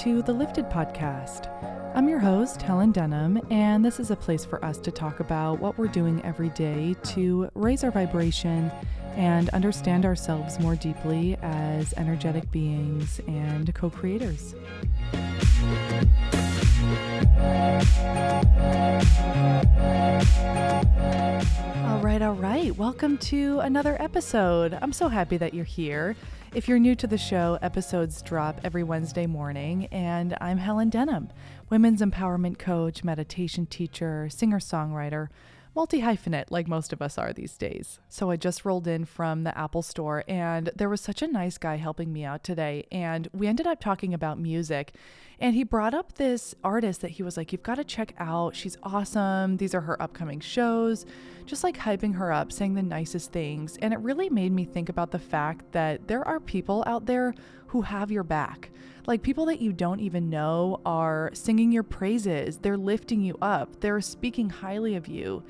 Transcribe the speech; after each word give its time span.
to 0.00 0.22
the 0.22 0.32
Lifted 0.32 0.64
Podcast. 0.70 1.50
I'm 1.94 2.08
your 2.08 2.20
host, 2.20 2.62
Helen 2.62 2.90
Denham, 2.90 3.38
and 3.50 3.84
this 3.84 4.00
is 4.00 4.10
a 4.10 4.16
place 4.16 4.46
for 4.46 4.64
us 4.64 4.78
to 4.78 4.90
talk 4.90 5.20
about 5.20 5.60
what 5.60 5.76
we're 5.76 5.88
doing 5.88 6.24
every 6.24 6.48
day 6.48 6.96
to 7.02 7.50
raise 7.54 7.84
our 7.84 7.90
vibration 7.90 8.72
and 9.14 9.50
understand 9.50 10.06
ourselves 10.06 10.58
more 10.58 10.74
deeply 10.74 11.36
as 11.42 11.92
energetic 11.98 12.50
beings 12.50 13.20
and 13.26 13.74
co 13.74 13.90
creators. 13.90 14.54
All 21.84 22.00
right, 22.00 22.22
all 22.22 22.36
right. 22.36 22.74
Welcome 22.74 23.18
to 23.18 23.58
another 23.60 24.00
episode. 24.00 24.78
I'm 24.80 24.94
so 24.94 25.08
happy 25.08 25.36
that 25.36 25.52
you're 25.52 25.66
here. 25.66 26.16
If 26.52 26.66
you're 26.66 26.80
new 26.80 26.96
to 26.96 27.06
the 27.06 27.16
show, 27.16 27.60
episodes 27.62 28.20
drop 28.22 28.60
every 28.64 28.82
Wednesday 28.82 29.24
morning, 29.28 29.86
and 29.92 30.36
I'm 30.40 30.58
Helen 30.58 30.90
Denham, 30.90 31.28
women's 31.68 32.00
empowerment 32.00 32.58
coach, 32.58 33.04
meditation 33.04 33.66
teacher, 33.66 34.28
singer 34.28 34.58
songwriter, 34.58 35.28
multi 35.74 36.00
hyphenate 36.00 36.50
like 36.50 36.66
most 36.66 36.92
of 36.92 37.00
us 37.00 37.18
are 37.18 37.32
these 37.32 37.56
days. 37.56 38.00
So 38.08 38.30
I 38.30 38.36
just 38.36 38.64
rolled 38.64 38.86
in 38.86 39.04
from 39.04 39.44
the 39.44 39.56
Apple 39.56 39.82
store, 39.82 40.24
and 40.26 40.70
there 40.74 40.88
was 40.88 41.00
such 41.00 41.22
a 41.22 41.28
nice 41.28 41.58
guy 41.58 41.76
helping 41.76 42.12
me 42.12 42.24
out 42.24 42.42
today, 42.42 42.86
and 42.90 43.28
we 43.32 43.46
ended 43.46 43.66
up 43.66 43.80
talking 43.80 44.14
about 44.14 44.38
music. 44.38 44.94
And 45.42 45.54
he 45.54 45.64
brought 45.64 45.94
up 45.94 46.14
this 46.14 46.54
artist 46.62 47.00
that 47.00 47.12
he 47.12 47.22
was 47.22 47.36
like, 47.36 47.50
You've 47.50 47.62
got 47.62 47.76
to 47.76 47.84
check 47.84 48.14
out. 48.18 48.54
She's 48.54 48.76
awesome. 48.82 49.56
These 49.56 49.74
are 49.74 49.80
her 49.80 50.00
upcoming 50.02 50.40
shows. 50.40 51.06
Just 51.46 51.64
like 51.64 51.78
hyping 51.78 52.14
her 52.16 52.30
up, 52.30 52.52
saying 52.52 52.74
the 52.74 52.82
nicest 52.82 53.32
things. 53.32 53.78
And 53.80 53.94
it 53.94 54.00
really 54.00 54.28
made 54.28 54.52
me 54.52 54.64
think 54.66 54.90
about 54.90 55.10
the 55.10 55.18
fact 55.18 55.72
that 55.72 56.08
there 56.08 56.26
are 56.28 56.40
people 56.40 56.84
out 56.86 57.06
there 57.06 57.34
who 57.68 57.82
have 57.82 58.10
your 58.10 58.22
back. 58.22 58.70
Like 59.10 59.22
people 59.22 59.46
that 59.46 59.60
you 59.60 59.72
don't 59.72 59.98
even 59.98 60.30
know 60.30 60.80
are 60.86 61.30
singing 61.32 61.72
your 61.72 61.82
praises, 61.82 62.58
they're 62.58 62.76
lifting 62.76 63.22
you 63.22 63.36
up, 63.42 63.80
they're 63.80 64.00
speaking 64.00 64.48
highly 64.48 64.94
of 64.94 65.08
you 65.08 65.42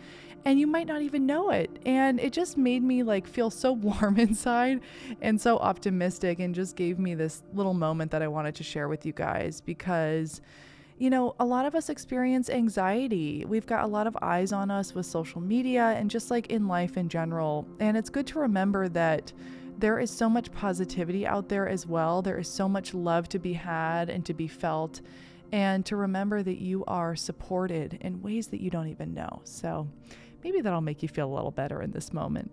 and 0.47 0.59
you 0.59 0.67
might 0.67 0.87
not 0.87 1.03
even 1.03 1.27
know 1.27 1.51
it. 1.51 1.71
And 1.85 2.19
it 2.19 2.33
just 2.33 2.57
made 2.57 2.83
me 2.83 3.03
like 3.03 3.27
feel 3.27 3.51
so 3.51 3.73
warm 3.87 4.19
inside 4.19 4.81
and 5.21 5.39
so 5.39 5.59
optimistic 5.59 6.39
and 6.39 6.55
just 6.55 6.75
gave 6.75 6.99
me 6.99 7.15
this 7.15 7.43
little 7.53 7.75
moment 7.75 8.13
that 8.13 8.23
I 8.23 8.29
wanted 8.29 8.55
to 8.55 8.65
share 8.65 8.89
with 8.89 9.05
you 9.05 9.13
guys 9.13 9.61
because 9.61 10.41
you 10.97 11.11
know, 11.11 11.35
a 11.39 11.45
lot 11.45 11.67
of 11.67 11.75
us 11.75 11.91
experience 11.91 12.49
anxiety. 12.49 13.45
We've 13.47 13.67
got 13.67 13.85
a 13.85 13.87
lot 13.87 14.07
of 14.07 14.17
eyes 14.23 14.53
on 14.53 14.71
us 14.71 14.95
with 14.95 15.05
social 15.05 15.43
media 15.43 15.95
and 15.99 16.11
just 16.11 16.31
like 16.31 16.47
in 16.47 16.67
life 16.67 16.97
in 16.97 17.11
general. 17.11 17.67
And 17.79 17.95
it's 17.95 18.09
good 18.09 18.27
to 18.29 18.39
remember 18.39 18.89
that 18.89 19.35
there 19.81 19.99
is 19.99 20.11
so 20.11 20.29
much 20.29 20.53
positivity 20.53 21.27
out 21.27 21.49
there 21.49 21.69
as 21.69 21.87
well. 21.87 22.23
There 22.23 22.39
is 22.39 22.49
so 22.49 22.69
much 22.69 22.95
love 22.95 23.29
to 23.31 23.39
be 23.39 23.55
had 23.55 24.11
and 24.11 24.25
to 24.27 24.35
be 24.35 24.49
felt 24.49 25.01
and 25.53 25.85
to 25.87 25.97
remember 25.97 26.43
that 26.43 26.61
you 26.61 26.85
are 26.87 27.17
supported 27.17 27.99
in 28.01 28.23
ways 28.23 28.49
that 28.49 28.61
you 28.61 28.71
don't 28.71 28.89
even 28.89 29.15
know. 29.15 29.41
So, 29.45 29.89
Maybe 30.43 30.61
that'll 30.61 30.81
make 30.81 31.03
you 31.03 31.09
feel 31.09 31.31
a 31.31 31.35
little 31.35 31.51
better 31.51 31.83
in 31.83 31.91
this 31.91 32.13
moment. 32.13 32.53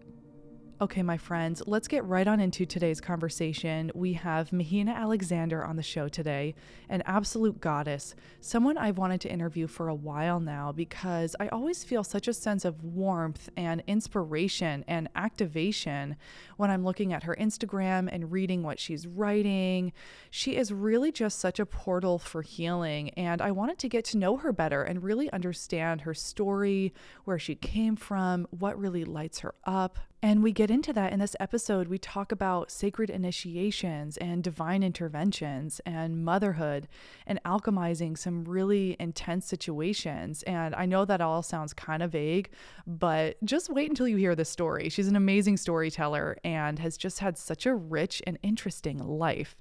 Okay, 0.79 1.01
my 1.01 1.17
friends, 1.17 1.63
let's 1.65 1.87
get 1.87 2.05
right 2.05 2.27
on 2.27 2.39
into 2.39 2.63
today's 2.63 3.01
conversation. 3.01 3.91
We 3.95 4.13
have 4.13 4.53
Mahina 4.53 4.91
Alexander 4.91 5.65
on 5.65 5.75
the 5.75 5.81
show 5.81 6.07
today, 6.07 6.53
an 6.87 7.01
absolute 7.07 7.59
goddess, 7.59 8.13
someone 8.41 8.77
I've 8.77 8.99
wanted 8.99 9.19
to 9.21 9.31
interview 9.31 9.65
for 9.65 9.87
a 9.87 9.95
while 9.95 10.39
now 10.39 10.71
because 10.71 11.35
I 11.39 11.47
always 11.47 11.83
feel 11.83 12.03
such 12.03 12.27
a 12.27 12.33
sense 12.33 12.63
of 12.63 12.83
warmth 12.83 13.49
and 13.57 13.81
inspiration 13.87 14.85
and 14.87 15.09
activation 15.15 16.15
when 16.57 16.69
I'm 16.69 16.83
looking 16.83 17.13
at 17.13 17.23
her 17.23 17.35
Instagram 17.39 18.09
and 18.11 18.31
reading 18.31 18.63
what 18.63 18.79
she's 18.79 19.07
writing. 19.07 19.93
She 20.29 20.57
is 20.57 20.73
really 20.73 21.11
just 21.11 21.39
such 21.39 21.59
a 21.59 21.65
portal 21.65 22.19
for 22.19 22.41
healing, 22.41 23.11
and 23.11 23.41
I 23.41 23.51
wanted 23.51 23.77
to 23.79 23.89
get 23.89 24.05
to 24.05 24.17
know 24.17 24.37
her 24.37 24.51
better 24.51 24.83
and 24.83 25.03
really 25.03 25.31
understand 25.31 26.01
her 26.01 26.13
story, 26.13 26.93
where 27.23 27.39
she 27.39 27.55
came 27.55 27.95
from, 27.95 28.47
what 28.51 28.77
really 28.77 29.05
lights 29.05 29.39
her 29.39 29.55
up. 29.63 29.97
And 30.23 30.41
we 30.41 30.51
get 30.51 30.71
into 30.71 30.93
that 30.93 31.13
in 31.13 31.19
this 31.19 31.35
episode. 31.39 31.87
We 31.87 31.99
talk 31.99 32.31
about 32.31 32.71
sacred 32.71 33.11
initiations 33.11 34.17
and 34.17 34.43
divine 34.43 34.81
interventions 34.81 35.79
and 35.85 36.25
motherhood 36.25 36.87
and 37.27 37.39
alchemizing 37.43 38.17
some 38.17 38.43
really 38.43 38.95
intense 38.99 39.45
situations. 39.45 40.41
And 40.43 40.73
I 40.73 40.87
know 40.87 41.05
that 41.05 41.21
all 41.21 41.43
sounds 41.43 41.71
kind 41.71 42.01
of 42.01 42.11
vague, 42.13 42.49
but 42.87 43.37
just 43.45 43.69
wait 43.69 43.89
until 43.89 44.07
you 44.07 44.17
hear 44.17 44.35
the 44.35 44.43
story. 44.43 44.89
She's 44.89 45.07
an 45.07 45.15
amazing 45.15 45.57
storyteller 45.57 46.37
and 46.47 46.79
has 46.79 46.95
just 46.95 47.19
had 47.19 47.37
such 47.37 47.65
a 47.65 47.75
rich 47.75 48.21
and 48.25 48.39
interesting 48.41 48.99
life. 48.99 49.57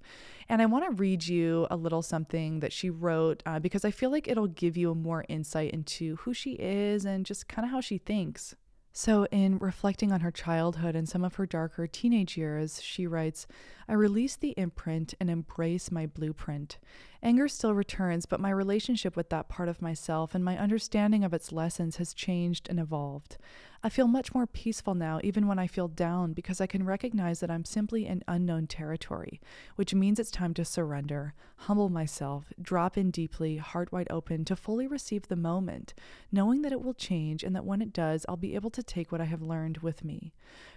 And 0.48 0.62
I 0.62 0.66
want 0.66 0.84
to 0.84 0.92
read 0.92 1.26
you 1.26 1.66
a 1.68 1.76
little 1.76 2.00
something 2.00 2.60
that 2.60 2.72
she 2.72 2.90
wrote 2.90 3.42
uh, 3.44 3.58
because 3.58 3.84
I 3.84 3.90
feel 3.90 4.12
like 4.12 4.28
it'll 4.28 4.46
give 4.46 4.76
you 4.76 4.92
a 4.92 4.94
more 4.94 5.24
insight 5.28 5.72
into 5.72 6.14
who 6.14 6.32
she 6.32 6.52
is 6.52 7.04
and 7.04 7.26
just 7.26 7.48
kind 7.48 7.66
of 7.66 7.72
how 7.72 7.80
she 7.80 7.98
thinks. 7.98 8.54
So, 8.92 9.26
in 9.32 9.58
reflecting 9.58 10.12
on 10.12 10.20
her 10.20 10.30
childhood 10.30 10.94
and 10.94 11.08
some 11.08 11.24
of 11.24 11.34
her 11.34 11.44
darker 11.44 11.88
teenage 11.88 12.38
years, 12.38 12.80
she 12.80 13.06
writes 13.06 13.48
I 13.88 13.92
release 13.94 14.36
the 14.36 14.54
imprint 14.56 15.12
and 15.20 15.28
embrace 15.28 15.90
my 15.90 16.06
blueprint. 16.06 16.78
Anger 17.22 17.48
still 17.48 17.74
returns, 17.74 18.26
but 18.26 18.40
my 18.40 18.50
relationship 18.50 19.16
with 19.16 19.30
that 19.30 19.48
part 19.48 19.68
of 19.68 19.82
myself 19.82 20.34
and 20.34 20.44
my 20.44 20.58
understanding 20.58 21.24
of 21.24 21.34
its 21.34 21.52
lessons 21.52 21.96
has 21.96 22.14
changed 22.14 22.68
and 22.68 22.78
evolved. 22.78 23.38
I 23.82 23.88
feel 23.88 24.08
much 24.08 24.34
more 24.34 24.46
peaceful 24.46 24.94
now, 24.94 25.20
even 25.22 25.46
when 25.46 25.58
I 25.58 25.66
feel 25.66 25.86
down, 25.86 26.32
because 26.32 26.60
I 26.60 26.66
can 26.66 26.84
recognize 26.84 27.40
that 27.40 27.50
I'm 27.50 27.64
simply 27.64 28.06
in 28.06 28.24
unknown 28.26 28.66
territory, 28.66 29.40
which 29.76 29.94
means 29.94 30.18
it's 30.18 30.30
time 30.30 30.54
to 30.54 30.64
surrender, 30.64 31.34
humble 31.56 31.88
myself, 31.88 32.52
drop 32.60 32.98
in 32.98 33.10
deeply, 33.10 33.58
heart 33.58 33.92
wide 33.92 34.08
open, 34.10 34.44
to 34.46 34.56
fully 34.56 34.86
receive 34.86 35.28
the 35.28 35.36
moment, 35.36 35.94
knowing 36.32 36.62
that 36.62 36.72
it 36.72 36.82
will 36.82 36.94
change 36.94 37.44
and 37.44 37.54
that 37.54 37.64
when 37.64 37.80
it 37.80 37.92
does, 37.92 38.26
I'll 38.28 38.36
be 38.36 38.54
able 38.54 38.70
to 38.70 38.82
take 38.82 39.12
what 39.12 39.20
I 39.20 39.26
have 39.26 39.42
learned 39.42 39.78
with 39.78 40.04
me. 40.04 40.32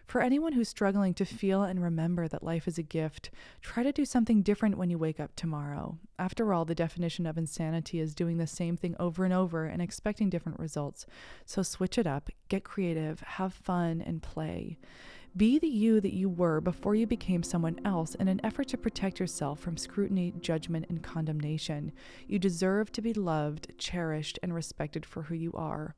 For 0.06 0.22
anyone 0.22 0.54
who's 0.54 0.70
struggling 0.70 1.14
to 1.16 1.26
feel 1.26 1.64
and 1.64 1.82
remember 1.82 2.28
that 2.28 2.44
life 2.44 2.68
is 2.68 2.78
a 2.78 2.84
gift, 2.84 3.32
try 3.62 3.84
to 3.84 3.92
do 3.92 4.06
something 4.06 4.42
different 4.42 4.78
when 4.78 4.90
you 4.90 4.98
wake 4.98 5.20
up 5.20 5.36
tomorrow. 5.36 5.98
After 6.18 6.39
all, 6.54 6.66
the 6.66 6.76
definition 6.76 7.26
of 7.26 7.38
insanity 7.38 8.00
is 8.00 8.16
doing 8.16 8.38
the 8.38 8.48
same 8.48 8.78
thing 8.78 8.96
over 9.00 9.26
and 9.26 9.34
over 9.34 9.66
and 9.66 9.82
expecting 9.82 10.30
different 10.30 10.60
results. 10.60 11.06
So 11.46 11.64
switch 11.64 11.98
it 11.98 12.08
up, 12.08 12.30
get 12.48 12.64
creative, 12.64 13.20
have 13.22 13.54
fun, 13.54 14.02
and 14.02 14.22
play. 14.22 14.78
Be 15.38 15.60
the 15.60 15.68
you 15.68 16.02
that 16.02 16.14
you 16.14 16.28
were 16.28 16.60
before 16.60 16.96
you 16.96 17.06
became 17.06 17.44
someone 17.44 17.80
else 17.86 18.16
in 18.16 18.28
an 18.28 18.42
effort 18.44 18.68
to 18.70 18.78
protect 18.78 19.20
yourself 19.20 19.60
from 19.60 19.78
scrutiny, 19.78 20.34
judgment, 20.40 20.88
and 20.90 21.04
condemnation. 21.04 21.92
You 22.28 22.40
deserve 22.40 22.92
to 22.94 23.02
be 23.02 23.14
loved, 23.14 23.78
cherished, 23.78 24.40
and 24.42 24.56
respected 24.56 25.06
for 25.06 25.24
who 25.24 25.36
you 25.36 25.54
are. 25.54 25.96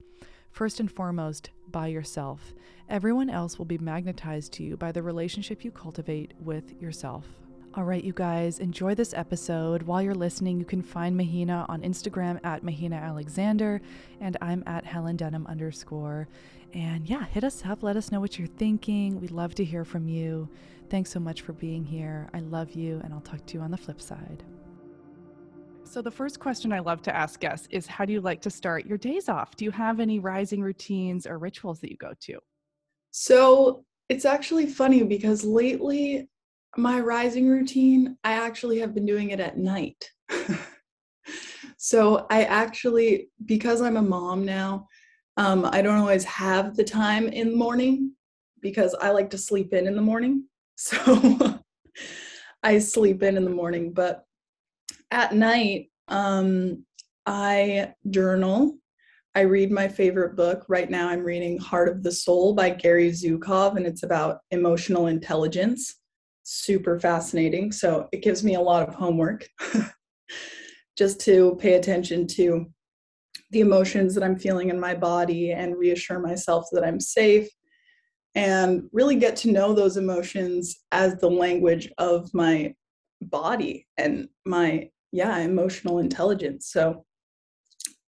First 0.52 0.82
and 0.82 0.92
foremost, 0.92 1.50
by 1.72 1.88
yourself. 1.88 2.54
Everyone 2.90 3.30
else 3.30 3.58
will 3.58 3.66
be 3.66 3.78
magnetized 3.78 4.52
to 4.54 4.64
you 4.64 4.76
by 4.76 4.92
the 4.92 5.02
relationship 5.02 5.64
you 5.64 5.72
cultivate 5.72 6.34
with 6.40 6.82
yourself. 6.82 7.26
All 7.74 7.86
right, 7.86 8.04
you 8.04 8.12
guys, 8.12 8.60
enjoy 8.60 8.96
this 8.96 9.14
episode. 9.14 9.84
While 9.84 10.02
you're 10.02 10.14
listening, 10.14 10.60
you 10.60 10.66
can 10.66 10.82
find 10.82 11.16
Mahina 11.16 11.66
on 11.70 11.84
Instagram 11.84 12.38
at 12.44 12.64
Mahina 12.64 12.98
Alexander, 12.98 13.82
and 14.20 14.36
I'm 14.42 14.62
at 14.68 14.84
Helen 14.84 15.16
Denham 15.16 15.48
underscore. 15.48 16.28
And 16.74 17.10
yeah, 17.10 17.24
hit 17.28 17.46
us 17.46 17.64
up. 17.66 17.82
Let 17.82 17.96
us 17.96 18.12
know 18.12 18.20
what 18.20 18.38
you're 18.38 18.50
thinking. 18.50 19.22
We'd 19.22 19.32
love 19.32 19.56
to 19.56 19.64
hear 19.64 19.86
from 19.86 20.10
you. 20.10 20.50
Thanks 20.90 21.12
so 21.12 21.22
much 21.22 21.44
for 21.44 21.54
being 21.54 21.86
here. 21.86 22.28
I 22.34 22.40
love 22.40 22.74
you, 22.74 23.00
and 23.06 23.14
I'll 23.14 23.22
talk 23.22 23.46
to 23.46 23.54
you 23.54 23.62
on 23.62 23.72
the 23.72 23.78
flip 23.78 24.02
side. 24.02 24.44
So, 25.86 26.02
the 26.02 26.12
first 26.12 26.42
question 26.42 26.74
I 26.74 26.80
love 26.80 27.02
to 27.04 27.16
ask 27.16 27.40
guests 27.40 27.70
is 27.72 27.88
How 27.88 28.04
do 28.04 28.12
you 28.12 28.20
like 28.20 28.42
to 28.42 28.50
start 28.50 28.86
your 28.86 28.98
days 28.98 29.30
off? 29.30 29.56
Do 29.56 29.64
you 29.64 29.72
have 29.72 30.02
any 30.02 30.20
rising 30.20 30.62
routines 30.62 31.26
or 31.26 31.38
rituals 31.38 31.80
that 31.80 31.90
you 31.90 31.96
go 31.96 32.12
to? 32.20 32.38
So, 33.12 33.86
it's 34.10 34.26
actually 34.26 34.66
funny 34.66 35.04
because 35.04 35.46
lately, 35.46 36.28
my 36.78 37.00
rising 37.00 37.50
routine, 37.50 38.18
I 38.24 38.34
actually 38.34 38.80
have 38.80 38.94
been 38.94 39.06
doing 39.06 39.32
it 39.32 39.40
at 39.40 39.58
night. 39.58 40.10
so, 41.78 42.26
I 42.30 42.44
actually, 42.44 43.30
because 43.46 43.82
I'm 43.82 43.98
a 43.98 44.02
mom 44.02 44.46
now, 44.46 44.88
um, 45.38 45.66
I 45.66 45.82
don't 45.82 45.98
always 45.98 46.24
have 46.26 46.76
the 46.76 46.84
time 46.84 47.28
in 47.28 47.52
the 47.52 47.58
morning 47.58 48.14
because 48.62 48.96
I 49.02 49.12
like 49.12 49.30
to 49.32 49.38
sleep 49.38 49.74
in 49.74 49.88
in 49.88 49.96
the 49.96 50.02
morning. 50.02 50.46
So, 50.78 51.60
I 52.64 52.80
sleep 52.80 53.22
in 53.22 53.38
in 53.38 53.44
the 53.44 53.52
morning, 53.52 53.94
but 53.94 54.24
at 55.12 55.36
night, 55.36 55.92
um, 56.08 56.86
I 57.26 57.94
journal. 58.10 58.78
I 59.36 59.42
read 59.42 59.72
my 59.72 59.88
favorite 59.88 60.36
book. 60.36 60.66
Right 60.68 60.90
now, 60.90 61.08
I'm 61.10 61.24
reading 61.24 61.58
Heart 61.60 61.90
of 61.90 62.04
the 62.04 62.12
Soul 62.12 62.54
by 62.54 62.72
Gary 62.72 63.12
Zukav, 63.12 63.78
and 63.78 63.86
it's 63.86 64.04
about 64.04 64.40
emotional 64.52 65.08
intelligence. 65.08 66.01
Super 66.44 67.00
fascinating. 67.00 67.72
So 67.72 68.08
it 68.12 68.24
gives 68.24 68.44
me 68.44 68.56
a 68.56 68.62
lot 68.62 68.88
of 68.88 68.96
homework 68.96 69.48
just 70.98 71.20
to 71.22 71.56
pay 71.60 71.74
attention 71.74 72.28
to 72.28 72.66
the 73.52 73.60
emotions 73.60 74.16
that 74.16 74.24
I'm 74.24 74.38
feeling 74.38 74.70
in 74.70 74.80
my 74.80 74.96
body 74.96 75.52
and 75.52 75.78
reassure 75.78 76.20
myself 76.20 76.68
that 76.72 76.84
I'm 76.84 77.00
safe 77.00 77.50
and 78.36 78.84
really 78.94 79.16
get 79.16 79.36
to 79.38 79.52
know 79.52 79.74
those 79.74 79.98
emotions 79.98 80.84
as 80.92 81.16
the 81.18 81.30
language 81.30 81.92
of 81.98 82.34
my 82.34 82.74
body 83.22 83.88
and 83.98 84.30
my 84.46 84.90
yeah, 85.12 85.38
emotional 85.40 86.00
intelligence. 86.00 86.72
So 86.72 87.06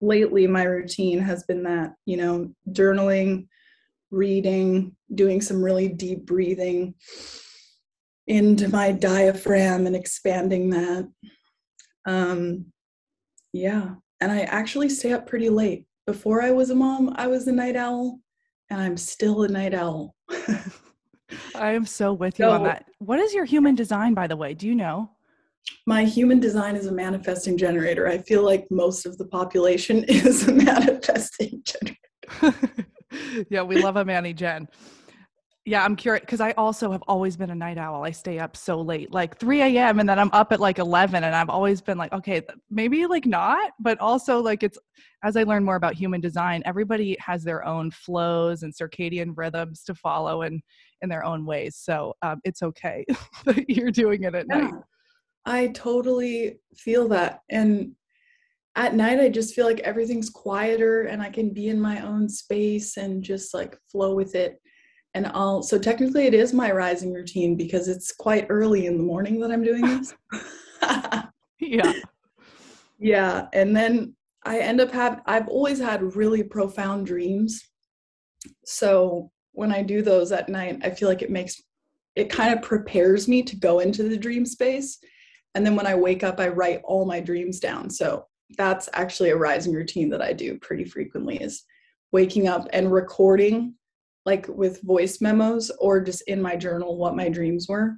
lately 0.01 0.47
my 0.47 0.63
routine 0.63 1.19
has 1.19 1.43
been 1.45 1.65
that, 1.65 1.95
you 2.07 2.17
know, 2.17 2.53
journaling, 2.71 3.49
reading, 4.11 4.95
doing 5.15 5.41
some 5.41 5.63
really 5.63 5.89
deep 5.89 6.25
breathing 6.27 6.95
into 8.27 8.69
my 8.69 8.93
diaphragm 8.93 9.87
and 9.87 9.97
expanding 9.97 10.71
that. 10.71 11.09
Um, 12.07 12.67
yeah, 13.53 13.95
and 14.21 14.33
I 14.33 14.43
actually 14.43 14.89
stay 14.89 15.13
up 15.13 15.27
pretty 15.27 15.49
late. 15.49 15.87
Before 16.07 16.43
I 16.43 16.51
was 16.51 16.71
a 16.71 16.75
mom, 16.75 17.13
I 17.17 17.27
was 17.27 17.47
a 17.47 17.53
night 17.53 17.77
owl, 17.77 18.21
and 18.71 18.81
I'm 18.81 18.97
still 18.97 19.43
a 19.43 19.49
night 19.49 19.75
owl. 19.75 20.15
I 21.55 21.73
am 21.73 21.87
so 21.87 22.13
with 22.13 22.39
you 22.39 22.47
so, 22.47 22.51
on 22.51 22.65
that. 22.65 22.87
What 22.99 23.19
is 23.19 23.33
your 23.33 23.45
human 23.45 23.75
design, 23.75 24.15
by 24.15 24.27
the 24.27 24.37
way? 24.37 24.55
Do 24.55 24.67
you 24.67 24.75
know? 24.75 25.11
My 25.87 26.05
human 26.05 26.41
design 26.41 26.77
is 26.77 26.87
a 26.87 26.93
manifesting 26.93 27.57
generator. 27.57 28.09
I 28.09 28.19
feel 28.19 28.45
like 28.45 28.67
most 28.71 29.07
of 29.07 29.17
the 29.19 29.27
population 29.27 30.05
is 30.09 30.49
a 30.49 30.53
manifesting 30.53 31.63
generator. 31.65 32.59
yeah, 33.51 33.63
we 33.63 33.81
love 33.83 33.97
a 33.97 34.05
Manny 34.05 34.33
Jen. 34.33 34.69
Yeah, 35.65 35.85
I'm 35.85 35.95
curious 35.95 36.23
because 36.23 36.41
I 36.41 36.51
also 36.53 36.91
have 36.91 37.03
always 37.07 37.37
been 37.37 37.51
a 37.51 37.55
night 37.55 37.79
owl. 37.79 38.05
I 38.05 38.11
stay 38.11 38.41
up 38.41 38.57
so 38.57 38.81
late, 38.81 39.13
like 39.13 39.39
3 39.39 39.63
a.m., 39.63 40.01
and 40.01 40.09
then 40.09 40.19
I'm 40.19 40.31
up 40.33 40.51
at 40.51 40.59
like 40.59 40.81
11. 40.81 41.23
And 41.23 41.37
I've 41.37 41.49
always 41.49 41.81
been 41.81 41.97
like, 41.97 42.13
okay, 42.13 42.43
maybe 42.69 43.07
like 43.07 43.27
not, 43.27 43.71
but 43.79 44.01
also 44.01 44.41
like 44.41 44.65
it's 44.65 44.77
as 45.23 45.37
I 45.37 45.45
learn 45.45 45.65
more 45.65 45.77
about 45.77 45.95
human 45.95 46.21
design, 46.21 46.65
everybody 46.67 47.17
has 47.21 47.45
their 47.45 47.65
own 47.65 47.93
flows 47.93 48.65
and 48.65 48.75
circadian 48.75 49.35
rhythms 49.37 49.85
to 49.85 49.95
follow 49.95 50.43
and 50.43 50.61
in 51.01 51.09
their 51.09 51.25
own 51.25 51.47
ways. 51.47 51.77
So 51.77 52.15
um, 52.23 52.41
it's 52.43 52.63
okay 52.63 53.05
that 53.45 53.71
you're 53.71 53.93
doing 53.93 54.25
it 54.25 54.35
at 54.35 54.47
yeah, 54.51 54.59
night. 54.59 54.75
I 55.47 55.69
totally 55.69 56.59
feel 56.77 57.07
that. 57.09 57.43
And 57.51 57.93
at 58.75 58.97
night, 58.97 59.21
I 59.21 59.29
just 59.29 59.55
feel 59.55 59.67
like 59.67 59.81
everything's 59.81 60.31
quieter 60.31 61.03
and 61.03 61.23
I 61.23 61.31
can 61.31 61.51
be 61.51 61.69
in 61.69 61.81
my 61.81 62.01
own 62.01 62.29
space 62.29 62.97
and 62.97 63.23
just 63.23 63.55
like 63.55 63.79
flow 63.93 64.17
with 64.17 64.35
it 64.35 64.59
and 65.15 65.27
I'll 65.29 65.63
so 65.63 65.79
technically 65.79 66.27
it 66.27 66.35
is 66.35 66.53
my 66.53 66.71
rising 66.71 67.13
routine 67.13 67.57
because 67.57 67.89
it's 67.89 68.13
quite 68.13 68.47
early 68.49 68.87
in 68.87 68.97
the 68.97 69.03
morning 69.03 69.41
that 69.41 69.51
I'm 69.51 69.63
doing 69.63 69.83
this. 69.83 70.15
yeah. 71.61 71.93
Yeah, 73.05 73.49
and 73.53 73.75
then 73.75 74.15
I 74.45 74.61
end 74.61 74.81
up 74.81 74.93
have 74.93 75.23
I've 75.27 75.49
always 75.49 75.81
had 75.81 76.15
really 76.15 76.45
profound 76.45 77.05
dreams. 77.05 77.69
So 78.65 79.33
when 79.51 79.73
I 79.73 79.83
do 79.83 80.03
those 80.03 80.31
at 80.31 80.49
night, 80.49 80.79
I 80.85 80.91
feel 80.91 81.09
like 81.09 81.21
it 81.21 81.31
makes 81.31 81.61
it 82.15 82.31
kind 82.31 82.55
of 82.55 82.63
prepares 82.63 83.27
me 83.27 83.43
to 83.43 83.57
go 83.57 83.81
into 83.81 84.05
the 84.05 84.17
dream 84.17 84.47
space. 84.47 84.99
And 85.57 85.67
then 85.67 85.75
when 85.75 85.87
I 85.87 85.97
wake 85.97 86.23
up, 86.23 86.39
I 86.39 86.47
write 86.47 86.81
all 86.85 87.05
my 87.05 87.19
dreams 87.19 87.59
down. 87.59 87.91
So 87.91 88.27
that's 88.57 88.89
actually 88.93 89.31
a 89.31 89.37
rising 89.37 89.73
routine 89.73 90.09
that 90.11 90.23
I 90.23 90.33
do 90.33 90.59
pretty 90.61 90.85
frequently 90.85 91.39
is 91.39 91.65
waking 92.13 92.47
up 92.47 92.69
and 92.73 92.93
recording 92.93 93.75
like 94.25 94.47
with 94.49 94.83
voice 94.83 95.21
memos 95.21 95.71
or 95.79 96.01
just 96.01 96.23
in 96.23 96.41
my 96.41 96.57
journal 96.57 96.97
what 96.97 97.17
my 97.17 97.29
dreams 97.29 97.67
were. 97.69 97.97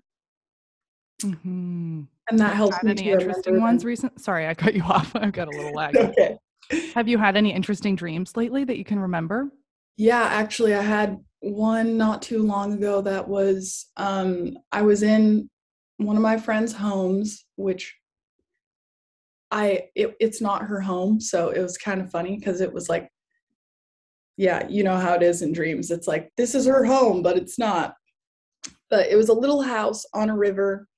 Mm-hmm. 1.23 2.03
And 2.31 2.38
that 2.41 2.56
helps 2.56 2.82
me. 2.82 2.91
Any 2.93 3.11
interesting 3.11 3.61
ones 3.61 3.82
them. 3.82 3.88
recent? 3.88 4.21
Sorry, 4.21 4.47
I 4.47 4.55
cut 4.55 4.75
you 4.75 4.82
off. 4.88 5.15
I've 5.15 5.32
got 5.32 5.49
a 5.49 5.56
little 5.56 5.73
lag. 5.75 5.97
okay. 5.97 6.37
Have 6.94 7.09
you 7.09 7.19
had 7.19 7.37
any 7.37 7.53
interesting 7.53 7.94
dreams 7.94 8.37
lately 8.37 8.65
that 8.65 8.79
you 8.79 8.85
can 8.85 8.99
remember? 8.99 9.50
Yeah, 9.97 10.23
actually, 10.23 10.75
I 10.75 10.81
had 10.81 11.19
one 11.41 11.99
not 11.99 12.23
too 12.23 12.43
long 12.43 12.73
ago 12.73 13.03
that 13.03 13.29
was 13.29 13.91
um, 13.97 14.56
I 14.73 14.82
was 14.82 15.03
in 15.03 15.50
one 15.99 16.17
of 16.17 16.23
my 16.23 16.38
friends' 16.38 16.73
homes, 16.73 17.44
which 17.56 17.94
I 19.50 19.88
it, 19.94 20.17
it's 20.20 20.41
not 20.41 20.62
her 20.62 20.81
home, 20.81 21.20
so 21.20 21.50
it 21.50 21.61
was 21.61 21.77
kind 21.77 22.00
of 22.00 22.11
funny 22.11 22.37
because 22.37 22.61
it 22.61 22.73
was 22.73 22.88
like 22.88 23.09
yeah, 24.36 24.66
you 24.69 24.82
know 24.82 24.96
how 24.96 25.14
it 25.14 25.22
is 25.22 25.42
in 25.42 25.52
dreams. 25.52 25.90
It's 25.90 26.08
like, 26.08 26.31
this 26.36 26.54
is 26.54 26.66
her 26.66 26.84
home, 26.84 27.22
but 27.22 27.36
it's 27.36 27.58
not. 27.58 27.94
But 28.90 29.06
it 29.06 29.16
was 29.16 29.28
a 29.28 29.34
little 29.34 29.62
house 29.62 30.04
on 30.12 30.31
a 30.31 30.36
river 30.36 30.88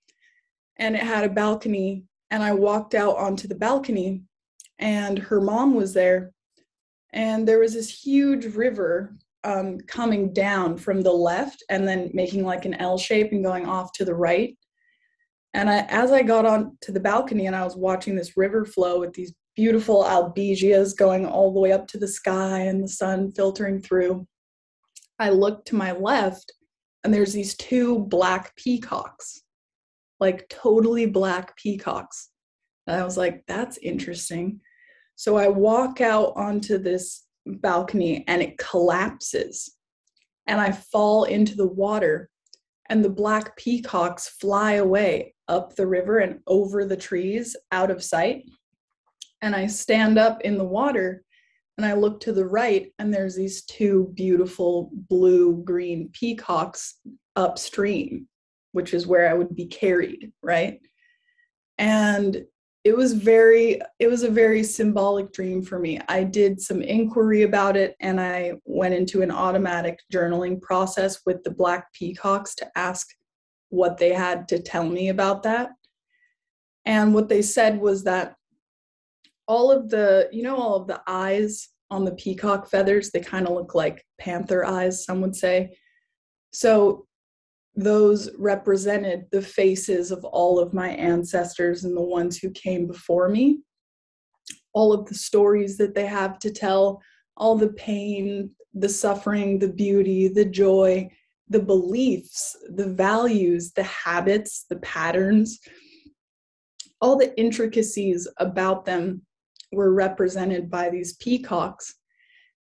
and 0.79 0.95
it 0.95 1.03
had 1.03 1.25
a 1.25 1.29
balcony. 1.29 2.05
And 2.31 2.43
I 2.43 2.53
walked 2.53 2.95
out 2.95 3.17
onto 3.17 3.47
the 3.47 3.55
balcony 3.55 4.23
and 4.79 5.19
her 5.19 5.41
mom 5.41 5.75
was 5.75 5.93
there. 5.93 6.33
And 7.13 7.47
there 7.47 7.61
was 7.61 7.75
this 7.75 7.91
huge 7.91 8.47
river 8.47 9.17
um, 9.45 9.79
coming 9.87 10.33
down 10.33 10.77
from 10.77 11.03
the 11.03 11.13
left 11.13 11.63
and 11.71 11.87
then 11.87 12.11
making 12.13 12.45
like 12.45 12.65
an 12.65 12.75
L 12.75 12.99
shape 12.99 13.33
and 13.33 13.45
going 13.45 13.67
off 13.67 13.93
to 13.93 14.05
the 14.05 14.15
right. 14.15 14.57
And 15.55 15.71
I, 15.71 15.87
as 15.89 16.11
I 16.11 16.23
got 16.23 16.45
on 16.45 16.77
to 16.83 16.93
the 16.93 17.01
balcony 17.01 17.47
and 17.47 17.57
I 17.57 17.65
was 17.65 17.77
watching 17.77 18.17
this 18.17 18.37
river 18.37 18.65
flow 18.65 19.01
with 19.01 19.15
these 19.15 19.33
beautiful 19.57 20.05
albizzias 20.05 20.97
going 20.97 21.27
all 21.27 21.53
the 21.53 21.61
way 21.61 21.73
up 21.73 21.89
to 21.89 21.99
the 21.99 22.07
sky 22.07 22.61
and 22.61 22.85
the 22.85 22.89
sun 22.89 23.33
filtering 23.33 23.81
through. 23.81 24.27
I 25.19 25.31
look 25.31 25.65
to 25.67 25.75
my 25.75 25.93
left 25.93 26.53
and 27.03 27.13
there's 27.13 27.33
these 27.33 27.57
two 27.57 28.01
black 28.01 28.55
peacocks, 28.57 29.43
like 30.21 30.49
totally 30.49 31.07
black 31.07 31.57
peacocks. 31.57 32.29
And 32.87 33.01
I 33.01 33.05
was 33.05 33.17
like, 33.17 33.45
that's 33.49 33.79
interesting. 33.79 34.61
So 35.17 35.37
I 35.37 35.49
walk 35.49 36.01
out 36.01 36.35
onto 36.37 36.79
this 36.79 37.25
balcony 37.47 38.25
and 38.29 38.43
it 38.43 38.59
collapses. 38.59 39.73
And 40.47 40.61
I 40.61 40.71
fall 40.71 41.25
into 41.25 41.57
the 41.57 41.67
water, 41.67 42.31
and 42.89 43.05
the 43.05 43.11
black 43.11 43.57
peacocks 43.57 44.29
fly 44.29 44.75
away 44.75 45.35
up 45.49 45.75
the 45.75 45.87
river 45.87 46.19
and 46.19 46.39
over 46.47 46.85
the 46.85 46.97
trees 46.97 47.57
out 47.73 47.91
of 47.91 48.05
sight 48.05 48.45
and 49.43 49.55
I 49.55 49.67
stand 49.67 50.19
up 50.19 50.41
in 50.43 50.59
the 50.59 50.65
water 50.65 51.23
and 51.79 51.85
I 51.85 51.93
look 51.93 52.21
to 52.21 52.33
the 52.33 52.47
right, 52.47 52.91
and 52.99 53.13
there's 53.13 53.37
these 53.37 53.63
two 53.65 54.11
beautiful 54.15 54.91
blue 54.93 55.63
green 55.63 56.09
peacocks 56.13 56.99
upstream, 57.37 58.29
which 58.73 58.95
is 58.95 59.07
where 59.07 59.29
I 59.29 59.35
would 59.35 59.55
be 59.55 59.67
carried, 59.67 60.33
right? 60.43 60.81
And 61.77 62.47
it 62.87 62.97
was 62.97 63.15
very 63.15 63.81
it 63.99 64.07
was 64.07 64.23
a 64.23 64.31
very 64.31 64.63
symbolic 64.63 65.33
dream 65.33 65.61
for 65.61 65.77
me 65.81 65.99
i 66.09 66.23
did 66.23 66.61
some 66.61 66.81
inquiry 66.81 67.43
about 67.43 67.77
it 67.77 67.97
and 67.99 68.21
i 68.21 68.53
went 68.65 68.95
into 68.95 69.23
an 69.23 69.31
automatic 69.33 69.99
journaling 70.13 70.63
process 70.63 71.19
with 71.27 71.43
the 71.43 71.51
black 71.51 71.93
peacocks 71.93 72.55
to 72.55 72.71
ask 72.77 73.09
what 73.71 73.99
they 73.99 74.13
had 74.13 74.47
to 74.47 74.61
tell 74.61 74.89
me 74.89 75.09
about 75.09 75.43
that 75.43 75.71
and 76.85 77.13
what 77.13 77.29
they 77.29 77.43
said 77.43 77.77
was 77.81 78.05
that 78.05 78.37
all 79.49 79.71
of 79.71 79.89
the 79.91 80.29
you 80.33 80.43
know 80.43 80.57
all 80.57 80.77
of 80.77 80.87
the 80.87 81.01
eyes 81.07 81.69
on 81.91 82.05
the 82.05 82.15
peacock 82.15 82.69
feathers 82.69 83.11
they 83.11 83.21
kind 83.21 83.47
of 83.47 83.55
look 83.55 83.75
like 83.75 84.05
panther 84.19 84.65
eyes 84.65 85.05
some 85.05 85.21
would 85.21 85.37
say. 85.37 85.77
So 86.53 87.07
those 87.75 88.31
represented 88.39 89.27
the 89.31 89.43
faces 89.43 90.11
of 90.11 90.25
all 90.25 90.59
of 90.59 90.73
my 90.73 90.89
ancestors 90.89 91.85
and 91.85 91.97
the 91.97 92.03
ones 92.03 92.39
who 92.39 92.51
came 92.51 92.87
before 92.87 93.29
me. 93.29 93.61
All 94.73 94.93
of 94.93 95.07
the 95.07 95.15
stories 95.15 95.77
that 95.77 95.95
they 95.95 96.07
have 96.07 96.39
to 96.41 96.51
tell 96.51 97.03
all 97.37 97.57
the 97.57 97.73
pain 97.75 98.51
the 98.75 98.89
suffering 98.89 99.59
the 99.59 99.73
beauty 99.73 100.29
the 100.29 100.45
joy 100.45 101.09
the 101.49 101.61
beliefs 101.61 102.57
the 102.75 102.89
values 102.89 103.73
the 103.73 103.83
habits 103.83 104.67
the 104.69 104.77
patterns 104.77 105.61
all 107.01 107.17
the 107.17 107.37
intricacies 107.39 108.29
about 108.39 108.85
them 108.85 109.23
were 109.73 109.93
represented 109.93 110.71
by 110.71 110.91
these 110.91 111.15
peacocks. 111.15 111.95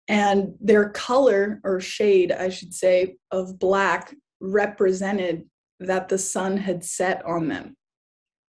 And 0.09 0.55
their 0.61 0.91
color 0.91 1.61
or 1.65 1.81
shade, 1.81 2.33
I 2.33 2.49
should 2.49 2.73
say, 2.73 3.17
of 3.31 3.59
black 3.59 4.15
represented 4.41 5.45
that 5.81 6.09
the 6.09 6.19
sun 6.19 6.57
had 6.57 6.85
set 6.85 7.25
on 7.25 7.49
them. 7.49 7.77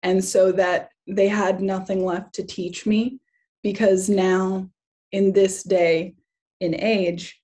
And 0.02 0.24
so 0.24 0.52
that 0.52 0.88
they 1.06 1.28
had 1.28 1.60
nothing 1.60 2.04
left 2.04 2.34
to 2.34 2.44
teach 2.44 2.86
me 2.86 3.20
because 3.62 4.08
now, 4.08 4.68
in 5.12 5.32
this 5.32 5.62
day 5.62 6.14
in 6.60 6.74
age, 6.74 7.40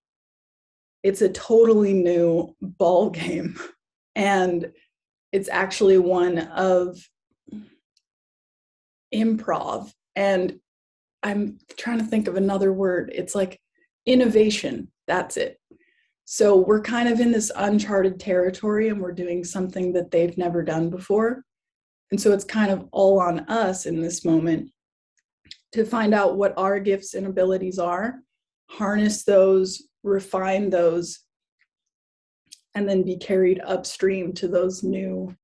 it's 1.02 1.23
a 1.23 1.28
totally 1.28 1.93
new 1.93 2.55
ball 2.61 3.11
game. 3.11 3.59
And 4.17 4.73
it's 5.31 5.49
actually 5.49 5.99
one 5.99 6.38
of 6.38 6.99
improv 9.14 9.93
and 10.17 10.59
I'm 11.22 11.58
trying 11.76 11.98
to 11.98 12.04
think 12.04 12.28
of 12.28 12.37
another 12.37 12.72
word. 12.72 13.10
It's 13.14 13.34
like 13.34 13.60
innovation. 14.06 14.88
That's 15.06 15.37
it. 15.37 15.58
So 16.25 16.56
we're 16.56 16.82
kind 16.82 17.08
of 17.08 17.20
in 17.20 17.32
this 17.32 17.50
uncharted 17.56 18.20
territory 18.20 18.88
and 18.88 19.00
we're 19.00 19.12
doing 19.12 19.44
something 19.44 19.92
that 19.94 20.10
they've 20.10 20.37
never 20.37 20.62
done 20.62 20.90
before. 20.90 21.42
And 22.10 22.20
so 22.20 22.32
it's 22.32 22.44
kind 22.44 22.70
of 22.70 22.88
all 22.92 23.20
on 23.20 23.40
us 23.48 23.87
in 23.87 24.00
this 24.00 24.25
moment 24.25 24.70
to 25.72 25.84
find 25.84 26.14
out 26.14 26.37
what 26.37 26.54
our 26.56 26.80
gifts 26.80 27.14
and 27.14 27.26
abilities 27.26 27.78
are, 27.78 28.20
harness 28.70 29.25
those, 29.25 29.82
refine 30.02 30.70
those, 30.70 31.20
and 32.75 32.88
then 32.88 33.02
be 33.02 33.16
carried 33.16 33.60
upstream 33.64 34.32
to 34.34 34.48
those 34.48 34.82
new 34.82 35.34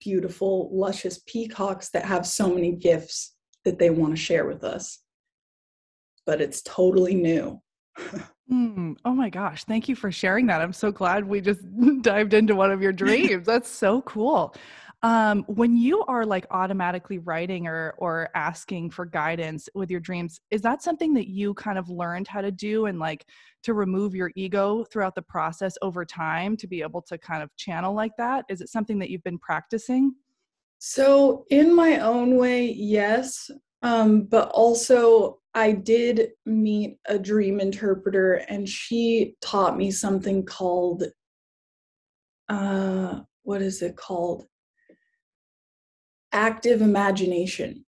beautiful, 0.00 0.68
luscious 0.72 1.20
peacocks 1.26 1.90
that 1.90 2.04
have 2.04 2.26
so 2.26 2.52
many 2.52 2.72
gifts 2.72 3.34
that 3.64 3.78
they 3.78 3.90
want 3.90 4.14
to 4.14 4.20
share 4.20 4.46
with 4.46 4.64
us. 4.64 5.03
But 6.26 6.40
it's 6.40 6.62
totally 6.62 7.14
new. 7.14 7.60
mm, 8.50 8.96
oh 9.04 9.12
my 9.12 9.30
gosh. 9.30 9.64
Thank 9.64 9.88
you 9.88 9.96
for 9.96 10.10
sharing 10.10 10.46
that. 10.46 10.60
I'm 10.60 10.72
so 10.72 10.90
glad 10.90 11.24
we 11.24 11.40
just 11.40 11.60
dived 12.02 12.34
into 12.34 12.54
one 12.54 12.70
of 12.70 12.82
your 12.82 12.92
dreams. 12.92 13.46
That's 13.46 13.68
so 13.68 14.02
cool. 14.02 14.54
Um, 15.02 15.44
when 15.48 15.76
you 15.76 16.02
are 16.08 16.24
like 16.24 16.46
automatically 16.50 17.18
writing 17.18 17.66
or 17.66 17.94
or 17.98 18.30
asking 18.34 18.88
for 18.88 19.04
guidance 19.04 19.68
with 19.74 19.90
your 19.90 20.00
dreams, 20.00 20.40
is 20.50 20.62
that 20.62 20.82
something 20.82 21.12
that 21.12 21.28
you 21.28 21.52
kind 21.54 21.76
of 21.76 21.90
learned 21.90 22.26
how 22.26 22.40
to 22.40 22.50
do 22.50 22.86
and 22.86 22.98
like 22.98 23.26
to 23.64 23.74
remove 23.74 24.14
your 24.14 24.30
ego 24.34 24.82
throughout 24.90 25.14
the 25.14 25.20
process 25.20 25.76
over 25.82 26.06
time 26.06 26.56
to 26.56 26.66
be 26.66 26.80
able 26.80 27.02
to 27.02 27.18
kind 27.18 27.42
of 27.42 27.54
channel 27.56 27.92
like 27.92 28.12
that? 28.16 28.46
Is 28.48 28.62
it 28.62 28.70
something 28.70 28.98
that 29.00 29.10
you've 29.10 29.22
been 29.24 29.38
practicing? 29.38 30.14
So, 30.78 31.44
in 31.50 31.74
my 31.74 31.98
own 31.98 32.36
way, 32.36 32.72
yes. 32.72 33.50
Um, 33.82 34.22
but 34.22 34.48
also, 34.52 35.38
I 35.54 35.72
did 35.72 36.30
meet 36.44 36.98
a 37.06 37.18
dream 37.18 37.60
interpreter, 37.60 38.34
and 38.48 38.68
she 38.68 39.36
taught 39.40 39.76
me 39.76 39.90
something 39.90 40.44
called, 40.44 41.04
uh, 42.48 43.20
what 43.42 43.62
is 43.62 43.82
it 43.82 43.96
called? 43.96 44.46
active 46.34 46.82
imagination. 46.82 47.86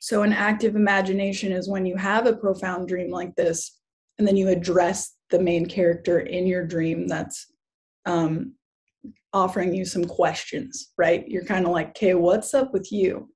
So, 0.00 0.24
an 0.24 0.32
active 0.32 0.74
imagination 0.74 1.52
is 1.52 1.68
when 1.68 1.86
you 1.86 1.96
have 1.96 2.26
a 2.26 2.36
profound 2.36 2.88
dream 2.88 3.10
like 3.10 3.34
this, 3.36 3.80
and 4.18 4.26
then 4.28 4.36
you 4.36 4.48
address 4.48 5.16
the 5.30 5.38
main 5.38 5.64
character 5.64 6.20
in 6.20 6.46
your 6.46 6.66
dream 6.66 7.06
that's 7.06 7.46
um, 8.04 8.54
offering 9.32 9.72
you 9.72 9.84
some 9.84 10.04
questions, 10.04 10.92
right? 10.98 11.26
You're 11.26 11.44
kind 11.44 11.64
of 11.64 11.70
like, 11.70 11.90
okay, 11.90 12.14
what's 12.14 12.52
up 12.52 12.72
with 12.72 12.90
you? 12.92 13.30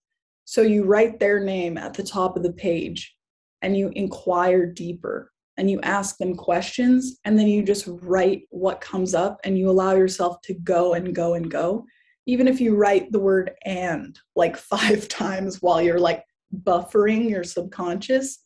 So, 0.47 0.63
you 0.63 0.85
write 0.85 1.21
their 1.21 1.41
name 1.41 1.77
at 1.77 1.93
the 1.93 2.03
top 2.03 2.37
of 2.37 2.43
the 2.43 2.53
page 2.55 3.15
and 3.61 3.77
you 3.77 3.91
inquire 3.95 4.65
deeper 4.65 5.31
and 5.59 5.71
you 5.71 5.81
ask 5.83 6.19
them 6.19 6.35
questions, 6.35 7.19
and 7.25 7.39
then 7.39 7.47
you 7.47 7.63
just 7.63 7.89
write 8.03 8.43
what 8.51 8.81
comes 8.81 9.15
up 9.15 9.41
and 9.45 9.57
you 9.59 9.71
allow 9.71 9.95
yourself 9.95 10.41
to 10.43 10.53
go 10.53 10.95
and 10.95 11.15
go 11.15 11.35
and 11.35 11.51
go. 11.51 11.87
Even 12.27 12.47
if 12.47 12.61
you 12.61 12.77
write 12.77 13.11
the 13.11 13.19
word 13.19 13.53
and 13.65 14.19
like 14.35 14.57
five 14.75 15.09
times 15.09 15.63
while 15.63 15.81
you're 15.81 16.01
like 16.01 16.25
buffering 16.65 17.29
your 17.29 17.45
subconscious 17.45 18.45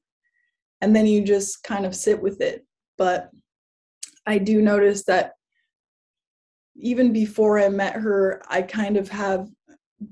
and 0.80 0.94
then 0.94 1.06
you 1.06 1.22
just 1.22 1.62
kind 1.62 1.84
of 1.84 1.94
sit 1.94 2.20
with 2.20 2.40
it. 2.40 2.64
But 2.96 3.30
i 4.26 4.38
do 4.38 4.60
notice 4.60 5.04
that 5.04 5.32
even 6.76 7.12
before 7.12 7.58
i 7.58 7.68
met 7.68 7.94
her 7.94 8.42
i 8.48 8.62
kind 8.62 8.96
of 8.96 9.08
have 9.08 9.48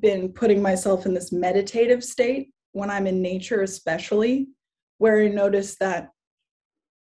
been 0.00 0.32
putting 0.32 0.60
myself 0.60 1.06
in 1.06 1.14
this 1.14 1.32
meditative 1.32 2.04
state 2.04 2.50
when 2.72 2.90
i'm 2.90 3.06
in 3.06 3.22
nature 3.22 3.62
especially 3.62 4.48
where 4.98 5.22
i 5.22 5.28
notice 5.28 5.76
that 5.78 6.10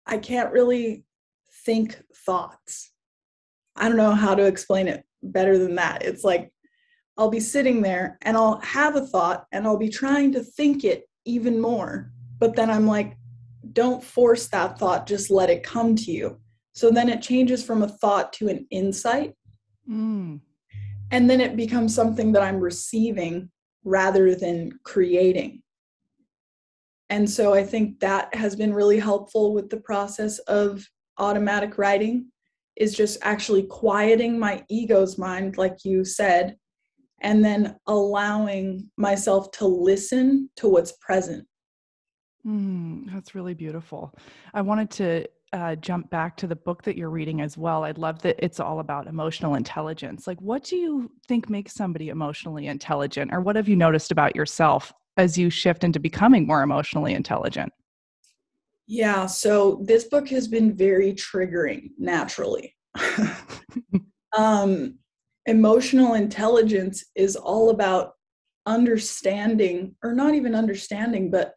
i 0.06 0.18
can't 0.18 0.52
really 0.52 1.06
think 1.66 2.02
thoughts 2.26 2.92
i 3.76 3.88
don't 3.88 3.98
know 3.98 4.12
how 4.12 4.36
to 4.36 4.46
explain 4.46 4.88
it 4.88 5.06
better 5.32 5.58
than 5.58 5.76
that. 5.76 6.04
It's 6.04 6.24
like 6.24 6.52
I'll 7.18 7.30
be 7.30 7.40
sitting 7.40 7.82
there 7.82 8.18
and 8.22 8.38
I'll 8.38 8.60
have 8.62 8.96
a 8.96 9.06
thought 9.06 9.46
and 9.52 9.66
I'll 9.66 9.78
be 9.78 9.90
trying 9.90 10.32
to 10.34 10.44
think 10.44 10.84
it 10.84 11.10
even 11.26 11.60
more. 11.60 12.12
But 12.40 12.56
then 12.56 12.70
I'm 12.70 12.86
like, 12.86 13.18
don't 13.74 14.04
force 14.04 14.48
that 14.50 14.78
thought, 14.78 15.08
just 15.08 15.32
let 15.32 15.50
it 15.50 15.64
come 15.64 15.96
to 15.96 16.12
you. 16.12 16.40
So 16.74 16.92
then 16.92 17.10
it 17.10 17.22
changes 17.22 17.64
from 17.64 17.84
a 17.84 17.88
thought 17.88 18.34
to 18.34 18.50
an 18.50 18.68
insight. 18.70 19.34
Mm. 19.90 20.42
And 21.12 21.30
then 21.30 21.40
it 21.42 21.56
becomes 21.56 21.94
something 21.94 22.32
that 22.34 22.42
I'm 22.42 22.60
receiving 22.60 23.50
rather 23.84 24.36
than 24.36 24.72
creating. 24.84 25.62
And 27.10 27.30
so 27.30 27.54
I 27.54 27.64
think 27.64 28.00
that 28.00 28.34
has 28.34 28.56
been 28.56 28.74
really 28.74 29.00
helpful 29.00 29.54
with 29.54 29.70
the 29.70 29.78
process 29.78 30.40
of 30.40 30.86
automatic 31.18 31.78
writing 31.78 32.32
is 32.76 32.96
just 32.96 33.18
actually 33.22 33.64
quieting 33.64 34.38
my 34.38 34.64
ego's 34.70 35.18
mind, 35.18 35.58
like 35.58 35.86
you 35.86 36.04
said, 36.04 36.58
and 37.22 37.46
then 37.46 37.76
allowing 37.88 38.90
myself 38.98 39.52
to 39.52 39.66
listen 39.66 40.50
to 40.58 40.68
what's 40.68 40.94
present. 40.94 41.48
Mm, 42.46 43.12
that's 43.14 43.34
really 43.34 43.54
beautiful. 43.54 44.14
I 44.54 44.62
wanted 44.62 44.90
to 44.92 45.28
uh, 45.56 45.76
jump 45.76 46.10
back 46.10 46.36
to 46.38 46.48
the 46.48 46.56
book 46.56 46.84
that 46.84 46.98
you're 46.98 47.10
reading 47.10 47.42
as 47.42 47.58
well. 47.58 47.84
I 47.84 47.92
love 47.92 48.22
that 48.24 48.36
it's 48.40 48.60
all 48.60 48.80
about 48.80 49.08
emotional 49.08 49.56
intelligence. 49.56 50.28
Like, 50.28 50.40
what 50.42 50.66
do 50.66 50.76
you 50.76 51.10
think 51.28 51.50
makes 51.50 51.74
somebody 51.74 52.10
emotionally 52.10 52.68
intelligent, 52.68 53.34
or 53.34 53.40
what 53.40 53.56
have 53.56 53.70
you 53.70 53.76
noticed 53.76 54.12
about 54.12 54.36
yourself 54.36 54.92
as 55.18 55.38
you 55.38 55.50
shift 55.50 55.84
into 55.86 56.00
becoming 56.00 56.46
more 56.46 56.62
emotionally 56.62 57.14
intelligent? 57.14 57.72
Yeah, 58.86 59.26
so 59.26 59.82
this 59.84 60.04
book 60.04 60.28
has 60.30 60.48
been 60.48 60.76
very 60.76 61.14
triggering 61.14 61.92
naturally. 61.98 62.76
um, 64.38 65.00
emotional 65.46 66.16
intelligence 66.16 67.06
is 67.16 67.36
all 67.36 67.70
about 67.70 68.12
understanding, 68.66 69.96
or 70.04 70.14
not 70.14 70.36
even 70.36 70.54
understanding, 70.54 71.32
but 71.32 71.56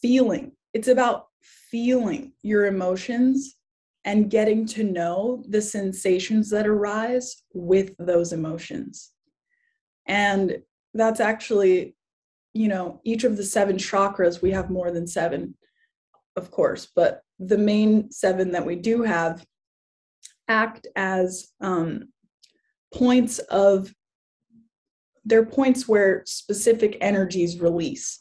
feeling. 0.00 0.52
It's 0.72 0.88
about 0.88 1.26
feeling 1.74 2.30
your 2.44 2.66
emotions 2.66 3.56
and 4.04 4.30
getting 4.30 4.64
to 4.64 4.84
know 4.84 5.42
the 5.48 5.60
sensations 5.60 6.48
that 6.48 6.68
arise 6.68 7.42
with 7.52 7.96
those 7.98 8.32
emotions. 8.32 9.10
And 10.06 10.58
that's 10.92 11.18
actually, 11.18 11.96
you 12.52 12.68
know, 12.68 13.00
each 13.02 13.24
of 13.24 13.36
the 13.36 13.42
seven 13.42 13.74
chakras, 13.76 14.40
we 14.40 14.52
have 14.52 14.70
more 14.70 14.92
than 14.92 15.08
seven 15.08 15.56
of 16.36 16.52
course, 16.52 16.88
but 16.94 17.22
the 17.40 17.58
main 17.58 18.10
seven 18.12 18.52
that 18.52 18.64
we 18.64 18.76
do 18.76 19.02
have 19.02 19.44
act 20.48 20.86
as 20.94 21.48
um, 21.60 22.08
points 22.92 23.38
of 23.38 23.92
they're 25.24 25.46
points 25.46 25.88
where 25.88 26.22
specific 26.26 26.98
energies 27.00 27.58
release. 27.58 28.20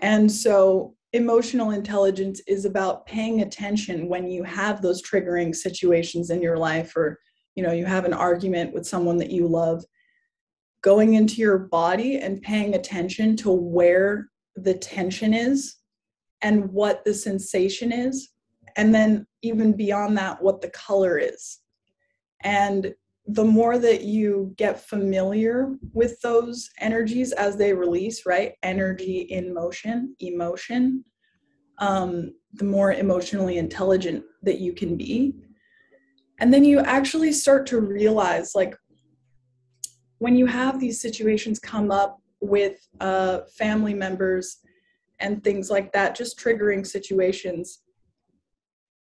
And 0.00 0.30
so 0.30 0.95
emotional 1.12 1.70
intelligence 1.70 2.40
is 2.46 2.64
about 2.64 3.06
paying 3.06 3.40
attention 3.40 4.08
when 4.08 4.28
you 4.28 4.42
have 4.42 4.82
those 4.82 5.02
triggering 5.02 5.54
situations 5.54 6.30
in 6.30 6.42
your 6.42 6.58
life 6.58 6.96
or 6.96 7.18
you 7.54 7.62
know 7.62 7.72
you 7.72 7.86
have 7.86 8.04
an 8.04 8.12
argument 8.12 8.74
with 8.74 8.86
someone 8.86 9.16
that 9.18 9.30
you 9.30 9.46
love. 9.46 9.84
Going 10.82 11.14
into 11.14 11.36
your 11.36 11.58
body 11.58 12.18
and 12.18 12.42
paying 12.42 12.74
attention 12.74 13.36
to 13.38 13.50
where 13.50 14.28
the 14.56 14.74
tension 14.74 15.34
is 15.34 15.76
and 16.42 16.70
what 16.70 17.04
the 17.04 17.14
sensation 17.14 17.92
is 17.92 18.30
and 18.76 18.94
then 18.94 19.26
even 19.42 19.72
beyond 19.72 20.16
that 20.18 20.42
what 20.42 20.60
the 20.60 20.70
color 20.70 21.18
is. 21.18 21.60
And 22.42 22.94
the 23.28 23.44
more 23.44 23.78
that 23.78 24.02
you 24.02 24.54
get 24.56 24.80
familiar 24.80 25.74
with 25.92 26.20
those 26.20 26.70
energies 26.78 27.32
as 27.32 27.56
they 27.56 27.72
release 27.72 28.24
right? 28.24 28.52
Energy 28.62 29.20
in 29.30 29.52
motion 29.52 30.14
emotion 30.20 31.04
um, 31.78 32.32
the 32.54 32.64
more 32.64 32.92
emotionally 32.92 33.58
intelligent 33.58 34.24
that 34.42 34.60
you 34.60 34.72
can 34.72 34.96
be. 34.96 35.34
And 36.40 36.52
then 36.52 36.64
you 36.64 36.80
actually 36.80 37.32
start 37.32 37.66
to 37.66 37.80
realize 37.80 38.54
like 38.54 38.74
when 40.18 40.36
you 40.36 40.46
have 40.46 40.80
these 40.80 41.00
situations 41.00 41.58
come 41.58 41.90
up 41.90 42.18
with 42.40 42.78
uh, 43.00 43.40
family 43.58 43.94
members 43.94 44.58
and 45.20 45.42
things 45.42 45.70
like 45.70 45.92
that, 45.92 46.14
just 46.14 46.38
triggering 46.38 46.86
situations, 46.86 47.82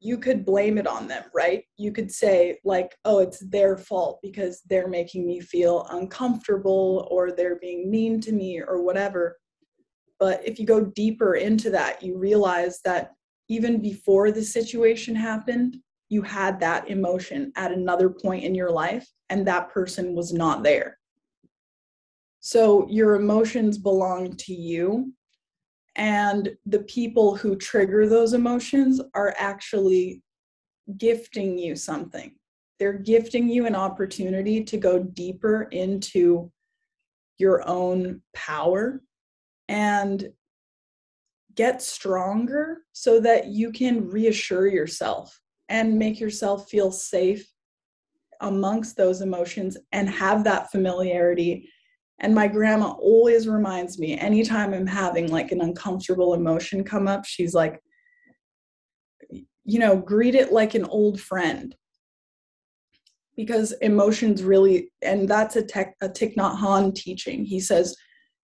you 0.05 0.19
could 0.19 0.45
blame 0.45 0.77
it 0.77 0.87
on 0.87 1.09
them, 1.09 1.25
right? 1.35 1.65
You 1.79 1.91
could 1.91 2.13
say, 2.13 2.59
like, 2.63 2.95
oh, 3.07 3.21
it's 3.21 3.41
their 3.49 3.79
fault 3.79 4.21
because 4.23 4.61
they're 4.69 4.87
making 4.87 5.27
me 5.27 5.41
feel 5.41 5.87
uncomfortable 5.91 7.09
or 7.11 7.33
they're 7.33 7.59
being 7.59 7.91
mean 7.91 8.21
to 8.21 8.33
me 8.33 8.61
or 8.61 8.83
whatever. 8.83 9.39
But 10.21 10.47
if 10.47 10.59
you 10.59 10.67
go 10.67 10.85
deeper 10.85 11.37
into 11.37 11.71
that, 11.71 12.03
you 12.03 12.19
realize 12.19 12.81
that 12.85 13.13
even 13.49 13.81
before 13.81 14.31
the 14.31 14.43
situation 14.43 15.17
happened, 15.17 15.79
you 16.11 16.21
had 16.21 16.61
that 16.61 16.91
emotion 16.91 17.51
at 17.57 17.73
another 17.73 18.11
point 18.11 18.45
in 18.45 18.55
your 18.55 18.71
life 18.71 19.09
and 19.31 19.47
that 19.47 19.71
person 19.71 20.15
was 20.15 20.35
not 20.35 20.63
there. 20.63 20.99
So 22.41 22.87
your 22.91 23.15
emotions 23.15 23.79
belong 23.79 24.37
to 24.37 24.53
you 24.53 25.15
and 25.97 26.57
the 26.67 26.81
people 26.81 27.37
who 27.37 27.57
trigger 27.57 28.09
those 28.09 28.33
emotions 28.33 29.01
are 29.15 29.35
actually 29.39 30.23
gifting 30.99 31.57
you 31.57 31.77
something 31.77 32.35
they're 32.79 32.93
gifting 32.93 33.49
you 33.49 33.67
an 33.67 33.75
opportunity 33.75 34.63
to 34.63 34.77
go 34.77 34.99
deeper 34.99 35.63
into 35.71 36.51
your 37.39 37.67
own 37.69 38.21
power 38.35 39.03
and 39.69 40.29
get 41.55 41.81
stronger 41.81 42.79
so 42.93 43.21
that 43.21 43.47
you 43.47 43.71
can 43.71 44.09
reassure 44.09 44.67
yourself 44.67 45.41
and 45.69 45.99
make 45.99 46.21
yourself 46.21 46.69
feel 46.69 46.91
safe 46.91 47.49
amongst 48.41 48.97
those 48.97 49.21
emotions 49.21 49.77
and 49.93 50.09
have 50.09 50.45
that 50.45 50.71
familiarity. 50.71 51.71
And 52.21 52.35
my 52.35 52.47
grandma 52.47 52.93
always 52.93 53.49
reminds 53.49 53.99
me 53.99 54.17
anytime 54.17 54.73
I'm 54.73 54.87
having 54.87 55.31
like 55.31 55.53
an 55.53 55.61
uncomfortable 55.61 56.35
emotion 56.35 56.85
come 56.85 57.09
up, 57.09 57.25
she's 57.25 57.55
like, 57.55 57.81
you 59.65 59.79
know, 59.79 59.97
greet 59.97 60.35
it 60.35 60.53
like 60.53 60.75
an 60.75 60.85
old 60.85 61.21
friend. 61.21 61.75
Because 63.37 63.73
emotions 63.83 64.45
really, 64.45 64.93
and 65.03 65.29
that's 65.29 65.57
a, 65.57 65.63
tech, 65.63 65.97
a 66.01 66.09
Thich 66.09 66.37
Nhat 66.37 66.57
Hanh 66.59 66.95
teaching. 66.95 67.45
He 67.45 67.59
says, 67.59 67.97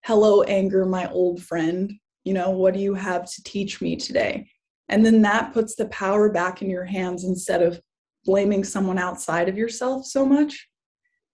Hello, 0.05 0.43
anger, 0.43 0.85
my 0.85 1.09
old 1.11 1.43
friend. 1.43 1.93
You 2.25 2.35
know, 2.35 2.51
what 2.51 2.75
do 2.75 2.81
you 2.81 2.95
have 2.95 3.31
to 3.31 3.43
teach 3.45 3.81
me 3.81 3.97
today? 3.97 4.49
And 4.89 5.07
then 5.07 5.23
that 5.23 5.53
puts 5.53 5.77
the 5.77 5.87
power 5.89 6.31
back 6.31 6.63
in 6.63 6.69
your 6.69 6.85
hands 6.85 7.25
instead 7.25 7.63
of 7.63 7.81
blaming 8.25 8.65
someone 8.65 8.99
outside 8.99 9.49
of 9.49 9.57
yourself 9.57 10.05
so 10.05 10.27
much. 10.27 10.69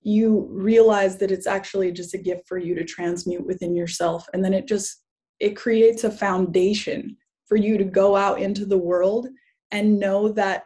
You 0.09 0.47
realize 0.51 1.17
that 1.19 1.33
it's 1.33 1.49
actually 1.49 1.91
just 1.91 2.15
a 2.15 2.19
gift 2.19 2.47
for 2.47 2.59
you 2.59 2.77
to 2.77 2.85
transmute 2.85 3.45
within 3.45 3.75
yourself. 3.75 4.25
And 4.33 4.45
then 4.45 4.55
it 4.55 4.69
just, 4.69 5.03
it 5.41 5.57
creates 5.57 6.05
a 6.05 6.11
foundation 6.11 7.17
for 7.47 7.57
you 7.57 7.77
to 7.77 7.85
go 7.85 8.15
out 8.15 8.41
into 8.41 8.67
the 8.67 8.79
world 8.79 9.27
and 9.73 9.99
know 9.99 10.29
that 10.29 10.65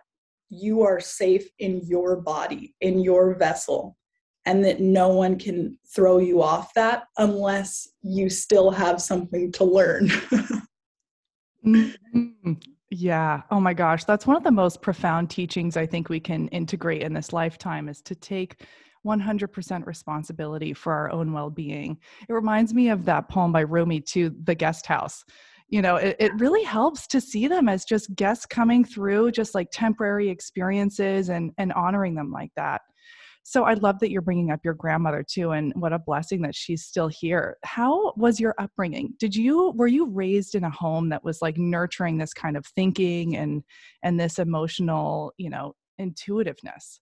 you 0.51 0.83
are 0.83 1.01
safe 1.01 1.49
in 1.59 1.81
your 1.85 2.17
body, 2.17 2.75
in 2.83 3.01
your 3.01 3.35
vessel, 3.35 3.97
and 4.45 4.63
that 4.65 4.81
no 4.81 5.09
one 5.09 5.39
can 5.39 5.79
throw 5.95 6.19
you 6.19 6.43
off 6.43 6.75
that 6.75 7.05
unless 7.17 7.89
you 8.03 8.29
still 8.29 8.71
have 8.71 9.01
something 9.01 9.51
to 9.53 9.65
learn. 9.65 10.09
mm-hmm. 11.67 12.53
Yeah. 12.91 13.43
Oh 13.51 13.61
my 13.61 13.73
gosh. 13.73 14.05
That's 14.05 14.27
one 14.27 14.37
of 14.37 14.43
the 14.43 14.51
most 14.51 14.83
profound 14.83 15.31
teachings 15.31 15.77
I 15.77 15.87
think 15.87 16.09
we 16.09 16.19
can 16.19 16.49
integrate 16.49 17.03
in 17.03 17.15
this 17.15 17.33
lifetime 17.33 17.89
is 17.89 18.03
to 18.03 18.17
take 18.17 18.67
100% 19.07 19.87
responsibility 19.87 20.73
for 20.73 20.93
our 20.93 21.11
own 21.11 21.33
well 21.33 21.51
being. 21.51 21.99
It 22.29 22.33
reminds 22.33 22.75
me 22.75 22.89
of 22.91 23.05
that 23.07 23.29
poem 23.29 23.53
by 23.53 23.61
Rumi 23.61 24.01
to 24.03 24.35
The 24.45 24.55
Guest 24.55 24.87
House. 24.87 25.25
You 25.69 25.83
know, 25.83 25.97
it, 25.97 26.17
it 26.19 26.35
really 26.35 26.65
helps 26.65 27.07
to 27.09 27.21
see 27.21 27.47
them 27.47 27.69
as 27.69 27.85
just 27.85 28.15
guests 28.17 28.45
coming 28.45 28.85
through, 28.85 29.31
just 29.31 29.55
like 29.55 29.69
temporary 29.73 30.29
experiences 30.29 31.29
and, 31.29 31.53
and 31.59 31.73
honoring 31.73 32.15
them 32.15 32.33
like 32.33 32.51
that. 32.57 32.83
So 33.43 33.65
I 33.65 33.75
love 33.75 33.99
that 34.01 34.11
you're 34.11 34.21
bringing 34.21 34.51
up 34.51 34.61
your 34.65 34.75
grandmother 34.75 35.25
too, 35.29 35.53
and 35.53 35.73
what 35.75 35.93
a 35.93 35.99
blessing 35.99 36.43
that 36.43 36.55
she's 36.55 36.85
still 36.85 37.09
here. 37.09 37.57
How 37.65 38.13
was 38.17 38.39
your 38.39 38.55
upbringing? 38.59 39.15
Did 39.19 39.35
you 39.35 39.73
were 39.77 39.87
you 39.87 40.07
raised 40.07 40.55
in 40.55 40.65
a 40.65 40.71
home 40.71 41.09
that 41.09 41.25
was 41.25 41.41
like 41.41 41.57
nurturing 41.57 42.19
this 42.19 42.35
kind 42.35 42.57
of 42.57 42.67
thinking 42.67 43.37
and 43.37 43.63
and 44.03 44.21
this 44.21 44.39
emotional, 44.39 45.33
you 45.39 45.51
know, 45.51 45.75
intuitiveness? 45.99 47.01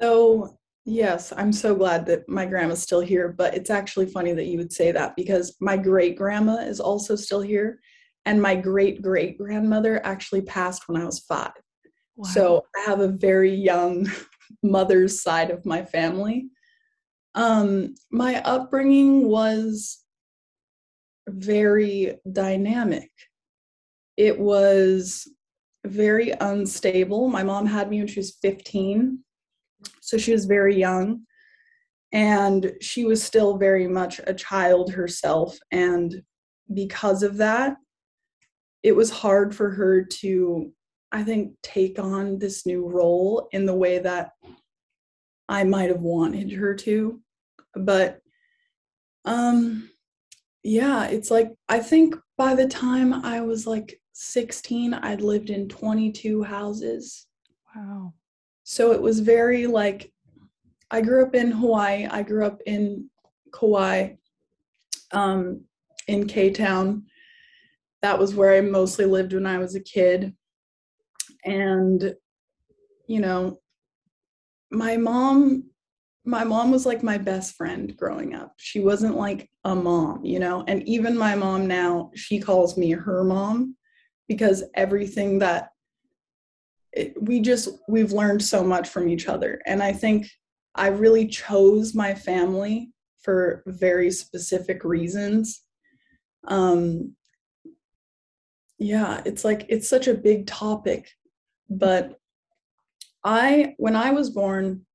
So 0.00 0.58
Yes, 0.86 1.32
I'm 1.36 1.52
so 1.52 1.74
glad 1.74 2.06
that 2.06 2.28
my 2.28 2.46
grandma's 2.46 2.82
still 2.82 3.00
here, 3.00 3.28
but 3.36 3.54
it's 3.54 3.70
actually 3.70 4.06
funny 4.06 4.32
that 4.32 4.46
you 4.46 4.56
would 4.58 4.72
say 4.72 4.92
that 4.92 5.14
because 5.14 5.56
my 5.60 5.76
great 5.76 6.16
grandma 6.16 6.56
is 6.56 6.80
also 6.80 7.16
still 7.16 7.42
here, 7.42 7.80
and 8.24 8.40
my 8.40 8.54
great 8.54 9.02
great 9.02 9.36
grandmother 9.36 10.04
actually 10.04 10.42
passed 10.42 10.88
when 10.88 11.00
I 11.00 11.04
was 11.04 11.20
five. 11.20 11.52
Wow. 12.16 12.28
So 12.30 12.64
I 12.76 12.80
have 12.88 13.00
a 13.00 13.08
very 13.08 13.54
young 13.54 14.08
mother's 14.62 15.22
side 15.22 15.50
of 15.50 15.66
my 15.66 15.84
family. 15.84 16.48
Um, 17.34 17.94
my 18.10 18.42
upbringing 18.42 19.28
was 19.28 20.02
very 21.28 22.18
dynamic. 22.30 23.10
It 24.16 24.38
was 24.38 25.28
very 25.86 26.32
unstable. 26.40 27.28
My 27.28 27.42
mom 27.42 27.66
had 27.66 27.88
me 27.88 27.98
when 27.98 28.06
she 28.06 28.20
was 28.20 28.36
15, 28.42 29.22
so 30.00 30.18
she 30.18 30.32
was 30.32 30.44
very 30.44 30.76
young. 30.76 31.22
And 32.12 32.72
she 32.80 33.04
was 33.04 33.22
still 33.22 33.56
very 33.56 33.86
much 33.86 34.20
a 34.26 34.34
child 34.34 34.92
herself. 34.92 35.58
And 35.70 36.22
because 36.74 37.22
of 37.22 37.36
that, 37.36 37.76
it 38.82 38.96
was 38.96 39.10
hard 39.10 39.54
for 39.54 39.70
her 39.70 40.02
to 40.04 40.72
I 41.12 41.24
think, 41.24 41.54
take 41.62 41.98
on 41.98 42.38
this 42.38 42.66
new 42.66 42.88
role 42.88 43.48
in 43.52 43.66
the 43.66 43.74
way 43.74 43.98
that 43.98 44.32
I 45.48 45.64
might 45.64 45.90
have 45.90 46.02
wanted 46.02 46.52
her 46.52 46.74
to. 46.76 47.20
But 47.74 48.20
um 49.24 49.90
yeah, 50.62 51.06
it's 51.06 51.30
like 51.30 51.52
I 51.68 51.80
think 51.80 52.16
by 52.36 52.54
the 52.54 52.68
time 52.68 53.12
I 53.12 53.40
was 53.40 53.66
like 53.66 54.00
16, 54.12 54.94
I'd 54.94 55.20
lived 55.20 55.50
in 55.50 55.68
22 55.68 56.42
houses. 56.42 57.26
Wow. 57.74 58.14
So 58.70 58.92
it 58.92 59.02
was 59.02 59.18
very 59.18 59.66
like 59.66 60.12
I 60.92 61.00
grew 61.00 61.24
up 61.24 61.34
in 61.34 61.50
Hawaii. 61.50 62.06
I 62.06 62.22
grew 62.22 62.46
up 62.46 62.60
in 62.66 63.10
Kauai, 63.52 64.10
um, 65.10 65.64
in 66.06 66.28
K 66.28 66.50
Town. 66.50 67.06
That 68.02 68.16
was 68.16 68.32
where 68.32 68.54
I 68.54 68.60
mostly 68.60 69.06
lived 69.06 69.32
when 69.32 69.44
I 69.44 69.58
was 69.58 69.74
a 69.74 69.80
kid 69.80 70.36
and 71.44 72.14
you 73.08 73.18
know 73.18 73.58
my 74.70 74.96
mom 74.96 75.64
my 76.24 76.44
mom 76.44 76.70
was 76.70 76.86
like 76.86 77.02
my 77.02 77.18
best 77.18 77.56
friend 77.56 77.96
growing 77.96 78.34
up 78.34 78.52
she 78.58 78.78
wasn't 78.78 79.16
like 79.16 79.48
a 79.64 79.74
mom 79.74 80.22
you 80.22 80.38
know 80.38 80.62
and 80.68 80.86
even 80.86 81.16
my 81.16 81.34
mom 81.34 81.66
now 81.66 82.10
she 82.14 82.38
calls 82.38 82.76
me 82.76 82.90
her 82.90 83.24
mom 83.24 83.74
because 84.28 84.62
everything 84.74 85.38
that 85.38 85.70
it, 86.92 87.20
we 87.22 87.40
just 87.40 87.68
we've 87.88 88.12
learned 88.12 88.42
so 88.42 88.64
much 88.64 88.88
from 88.88 89.08
each 89.08 89.28
other. 89.28 89.60
And 89.66 89.82
i 89.82 89.92
think 89.92 90.28
i 90.74 90.88
really 90.88 91.26
chose 91.26 91.94
my 91.94 92.14
family 92.14 92.90
for 93.22 93.62
very 93.66 94.10
specific 94.10 94.84
reasons. 94.84 95.62
Um 96.48 97.16
yeah 98.78 99.20
it's 99.26 99.44
like 99.44 99.66
it's 99.68 99.88
such 99.88 100.08
a 100.08 100.14
big 100.14 100.46
topic. 100.46 101.10
But 101.68 102.18
I, 103.24 103.74
when 103.76 103.96
I 103.96 104.10
was 104.10 104.30
born, 104.30 104.86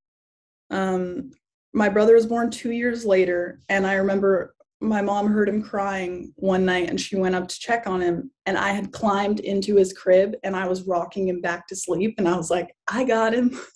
um, 0.71 1.31
my 1.73 1.89
brother 1.89 2.15
was 2.15 2.25
born 2.25 2.49
two 2.49 2.71
years 2.71 3.05
later, 3.05 3.61
and 3.69 3.85
I 3.85 3.95
remember 3.95 4.54
my 4.85 5.01
mom 5.01 5.27
heard 5.27 5.49
him 5.49 5.61
crying 5.61 6.33
one 6.35 6.65
night 6.65 6.89
and 6.89 6.99
she 6.99 7.15
went 7.15 7.35
up 7.35 7.47
to 7.47 7.59
check 7.59 7.87
on 7.87 8.01
him 8.01 8.31
and 8.45 8.57
i 8.57 8.69
had 8.69 8.91
climbed 8.91 9.39
into 9.39 9.75
his 9.75 9.93
crib 9.93 10.35
and 10.43 10.55
i 10.55 10.67
was 10.67 10.87
rocking 10.87 11.27
him 11.27 11.41
back 11.41 11.67
to 11.67 11.75
sleep 11.75 12.15
and 12.17 12.27
i 12.27 12.35
was 12.35 12.49
like 12.49 12.75
i 12.87 13.03
got 13.03 13.33
him. 13.33 13.57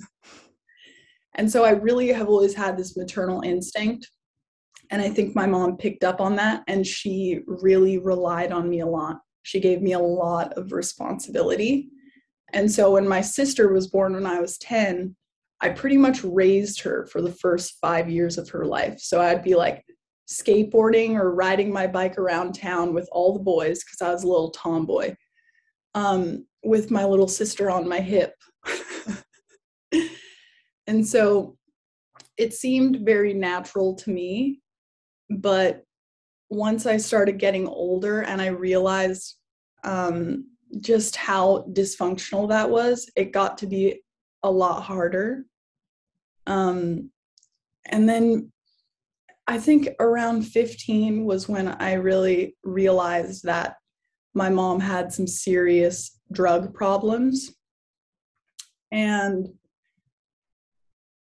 And 1.35 1.49
so 1.49 1.63
i 1.63 1.69
really 1.69 2.09
have 2.09 2.27
always 2.27 2.53
had 2.53 2.75
this 2.75 2.97
maternal 2.97 3.41
instinct 3.41 4.09
and 4.89 5.01
i 5.01 5.09
think 5.09 5.35
my 5.35 5.45
mom 5.45 5.77
picked 5.77 6.03
up 6.03 6.19
on 6.19 6.35
that 6.35 6.63
and 6.67 6.85
she 6.85 7.39
really 7.45 7.97
relied 7.97 8.51
on 8.51 8.67
me 8.67 8.81
a 8.81 8.85
lot. 8.85 9.19
She 9.43 9.59
gave 9.59 9.81
me 9.81 9.93
a 9.93 9.99
lot 9.99 10.53
of 10.53 10.73
responsibility. 10.73 11.89
And 12.53 12.71
so 12.71 12.91
when 12.91 13.07
my 13.07 13.21
sister 13.21 13.71
was 13.71 13.87
born 13.87 14.13
when 14.13 14.25
I 14.25 14.39
was 14.39 14.57
10, 14.57 15.15
I 15.61 15.69
pretty 15.69 15.97
much 15.97 16.23
raised 16.23 16.81
her 16.81 17.05
for 17.07 17.21
the 17.21 17.31
first 17.31 17.77
five 17.81 18.09
years 18.09 18.37
of 18.37 18.49
her 18.49 18.65
life. 18.65 18.99
So 18.99 19.21
I'd 19.21 19.43
be 19.43 19.55
like 19.55 19.83
skateboarding 20.31 21.15
or 21.15 21.33
riding 21.33 21.71
my 21.71 21.87
bike 21.87 22.17
around 22.17 22.53
town 22.53 22.93
with 22.93 23.09
all 23.11 23.33
the 23.33 23.39
boys 23.39 23.83
because 23.83 24.01
I 24.01 24.11
was 24.11 24.23
a 24.23 24.27
little 24.27 24.51
tomboy 24.51 25.15
um, 25.95 26.45
with 26.63 26.91
my 26.91 27.03
little 27.03 27.27
sister 27.27 27.71
on 27.71 27.87
my 27.87 27.99
hip. 27.99 28.35
and 30.87 31.05
so 31.07 31.57
it 32.37 32.53
seemed 32.53 33.01
very 33.01 33.33
natural 33.33 33.95
to 33.95 34.11
me. 34.11 34.61
But 35.29 35.83
once 36.49 36.85
I 36.85 36.97
started 36.97 37.37
getting 37.37 37.67
older 37.67 38.21
and 38.21 38.41
I 38.41 38.47
realized 38.47 39.35
um, 39.83 40.45
just 40.79 41.15
how 41.15 41.65
dysfunctional 41.71 42.49
that 42.49 42.69
was, 42.69 43.09
it 43.15 43.33
got 43.33 43.57
to 43.59 43.67
be 43.67 44.01
a 44.43 44.51
lot 44.51 44.83
harder. 44.83 45.45
Um, 46.47 47.11
and 47.85 48.07
then 48.07 48.51
I 49.49 49.57
think 49.57 49.89
around 49.99 50.43
15 50.43 51.25
was 51.25 51.49
when 51.49 51.69
I 51.69 51.93
really 51.93 52.55
realized 52.63 53.45
that 53.45 53.77
my 54.35 54.47
mom 54.47 54.79
had 54.79 55.12
some 55.12 55.25
serious 55.25 56.19
drug 56.31 56.71
problems. 56.71 57.51
And 58.91 59.47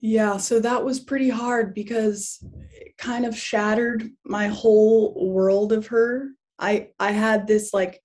yeah, 0.03 0.37
so 0.37 0.61
that 0.61 0.85
was 0.85 1.01
pretty 1.01 1.31
hard 1.31 1.73
because 1.73 2.45
it 2.73 2.99
kind 2.99 3.25
of 3.25 3.35
shattered 3.35 4.11
my 4.27 4.49
whole 4.49 5.33
world 5.33 5.73
of 5.73 5.87
her. 5.87 6.29
I 6.59 6.89
I 6.99 7.13
had 7.13 7.47
this 7.47 7.73
like 7.73 8.03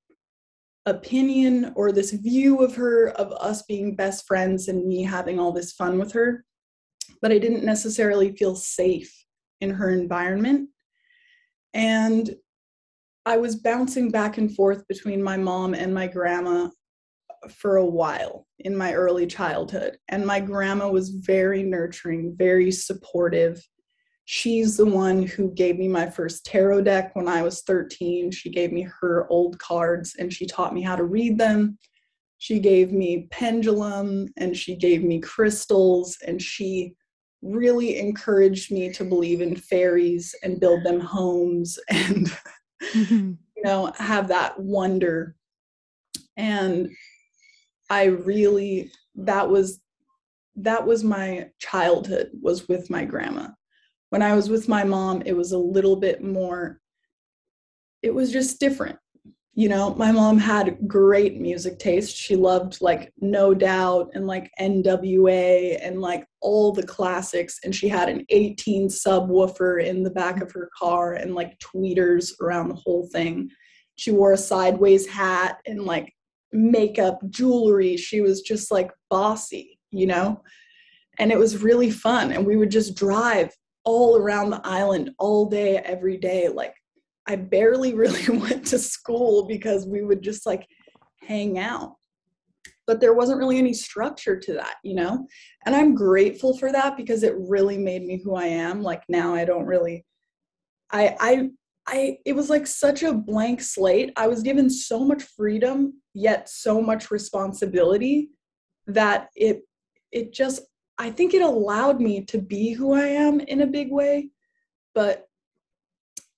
opinion 0.85 1.73
or 1.75 1.91
this 1.91 2.11
view 2.13 2.59
of 2.59 2.73
her 2.75 3.09
of 3.09 3.33
us 3.33 3.63
being 3.63 3.97
best 3.97 4.25
friends 4.25 4.69
and 4.69 4.87
me 4.87 5.03
having 5.03 5.39
all 5.41 5.51
this 5.51 5.73
fun 5.73 5.97
with 5.97 6.11
her 6.11 6.45
but 7.23 7.31
i 7.31 7.39
didn't 7.39 7.65
necessarily 7.65 8.31
feel 8.35 8.55
safe 8.55 9.24
in 9.61 9.69
her 9.69 9.89
environment 9.89 10.69
and 11.73 12.35
i 13.25 13.37
was 13.37 13.55
bouncing 13.55 14.09
back 14.09 14.37
and 14.37 14.55
forth 14.55 14.87
between 14.87 15.21
my 15.21 15.37
mom 15.37 15.73
and 15.73 15.93
my 15.93 16.07
grandma 16.07 16.69
for 17.49 17.77
a 17.77 17.85
while 17.85 18.47
in 18.59 18.75
my 18.75 18.93
early 18.93 19.27
childhood. 19.27 19.97
And 20.09 20.25
my 20.25 20.39
grandma 20.39 20.89
was 20.89 21.09
very 21.09 21.63
nurturing, 21.63 22.35
very 22.37 22.71
supportive. 22.71 23.61
She's 24.25 24.77
the 24.77 24.85
one 24.85 25.23
who 25.23 25.53
gave 25.53 25.77
me 25.77 25.87
my 25.87 26.09
first 26.09 26.45
tarot 26.45 26.81
deck 26.81 27.15
when 27.15 27.27
I 27.27 27.41
was 27.41 27.61
13. 27.61 28.31
She 28.31 28.49
gave 28.49 28.71
me 28.71 28.87
her 28.99 29.27
old 29.29 29.59
cards 29.59 30.15
and 30.17 30.33
she 30.33 30.45
taught 30.45 30.73
me 30.73 30.81
how 30.81 30.95
to 30.95 31.03
read 31.03 31.37
them. 31.37 31.77
She 32.37 32.59
gave 32.59 32.91
me 32.91 33.27
pendulum 33.31 34.27
and 34.37 34.57
she 34.57 34.75
gave 34.75 35.03
me 35.03 35.19
crystals 35.19 36.17
and 36.25 36.41
she 36.41 36.95
really 37.45 37.99
encouraged 37.99 38.71
me 38.71 38.91
to 38.91 39.03
believe 39.03 39.39
in 39.39 39.55
fairies 39.55 40.33
and 40.43 40.59
build 40.59 40.83
them 40.83 40.99
homes 40.99 41.77
and 41.89 42.27
mm-hmm. 42.93 43.31
you 43.55 43.63
know 43.63 43.91
have 43.97 44.27
that 44.27 44.59
wonder. 44.59 45.35
And 46.37 46.89
i 47.89 48.05
really 48.05 48.91
that 49.13 49.47
was 49.47 49.79
that 50.55 50.85
was 50.85 51.03
my 51.03 51.47
childhood 51.59 52.31
was 52.41 52.67
with 52.67 52.89
my 52.89 53.05
grandma. 53.05 53.47
When 54.09 54.21
i 54.21 54.33
was 54.33 54.49
with 54.49 54.67
my 54.67 54.83
mom 54.83 55.21
it 55.25 55.33
was 55.33 55.51
a 55.51 55.57
little 55.57 55.95
bit 55.95 56.23
more 56.23 56.81
it 58.01 58.13
was 58.13 58.31
just 58.31 58.59
different 58.59 58.97
you 59.55 59.69
know 59.69 59.95
my 59.95 60.11
mom 60.11 60.37
had 60.37 60.77
great 60.87 61.39
music 61.39 61.79
taste. 61.79 62.15
She 62.15 62.35
loved 62.35 62.81
like 62.81 63.11
no 63.19 63.53
doubt 63.53 64.11
and 64.13 64.27
like 64.27 64.51
nwa 64.59 65.77
and 65.81 66.01
like 66.01 66.27
all 66.41 66.71
the 66.73 66.85
classics. 66.85 67.59
And 67.63 67.73
she 67.73 67.87
had 67.87 68.09
an 68.09 68.25
18 68.29 68.89
subwoofer 68.89 69.83
in 69.83 70.03
the 70.03 70.11
back 70.11 70.41
of 70.41 70.51
her 70.51 70.69
car 70.77 71.13
and 71.13 71.33
like 71.33 71.57
tweeters 71.59 72.31
around 72.41 72.69
the 72.69 72.75
whole 72.75 73.07
thing. 73.07 73.49
She 73.95 74.11
wore 74.11 74.33
a 74.33 74.37
sideways 74.37 75.07
hat 75.07 75.59
and 75.65 75.85
like 75.85 76.13
makeup 76.51 77.19
jewelry. 77.29 77.95
She 77.95 78.21
was 78.21 78.41
just 78.41 78.71
like 78.71 78.91
bossy 79.09 79.75
you 79.95 80.05
know? 80.05 80.41
And 81.17 81.31
it 81.31 81.39
was 81.39 81.63
really 81.63 81.89
fun. 81.89 82.31
And 82.31 82.45
we 82.45 82.57
would 82.57 82.71
just 82.71 82.95
drive 82.95 83.55
all 83.85 84.17
around 84.17 84.49
the 84.49 84.61
island 84.63 85.11
all 85.19 85.47
day 85.47 85.77
every 85.77 86.17
day 86.17 86.49
like 86.49 86.73
I 87.27 87.35
barely 87.35 87.93
really 87.95 88.29
went 88.37 88.65
to 88.67 88.79
school 88.79 89.45
because 89.47 89.85
we 89.85 90.03
would 90.03 90.21
just 90.21 90.45
like 90.45 90.67
hang 91.21 91.59
out. 91.59 91.95
But 92.87 93.01
there 93.01 93.15
wasn't 93.15 93.39
really 93.39 93.57
any 93.57 93.73
structure 93.73 94.39
to 94.39 94.53
that, 94.53 94.75
you 94.83 94.93
know? 94.93 95.27
And 95.65 95.75
I'm 95.75 95.95
grateful 95.95 96.55
for 96.57 96.71
that 96.71 96.95
because 96.97 97.23
it 97.23 97.33
really 97.37 97.79
made 97.79 98.03
me 98.03 98.21
who 98.23 98.35
I 98.35 98.45
am. 98.45 98.83
Like 98.83 99.03
now 99.09 99.33
I 99.33 99.43
don't 99.43 99.65
really 99.65 100.05
I 100.91 101.15
I 101.19 101.49
I 101.87 102.17
it 102.25 102.33
was 102.33 102.49
like 102.49 102.67
such 102.67 103.03
a 103.03 103.13
blank 103.13 103.61
slate. 103.61 104.11
I 104.15 104.27
was 104.27 104.43
given 104.43 104.69
so 104.69 105.03
much 105.03 105.23
freedom 105.23 105.93
yet 106.15 106.47
so 106.49 106.81
much 106.81 107.11
responsibility 107.11 108.29
that 108.87 109.29
it 109.35 109.63
it 110.11 110.33
just 110.33 110.61
I 110.97 111.11
think 111.11 111.33
it 111.33 111.41
allowed 111.41 111.99
me 111.99 112.23
to 112.25 112.37
be 112.37 112.71
who 112.71 112.93
I 112.93 113.05
am 113.05 113.41
in 113.41 113.61
a 113.61 113.67
big 113.67 113.91
way. 113.91 114.29
But 114.93 115.27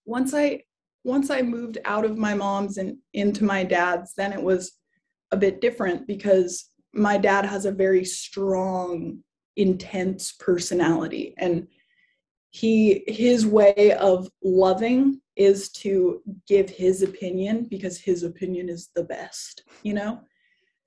once 0.05 0.33
I 0.33 0.63
once 1.07 1.29
I 1.29 1.41
moved 1.41 1.77
out 1.85 2.03
of 2.03 2.17
my 2.17 2.33
mom's 2.33 2.77
and 2.77 2.97
into 3.13 3.45
my 3.45 3.63
dad's, 3.63 4.13
then 4.15 4.33
it 4.33 4.41
was 4.41 4.73
a 5.31 5.37
bit 5.37 5.61
different 5.61 6.05
because 6.05 6.69
my 6.93 7.17
dad 7.17 7.45
has 7.45 7.65
a 7.65 7.71
very 7.71 8.03
strong, 8.03 9.19
intense 9.55 10.33
personality. 10.33 11.33
And 11.37 11.67
he 12.49 13.03
his 13.07 13.45
way 13.45 13.93
of 13.93 14.29
loving 14.43 15.21
is 15.37 15.69
to 15.69 16.21
give 16.45 16.69
his 16.69 17.03
opinion 17.03 17.67
because 17.69 17.97
his 17.99 18.23
opinion 18.23 18.67
is 18.67 18.89
the 18.93 19.03
best, 19.03 19.63
you 19.83 19.93
know? 19.93 20.19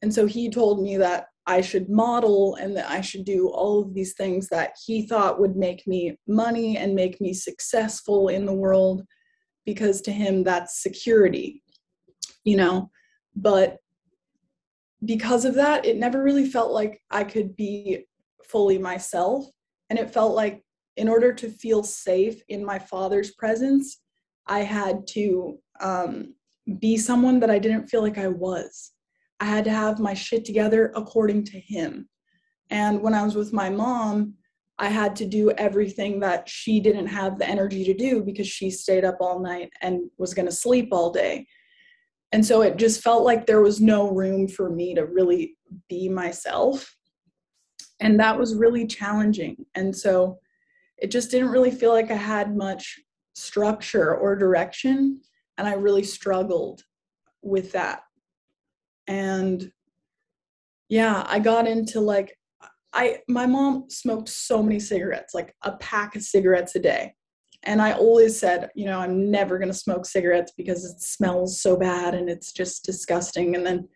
And 0.03 0.13
so 0.13 0.27
he 0.27 0.51
told 0.51 0.83
me 0.83 0.99
that 0.99 1.29
I 1.47 1.63
should 1.63 1.89
model 1.89 2.57
and 2.57 2.77
that 2.77 2.91
I 2.91 3.01
should 3.01 3.25
do 3.25 3.49
all 3.49 3.81
of 3.81 3.95
these 3.95 4.15
things 4.15 4.49
that 4.49 4.73
he 4.85 5.07
thought 5.07 5.41
would 5.41 5.57
make 5.57 5.87
me 5.87 6.19
money 6.27 6.77
and 6.77 6.95
make 6.95 7.21
me 7.21 7.33
successful 7.33 8.29
in 8.29 8.45
the 8.45 8.53
world 8.53 9.03
because 9.65 10.01
to 10.01 10.13
him 10.13 10.43
that's 10.43 10.83
security 10.83 11.63
you 12.45 12.57
know? 12.57 12.91
But 13.37 13.79
because 15.05 15.45
of 15.45 15.55
that 15.55 15.87
it 15.87 15.97
never 15.97 16.23
really 16.23 16.45
felt 16.45 16.73
like 16.73 17.01
i 17.11 17.25
could 17.25 17.57
be 17.57 18.05
fully 18.45 18.77
myself. 18.77 19.47
And 19.89 19.99
it 19.99 20.13
felt 20.13 20.35
like 20.35 20.63
in 20.97 21.09
order 21.09 21.33
to 21.33 21.49
feel 21.49 21.83
safe 21.83 22.43
in 22.49 22.65
my 22.65 22.79
father's 22.79 23.31
presence 23.33 24.03
i 24.47 24.61
had 24.61 25.07
to 25.07 25.59
um, 25.81 26.35
be 26.81 26.97
someone 26.99 27.41
that 27.41 27.51
i 27.51 27.59
didn't 27.59 27.89
feel 27.89 28.03
like 28.03 28.19
i 28.19 28.29
was. 28.29 28.93
I 29.43 29.47
had 29.47 29.65
to 29.65 29.71
have 29.71 29.99
my 30.01 30.13
shit 30.13 30.45
together 30.45 30.93
according 30.95 31.45
to 31.45 31.59
him. 31.59 32.09
And 32.69 33.01
when 33.01 33.15
i 33.15 33.23
was 33.23 33.37
with 33.37 33.53
my 33.55 33.71
mom 33.71 34.35
I 34.81 34.89
had 34.89 35.15
to 35.17 35.27
do 35.27 35.51
everything 35.53 36.21
that 36.21 36.49
she 36.49 36.81
didn't 36.81 37.07
have 37.09 37.39
the 37.39 37.47
energy 37.47 37.85
to 37.85 37.93
do 37.93 38.23
because 38.23 38.49
she 38.49 38.71
stayed 38.71 39.05
up 39.05 39.19
all 39.21 39.39
night 39.39 39.71
and 39.83 40.11
was 40.17 40.33
going 40.33 40.47
to 40.47 40.53
sleep 40.53 40.89
all 40.91 41.13
day. 41.13 41.47
And 42.33 42.45
so 42.45 42.63
it 42.63 42.79
just 42.79 43.03
felt 43.03 43.23
like 43.23 43.45
there 43.45 43.61
was 43.61 43.79
no 43.79 44.11
room 44.11 44.49
for 44.49 44.71
me 44.71 44.95
to 44.95 45.05
really 45.05 45.59
be 45.91 46.09
myself. 46.09 46.97
And 48.01 48.19
that 48.21 48.39
was 48.39 48.55
really 48.55 48.87
challenging. 48.87 49.67
And 49.75 49.95
so 49.95 50.39
it 50.97 51.11
just 51.11 51.31
didn't 51.31 51.51
really 51.51 51.71
feel 51.71 51.91
like 51.91 52.11
I 52.11 52.17
had 52.17 52.57
much 52.57 52.99
structure 53.35 54.17
or 54.17 54.35
direction. 54.35 55.21
And 55.59 55.69
I 55.69 55.75
really 55.75 56.05
struggled 56.05 56.85
with 57.43 57.73
that. 57.73 58.01
And 59.07 59.71
yeah, 60.89 61.27
I 61.27 61.39
got 61.39 61.67
into 61.67 62.01
like 62.01 62.35
I 62.93 63.19
my 63.29 63.47
mom 63.47 63.89
smoked 63.89 64.29
so 64.29 64.63
many 64.63 64.81
cigarettes, 64.81 65.35
like 65.35 65.55
a 65.63 65.73
pack 65.77 66.17
of 66.17 66.23
cigarettes 66.23 66.75
a 66.75 66.81
day. 66.81 67.15
And 67.63 67.83
I 67.83 67.93
always 67.93 68.39
said, 68.39 68.71
you 68.75 68.87
know, 68.87 68.99
I'm 68.99 69.31
never 69.31 69.59
going 69.59 69.69
to 69.69 69.75
smoke 69.75 70.07
cigarettes 70.07 70.53
because 70.57 70.85
it 70.85 71.01
smells 71.01 71.61
so 71.61 71.77
bad 71.77 72.15
and 72.15 72.31
it's 72.31 72.53
just 72.53 72.85
disgusting. 72.85 73.55
And 73.55 73.67
then 73.67 73.87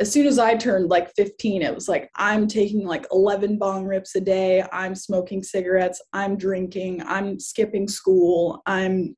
as 0.00 0.10
soon 0.10 0.26
as 0.26 0.38
I 0.38 0.54
turned 0.54 0.88
like 0.88 1.14
15, 1.14 1.60
it 1.60 1.74
was 1.74 1.86
like, 1.86 2.10
I'm 2.16 2.46
taking 2.46 2.86
like 2.86 3.06
11 3.12 3.58
bong 3.58 3.84
rips 3.84 4.16
a 4.16 4.20
day. 4.20 4.64
I'm 4.72 4.94
smoking 4.94 5.42
cigarettes. 5.42 6.00
I'm 6.14 6.38
drinking. 6.38 7.02
I'm 7.02 7.38
skipping 7.38 7.86
school. 7.86 8.62
I'm 8.64 9.14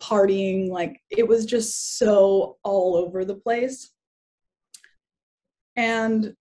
partying. 0.00 0.70
Like 0.70 1.00
it 1.10 1.26
was 1.26 1.44
just 1.44 1.98
so 1.98 2.58
all 2.62 2.94
over 2.96 3.24
the 3.24 3.34
place. 3.34 3.90
And 5.74 6.34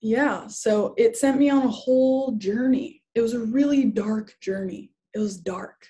yeah, 0.00 0.46
so 0.46 0.94
it 0.96 1.16
sent 1.16 1.38
me 1.38 1.50
on 1.50 1.62
a 1.62 1.70
whole 1.70 2.32
journey. 2.32 3.02
It 3.14 3.20
was 3.20 3.34
a 3.34 3.40
really 3.40 3.84
dark 3.84 4.34
journey. 4.40 4.92
It 5.14 5.18
was 5.18 5.36
dark. 5.36 5.86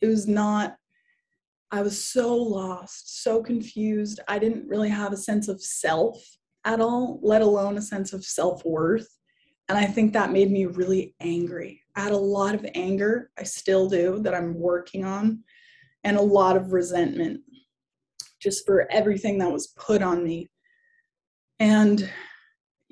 It 0.00 0.06
was 0.06 0.28
not, 0.28 0.76
I 1.70 1.80
was 1.80 2.04
so 2.04 2.34
lost, 2.34 3.22
so 3.22 3.42
confused. 3.42 4.20
I 4.28 4.38
didn't 4.38 4.68
really 4.68 4.90
have 4.90 5.12
a 5.12 5.16
sense 5.16 5.48
of 5.48 5.62
self 5.62 6.22
at 6.64 6.80
all, 6.80 7.18
let 7.22 7.42
alone 7.42 7.78
a 7.78 7.82
sense 7.82 8.12
of 8.12 8.24
self 8.24 8.64
worth. 8.64 9.08
And 9.68 9.78
I 9.78 9.86
think 9.86 10.12
that 10.12 10.32
made 10.32 10.50
me 10.50 10.66
really 10.66 11.14
angry. 11.20 11.80
I 11.96 12.00
had 12.00 12.12
a 12.12 12.16
lot 12.16 12.54
of 12.54 12.66
anger, 12.74 13.30
I 13.38 13.44
still 13.44 13.88
do, 13.88 14.20
that 14.22 14.34
I'm 14.34 14.54
working 14.58 15.04
on, 15.04 15.44
and 16.04 16.16
a 16.16 16.22
lot 16.22 16.56
of 16.56 16.72
resentment 16.72 17.40
just 18.40 18.66
for 18.66 18.90
everything 18.90 19.38
that 19.38 19.52
was 19.52 19.68
put 19.68 20.02
on 20.02 20.24
me. 20.24 20.50
And 21.60 22.10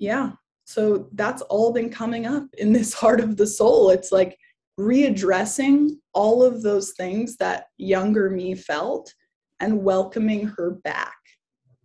yeah. 0.01 0.33
So 0.65 1.09
that's 1.13 1.43
all 1.43 1.73
been 1.73 1.91
coming 1.91 2.27
up 2.27 2.45
in 2.59 2.73
this 2.73 2.93
heart 2.95 3.21
of 3.21 3.37
the 3.37 3.47
soul. 3.47 3.91
It's 3.91 4.11
like 4.11 4.37
readdressing 4.81 5.91
all 6.15 6.43
of 6.43 6.63
those 6.63 6.93
things 6.93 7.37
that 7.37 7.67
younger 7.77 8.31
me 8.31 8.55
felt 8.55 9.15
and 9.61 9.85
welcoming 9.85 10.47
her 10.47 10.73
back 10.83 11.17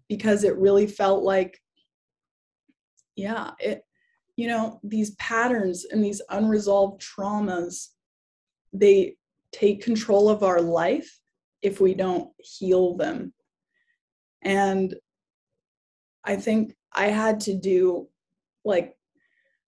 because 0.07 0.43
it 0.43 0.55
really 0.57 0.87
felt 0.87 1.23
like 1.23 1.59
yeah 3.17 3.51
it 3.59 3.81
you 4.37 4.47
know 4.47 4.79
these 4.83 5.11
patterns 5.15 5.85
and 5.91 6.03
these 6.03 6.21
unresolved 6.29 7.01
traumas 7.01 7.87
they 8.71 9.15
take 9.51 9.83
control 9.83 10.29
of 10.29 10.41
our 10.41 10.61
life 10.61 11.19
if 11.61 11.81
we 11.81 11.93
don't 11.93 12.29
heal 12.39 12.95
them. 12.95 13.33
And 14.41 14.95
i 16.23 16.35
think 16.37 16.75
I 16.95 17.07
had 17.07 17.39
to 17.41 17.53
do 17.53 18.07
like 18.63 18.95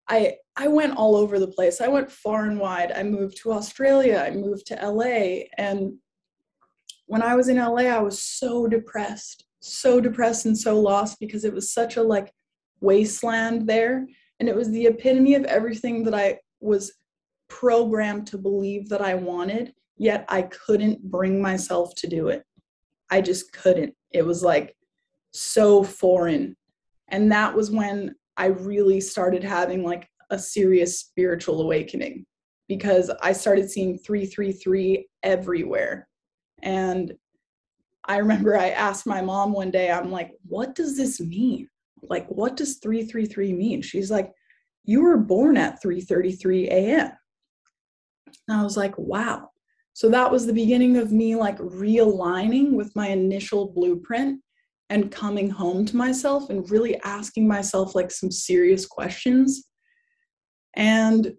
I 0.08 0.36
I 0.56 0.68
went 0.68 0.96
all 0.96 1.16
over 1.16 1.40
the 1.40 1.48
place. 1.48 1.82
I 1.82 1.88
went 1.88 2.12
far 2.12 2.46
and 2.46 2.60
wide. 2.60 2.92
I 2.94 3.04
moved 3.04 3.38
to 3.38 3.52
Australia, 3.52 4.24
I 4.26 4.32
moved 4.32 4.68
to 4.68 4.76
LA 4.76 5.46
and 5.58 5.96
when 7.08 7.22
I 7.22 7.36
was 7.36 7.50
in 7.50 7.58
LA 7.58 7.84
I 7.84 8.00
was 8.00 8.22
so 8.22 8.68
depressed, 8.68 9.46
so 9.60 10.00
depressed 10.00 10.46
and 10.46 10.58
so 10.58 10.80
lost 10.80 11.20
because 11.20 11.44
it 11.44 11.54
was 11.54 11.74
such 11.74 11.98
a 11.98 12.04
like 12.04 12.32
wasteland 12.82 13.68
there 13.68 14.06
and 14.40 14.50
it 14.50 14.56
was 14.56 14.70
the 14.70 14.86
epitome 14.86 15.36
of 15.36 15.46
everything 15.46 16.04
that 16.04 16.14
I 16.14 16.40
was 16.60 16.94
programmed 17.48 18.28
to 18.28 18.38
believe 18.38 18.90
that 18.90 19.02
I 19.02 19.16
wanted, 19.16 19.74
yet 19.98 20.26
I 20.30 20.44
couldn't 20.44 21.10
bring 21.10 21.42
myself 21.42 21.96
to 21.96 22.08
do 22.08 22.28
it. 22.30 22.44
I 23.10 23.22
just 23.22 23.52
couldn't. 23.54 23.94
It 24.12 24.26
was 24.26 24.44
like 24.44 24.76
so 25.32 25.84
foreign 25.84 26.56
And 27.10 27.32
that 27.32 27.56
was 27.56 27.72
when 27.72 28.16
I 28.38 28.48
really 28.48 29.00
started 29.00 29.44
having 29.44 29.84
like 29.84 30.08
a 30.30 30.40
serious 30.40 31.00
spiritual 31.00 31.62
awakening 31.62 32.26
because 32.68 33.12
I 33.22 33.34
started 33.34 33.70
seeing 33.70 33.98
333 33.98 35.08
everywhere. 35.24 36.08
And 36.64 37.14
I 38.06 38.18
remember 38.18 38.58
I 38.58 38.70
asked 38.70 39.06
my 39.06 39.22
mom 39.22 39.54
one 39.54 39.72
day, 39.72 39.92
I'm 39.92 40.12
like, 40.12 40.32
what 40.46 40.76
does 40.76 40.98
this 40.98 41.20
mean? 41.20 41.70
Like, 42.02 42.28
what 42.28 42.56
does 42.56 42.78
333 42.78 43.54
mean? 43.54 43.82
She's 43.82 44.12
like, 44.12 44.32
you 44.84 45.02
were 45.02 45.18
born 45.18 45.58
at 45.58 45.82
3:33 45.82 46.68
a.m. 46.68 47.12
And 48.48 48.58
I 48.60 48.64
was 48.64 48.78
like, 48.78 48.96
wow. 48.98 49.50
So 49.94 50.10
that 50.10 50.32
was 50.32 50.46
the 50.46 50.54
beginning 50.54 50.98
of 50.98 51.12
me 51.12 51.36
like 51.36 51.58
realigning 51.58 52.74
with 52.74 52.96
my 52.96 53.08
initial 53.08 53.72
blueprint 53.72 54.42
and 54.90 55.12
coming 55.12 55.50
home 55.50 55.86
to 55.86 55.98
myself 55.98 56.50
and 56.50 56.70
really 56.70 57.00
asking 57.04 57.48
myself 57.48 57.96
like 57.96 58.12
some 58.12 58.32
serious 58.32 58.86
questions. 58.86 59.68
And 60.76 61.34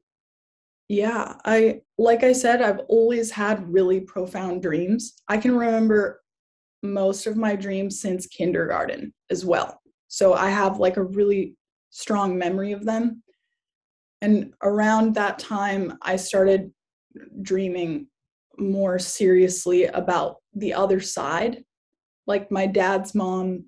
yeah, 0.88 1.34
I 1.44 1.80
like 1.98 2.22
I 2.22 2.32
said 2.32 2.62
I've 2.62 2.80
always 2.88 3.30
had 3.30 3.72
really 3.72 4.00
profound 4.00 4.62
dreams. 4.62 5.14
I 5.28 5.38
can 5.38 5.56
remember 5.56 6.22
most 6.82 7.26
of 7.26 7.36
my 7.36 7.56
dreams 7.56 8.00
since 8.00 8.26
kindergarten 8.26 9.12
as 9.30 9.44
well. 9.44 9.80
So 10.08 10.34
I 10.34 10.50
have 10.50 10.78
like 10.78 10.96
a 10.96 11.02
really 11.02 11.56
strong 11.90 12.38
memory 12.38 12.72
of 12.72 12.84
them. 12.84 13.22
And 14.22 14.54
around 14.62 15.14
that 15.14 15.38
time, 15.38 15.98
I 16.02 16.16
started 16.16 16.70
dreaming 17.42 18.06
more 18.58 18.98
seriously 18.98 19.84
about 19.84 20.36
the 20.54 20.72
other 20.72 21.00
side. 21.00 21.64
Like 22.26 22.50
my 22.50 22.66
dad's 22.66 23.14
mom, 23.14 23.66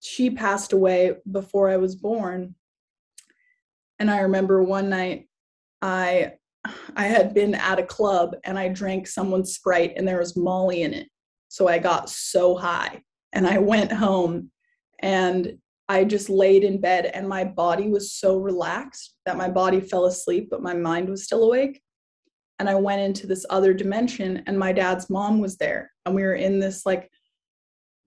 she 0.00 0.30
passed 0.30 0.72
away 0.72 1.16
before 1.30 1.68
I 1.70 1.76
was 1.76 1.96
born. 1.96 2.54
And 3.98 4.10
I 4.10 4.20
remember 4.20 4.62
one 4.62 4.88
night 4.88 5.28
I 5.80 6.34
I 6.96 7.06
had 7.06 7.34
been 7.34 7.54
at 7.54 7.80
a 7.80 7.86
club 7.86 8.36
and 8.44 8.58
I 8.58 8.68
drank 8.68 9.08
someone's 9.08 9.54
Sprite 9.54 9.94
and 9.96 10.06
there 10.06 10.18
was 10.18 10.36
Molly 10.36 10.82
in 10.82 10.94
it. 10.94 11.08
So 11.48 11.68
I 11.68 11.78
got 11.78 12.08
so 12.08 12.56
high 12.56 13.02
and 13.32 13.46
I 13.46 13.58
went 13.58 13.92
home 13.92 14.50
and 15.00 15.58
I 15.88 16.04
just 16.04 16.30
laid 16.30 16.64
in 16.64 16.80
bed 16.80 17.06
and 17.06 17.28
my 17.28 17.44
body 17.44 17.88
was 17.88 18.12
so 18.12 18.38
relaxed 18.38 19.16
that 19.26 19.36
my 19.36 19.48
body 19.48 19.80
fell 19.80 20.06
asleep, 20.06 20.48
but 20.50 20.62
my 20.62 20.74
mind 20.74 21.08
was 21.08 21.24
still 21.24 21.42
awake. 21.42 21.82
And 22.58 22.68
I 22.68 22.76
went 22.76 23.00
into 23.00 23.26
this 23.26 23.44
other 23.50 23.74
dimension 23.74 24.44
and 24.46 24.56
my 24.56 24.72
dad's 24.72 25.10
mom 25.10 25.40
was 25.40 25.56
there. 25.56 25.90
And 26.06 26.14
we 26.14 26.22
were 26.22 26.36
in 26.36 26.60
this 26.60 26.86
like 26.86 27.10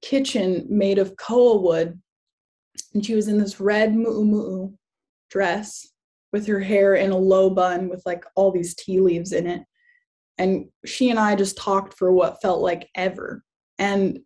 kitchen 0.02 0.66
made 0.70 0.98
of 0.98 1.16
koa 1.18 1.58
wood. 1.58 2.00
And 2.94 3.06
she 3.06 3.16
was 3.16 3.28
in 3.28 3.38
this 3.38 3.60
red 3.60 3.94
mu'u 3.94 4.74
dress 5.30 5.88
with 6.32 6.48
her 6.48 6.60
hair 6.60 6.96
in 6.96 7.12
a 7.12 7.18
low 7.18 7.50
bun 7.50 7.90
with 7.90 8.02
like 8.06 8.26
all 8.36 8.52
these 8.52 8.76
tea 8.76 9.00
leaves 9.00 9.32
in 9.32 9.48
it. 9.48 9.64
And 10.38 10.66
she 10.86 11.10
and 11.10 11.20
I 11.20 11.36
just 11.36 11.58
talked 11.58 11.98
for 11.98 12.12
what 12.12 12.42
felt 12.42 12.62
like 12.62 12.90
ever. 12.96 13.44
And 13.80 14.20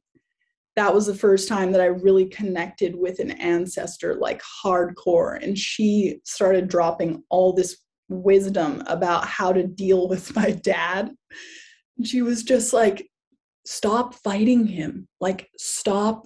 that 0.75 0.93
was 0.93 1.05
the 1.05 1.15
first 1.15 1.47
time 1.49 1.71
that 1.71 1.81
I 1.81 1.87
really 1.87 2.25
connected 2.25 2.95
with 2.95 3.19
an 3.19 3.31
ancestor 3.31 4.15
like 4.15 4.41
hardcore. 4.63 5.43
And 5.43 5.57
she 5.57 6.21
started 6.23 6.67
dropping 6.67 7.23
all 7.29 7.53
this 7.53 7.77
wisdom 8.07 8.83
about 8.87 9.25
how 9.25 9.51
to 9.51 9.67
deal 9.67 10.07
with 10.07 10.35
my 10.35 10.51
dad. 10.51 11.11
She 12.03 12.21
was 12.21 12.43
just 12.43 12.73
like, 12.73 13.08
stop 13.65 14.15
fighting 14.15 14.65
him. 14.65 15.07
Like, 15.19 15.49
stop, 15.57 16.25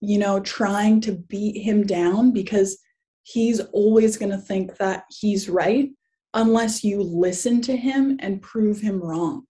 you 0.00 0.18
know, 0.18 0.40
trying 0.40 1.00
to 1.02 1.12
beat 1.12 1.60
him 1.62 1.86
down 1.86 2.32
because 2.32 2.78
he's 3.22 3.60
always 3.72 4.16
going 4.16 4.32
to 4.32 4.38
think 4.38 4.76
that 4.78 5.04
he's 5.10 5.48
right 5.48 5.90
unless 6.34 6.84
you 6.84 7.02
listen 7.02 7.60
to 7.62 7.76
him 7.76 8.16
and 8.20 8.42
prove 8.42 8.80
him 8.80 9.00
wrong. 9.00 9.44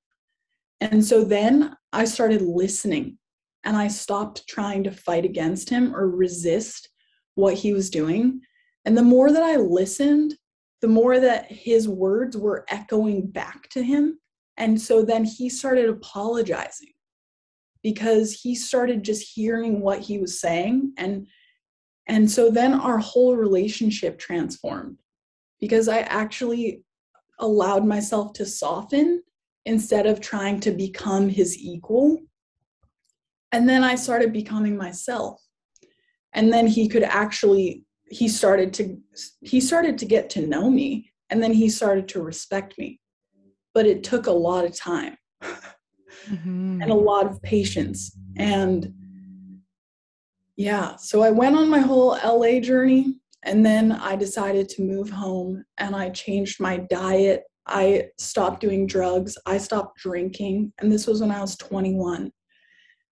And 0.80 1.04
so 1.04 1.24
then 1.24 1.74
I 1.92 2.04
started 2.04 2.42
listening 2.42 3.18
and 3.64 3.76
I 3.76 3.88
stopped 3.88 4.46
trying 4.48 4.84
to 4.84 4.90
fight 4.90 5.24
against 5.24 5.68
him 5.68 5.94
or 5.94 6.08
resist 6.08 6.88
what 7.34 7.54
he 7.54 7.72
was 7.72 7.90
doing. 7.90 8.40
And 8.84 8.96
the 8.96 9.02
more 9.02 9.30
that 9.30 9.42
I 9.42 9.56
listened, 9.56 10.34
the 10.80 10.88
more 10.88 11.20
that 11.20 11.50
his 11.50 11.88
words 11.88 12.36
were 12.36 12.64
echoing 12.68 13.26
back 13.26 13.68
to 13.70 13.82
him. 13.82 14.18
And 14.60 14.78
so 14.78 15.02
then 15.02 15.24
he 15.24 15.48
started 15.48 15.88
apologizing 15.88 16.92
because 17.82 18.32
he 18.34 18.54
started 18.54 19.02
just 19.02 19.26
hearing 19.34 19.80
what 19.80 20.00
he 20.00 20.18
was 20.18 20.38
saying. 20.38 20.92
And 20.98 21.26
and 22.06 22.30
so 22.30 22.50
then 22.50 22.74
our 22.74 22.98
whole 22.98 23.36
relationship 23.36 24.18
transformed 24.18 24.98
because 25.60 25.88
I 25.88 26.00
actually 26.00 26.82
allowed 27.38 27.86
myself 27.86 28.34
to 28.34 28.44
soften 28.44 29.22
instead 29.64 30.06
of 30.06 30.20
trying 30.20 30.60
to 30.60 30.72
become 30.72 31.28
his 31.30 31.56
equal. 31.56 32.18
And 33.52 33.66
then 33.68 33.82
i 33.82 33.94
started 33.94 34.32
becoming 34.32 34.76
myself. 34.76 35.40
And 36.34 36.52
then 36.52 36.66
he 36.66 36.86
could 36.86 37.02
actually 37.02 37.86
he 38.10 38.28
started 38.28 38.74
to 38.74 38.98
he 39.40 39.58
started 39.58 39.96
to 39.96 40.04
get 40.04 40.28
to 40.30 40.46
know 40.46 40.68
me 40.68 41.10
and 41.30 41.42
then 41.42 41.54
he 41.54 41.70
started 41.70 42.08
to 42.08 42.20
respect 42.20 42.76
me 42.76 42.99
but 43.80 43.86
it 43.86 44.04
took 44.04 44.26
a 44.26 44.30
lot 44.30 44.66
of 44.66 44.76
time 44.76 45.16
mm-hmm. 45.42 46.82
and 46.82 46.90
a 46.90 46.94
lot 46.94 47.24
of 47.24 47.40
patience 47.42 48.14
and 48.36 48.92
yeah 50.56 50.96
so 50.96 51.22
i 51.22 51.30
went 51.30 51.56
on 51.56 51.70
my 51.70 51.80
whole 51.80 52.18
la 52.24 52.60
journey 52.60 53.16
and 53.44 53.64
then 53.64 53.92
i 53.92 54.14
decided 54.14 54.68
to 54.68 54.82
move 54.82 55.08
home 55.08 55.64
and 55.78 55.96
i 55.96 56.10
changed 56.10 56.60
my 56.60 56.76
diet 56.76 57.44
i 57.66 58.04
stopped 58.18 58.60
doing 58.60 58.86
drugs 58.86 59.38
i 59.46 59.56
stopped 59.56 59.98
drinking 59.98 60.70
and 60.80 60.92
this 60.92 61.06
was 61.06 61.22
when 61.22 61.30
i 61.30 61.40
was 61.40 61.56
21 61.56 62.30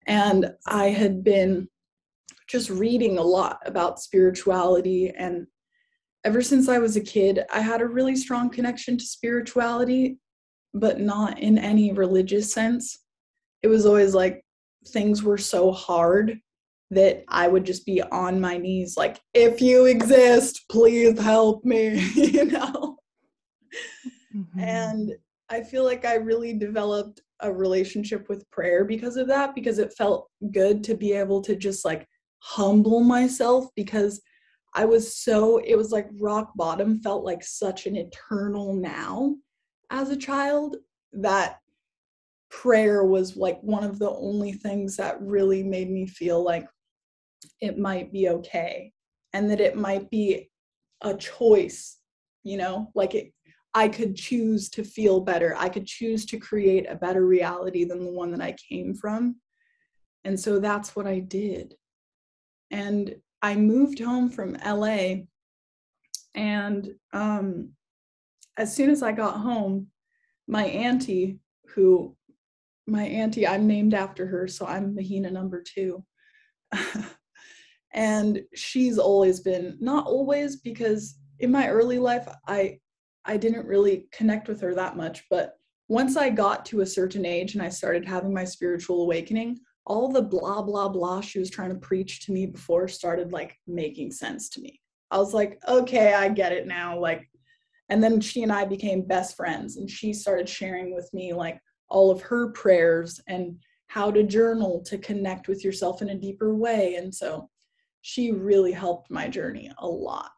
and 0.06 0.52
I 0.66 0.86
had 0.86 1.24
been 1.24 1.68
just 2.48 2.70
reading 2.70 3.18
a 3.18 3.22
lot 3.22 3.58
about 3.66 4.00
spirituality. 4.00 5.10
And 5.10 5.46
ever 6.24 6.42
since 6.42 6.68
I 6.68 6.78
was 6.78 6.96
a 6.96 7.00
kid, 7.00 7.40
I 7.52 7.60
had 7.60 7.80
a 7.80 7.88
really 7.88 8.14
strong 8.14 8.50
connection 8.50 8.96
to 8.98 9.04
spirituality, 9.04 10.18
but 10.76 11.00
not 11.00 11.38
in 11.38 11.58
any 11.58 11.92
religious 11.92 12.52
sense. 12.52 12.98
It 13.62 13.68
was 13.68 13.86
always 13.86 14.14
like 14.14 14.42
things 14.88 15.22
were 15.22 15.38
so 15.38 15.72
hard 15.72 16.38
that 16.90 17.24
I 17.28 17.48
would 17.48 17.64
just 17.64 17.84
be 17.84 18.00
on 18.00 18.40
my 18.40 18.58
knees, 18.58 18.96
like, 18.96 19.18
if 19.34 19.60
you 19.60 19.86
exist, 19.86 20.66
please 20.70 21.18
help 21.18 21.64
me, 21.64 21.98
you 22.14 22.44
know? 22.44 22.98
Mm-hmm. 24.34 24.60
And 24.60 25.12
I 25.48 25.62
feel 25.62 25.84
like 25.84 26.04
I 26.04 26.14
really 26.14 26.52
developed 26.52 27.22
a 27.40 27.52
relationship 27.52 28.28
with 28.28 28.48
prayer 28.50 28.84
because 28.84 29.16
of 29.16 29.26
that 29.28 29.54
because 29.54 29.78
it 29.78 29.94
felt 29.96 30.28
good 30.52 30.84
to 30.84 30.94
be 30.94 31.12
able 31.12 31.42
to 31.42 31.56
just 31.56 31.84
like 31.84 32.06
humble 32.38 33.00
myself 33.00 33.66
because 33.74 34.20
I 34.74 34.84
was 34.84 35.16
so 35.16 35.58
it 35.58 35.76
was 35.76 35.90
like 35.90 36.08
rock 36.18 36.52
bottom 36.54 37.00
felt 37.00 37.24
like 37.24 37.42
such 37.42 37.86
an 37.86 37.96
eternal 37.96 38.74
now 38.74 39.36
as 39.90 40.10
a 40.10 40.16
child 40.16 40.76
that 41.12 41.60
prayer 42.50 43.04
was 43.04 43.36
like 43.36 43.60
one 43.60 43.84
of 43.84 43.98
the 43.98 44.10
only 44.10 44.52
things 44.52 44.96
that 44.96 45.20
really 45.20 45.62
made 45.62 45.90
me 45.90 46.06
feel 46.06 46.42
like 46.42 46.66
it 47.60 47.78
might 47.78 48.12
be 48.12 48.28
okay 48.28 48.92
and 49.32 49.50
that 49.50 49.60
it 49.60 49.76
might 49.76 50.10
be 50.10 50.50
a 51.02 51.14
choice 51.14 51.98
you 52.44 52.56
know 52.56 52.90
like 52.94 53.14
it 53.14 53.32
I 53.76 53.88
could 53.88 54.16
choose 54.16 54.70
to 54.70 54.82
feel 54.82 55.20
better. 55.20 55.54
I 55.54 55.68
could 55.68 55.86
choose 55.86 56.24
to 56.26 56.38
create 56.38 56.86
a 56.88 56.96
better 56.96 57.26
reality 57.26 57.84
than 57.84 58.02
the 58.02 58.10
one 58.10 58.30
that 58.30 58.40
I 58.40 58.56
came 58.70 58.94
from. 58.94 59.36
And 60.24 60.40
so 60.40 60.58
that's 60.58 60.96
what 60.96 61.06
I 61.06 61.18
did. 61.18 61.74
And 62.70 63.14
I 63.42 63.54
moved 63.54 63.98
home 63.98 64.30
from 64.30 64.56
LA. 64.64 65.26
And 66.34 66.88
um, 67.12 67.72
as 68.56 68.74
soon 68.74 68.90
as 68.90 69.02
I 69.02 69.12
got 69.12 69.38
home, 69.38 69.88
my 70.48 70.64
auntie, 70.64 71.40
who 71.74 72.16
my 72.86 73.02
auntie, 73.02 73.46
I'm 73.46 73.66
named 73.66 73.94
after 73.94 74.26
her, 74.26 74.46
so 74.46 74.64
I'm 74.64 74.94
Mahina 74.94 75.30
number 75.30 75.62
two. 75.62 76.04
and 77.92 78.42
she's 78.54 78.98
always 78.98 79.40
been, 79.40 79.76
not 79.80 80.06
always, 80.06 80.56
because 80.56 81.18
in 81.40 81.50
my 81.50 81.68
early 81.68 81.98
life, 81.98 82.28
I 82.46 82.78
I 83.24 83.36
didn't 83.36 83.66
really 83.66 84.06
connect 84.12 84.46
with 84.46 84.60
her 84.60 84.72
that 84.74 84.96
much. 84.96 85.24
But 85.28 85.54
once 85.88 86.16
I 86.16 86.30
got 86.30 86.64
to 86.66 86.80
a 86.80 86.86
certain 86.86 87.26
age 87.26 87.54
and 87.54 87.62
I 87.62 87.68
started 87.68 88.06
having 88.06 88.32
my 88.32 88.44
spiritual 88.44 89.02
awakening, 89.02 89.58
all 89.84 90.08
the 90.08 90.22
blah, 90.22 90.62
blah, 90.62 90.88
blah 90.88 91.20
she 91.20 91.40
was 91.40 91.50
trying 91.50 91.70
to 91.70 91.76
preach 91.76 92.24
to 92.26 92.32
me 92.32 92.46
before 92.46 92.86
started 92.86 93.32
like 93.32 93.56
making 93.66 94.12
sense 94.12 94.48
to 94.50 94.60
me. 94.60 94.80
I 95.10 95.18
was 95.18 95.34
like, 95.34 95.60
okay, 95.66 96.14
I 96.14 96.28
get 96.28 96.52
it 96.52 96.66
now. 96.66 96.98
Like, 96.98 97.28
and 97.88 98.02
then 98.02 98.20
she 98.20 98.42
and 98.42 98.52
I 98.52 98.64
became 98.64 99.02
best 99.02 99.36
friends 99.36 99.76
and 99.76 99.88
she 99.88 100.12
started 100.12 100.48
sharing 100.48 100.94
with 100.94 101.08
me 101.12 101.32
like 101.32 101.60
all 101.88 102.10
of 102.10 102.20
her 102.22 102.50
prayers 102.50 103.20
and 103.28 103.58
how 103.86 104.10
to 104.10 104.22
journal 104.22 104.82
to 104.86 104.98
connect 104.98 105.48
with 105.48 105.64
yourself 105.64 106.02
in 106.02 106.10
a 106.10 106.14
deeper 106.14 106.54
way. 106.54 106.96
And 106.96 107.14
so 107.14 107.48
she 108.02 108.32
really 108.32 108.72
helped 108.72 109.10
my 109.10 109.28
journey 109.28 109.70
a 109.78 109.86
lot. 109.86 110.32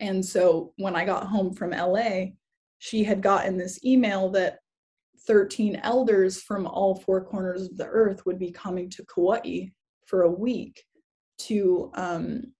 And 0.00 0.24
so 0.24 0.72
when 0.78 0.96
I 0.96 1.04
got 1.04 1.28
home 1.28 1.54
from 1.54 1.70
LA, 1.70 2.32
she 2.78 3.04
had 3.04 3.22
gotten 3.22 3.56
this 3.56 3.84
email 3.84 4.28
that 4.30 4.58
13 5.26 5.76
elders 5.84 6.42
from 6.42 6.66
all 6.66 6.96
four 6.96 7.24
corners 7.24 7.62
of 7.62 7.76
the 7.76 7.86
earth 7.86 8.26
would 8.26 8.38
be 8.38 8.50
coming 8.50 8.90
to 8.90 9.04
Kauai 9.04 9.66
for 10.06 10.22
a 10.22 10.30
week 10.30 10.82
to 11.38 11.92
um, 11.94 12.52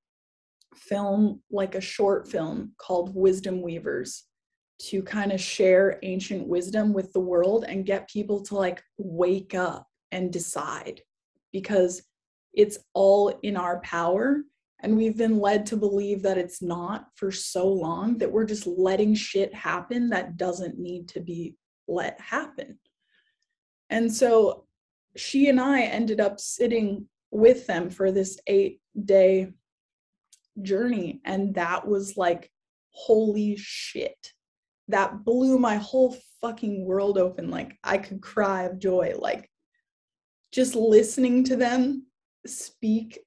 film 0.77 1.43
like 1.51 1.75
a 1.75 1.81
short 1.81 2.29
film 2.29 2.73
called 2.79 3.15
Wisdom 3.15 3.63
Weavers 3.63 4.25
to 4.79 5.03
kind 5.03 5.33
of 5.33 5.41
share 5.41 5.99
ancient 6.03 6.47
wisdom 6.47 6.93
with 6.93 7.13
the 7.13 7.21
world 7.21 7.65
and 7.69 7.87
get 7.87 8.09
people 8.09 8.43
to 8.43 8.57
like 8.57 8.83
wake 8.99 9.55
up 9.55 9.87
and 10.11 10.33
decide 10.33 11.01
because 11.53 12.03
it's 12.53 12.79
all 12.95 13.29
in 13.43 13.57
our 13.57 13.81
power 13.81 14.43
and 14.83 14.97
we've 14.97 15.17
been 15.17 15.39
led 15.39 15.65
to 15.67 15.77
believe 15.77 16.23
that 16.23 16.39
it's 16.39 16.61
not 16.61 17.07
for 17.15 17.31
so 17.31 17.69
long 17.69 18.19
that 18.19 18.31
we're 18.31 18.45
just 18.45 18.67
letting 18.67 19.15
shit 19.15 19.55
happen 19.55 20.11
that 20.11 20.37
doesn't 20.37 20.79
need 20.79 21.09
to 21.09 21.21
be 21.21 21.55
let 21.87 22.21
happen. 22.21 22.79
And 23.91 24.13
so 24.13 24.65
she 25.17 25.49
and 25.49 25.61
I 25.61 25.83
ended 25.83 26.21
up 26.21 26.41
sitting 26.41 27.07
with 27.31 27.67
them 27.67 27.91
for 27.91 28.11
this 28.11 28.39
eight 28.49 28.81
day 29.05 29.53
journey. 30.61 31.21
And 31.25 31.55
that 31.55 31.87
was 31.87 32.17
like, 32.17 32.51
holy 32.91 33.57
shit. 33.57 34.33
That 34.89 35.25
blew 35.25 35.59
my 35.59 35.77
whole 35.77 36.17
fucking 36.41 36.85
world 36.85 37.17
open. 37.17 37.51
Like, 37.51 37.79
I 37.83 37.99
could 37.99 38.21
cry 38.21 38.65
of 38.65 38.79
joy. 38.79 39.15
Like, 39.19 39.49
just 40.53 40.75
listening 40.75 41.45
to 41.45 41.57
them 41.57 42.07
speak 42.47 43.19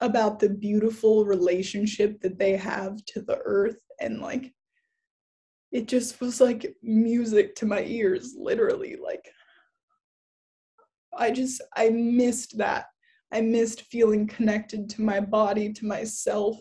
about 0.00 0.38
the 0.38 0.48
beautiful 0.48 1.24
relationship 1.24 2.20
that 2.20 2.38
they 2.38 2.56
have 2.56 3.02
to 3.06 3.22
the 3.22 3.38
earth 3.44 3.80
and 4.00 4.20
like 4.20 4.52
it 5.72 5.86
just 5.86 6.20
was 6.20 6.40
like 6.40 6.74
music 6.82 7.54
to 7.54 7.66
my 7.66 7.82
ears 7.84 8.34
literally 8.36 8.96
like 9.02 9.24
i 11.16 11.30
just 11.30 11.62
i 11.76 11.88
missed 11.88 12.58
that 12.58 12.86
i 13.32 13.40
missed 13.40 13.82
feeling 13.82 14.26
connected 14.26 14.88
to 14.88 15.02
my 15.02 15.20
body 15.20 15.72
to 15.72 15.86
myself 15.86 16.58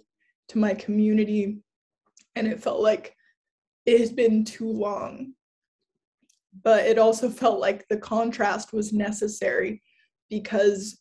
to 0.49 0.59
my 0.59 0.73
community. 0.73 1.59
And 2.35 2.47
it 2.47 2.61
felt 2.61 2.81
like 2.81 3.15
it 3.85 3.99
has 3.99 4.11
been 4.11 4.43
too 4.43 4.69
long. 4.69 5.33
But 6.63 6.85
it 6.85 6.99
also 6.99 7.29
felt 7.29 7.59
like 7.59 7.87
the 7.87 7.97
contrast 7.97 8.73
was 8.73 8.93
necessary 8.93 9.81
because 10.29 10.99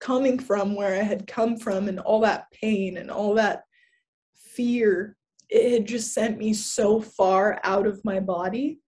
coming 0.00 0.38
from 0.38 0.74
where 0.74 1.00
I 1.00 1.04
had 1.04 1.26
come 1.26 1.56
from 1.56 1.88
and 1.88 2.00
all 2.00 2.20
that 2.20 2.46
pain 2.52 2.98
and 2.98 3.10
all 3.10 3.34
that 3.34 3.62
fear, 4.36 5.16
it 5.48 5.72
had 5.72 5.86
just 5.86 6.12
sent 6.12 6.38
me 6.38 6.52
so 6.52 7.00
far 7.00 7.60
out 7.62 7.86
of 7.86 8.04
my 8.04 8.20
body. 8.20 8.80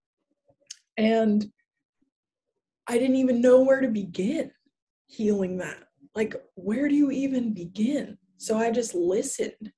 And 0.97 1.45
I 2.87 2.97
didn't 2.97 3.15
even 3.15 3.41
know 3.41 3.61
where 3.61 3.81
to 3.81 3.87
begin 3.87 4.51
healing 5.11 5.57
that. 5.57 5.83
Like, 6.15 6.35
where 6.55 6.87
do 6.87 6.95
you 6.95 7.11
even 7.11 7.53
begin? 7.53 8.17
So 8.37 8.57
I 8.57 8.71
just 8.71 8.95
listened. 8.95 9.71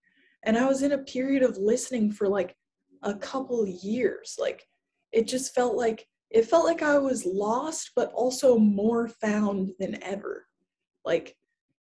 And 0.43 0.57
I 0.57 0.65
was 0.65 0.83
in 0.83 0.93
a 0.93 0.97
period 0.99 1.43
of 1.43 1.57
listening 1.57 2.11
for 2.11 2.27
like 2.27 2.55
a 3.01 3.13
couple 3.13 3.65
years. 3.67 4.35
Like, 4.39 4.65
it 5.11 5.27
just 5.27 5.53
felt 5.53 5.75
like 5.75 6.07
it 6.29 6.45
felt 6.45 6.65
like 6.65 6.81
I 6.81 6.97
was 6.97 7.25
lost, 7.25 7.91
but 7.95 8.11
also 8.13 8.57
more 8.57 9.07
found 9.07 9.71
than 9.79 10.01
ever 10.03 10.47
like 11.05 11.35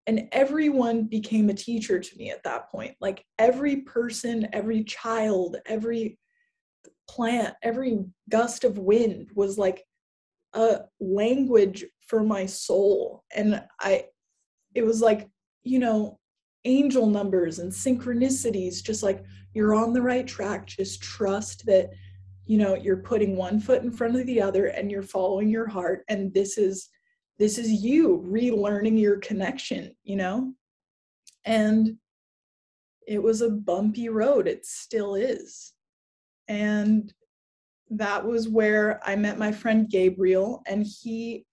and 0.07 0.27
everyone 0.31 1.05
became 1.05 1.49
a 1.49 1.53
teacher 1.53 1.99
to 1.99 2.17
me 2.17 2.29
at 2.29 2.43
that 2.43 2.69
point 2.69 2.95
like 2.99 3.25
every 3.39 3.77
person 3.77 4.47
every 4.53 4.83
child 4.83 5.57
every 5.65 6.17
plant 7.07 7.53
every 7.63 7.99
gust 8.29 8.63
of 8.63 8.77
wind 8.77 9.29
was 9.35 9.57
like 9.57 9.83
a 10.53 10.81
language 10.99 11.85
for 12.01 12.23
my 12.23 12.45
soul 12.45 13.23
and 13.35 13.63
i 13.79 14.05
it 14.75 14.83
was 14.83 15.01
like 15.01 15.29
you 15.63 15.79
know 15.79 16.19
angel 16.65 17.07
numbers 17.07 17.59
and 17.59 17.71
synchronicities 17.71 18.83
just 18.83 19.03
like 19.03 19.23
you're 19.53 19.75
on 19.75 19.93
the 19.93 20.01
right 20.01 20.27
track 20.27 20.65
just 20.65 21.01
trust 21.01 21.65
that 21.65 21.89
you 22.45 22.57
know 22.57 22.75
you're 22.75 22.97
putting 22.97 23.35
one 23.35 23.59
foot 23.59 23.83
in 23.83 23.91
front 23.91 24.15
of 24.15 24.25
the 24.25 24.41
other 24.41 24.67
and 24.67 24.91
you're 24.91 25.01
following 25.01 25.49
your 25.49 25.67
heart 25.67 26.03
and 26.07 26.33
this 26.33 26.57
is 26.57 26.89
this 27.39 27.57
is 27.57 27.71
you 27.71 28.23
relearning 28.27 28.99
your 28.99 29.17
connection, 29.17 29.95
you 30.03 30.15
know? 30.15 30.53
And 31.45 31.97
it 33.07 33.21
was 33.21 33.41
a 33.41 33.49
bumpy 33.49 34.09
road. 34.09 34.47
It 34.47 34.65
still 34.65 35.15
is. 35.15 35.73
And 36.47 37.13
that 37.97 38.25
was 38.25 38.47
where 38.47 38.99
I 39.03 39.15
met 39.15 39.37
my 39.37 39.51
friend 39.51 39.89
Gabriel, 39.89 40.61
and 40.67 40.85
he 40.85 41.45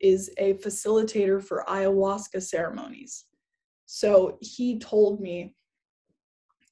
is 0.00 0.30
a 0.38 0.54
facilitator 0.54 1.42
for 1.42 1.64
ayahuasca 1.68 2.42
ceremonies. 2.42 3.26
So 3.86 4.38
he 4.40 4.78
told 4.78 5.20
me 5.20 5.54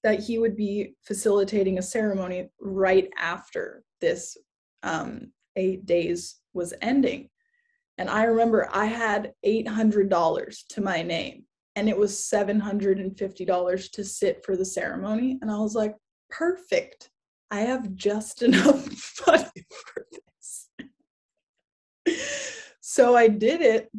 that 0.05 0.21
he 0.21 0.39
would 0.39 0.57
be 0.57 0.95
facilitating 1.03 1.79
a 1.79 1.83
ceremony 1.83 2.49
right 2.61 3.11
after 3.19 3.83
this 4.01 4.37
um, 4.83 5.33
eight 5.57 5.85
days 5.85 6.37
was 6.55 6.73
ending. 6.81 7.29
And 7.99 8.09
I 8.09 8.25
remember 8.25 8.69
I 8.73 8.87
had 8.87 9.33
$800 9.45 10.67
to 10.69 10.81
my 10.81 11.03
name 11.03 11.45
and 11.75 11.89
it 11.89 11.97
was 11.97 12.13
$750 12.33 13.91
to 13.91 14.05
sit 14.05 14.45
for 14.45 14.57
the 14.57 14.65
ceremony. 14.65 15.39
And 15.43 15.51
I 15.51 15.59
was 15.59 15.75
like, 15.75 15.97
perfect. 16.31 17.11
I 17.51 17.61
have 17.61 17.95
just 17.95 18.43
enough 18.43 18.89
money 19.27 19.67
for 19.71 20.07
this. 20.13 20.69
so 22.81 23.17
I 23.17 23.29
did 23.29 23.61
it. 23.61 23.91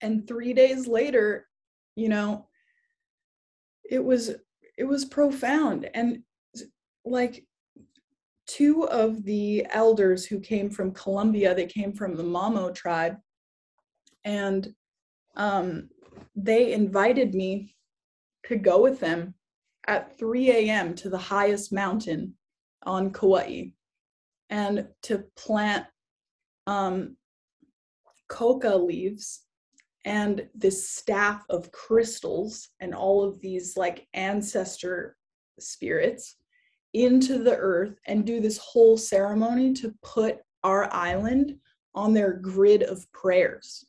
And 0.00 0.26
three 0.26 0.52
days 0.52 0.86
later, 0.86 1.46
you 1.96 2.08
know, 2.08 2.48
it 3.88 4.02
was 4.02 4.30
it 4.76 4.84
was 4.84 5.04
profound 5.04 5.88
and 5.94 6.22
like 7.04 7.44
two 8.46 8.86
of 8.88 9.24
the 9.24 9.66
elders 9.70 10.26
who 10.26 10.40
came 10.40 10.70
from 10.70 10.92
Colombia, 10.92 11.54
they 11.54 11.66
came 11.66 11.92
from 11.92 12.16
the 12.16 12.22
Mamo 12.22 12.74
tribe, 12.74 13.16
and 14.24 14.74
um, 15.36 15.88
they 16.36 16.72
invited 16.72 17.34
me 17.34 17.74
to 18.46 18.56
go 18.56 18.80
with 18.82 19.00
them 19.00 19.34
at 19.86 20.16
3 20.18 20.50
a.m. 20.50 20.94
to 20.94 21.08
the 21.08 21.18
highest 21.18 21.72
mountain 21.72 22.34
on 22.86 23.12
Kauai 23.12 23.66
and 24.50 24.86
to 25.02 25.24
plant 25.36 25.86
um, 26.66 27.16
coca 28.28 28.74
leaves 28.76 29.42
and 30.04 30.46
this 30.54 30.88
staff 30.88 31.44
of 31.48 31.72
crystals 31.72 32.68
and 32.80 32.94
all 32.94 33.22
of 33.22 33.40
these 33.40 33.76
like 33.76 34.06
ancestor 34.14 35.16
spirits 35.58 36.36
into 36.92 37.42
the 37.42 37.56
earth 37.56 37.98
and 38.06 38.24
do 38.24 38.40
this 38.40 38.58
whole 38.58 38.96
ceremony 38.96 39.72
to 39.72 39.94
put 40.02 40.38
our 40.62 40.92
island 40.92 41.56
on 41.94 42.12
their 42.12 42.34
grid 42.34 42.82
of 42.82 43.10
prayers. 43.12 43.86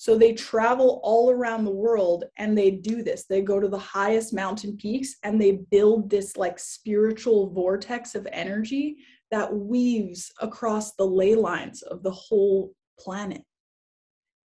So 0.00 0.16
they 0.16 0.32
travel 0.32 0.98
all 1.02 1.30
around 1.30 1.66
the 1.66 1.70
world 1.70 2.24
and 2.38 2.56
they 2.56 2.70
do 2.70 3.02
this. 3.02 3.26
They 3.26 3.42
go 3.42 3.60
to 3.60 3.68
the 3.68 3.76
highest 3.76 4.32
mountain 4.32 4.78
peaks 4.78 5.16
and 5.24 5.38
they 5.38 5.60
build 5.70 6.08
this 6.08 6.38
like 6.38 6.58
spiritual 6.58 7.50
vortex 7.50 8.14
of 8.14 8.26
energy 8.32 8.96
that 9.30 9.54
weaves 9.54 10.32
across 10.40 10.94
the 10.94 11.04
ley 11.04 11.34
lines 11.34 11.82
of 11.82 12.02
the 12.02 12.10
whole 12.10 12.72
planet. 12.98 13.42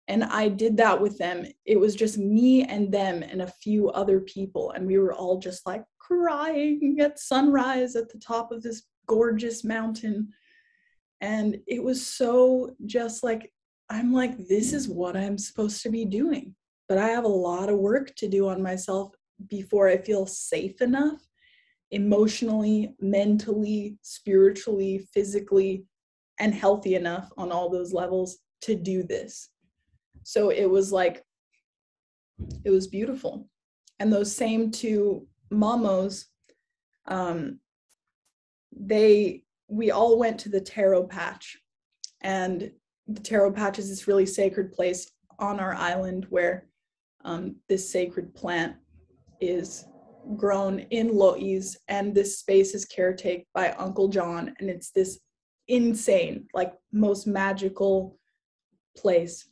And 0.07 0.23
I 0.23 0.47
did 0.47 0.77
that 0.77 1.01
with 1.01 1.19
them. 1.19 1.45
It 1.65 1.81
was 1.81 1.97
just 1.97 2.19
me 2.19 2.63
and 2.63 2.95
them 2.95 3.25
and 3.25 3.43
a 3.43 3.53
few 3.65 3.91
other 3.91 4.21
people. 4.21 4.71
And 4.71 4.87
we 4.87 4.99
were 4.99 5.13
all 5.13 5.41
just 5.41 5.67
like 5.67 5.83
crying 5.99 6.99
at 7.01 7.19
sunrise 7.19 7.97
at 7.97 8.09
the 8.13 8.21
top 8.21 8.53
of 8.53 8.63
this 8.63 8.85
gorgeous 9.09 9.65
mountain. 9.65 10.29
And 11.21 11.59
it 11.67 11.83
was 11.83 12.07
so 12.07 12.77
just 12.87 13.25
like, 13.25 13.53
I'm 13.93 14.13
like, 14.13 14.49
this 14.49 14.73
is 14.73 14.89
what 14.89 15.17
I'm 15.17 15.37
supposed 15.37 15.83
to 15.83 15.91
be 15.91 16.05
doing. 16.05 16.55
But 16.89 16.99
I 16.99 17.09
have 17.09 17.25
a 17.25 17.29
lot 17.29 17.69
of 17.69 17.79
work 17.79 18.15
to 18.17 18.29
do 18.29 18.49
on 18.49 18.63
myself 18.63 19.15
before 19.49 19.89
I 19.89 19.99
feel 19.99 20.27
safe 20.27 20.81
enough 20.81 21.21
emotionally, 21.91 22.95
mentally, 23.01 23.99
spiritually, 24.03 25.07
physically, 25.13 25.85
and 26.41 26.55
healthy 26.55 26.95
enough 26.95 27.31
on 27.37 27.53
all 27.53 27.69
those 27.69 27.93
levels 27.93 28.39
to 28.63 28.75
do 28.75 29.03
this. 29.03 29.51
So 30.23 30.51
it 30.51 30.65
was 30.65 30.91
like, 30.91 31.23
it 32.65 32.71
was 32.71 32.87
beautiful. 32.87 33.49
And 34.01 34.11
those 34.11 34.35
same 34.35 34.71
two 34.71 35.27
mamos 35.51 36.27
um, 37.07 37.59
they 38.75 39.43
we 39.69 39.91
all 39.91 40.19
went 40.19 40.39
to 40.41 40.49
the 40.49 40.61
taro 40.61 41.05
patch 41.05 41.59
and 42.21 42.71
the 43.09 43.21
taro 43.21 43.51
patch 43.51 43.79
is 43.79 43.89
this 43.89 44.07
really 44.07 44.27
sacred 44.27 44.73
place 44.73 45.11
on 45.39 45.59
our 45.61 45.75
island 45.75 46.27
where 46.31 46.69
um, 47.25 47.57
this 47.69 47.91
sacred 47.91 48.35
plant 48.35 48.77
is 49.41 49.85
grown 50.37 50.81
in 50.91 51.15
Lois, 51.15 51.77
and 51.89 52.15
this 52.15 52.39
space 52.39 52.75
is 52.75 52.87
caretaken 52.87 53.45
by 53.55 53.73
Uncle 53.73 54.09
John, 54.09 54.55
and 54.61 54.71
it's 54.71 54.91
this 54.91 55.21
insane, 55.69 56.47
like 56.55 56.75
most 56.93 57.27
magical 57.27 58.19
place. 58.97 59.49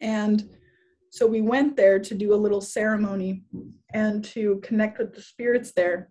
And 0.00 0.48
so 1.10 1.26
we 1.26 1.40
went 1.40 1.76
there 1.76 1.98
to 1.98 2.14
do 2.14 2.34
a 2.34 2.36
little 2.36 2.60
ceremony 2.60 3.42
and 3.92 4.24
to 4.26 4.60
connect 4.62 4.98
with 4.98 5.14
the 5.14 5.22
spirits 5.22 5.72
there. 5.72 6.10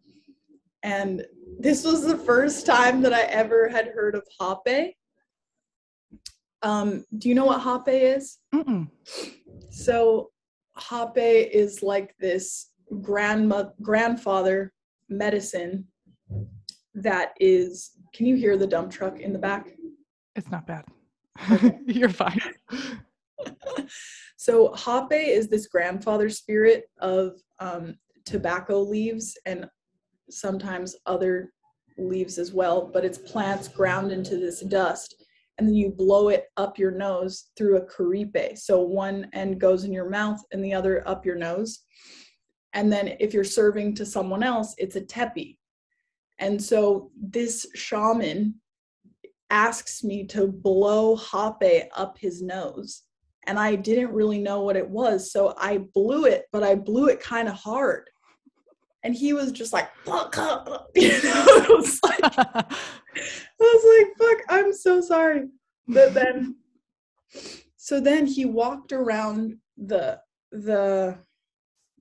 And 0.83 1.25
this 1.59 1.83
was 1.83 2.05
the 2.05 2.17
first 2.17 2.65
time 2.65 3.01
that 3.01 3.13
I 3.13 3.23
ever 3.23 3.67
had 3.69 3.87
heard 3.87 4.15
of 4.15 4.23
Hape. 4.39 4.95
Um, 6.61 7.05
do 7.17 7.29
you 7.29 7.35
know 7.35 7.45
what 7.45 7.61
Hape 7.61 7.93
is? 8.17 8.37
Mm-mm. 8.53 8.89
So 9.69 10.31
Hape 10.77 11.49
is 11.51 11.81
like 11.83 12.15
this 12.19 12.71
grandma 13.01 13.65
grandfather 13.81 14.73
medicine 15.09 15.87
that 16.95 17.33
is 17.39 17.91
can 18.13 18.25
you 18.25 18.35
hear 18.35 18.57
the 18.57 18.67
dump 18.67 18.91
truck 18.91 19.19
in 19.19 19.33
the 19.33 19.39
back? 19.39 19.69
It's 20.35 20.49
not 20.49 20.65
bad. 20.65 20.85
You're 21.85 22.09
fine. 22.09 22.39
so 24.37 24.73
Hape 24.73 25.11
is 25.11 25.47
this 25.47 25.67
grandfather 25.67 26.29
spirit 26.29 26.89
of 26.99 27.39
um, 27.59 27.95
tobacco 28.25 28.81
leaves 28.81 29.37
and 29.45 29.67
sometimes 30.29 30.95
other 31.05 31.51
leaves 31.97 32.37
as 32.37 32.53
well, 32.53 32.89
but 32.91 33.05
it's 33.05 33.17
plants 33.17 33.67
ground 33.67 34.11
into 34.11 34.37
this 34.37 34.61
dust. 34.61 35.23
And 35.59 35.67
then 35.67 35.75
you 35.75 35.89
blow 35.89 36.29
it 36.29 36.45
up 36.55 36.79
your 36.79 36.91
nose 36.91 37.49
through 37.57 37.77
a 37.77 37.85
kuripe. 37.85 38.57
So 38.57 38.81
one 38.81 39.27
end 39.33 39.59
goes 39.59 39.83
in 39.83 39.91
your 39.91 40.09
mouth 40.09 40.41
and 40.53 40.63
the 40.63 40.73
other 40.73 41.05
up 41.05 41.25
your 41.25 41.35
nose. 41.35 41.81
And 42.71 42.91
then 42.91 43.15
if 43.19 43.33
you're 43.33 43.43
serving 43.43 43.95
to 43.95 44.05
someone 44.05 44.41
else, 44.41 44.73
it's 44.77 44.95
a 44.95 45.01
tepi. 45.01 45.57
And 46.39 46.63
so 46.63 47.11
this 47.21 47.67
shaman 47.75 48.55
asks 49.49 50.01
me 50.01 50.25
to 50.27 50.47
blow 50.47 51.17
Hape 51.17 51.89
up 51.93 52.17
his 52.17 52.41
nose. 52.41 53.01
And 53.45 53.59
I 53.59 53.75
didn't 53.75 54.13
really 54.13 54.39
know 54.39 54.61
what 54.61 54.77
it 54.77 54.89
was. 54.89 55.31
So 55.31 55.55
I 55.57 55.79
blew 55.93 56.25
it, 56.25 56.45
but 56.53 56.63
I 56.63 56.75
blew 56.75 57.07
it 57.07 57.19
kind 57.19 57.49
of 57.49 57.55
hard. 57.55 58.09
And 59.03 59.15
he 59.15 59.33
was 59.33 59.51
just 59.51 59.73
like, 59.73 59.89
fuck 60.05 60.37
up. 60.37 60.89
You 60.95 61.09
know, 61.23 61.45
it 61.47 61.69
was 61.69 61.99
like, 62.03 62.19
I 62.23 62.65
was 63.59 63.85
like, 63.97 64.17
fuck, 64.17 64.45
I'm 64.49 64.73
so 64.73 65.01
sorry. 65.01 65.47
But 65.87 66.13
then, 66.13 66.55
so 67.77 67.99
then 67.99 68.25
he 68.25 68.45
walked 68.45 68.91
around 68.91 69.57
the, 69.77 70.19
the 70.51 71.17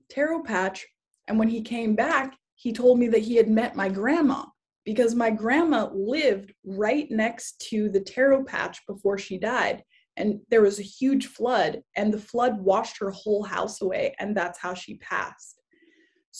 taro 0.09 0.43
patch. 0.43 0.85
And 1.27 1.39
when 1.39 1.47
he 1.47 1.61
came 1.61 1.95
back, 1.95 2.35
he 2.55 2.73
told 2.73 2.99
me 2.99 3.07
that 3.07 3.21
he 3.21 3.35
had 3.35 3.49
met 3.49 3.75
my 3.75 3.87
grandma 3.87 4.45
because 4.85 5.15
my 5.15 5.29
grandma 5.29 5.89
lived 5.93 6.53
right 6.65 7.09
next 7.11 7.59
to 7.69 7.89
the 7.89 8.01
taro 8.01 8.43
patch 8.43 8.79
before 8.87 9.17
she 9.17 9.37
died 9.37 9.83
and 10.17 10.39
there 10.49 10.61
was 10.61 10.79
a 10.79 10.83
huge 10.83 11.27
flood 11.27 11.81
and 11.95 12.13
the 12.13 12.19
flood 12.19 12.59
washed 12.59 12.97
her 12.99 13.11
whole 13.11 13.43
house 13.43 13.81
away 13.81 14.13
and 14.19 14.35
that's 14.35 14.59
how 14.59 14.73
she 14.73 14.97
passed 14.97 15.58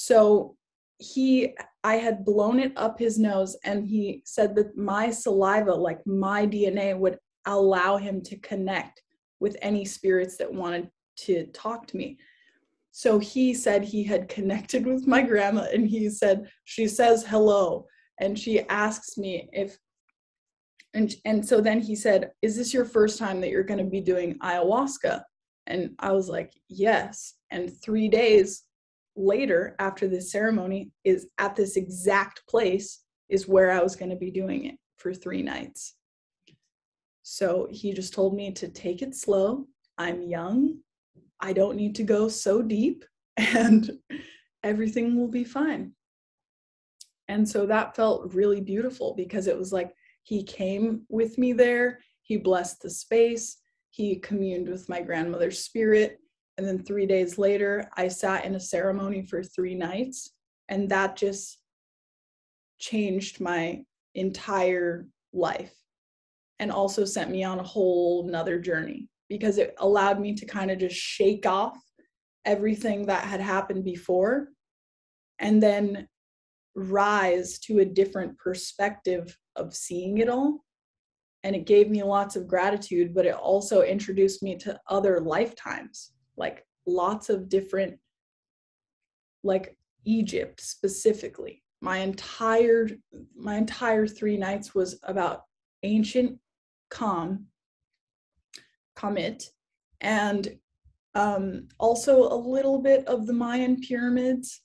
so 0.01 0.55
he 0.97 1.53
i 1.83 1.95
had 1.95 2.23
blown 2.23 2.57
it 2.59 2.73
up 2.77 2.97
his 2.99 3.17
nose 3.19 3.57
and 3.65 3.85
he 3.85 4.21
said 4.25 4.55
that 4.55 4.77
my 4.77 5.09
saliva 5.09 5.73
like 5.73 5.99
my 6.05 6.45
dna 6.47 6.97
would 6.97 7.17
allow 7.45 7.97
him 7.97 8.21
to 8.21 8.37
connect 8.37 9.01
with 9.39 9.57
any 9.61 9.85
spirits 9.85 10.37
that 10.37 10.51
wanted 10.51 10.89
to 11.15 11.45
talk 11.47 11.87
to 11.87 11.97
me. 11.97 12.17
So 12.91 13.19
he 13.19 13.53
said 13.53 13.83
he 13.83 14.03
had 14.03 14.27
connected 14.27 14.85
with 14.85 15.07
my 15.07 15.21
grandma 15.21 15.67
and 15.73 15.87
he 15.87 16.09
said 16.09 16.49
she 16.65 16.87
says 16.87 17.25
hello 17.25 17.85
and 18.19 18.37
she 18.37 18.61
asks 18.67 19.17
me 19.17 19.49
if 19.53 19.77
and 20.93 21.13
and 21.25 21.47
so 21.47 21.61
then 21.61 21.79
he 21.79 21.95
said 21.95 22.31
is 22.41 22.57
this 22.57 22.73
your 22.73 22.85
first 22.85 23.19
time 23.19 23.39
that 23.41 23.49
you're 23.49 23.63
going 23.63 23.83
to 23.83 23.89
be 23.89 24.01
doing 24.01 24.37
ayahuasca? 24.39 25.21
And 25.67 25.91
i 25.99 26.11
was 26.11 26.29
like 26.29 26.51
yes. 26.67 27.35
And 27.51 27.71
3 27.81 28.09
days 28.09 28.63
later 29.19 29.75
after 29.79 30.07
this 30.07 30.31
ceremony 30.31 30.91
is 31.03 31.27
at 31.37 31.55
this 31.55 31.75
exact 31.75 32.41
place 32.47 33.03
is 33.27 33.47
where 33.47 33.69
i 33.71 33.83
was 33.83 33.95
going 33.95 34.09
to 34.09 34.15
be 34.15 34.31
doing 34.31 34.65
it 34.65 34.75
for 34.97 35.13
3 35.13 35.41
nights. 35.43 35.95
So 37.23 37.67
he 37.69 37.93
just 37.93 38.13
told 38.13 38.35
me 38.35 38.51
to 38.53 38.67
take 38.67 39.01
it 39.01 39.15
slow. 39.15 39.67
I'm 39.97 40.23
young. 40.23 40.79
I 41.39 41.53
don't 41.53 41.77
need 41.77 41.95
to 41.95 42.03
go 42.03 42.27
so 42.27 42.61
deep 42.61 43.05
and 43.37 43.91
everything 44.63 45.15
will 45.15 45.27
be 45.27 45.43
fine. 45.43 45.93
And 47.27 47.47
so 47.47 47.65
that 47.67 47.95
felt 47.95 48.33
really 48.33 48.61
beautiful 48.61 49.13
because 49.15 49.45
it 49.45 49.57
was 49.57 49.71
like 49.71 49.93
he 50.23 50.43
came 50.43 51.03
with 51.07 51.37
me 51.37 51.53
there, 51.53 51.99
he 52.23 52.37
blessed 52.37 52.81
the 52.81 52.89
space, 52.89 53.57
he 53.91 54.15
communed 54.15 54.67
with 54.67 54.89
my 54.89 55.01
grandmother's 55.01 55.59
spirit. 55.59 56.19
And 56.59 56.67
then 56.67 56.83
three 56.83 57.05
days 57.05 57.37
later, 57.37 57.89
I 57.95 58.09
sat 58.09 58.43
in 58.43 58.55
a 58.55 58.59
ceremony 58.59 59.21
for 59.21 59.41
three 59.41 59.75
nights. 59.75 60.31
And 60.67 60.89
that 60.89 61.15
just 61.15 61.57
changed 62.79 63.39
my 63.39 63.85
entire 64.13 65.07
life 65.31 65.73
and 66.59 66.69
also 66.69 67.05
sent 67.05 67.31
me 67.31 67.45
on 67.45 67.59
a 67.59 67.63
whole 67.63 68.27
nother 68.27 68.59
journey 68.59 69.07
because 69.29 69.57
it 69.57 69.73
allowed 69.77 70.19
me 70.19 70.33
to 70.33 70.45
kind 70.45 70.69
of 70.69 70.79
just 70.79 70.97
shake 70.97 71.45
off 71.45 71.77
everything 72.43 73.05
that 73.05 73.23
had 73.23 73.39
happened 73.39 73.85
before 73.85 74.49
and 75.39 75.63
then 75.63 76.09
rise 76.75 77.57
to 77.59 77.79
a 77.79 77.85
different 77.85 78.37
perspective 78.37 79.33
of 79.55 79.73
seeing 79.73 80.17
it 80.17 80.27
all. 80.27 80.65
And 81.45 81.55
it 81.55 81.65
gave 81.65 81.89
me 81.89 82.03
lots 82.03 82.35
of 82.35 82.49
gratitude, 82.49 83.15
but 83.15 83.25
it 83.25 83.33
also 83.33 83.81
introduced 83.81 84.43
me 84.43 84.57
to 84.57 84.77
other 84.89 85.21
lifetimes, 85.21 86.11
like 86.39 86.65
lots 86.87 87.29
of 87.29 87.49
different, 87.49 87.99
like 89.43 89.77
Egypt 90.05 90.61
specifically. 90.61 91.61
My 91.81 91.97
entire 91.97 92.89
my 93.35 93.55
entire 93.55 94.07
three 94.07 94.37
nights 94.37 94.73
was 94.73 94.99
about 95.03 95.43
ancient 95.83 96.39
Kam, 96.89 97.45
Kemet, 98.97 99.43
and 100.01 100.57
um, 101.15 101.67
also 101.77 102.23
a 102.23 102.35
little 102.35 102.81
bit 102.81 103.05
of 103.05 103.27
the 103.27 103.33
Mayan 103.33 103.79
pyramids 103.79 104.61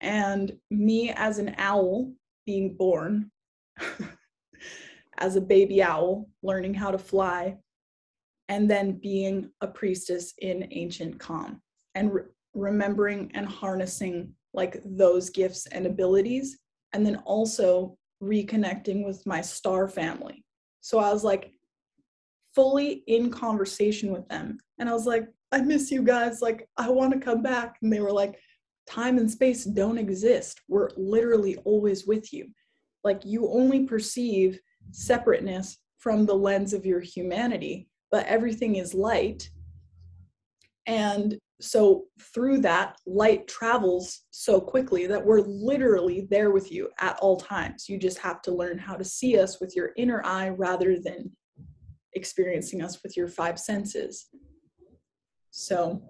and 0.00 0.52
me 0.70 1.10
as 1.10 1.38
an 1.38 1.54
owl 1.58 2.12
being 2.44 2.76
born 2.76 3.30
as 5.18 5.36
a 5.36 5.40
baby 5.40 5.82
owl 5.82 6.28
learning 6.42 6.74
how 6.74 6.90
to 6.90 6.98
fly 6.98 7.56
and 8.48 8.70
then 8.70 8.92
being 8.92 9.50
a 9.60 9.66
priestess 9.66 10.34
in 10.38 10.68
ancient 10.70 11.20
Kam 11.20 11.60
and 11.94 12.12
re- 12.12 12.22
remembering 12.54 13.30
and 13.34 13.46
harnessing 13.46 14.32
like 14.54 14.80
those 14.84 15.30
gifts 15.30 15.66
and 15.66 15.86
abilities 15.86 16.58
and 16.92 17.06
then 17.06 17.16
also 17.24 17.96
reconnecting 18.22 19.04
with 19.04 19.24
my 19.26 19.40
star 19.40 19.88
family 19.88 20.44
so 20.80 20.98
i 20.98 21.10
was 21.10 21.24
like 21.24 21.52
fully 22.54 23.02
in 23.06 23.30
conversation 23.30 24.12
with 24.12 24.28
them 24.28 24.58
and 24.78 24.88
i 24.88 24.92
was 24.92 25.06
like 25.06 25.26
i 25.50 25.60
miss 25.60 25.90
you 25.90 26.02
guys 26.02 26.42
like 26.42 26.68
i 26.76 26.88
want 26.90 27.12
to 27.12 27.18
come 27.18 27.42
back 27.42 27.78
and 27.82 27.90
they 27.90 28.00
were 28.00 28.12
like 28.12 28.38
time 28.86 29.18
and 29.18 29.30
space 29.30 29.64
don't 29.64 29.98
exist. 29.98 30.60
We're 30.68 30.90
literally 30.96 31.56
always 31.64 32.06
with 32.06 32.32
you. 32.32 32.48
Like 33.04 33.24
you 33.24 33.48
only 33.48 33.86
perceive 33.86 34.60
separateness 34.90 35.78
from 35.98 36.26
the 36.26 36.34
lens 36.34 36.72
of 36.72 36.84
your 36.84 37.00
humanity, 37.00 37.88
but 38.12 38.26
everything 38.26 38.76
is 38.76 38.94
light. 38.94 39.50
And 40.86 41.36
so 41.60 42.04
through 42.34 42.58
that, 42.58 42.96
light 43.06 43.48
travels 43.48 44.22
so 44.30 44.60
quickly 44.60 45.06
that 45.06 45.24
we're 45.24 45.40
literally 45.40 46.26
there 46.30 46.50
with 46.50 46.70
you 46.70 46.90
at 47.00 47.18
all 47.20 47.38
times. 47.38 47.88
You 47.88 47.98
just 47.98 48.18
have 48.18 48.42
to 48.42 48.52
learn 48.52 48.78
how 48.78 48.94
to 48.94 49.04
see 49.04 49.38
us 49.38 49.60
with 49.60 49.74
your 49.74 49.90
inner 49.96 50.22
eye 50.24 50.50
rather 50.50 50.98
than 51.00 51.30
experiencing 52.14 52.82
us 52.82 53.02
with 53.02 53.16
your 53.16 53.28
five 53.28 53.58
senses. 53.58 54.28
So 55.50 56.02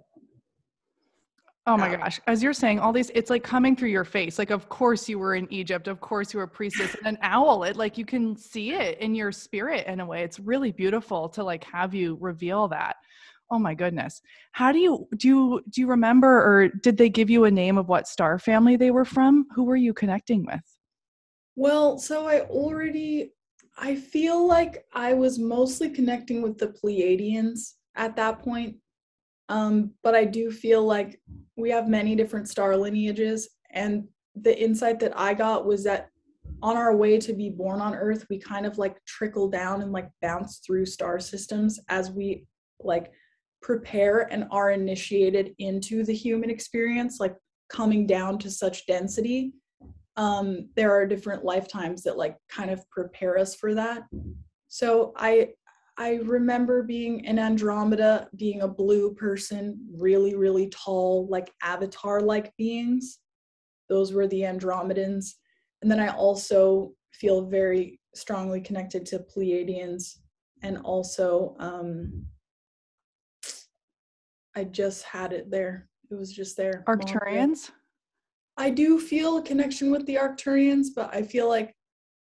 Oh 1.64 1.76
my 1.76 1.94
gosh. 1.94 2.20
As 2.26 2.42
you're 2.42 2.52
saying 2.52 2.80
all 2.80 2.92
these, 2.92 3.10
it's 3.14 3.30
like 3.30 3.44
coming 3.44 3.76
through 3.76 3.90
your 3.90 4.04
face. 4.04 4.36
Like, 4.36 4.50
of 4.50 4.68
course 4.68 5.08
you 5.08 5.20
were 5.20 5.36
in 5.36 5.46
Egypt. 5.52 5.86
Of 5.86 6.00
course 6.00 6.34
you 6.34 6.38
were 6.38 6.44
a 6.44 6.48
priestess 6.48 6.94
and 6.96 7.06
an 7.06 7.18
owl. 7.22 7.62
It 7.62 7.76
like 7.76 7.96
you 7.96 8.04
can 8.04 8.36
see 8.36 8.72
it 8.72 8.98
in 8.98 9.14
your 9.14 9.30
spirit 9.30 9.86
in 9.86 10.00
a 10.00 10.06
way. 10.06 10.24
It's 10.24 10.40
really 10.40 10.72
beautiful 10.72 11.28
to 11.30 11.44
like 11.44 11.62
have 11.64 11.94
you 11.94 12.18
reveal 12.20 12.66
that. 12.68 12.96
Oh 13.48 13.60
my 13.60 13.74
goodness. 13.74 14.22
How 14.52 14.72
do 14.72 14.78
you 14.78 15.06
do 15.16 15.28
you 15.28 15.62
do 15.70 15.80
you 15.82 15.86
remember 15.86 16.28
or 16.28 16.68
did 16.68 16.96
they 16.96 17.08
give 17.08 17.30
you 17.30 17.44
a 17.44 17.50
name 17.50 17.78
of 17.78 17.88
what 17.88 18.08
star 18.08 18.40
family 18.40 18.76
they 18.76 18.90
were 18.90 19.04
from? 19.04 19.46
Who 19.54 19.62
were 19.64 19.76
you 19.76 19.94
connecting 19.94 20.44
with? 20.44 20.62
Well, 21.54 21.98
so 21.98 22.26
I 22.26 22.40
already 22.40 23.34
I 23.78 23.94
feel 23.94 24.46
like 24.48 24.84
I 24.94 25.14
was 25.14 25.38
mostly 25.38 25.90
connecting 25.90 26.42
with 26.42 26.58
the 26.58 26.68
Pleiadians 26.68 27.74
at 27.94 28.16
that 28.16 28.40
point 28.40 28.76
Um, 29.48 29.92
but 30.02 30.14
I 30.14 30.24
do 30.24 30.50
feel 30.50 30.84
like 30.84 31.20
we 31.56 31.70
have 31.70 31.88
many 31.88 32.14
different 32.14 32.48
star 32.48 32.76
lineages. 32.76 33.48
And 33.70 34.08
the 34.34 34.58
insight 34.58 35.00
that 35.00 35.18
I 35.18 35.34
got 35.34 35.66
was 35.66 35.84
that 35.84 36.08
on 36.62 36.76
our 36.76 36.96
way 36.96 37.18
to 37.18 37.32
be 37.32 37.50
born 37.50 37.80
on 37.80 37.94
Earth, 37.94 38.26
we 38.30 38.38
kind 38.38 38.66
of 38.66 38.78
like 38.78 39.02
trickle 39.04 39.48
down 39.48 39.82
and 39.82 39.92
like 39.92 40.08
bounce 40.20 40.58
through 40.58 40.86
star 40.86 41.18
systems 41.18 41.80
as 41.88 42.10
we 42.10 42.46
like 42.80 43.12
prepare 43.60 44.32
and 44.32 44.46
are 44.50 44.70
initiated 44.70 45.54
into 45.58 46.04
the 46.04 46.14
human 46.14 46.50
experience, 46.50 47.20
like 47.20 47.36
coming 47.68 48.06
down 48.06 48.38
to 48.38 48.50
such 48.50 48.86
density. 48.86 49.52
Um, 50.16 50.68
there 50.76 50.92
are 50.92 51.06
different 51.06 51.44
lifetimes 51.44 52.02
that 52.02 52.18
like 52.18 52.36
kind 52.48 52.70
of 52.70 52.88
prepare 52.90 53.38
us 53.38 53.54
for 53.54 53.74
that. 53.74 54.02
So 54.68 55.12
I 55.16 55.50
I 55.98 56.20
remember 56.24 56.82
being 56.82 57.24
in 57.24 57.38
Andromeda, 57.38 58.28
being 58.36 58.62
a 58.62 58.68
blue 58.68 59.14
person, 59.14 59.78
really, 59.94 60.34
really 60.34 60.68
tall, 60.70 61.26
like 61.28 61.52
avatar 61.62 62.20
like 62.20 62.56
beings. 62.56 63.18
Those 63.88 64.12
were 64.12 64.26
the 64.26 64.40
Andromedans. 64.40 65.34
And 65.82 65.90
then 65.90 66.00
I 66.00 66.08
also 66.08 66.94
feel 67.12 67.46
very 67.46 68.00
strongly 68.14 68.60
connected 68.60 69.04
to 69.06 69.18
Pleiadians 69.18 70.18
and 70.62 70.78
also 70.78 71.56
um, 71.58 72.26
I 74.54 74.64
just 74.64 75.02
had 75.04 75.32
it 75.32 75.50
there. 75.50 75.88
It 76.10 76.14
was 76.14 76.32
just 76.32 76.56
there. 76.56 76.84
Arcturians? 76.86 77.70
I 78.56 78.70
do 78.70 79.00
feel 79.00 79.38
a 79.38 79.42
connection 79.42 79.90
with 79.90 80.06
the 80.06 80.16
Arcturians, 80.16 80.88
but 80.94 81.14
I 81.14 81.22
feel 81.22 81.48
like 81.48 81.74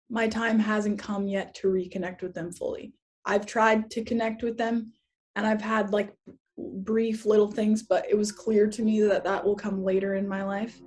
my 0.08 0.28
time 0.28 0.58
hasn't 0.58 0.98
come 0.98 1.26
yet 1.26 1.54
to 1.56 1.68
reconnect 1.68 2.22
with 2.22 2.34
them 2.34 2.52
fully. 2.52 2.94
I've 3.24 3.46
tried 3.46 3.90
to 3.92 4.04
connect 4.04 4.42
with 4.42 4.56
them 4.56 4.92
and 5.36 5.46
I've 5.46 5.62
had 5.62 5.90
like 5.90 6.12
brief 6.56 7.26
little 7.26 7.50
things, 7.50 7.82
but 7.82 8.06
it 8.08 8.16
was 8.16 8.32
clear 8.32 8.66
to 8.68 8.82
me 8.82 9.00
that 9.02 9.24
that 9.24 9.44
will 9.44 9.56
come 9.56 9.82
later 9.82 10.14
in 10.14 10.28
my 10.28 10.42
life. 10.42 10.80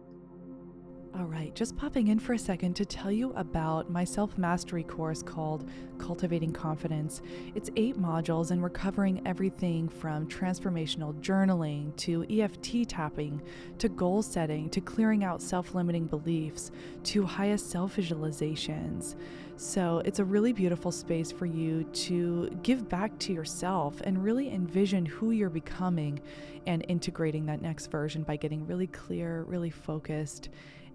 All 1.15 1.25
right, 1.25 1.53
just 1.53 1.77
popping 1.77 2.07
in 2.07 2.17
for 2.17 2.33
a 2.33 2.39
second 2.39 2.75
to 2.75 2.85
tell 2.85 3.11
you 3.11 3.33
about 3.33 3.87
my 3.87 4.03
self 4.03 4.35
mastery 4.35 4.81
course 4.81 5.21
called 5.21 5.69
Cultivating 5.99 6.51
Confidence. 6.51 7.21
It's 7.53 7.69
eight 7.75 8.01
modules, 8.01 8.49
and 8.49 8.59
we're 8.59 8.69
covering 8.69 9.21
everything 9.23 9.87
from 9.89 10.27
transformational 10.27 11.13
journaling 11.21 11.95
to 11.97 12.25
EFT 12.31 12.89
tapping 12.89 13.43
to 13.77 13.89
goal 13.89 14.23
setting 14.23 14.71
to 14.71 14.81
clearing 14.81 15.23
out 15.23 15.39
self 15.39 15.75
limiting 15.75 16.07
beliefs 16.07 16.71
to 17.03 17.27
highest 17.27 17.69
self 17.69 17.95
visualizations. 17.95 19.15
So 19.55 20.01
it's 20.03 20.19
a 20.19 20.25
really 20.25 20.51
beautiful 20.51 20.91
space 20.91 21.31
for 21.31 21.45
you 21.45 21.83
to 21.83 22.49
give 22.63 22.89
back 22.89 23.17
to 23.19 23.33
yourself 23.33 24.01
and 24.01 24.23
really 24.23 24.51
envision 24.51 25.05
who 25.05 25.31
you're 25.31 25.49
becoming 25.49 26.19
and 26.65 26.83
integrating 26.87 27.45
that 27.45 27.61
next 27.61 27.87
version 27.87 28.23
by 28.23 28.35
getting 28.35 28.65
really 28.65 28.87
clear, 28.87 29.43
really 29.43 29.69
focused 29.69 30.49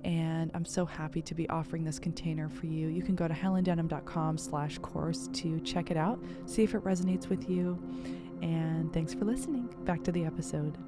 and 0.05 0.51
I'm 0.55 0.65
so 0.65 0.87
happy 0.87 1.23
to 1.23 1.35
be 1.35 1.49
offering 1.49 1.85
this 1.85 1.99
container 1.99 2.49
for 2.49 2.67
you. 2.67 2.89
You 2.89 3.03
can 3.03 3.15
go 3.15 3.27
to 3.27 3.35
helendenham.com 3.35 4.39
slash 4.39 4.79
course 4.79 5.29
to 5.35 5.61
check 5.61 5.91
it 5.91 5.97
out, 5.97 6.23
see 6.47 6.63
if 6.63 6.75
it 6.75 6.85
resonates 6.85 7.29
with 7.29 7.49
you, 7.51 7.79
and 8.43 8.93
thanks 8.93 9.13
for 9.13 9.25
listening. 9.25 9.69
Back 9.85 10.05
to 10.05 10.13
the 10.13 10.25
episode. 10.25 10.79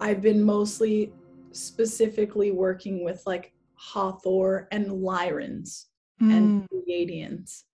I've 0.00 0.20
been 0.20 0.42
mostly 0.42 1.12
specifically 1.52 2.50
working 2.50 3.04
with 3.04 3.22
like 3.26 3.52
Hathor 3.76 4.68
and 4.72 4.86
Lyrans 4.86 5.86
mm. 6.22 6.36
and 6.36 6.68
Pleiadians. 6.70 7.64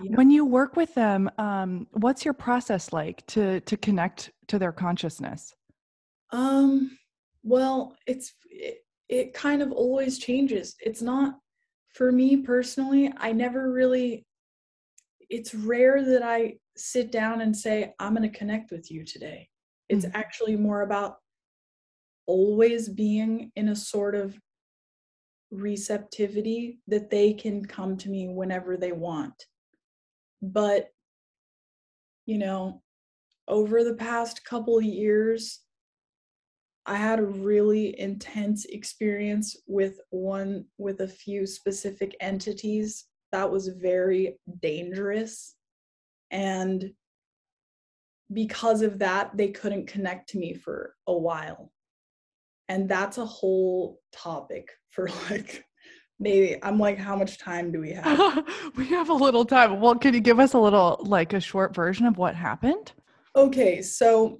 Yeah. 0.00 0.16
When 0.16 0.30
you 0.30 0.44
work 0.44 0.76
with 0.76 0.94
them, 0.94 1.30
um, 1.38 1.86
what's 1.92 2.24
your 2.24 2.34
process 2.34 2.92
like 2.92 3.26
to 3.28 3.60
to 3.60 3.76
connect 3.76 4.30
to 4.48 4.58
their 4.58 4.72
consciousness? 4.72 5.54
Um, 6.30 6.96
well, 7.42 7.96
it's 8.06 8.34
it, 8.48 8.84
it 9.08 9.34
kind 9.34 9.62
of 9.62 9.72
always 9.72 10.18
changes. 10.18 10.76
It's 10.80 11.02
not 11.02 11.34
for 11.92 12.10
me 12.10 12.38
personally, 12.38 13.12
I 13.16 13.32
never 13.32 13.72
really 13.72 14.24
it's 15.28 15.54
rare 15.54 16.04
that 16.04 16.22
I 16.22 16.56
sit 16.76 17.10
down 17.10 17.40
and 17.40 17.56
say 17.56 17.94
I'm 17.98 18.14
going 18.14 18.30
to 18.30 18.38
connect 18.38 18.70
with 18.70 18.90
you 18.90 19.04
today. 19.04 19.48
It's 19.88 20.04
mm-hmm. 20.04 20.16
actually 20.16 20.56
more 20.56 20.82
about 20.82 21.16
always 22.26 22.88
being 22.88 23.50
in 23.56 23.70
a 23.70 23.76
sort 23.76 24.14
of 24.14 24.38
receptivity 25.52 26.80
that 26.88 27.10
they 27.10 27.32
can 27.32 27.64
come 27.64 27.96
to 27.98 28.08
me 28.08 28.28
whenever 28.28 28.76
they 28.76 28.92
want. 28.92 29.46
But 30.40 30.88
you 32.26 32.38
know, 32.38 32.82
over 33.48 33.84
the 33.84 33.94
past 33.94 34.44
couple 34.44 34.78
of 34.78 34.84
years, 34.84 35.60
I 36.86 36.96
had 36.96 37.18
a 37.18 37.24
really 37.24 37.98
intense 37.98 38.64
experience 38.64 39.56
with 39.66 40.00
one 40.10 40.64
with 40.78 41.00
a 41.00 41.08
few 41.08 41.46
specific 41.46 42.16
entities 42.20 43.04
that 43.30 43.50
was 43.50 43.68
very 43.68 44.38
dangerous 44.60 45.54
and 46.30 46.92
because 48.32 48.82
of 48.82 48.98
that 48.98 49.36
they 49.36 49.48
couldn't 49.48 49.86
connect 49.86 50.30
to 50.30 50.38
me 50.38 50.54
for 50.54 50.94
a 51.06 51.16
while 51.16 51.70
and 52.72 52.88
that's 52.88 53.18
a 53.18 53.26
whole 53.26 54.00
topic 54.12 54.70
for 54.88 55.08
like 55.30 55.64
maybe 56.18 56.56
i'm 56.62 56.78
like 56.78 56.96
how 56.96 57.14
much 57.14 57.38
time 57.38 57.70
do 57.70 57.80
we 57.80 57.92
have? 58.02 58.44
We 58.76 58.86
have 58.86 59.10
a 59.10 59.14
little 59.14 59.44
time. 59.44 59.80
Well 59.80 59.96
can 59.96 60.14
you 60.14 60.20
give 60.20 60.40
us 60.40 60.54
a 60.54 60.58
little 60.58 60.98
like 61.02 61.32
a 61.34 61.40
short 61.40 61.74
version 61.74 62.06
of 62.06 62.16
what 62.16 62.34
happened? 62.34 62.92
Okay 63.36 63.82
so 63.82 64.38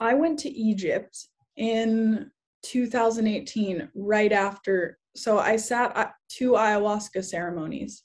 I 0.00 0.14
went 0.14 0.38
to 0.40 0.50
Egypt 0.50 1.28
in 1.56 2.30
2018, 2.62 3.88
right 3.94 4.32
after. 4.32 4.98
So 5.14 5.38
I 5.38 5.56
sat 5.56 5.96
at 5.96 6.14
two 6.28 6.52
ayahuasca 6.52 7.24
ceremonies, 7.24 8.02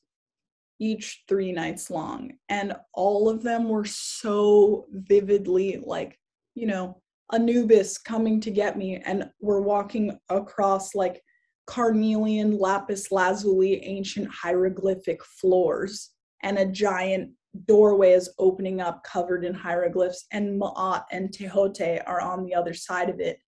each 0.79 1.23
three 1.27 1.51
nights 1.51 1.89
long, 1.89 2.33
and 2.47 2.75
all 2.93 3.27
of 3.27 3.41
them 3.41 3.67
were 3.67 3.85
so 3.85 4.85
vividly 4.91 5.81
like, 5.83 6.19
you 6.53 6.67
know, 6.67 7.01
Anubis 7.31 7.97
coming 7.97 8.39
to 8.41 8.51
get 8.51 8.77
me, 8.77 9.01
and 9.05 9.29
we're 9.39 9.61
walking 9.61 10.17
across 10.29 10.95
like 10.95 11.21
carnelian 11.67 12.57
lapis 12.57 13.11
lazuli 13.11 13.83
ancient 13.85 14.27
hieroglyphic 14.31 15.23
floors 15.23 16.09
and 16.41 16.57
a 16.57 16.65
giant 16.65 17.29
doorway 17.65 18.13
is 18.13 18.33
opening 18.39 18.81
up 18.81 19.03
covered 19.03 19.45
in 19.45 19.53
hieroglyphs 19.53 20.25
and 20.31 20.59
Ma'at 20.59 21.03
and 21.11 21.29
Tehuti 21.29 22.01
are 22.07 22.21
on 22.21 22.43
the 22.43 22.55
other 22.55 22.73
side 22.73 23.07
of 23.09 23.19
it 23.19 23.39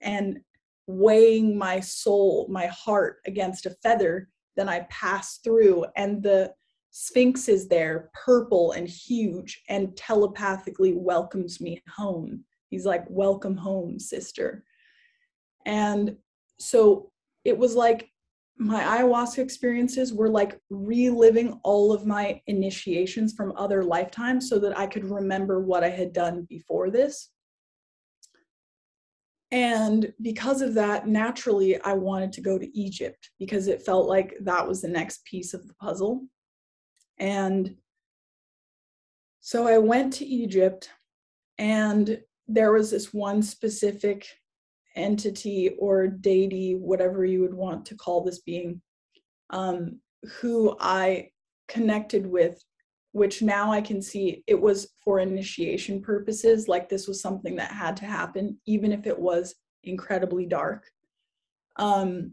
and 0.00 0.40
weighing 0.88 1.56
my 1.56 1.78
soul, 1.78 2.48
my 2.48 2.66
heart 2.66 3.18
against 3.26 3.66
a 3.66 3.70
feather, 3.82 4.28
then 4.56 4.68
I 4.68 4.86
pass 4.90 5.38
through 5.38 5.86
and 5.96 6.22
the 6.22 6.52
Sphinx 6.90 7.48
is 7.48 7.68
there, 7.68 8.10
purple 8.24 8.72
and 8.72 8.88
huge, 8.88 9.62
and 9.68 9.96
telepathically 9.96 10.94
welcomes 10.94 11.60
me 11.60 11.80
home. 11.86 12.44
He's 12.70 12.84
like, 12.84 13.04
Welcome 13.08 13.56
home, 13.56 13.98
sister. 13.98 14.64
And 15.66 16.16
so 16.58 17.10
it 17.44 17.56
was 17.56 17.74
like 17.74 18.10
my 18.58 18.82
ayahuasca 18.82 19.38
experiences 19.38 20.12
were 20.12 20.28
like 20.28 20.60
reliving 20.68 21.60
all 21.62 21.92
of 21.92 22.06
my 22.06 22.42
initiations 22.48 23.32
from 23.34 23.52
other 23.56 23.84
lifetimes 23.84 24.48
so 24.48 24.58
that 24.58 24.76
I 24.76 24.86
could 24.86 25.04
remember 25.04 25.60
what 25.60 25.84
I 25.84 25.90
had 25.90 26.12
done 26.12 26.46
before 26.48 26.90
this. 26.90 27.30
And 29.50 30.12
because 30.20 30.60
of 30.60 30.74
that, 30.74 31.06
naturally, 31.06 31.80
I 31.80 31.94
wanted 31.94 32.32
to 32.34 32.40
go 32.40 32.58
to 32.58 32.78
Egypt 32.78 33.30
because 33.38 33.68
it 33.68 33.82
felt 33.82 34.08
like 34.08 34.34
that 34.40 34.66
was 34.66 34.82
the 34.82 34.88
next 34.88 35.24
piece 35.24 35.54
of 35.54 35.66
the 35.66 35.74
puzzle. 35.74 36.26
And 37.18 37.76
so 39.40 39.66
I 39.66 39.78
went 39.78 40.12
to 40.14 40.26
Egypt, 40.26 40.90
and 41.56 42.20
there 42.48 42.72
was 42.72 42.90
this 42.90 43.12
one 43.12 43.42
specific 43.42 44.26
entity 44.96 45.70
or 45.78 46.06
deity, 46.08 46.74
whatever 46.74 47.24
you 47.24 47.40
would 47.42 47.54
want 47.54 47.86
to 47.86 47.94
call 47.94 48.24
this 48.24 48.40
being, 48.40 48.80
um, 49.50 50.00
who 50.40 50.76
I 50.80 51.30
connected 51.68 52.26
with, 52.26 52.62
which 53.12 53.42
now 53.42 53.70
I 53.70 53.80
can 53.80 54.02
see 54.02 54.42
it 54.46 54.60
was 54.60 54.94
for 55.04 55.20
initiation 55.20 56.02
purposes. 56.02 56.68
Like 56.68 56.88
this 56.88 57.06
was 57.06 57.20
something 57.20 57.56
that 57.56 57.70
had 57.70 57.96
to 57.98 58.06
happen, 58.06 58.58
even 58.66 58.92
if 58.92 59.06
it 59.06 59.18
was 59.18 59.54
incredibly 59.84 60.46
dark. 60.46 60.84
Um, 61.76 62.32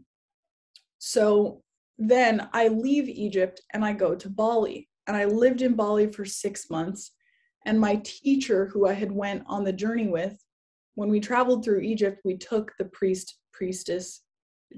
so 0.98 1.62
then 1.98 2.48
I 2.52 2.68
leave 2.68 3.08
Egypt 3.08 3.60
and 3.72 3.84
I 3.84 3.92
go 3.92 4.14
to 4.14 4.28
Bali. 4.28 4.88
And 5.06 5.16
I 5.16 5.26
lived 5.26 5.62
in 5.62 5.74
Bali 5.74 6.10
for 6.10 6.24
six 6.24 6.68
months. 6.68 7.12
And 7.66 7.78
my 7.78 8.00
teacher, 8.04 8.66
who 8.66 8.86
I 8.86 8.92
had 8.92 9.12
went 9.12 9.42
on 9.46 9.64
the 9.64 9.72
journey 9.72 10.06
with, 10.06 10.42
when 10.94 11.10
we 11.10 11.20
traveled 11.20 11.64
through 11.64 11.80
Egypt, 11.80 12.20
we 12.24 12.38
took 12.38 12.72
the 12.78 12.86
priest 12.86 13.38
priestess 13.52 14.22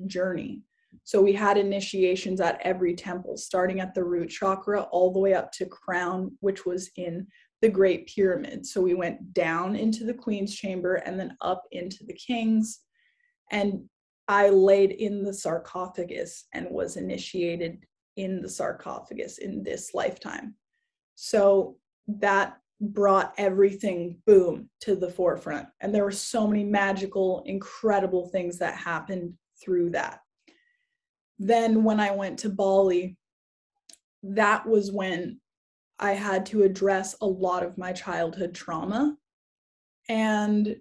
journey. 0.07 0.63
So 1.05 1.21
we 1.21 1.33
had 1.33 1.59
initiations 1.59 2.41
at 2.41 2.61
every 2.63 2.95
temple, 2.95 3.37
starting 3.37 3.81
at 3.81 3.95
the 3.95 4.05
root 4.05 4.31
chakra 4.31 4.83
all 4.91 5.13
the 5.13 5.19
way 5.19 5.35
up 5.35 5.53
to 5.53 5.67
crown, 5.67 6.37
which 6.41 6.65
was 6.65 6.91
in 6.97 7.27
the 7.61 7.69
Great 7.69 8.09
Pyramid. 8.09 8.65
So 8.67 8.81
we 8.81 8.95
went 8.95 9.35
down 9.35 9.77
into 9.77 10.05
the 10.05 10.15
Queen's 10.15 10.55
chamber 10.55 10.97
and 10.97 11.21
then 11.21 11.37
up 11.41 11.63
into 11.73 12.05
the 12.05 12.15
King's. 12.15 12.81
And 13.51 13.85
I 14.29 14.49
laid 14.49 14.93
in 14.93 15.25
the 15.25 15.35
sarcophagus 15.35 16.47
and 16.53 16.71
was 16.71 16.97
initiated 16.97 17.85
in 18.17 18.41
the 18.41 18.49
sarcophagus 18.49 19.39
in 19.39 19.63
this 19.63 19.93
lifetime. 19.95 20.55
So 21.17 21.77
that 22.09 22.59
brought 22.81 23.35
everything 23.39 24.17
boom 24.27 24.69
to 24.81 24.95
the 24.95 25.11
forefront. 25.11 25.67
And 25.81 25.95
there 25.95 26.05
were 26.05 26.11
so 26.11 26.47
many 26.47 26.65
magical, 26.65 27.43
incredible 27.47 28.29
things 28.29 28.59
that 28.59 28.75
happened 28.75 29.35
through 29.63 29.91
that. 29.91 30.21
Then 31.39 31.85
when 31.85 32.01
I 32.01 32.13
went 32.13 32.39
to 32.41 32.51
Bali, 32.51 33.17
that 34.23 34.67
was 34.67 34.93
when 34.93 35.41
I 35.99 36.13
had 36.13 36.47
to 36.47 36.63
address 36.63 37.17
a 37.21 37.27
lot 37.27 37.65
of 37.65 37.79
my 37.79 37.93
childhood 37.93 38.55
trauma. 38.55 39.17
And 40.09 40.77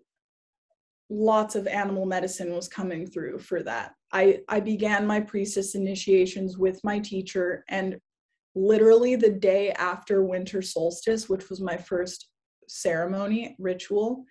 lots 1.09 1.55
of 1.55 1.67
animal 1.67 2.05
medicine 2.05 2.53
was 2.53 2.67
coming 2.67 3.07
through 3.07 3.39
for 3.39 3.63
that. 3.63 3.93
I, 4.11 4.39
I 4.47 4.59
began 4.59 5.07
my 5.07 5.19
priestess 5.19 5.75
initiations 5.75 6.57
with 6.57 6.79
my 6.83 6.99
teacher, 6.99 7.63
and 7.69 7.99
literally 8.57 9.15
the 9.15 9.31
day 9.31 9.71
after 9.71 10.23
winter 10.23 10.61
solstice, 10.61 11.29
which 11.29 11.49
was 11.49 11.61
my 11.61 11.77
first 11.77 12.29
ceremony 12.67 13.55
ritual, 13.59 14.25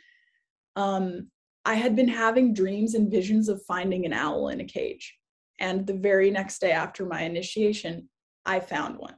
um, 0.74 1.30
I 1.64 1.74
had 1.74 1.96
been 1.96 2.08
having 2.08 2.54
dreams 2.54 2.94
and 2.94 3.10
visions 3.10 3.48
of 3.48 3.64
finding 3.64 4.04
an 4.04 4.12
owl 4.12 4.48
in 4.48 4.60
a 4.60 4.64
cage. 4.64 5.16
And 5.58 5.86
the 5.86 5.94
very 5.94 6.30
next 6.30 6.60
day 6.60 6.72
after 6.72 7.04
my 7.06 7.22
initiation, 7.22 8.08
I 8.44 8.60
found 8.60 8.98
one. 8.98 9.16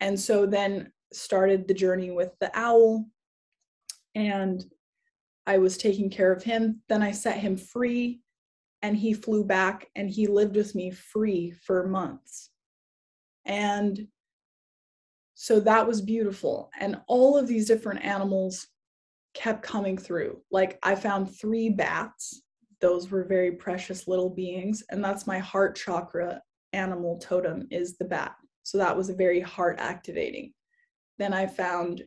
And 0.00 0.18
so 0.18 0.46
then 0.46 0.92
started 1.12 1.66
the 1.66 1.74
journey 1.74 2.10
with 2.10 2.30
the 2.40 2.50
owl. 2.54 3.06
And 4.14 4.64
I 5.46 5.58
was 5.58 5.76
taking 5.76 6.08
care 6.08 6.32
of 6.32 6.42
him. 6.42 6.82
Then 6.88 7.02
I 7.02 7.10
set 7.10 7.38
him 7.38 7.56
free 7.56 8.20
and 8.82 8.96
he 8.96 9.12
flew 9.12 9.44
back 9.44 9.88
and 9.96 10.08
he 10.08 10.26
lived 10.26 10.56
with 10.56 10.74
me 10.74 10.90
free 10.90 11.50
for 11.50 11.86
months. 11.86 12.49
And 13.44 14.06
so 15.34 15.60
that 15.60 15.86
was 15.86 16.02
beautiful. 16.02 16.70
And 16.78 17.00
all 17.06 17.36
of 17.36 17.46
these 17.46 17.66
different 17.66 18.04
animals 18.04 18.66
kept 19.34 19.62
coming 19.62 19.96
through. 19.96 20.40
Like 20.50 20.78
I 20.82 20.94
found 20.94 21.34
three 21.34 21.70
bats. 21.70 22.42
Those 22.80 23.10
were 23.10 23.24
very 23.24 23.52
precious 23.52 24.08
little 24.08 24.30
beings. 24.30 24.82
And 24.90 25.02
that's 25.02 25.26
my 25.26 25.38
heart 25.38 25.76
chakra 25.76 26.42
animal 26.72 27.18
totem 27.18 27.66
is 27.70 27.96
the 27.96 28.04
bat. 28.04 28.34
So 28.62 28.78
that 28.78 28.96
was 28.96 29.08
a 29.08 29.14
very 29.14 29.40
heart 29.40 29.78
activating. 29.78 30.52
Then 31.18 31.32
I 31.32 31.46
found 31.46 32.02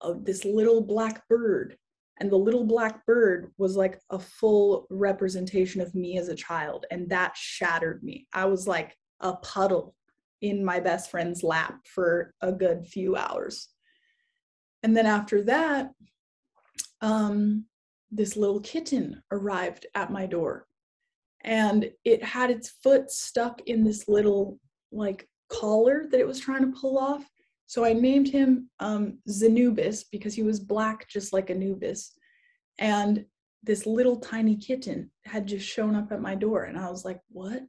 of 0.00 0.24
this 0.24 0.44
little 0.44 0.80
black 0.80 1.26
bird 1.28 1.76
and 2.20 2.30
the 2.30 2.36
little 2.36 2.64
black 2.64 3.04
bird 3.06 3.52
was 3.58 3.76
like 3.76 4.00
a 4.10 4.18
full 4.18 4.86
representation 4.90 5.80
of 5.80 5.94
me 5.94 6.18
as 6.18 6.28
a 6.28 6.34
child 6.34 6.86
and 6.90 7.08
that 7.08 7.36
shattered 7.36 8.02
me 8.02 8.26
i 8.32 8.44
was 8.44 8.68
like 8.68 8.96
a 9.20 9.34
puddle 9.36 9.94
in 10.40 10.64
my 10.64 10.78
best 10.78 11.10
friend's 11.10 11.42
lap 11.42 11.80
for 11.84 12.34
a 12.40 12.52
good 12.52 12.86
few 12.86 13.16
hours 13.16 13.68
and 14.82 14.96
then 14.96 15.06
after 15.06 15.42
that 15.42 15.90
um, 17.00 17.64
this 18.10 18.36
little 18.36 18.60
kitten 18.60 19.22
arrived 19.30 19.86
at 19.94 20.12
my 20.12 20.26
door 20.26 20.66
and 21.42 21.90
it 22.04 22.22
had 22.22 22.50
its 22.50 22.70
foot 22.82 23.10
stuck 23.10 23.60
in 23.66 23.84
this 23.84 24.08
little 24.08 24.58
like 24.92 25.28
collar 25.48 26.06
that 26.10 26.20
it 26.20 26.26
was 26.26 26.40
trying 26.40 26.62
to 26.62 26.80
pull 26.80 26.98
off 26.98 27.24
so 27.68 27.84
I 27.84 27.92
named 27.92 28.28
him 28.28 28.70
um, 28.80 29.18
Zanubis 29.28 30.04
because 30.10 30.34
he 30.34 30.42
was 30.42 30.58
black, 30.58 31.06
just 31.06 31.34
like 31.34 31.50
Anubis. 31.50 32.14
And 32.78 33.26
this 33.62 33.84
little 33.84 34.16
tiny 34.16 34.56
kitten 34.56 35.10
had 35.26 35.46
just 35.46 35.66
shown 35.68 35.94
up 35.94 36.10
at 36.10 36.22
my 36.22 36.34
door. 36.34 36.64
And 36.64 36.78
I 36.78 36.88
was 36.88 37.04
like, 37.04 37.20
what? 37.28 37.60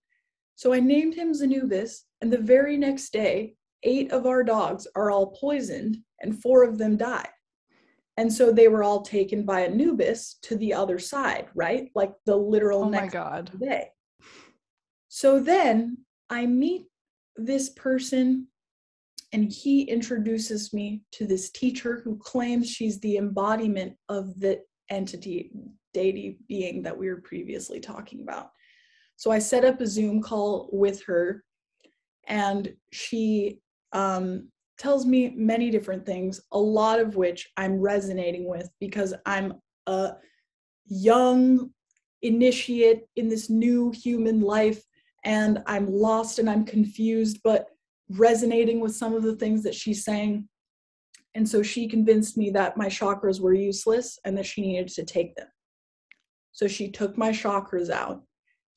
So 0.59 0.73
I 0.73 0.81
named 0.81 1.15
him 1.15 1.31
Zanubis. 1.31 2.01
And 2.19 2.33
the 2.33 2.37
very 2.37 2.75
next 2.75 3.13
day, 3.13 3.55
eight 3.83 4.11
of 4.11 4.25
our 4.25 4.43
dogs 4.43 4.85
are 4.93 5.09
all 5.09 5.27
poisoned 5.27 5.99
and 6.19 6.41
four 6.41 6.65
of 6.65 6.77
them 6.77 6.97
died. 6.97 7.29
And 8.17 8.31
so 8.31 8.51
they 8.51 8.67
were 8.67 8.83
all 8.83 9.01
taken 9.01 9.45
by 9.45 9.61
Anubis 9.61 10.37
to 10.41 10.57
the 10.57 10.73
other 10.73 10.99
side, 10.99 11.47
right? 11.55 11.89
Like 11.95 12.11
the 12.25 12.35
literal 12.35 12.83
oh 12.83 12.89
next 12.89 13.13
my 13.13 13.21
God. 13.21 13.51
day. 13.57 13.87
So 15.07 15.39
then 15.39 15.99
I 16.29 16.45
meet 16.45 16.87
this 17.37 17.69
person 17.69 18.47
and 19.31 19.49
he 19.49 19.83
introduces 19.83 20.73
me 20.73 21.03
to 21.13 21.25
this 21.25 21.51
teacher 21.51 22.01
who 22.03 22.17
claims 22.17 22.69
she's 22.69 22.99
the 22.99 23.15
embodiment 23.15 23.93
of 24.09 24.37
the 24.37 24.59
entity 24.89 25.51
deity 25.93 26.37
being 26.49 26.83
that 26.83 26.97
we 26.97 27.07
were 27.07 27.21
previously 27.21 27.79
talking 27.79 28.21
about 28.21 28.49
so 29.19 29.31
i 29.31 29.37
set 29.37 29.63
up 29.63 29.79
a 29.79 29.87
zoom 29.87 30.21
call 30.21 30.69
with 30.71 31.03
her 31.03 31.43
and 32.27 32.73
she 32.91 33.59
um, 33.91 34.47
tells 34.77 35.05
me 35.05 35.33
many 35.35 35.69
different 35.69 36.05
things 36.05 36.41
a 36.51 36.59
lot 36.59 36.99
of 36.99 37.15
which 37.15 37.49
i'm 37.57 37.79
resonating 37.79 38.47
with 38.47 38.69
because 38.79 39.13
i'm 39.25 39.53
a 39.87 40.13
young 40.87 41.69
initiate 42.21 43.03
in 43.15 43.29
this 43.29 43.49
new 43.49 43.91
human 43.91 44.41
life 44.41 44.81
and 45.23 45.61
i'm 45.67 45.87
lost 45.87 46.39
and 46.39 46.49
i'm 46.49 46.65
confused 46.65 47.39
but 47.43 47.67
resonating 48.09 48.79
with 48.79 48.95
some 48.95 49.13
of 49.13 49.23
the 49.23 49.35
things 49.35 49.63
that 49.63 49.75
she's 49.75 50.03
saying. 50.03 50.47
And 51.35 51.47
so 51.47 51.61
she 51.61 51.87
convinced 51.87 52.37
me 52.37 52.49
that 52.51 52.75
my 52.75 52.87
chakras 52.87 53.39
were 53.39 53.53
useless 53.53 54.19
and 54.25 54.37
that 54.37 54.45
she 54.45 54.61
needed 54.61 54.87
to 54.89 55.05
take 55.05 55.35
them. 55.35 55.47
So 56.51 56.67
she 56.67 56.89
took 56.89 57.17
my 57.17 57.29
chakras 57.29 57.89
out. 57.89 58.23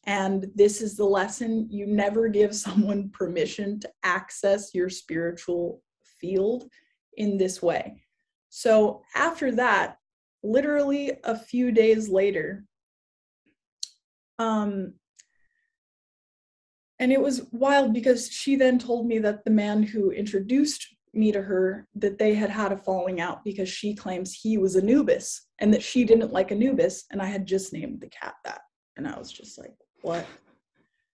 And 0.05 0.50
this 0.55 0.82
is 0.82 0.96
the 0.96 1.05
lesson 1.05 1.68
you 1.70 1.86
never 1.86 2.28
give 2.28 2.55
someone 2.55 3.11
permission 3.12 3.80
to 3.80 3.90
access 4.03 4.74
your 4.74 4.88
spiritual 4.88 5.82
field 6.20 6.68
in 7.16 7.36
this 7.36 7.62
way. 7.62 8.03
So 8.48 9.03
after 9.14 9.53
that, 9.53 9.96
literally 10.42 11.12
a 11.24 11.38
few 11.38 11.72
days 11.72 12.09
later, 12.09 12.64
um, 14.38 14.94
and 16.98 17.12
it 17.12 17.20
was 17.20 17.46
wild 17.53 17.92
because 17.92 18.30
she 18.30 18.57
then 18.57 18.78
told 18.78 19.07
me 19.07 19.18
that 19.20 19.44
the 19.44 19.50
man 19.50 19.82
who 19.82 20.11
introduced 20.11 20.86
me 21.14 21.32
to 21.32 21.42
her 21.42 21.86
that 21.94 22.18
they 22.18 22.34
had 22.34 22.48
had 22.48 22.72
a 22.72 22.76
falling 22.76 23.20
out 23.20 23.44
because 23.44 23.68
she 23.68 23.94
claims 23.94 24.32
he 24.32 24.57
was 24.57 24.76
Anubis 24.76 25.48
and 25.59 25.72
that 25.74 25.82
she 25.82 26.05
didn't 26.05 26.32
like 26.32 26.53
Anubis 26.53 27.05
and 27.11 27.20
I 27.20 27.26
had 27.26 27.46
just 27.46 27.72
named 27.72 28.00
the 28.00 28.09
cat 28.09 28.34
that 28.44 28.62
and 28.96 29.07
I 29.07 29.18
was 29.18 29.30
just 29.30 29.59
like 29.59 29.74
what? 30.03 30.26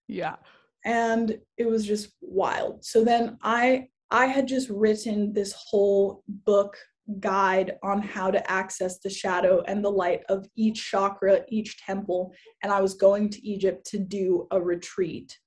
Yeah. 0.08 0.36
And 0.84 1.38
it 1.56 1.66
was 1.66 1.86
just 1.86 2.14
wild. 2.20 2.84
So 2.84 3.04
then 3.04 3.38
I 3.42 3.88
I 4.10 4.26
had 4.26 4.48
just 4.48 4.70
written 4.70 5.32
this 5.32 5.52
whole 5.52 6.22
book 6.26 6.76
guide 7.20 7.76
on 7.82 8.02
how 8.02 8.30
to 8.30 8.50
access 8.50 8.98
the 8.98 9.10
shadow 9.10 9.62
and 9.66 9.84
the 9.84 9.90
light 9.90 10.22
of 10.28 10.46
each 10.56 10.90
chakra 10.90 11.44
each 11.48 11.78
temple. 11.84 12.32
And 12.62 12.72
I 12.72 12.80
was 12.80 12.94
going 12.94 13.30
to 13.30 13.46
Egypt 13.46 13.86
to 13.86 13.98
do 13.98 14.46
a 14.50 14.60
retreat 14.60 15.38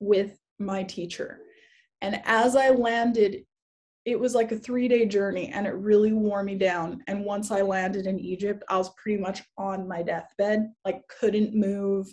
with 0.00 0.38
my 0.58 0.82
teacher. 0.82 1.40
And 2.00 2.20
as 2.24 2.56
I 2.56 2.70
landed, 2.70 3.44
it 4.04 4.18
was 4.18 4.34
like 4.34 4.52
a 4.52 4.58
three 4.58 4.88
day 4.88 5.06
journey 5.06 5.50
and 5.52 5.66
it 5.66 5.74
really 5.74 6.12
wore 6.12 6.42
me 6.42 6.56
down. 6.56 7.02
And 7.06 7.24
once 7.24 7.50
I 7.50 7.62
landed 7.62 8.06
in 8.06 8.18
Egypt, 8.18 8.62
I 8.68 8.76
was 8.76 8.90
pretty 9.02 9.20
much 9.20 9.42
on 9.56 9.88
my 9.88 10.02
deathbed, 10.02 10.70
like 10.84 11.02
couldn't 11.08 11.54
move, 11.54 12.06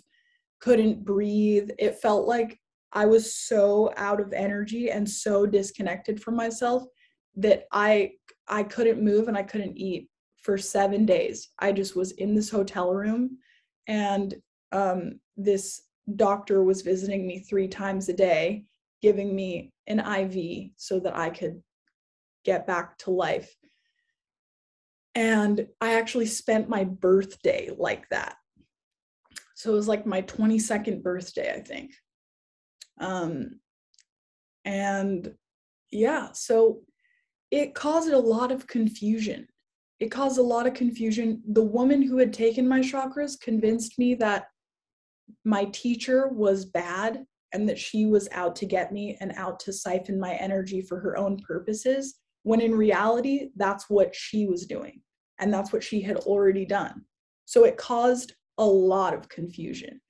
couldn't 0.62 1.04
breathe. 1.04 1.70
It 1.78 2.00
felt 2.00 2.26
like 2.26 2.58
I 2.92 3.04
was 3.04 3.34
so 3.34 3.92
out 3.96 4.20
of 4.20 4.32
energy 4.32 4.90
and 4.90 5.08
so 5.08 5.44
disconnected 5.44 6.22
from 6.22 6.36
myself 6.36 6.84
that 7.36 7.64
I 7.72 8.12
I 8.48 8.62
couldn't 8.62 9.02
move 9.02 9.28
and 9.28 9.36
I 9.36 9.42
couldn't 9.42 9.76
eat 9.76 10.08
for 10.42 10.56
7 10.56 11.04
days. 11.04 11.48
I 11.58 11.72
just 11.72 11.96
was 11.96 12.12
in 12.12 12.34
this 12.34 12.50
hotel 12.50 12.92
room 12.94 13.38
and 13.88 14.34
um, 14.72 15.20
this 15.36 15.82
doctor 16.16 16.62
was 16.62 16.82
visiting 16.82 17.26
me 17.26 17.40
three 17.40 17.68
times 17.68 18.08
a 18.08 18.12
day, 18.12 18.64
giving 19.00 19.34
me 19.34 19.70
an 19.86 20.00
IV 20.00 20.70
so 20.76 21.00
that 21.00 21.16
I 21.16 21.30
could 21.30 21.62
get 22.44 22.66
back 22.66 22.98
to 22.98 23.10
life. 23.10 23.54
And 25.14 25.66
I 25.80 25.94
actually 25.94 26.26
spent 26.26 26.68
my 26.68 26.84
birthday 26.84 27.70
like 27.76 28.08
that. 28.10 28.36
So 29.62 29.70
it 29.70 29.76
was 29.76 29.86
like 29.86 30.06
my 30.06 30.22
22nd 30.22 31.04
birthday, 31.04 31.54
I 31.54 31.60
think. 31.60 31.92
Um, 33.00 33.60
and 34.64 35.32
yeah, 35.92 36.30
so 36.32 36.80
it 37.52 37.72
caused 37.72 38.10
a 38.10 38.18
lot 38.18 38.50
of 38.50 38.66
confusion. 38.66 39.46
It 40.00 40.10
caused 40.10 40.40
a 40.40 40.42
lot 40.42 40.66
of 40.66 40.74
confusion. 40.74 41.42
The 41.52 41.62
woman 41.62 42.02
who 42.02 42.18
had 42.18 42.32
taken 42.32 42.66
my 42.66 42.80
chakras 42.80 43.40
convinced 43.40 44.00
me 44.00 44.16
that 44.16 44.46
my 45.44 45.66
teacher 45.66 46.26
was 46.26 46.64
bad 46.64 47.24
and 47.52 47.68
that 47.68 47.78
she 47.78 48.06
was 48.06 48.28
out 48.32 48.56
to 48.56 48.66
get 48.66 48.90
me 48.90 49.16
and 49.20 49.32
out 49.36 49.60
to 49.60 49.72
siphon 49.72 50.18
my 50.18 50.34
energy 50.34 50.82
for 50.82 50.98
her 50.98 51.16
own 51.16 51.38
purposes 51.38 52.16
when 52.42 52.60
in 52.60 52.74
reality, 52.74 53.50
that's 53.54 53.88
what 53.88 54.12
she 54.12 54.46
was 54.46 54.66
doing. 54.66 55.02
And 55.38 55.54
that's 55.54 55.72
what 55.72 55.84
she 55.84 56.00
had 56.00 56.16
already 56.16 56.66
done. 56.66 57.04
So 57.44 57.64
it 57.64 57.76
caused 57.76 58.34
a 58.62 58.64
lot 58.64 59.12
of 59.12 59.28
confusion. 59.28 60.00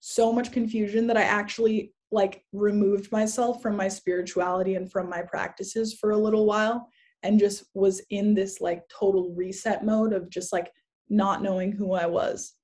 So 0.00 0.32
much 0.32 0.50
confusion 0.50 1.06
that 1.06 1.16
I 1.16 1.22
actually 1.22 1.94
like 2.10 2.44
removed 2.52 3.12
myself 3.12 3.62
from 3.62 3.76
my 3.76 3.86
spirituality 3.86 4.74
and 4.74 4.90
from 4.90 5.08
my 5.08 5.22
practices 5.22 5.94
for 5.94 6.10
a 6.10 6.18
little 6.18 6.44
while 6.44 6.88
and 7.22 7.38
just 7.38 7.64
was 7.74 8.02
in 8.10 8.34
this 8.34 8.60
like 8.60 8.82
total 8.88 9.32
reset 9.34 9.84
mode 9.84 10.12
of 10.12 10.28
just 10.28 10.52
like 10.52 10.70
not 11.08 11.42
knowing 11.42 11.70
who 11.70 11.92
I 11.92 12.06
was. 12.06 12.54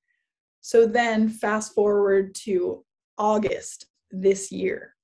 So 0.61 0.87
then 0.87 1.29
fast 1.29 1.73
forward 1.73 2.35
to 2.47 2.85
August 3.17 3.87
this 4.11 4.51
year. 4.51 4.97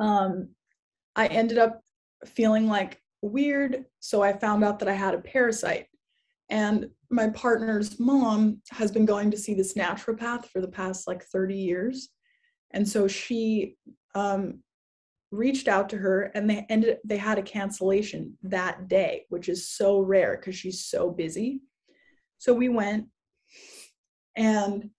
Um, 0.00 0.48
I 1.14 1.28
ended 1.28 1.58
up 1.58 1.80
feeling 2.26 2.66
like 2.66 3.00
weird. 3.22 3.84
So 4.00 4.22
I 4.22 4.32
found 4.32 4.64
out 4.64 4.80
that 4.80 4.88
I 4.88 4.94
had 4.94 5.14
a 5.14 5.20
parasite. 5.20 5.86
And 6.50 6.90
my 7.14 7.28
partner's 7.30 8.00
mom 8.00 8.60
has 8.70 8.90
been 8.90 9.06
going 9.06 9.30
to 9.30 9.36
see 9.36 9.54
this 9.54 9.74
naturopath 9.74 10.46
for 10.46 10.60
the 10.60 10.68
past 10.68 11.06
like 11.06 11.24
30 11.24 11.54
years. 11.54 12.08
And 12.72 12.88
so 12.88 13.06
she 13.06 13.76
um, 14.14 14.60
reached 15.30 15.68
out 15.68 15.88
to 15.90 15.96
her 15.96 16.32
and 16.34 16.50
they 16.50 16.66
ended 16.68 16.98
they 17.04 17.16
had 17.16 17.38
a 17.38 17.42
cancellation 17.42 18.36
that 18.42 18.88
day, 18.88 19.26
which 19.28 19.48
is 19.48 19.68
so 19.68 20.00
rare 20.00 20.36
because 20.36 20.56
she's 20.56 20.84
so 20.84 21.10
busy. 21.10 21.60
So 22.38 22.52
we 22.52 22.68
went 22.68 23.06
and 24.36 24.90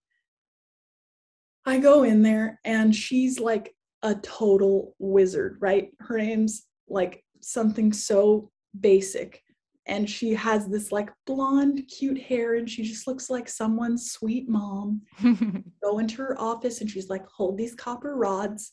I 1.66 1.80
go 1.80 2.04
in 2.04 2.22
there 2.22 2.60
and 2.64 2.96
she's 2.96 3.40
like 3.40 3.76
a 4.04 4.16
total 4.16 4.96
wizard, 5.00 5.58
right? 5.60 5.90
Her 6.00 6.18
name's 6.18 6.64
like 6.88 7.24
something 7.42 7.92
so 7.92 8.52
basic. 8.80 9.42
And 9.88 10.10
she 10.10 10.34
has 10.34 10.68
this 10.68 10.92
like 10.92 11.10
blonde, 11.26 11.84
cute 11.88 12.20
hair, 12.20 12.56
and 12.56 12.70
she 12.70 12.84
just 12.84 13.08
looks 13.08 13.30
like 13.30 13.48
someone's 13.48 14.12
sweet 14.12 14.50
mom. 14.50 15.02
go 15.84 16.00
into 16.00 16.18
her 16.18 16.40
office 16.40 16.82
and 16.82 16.90
she's 16.90 17.10
like, 17.10 17.26
hold 17.28 17.58
these 17.58 17.76
copper 17.76 18.16
rods. 18.16 18.72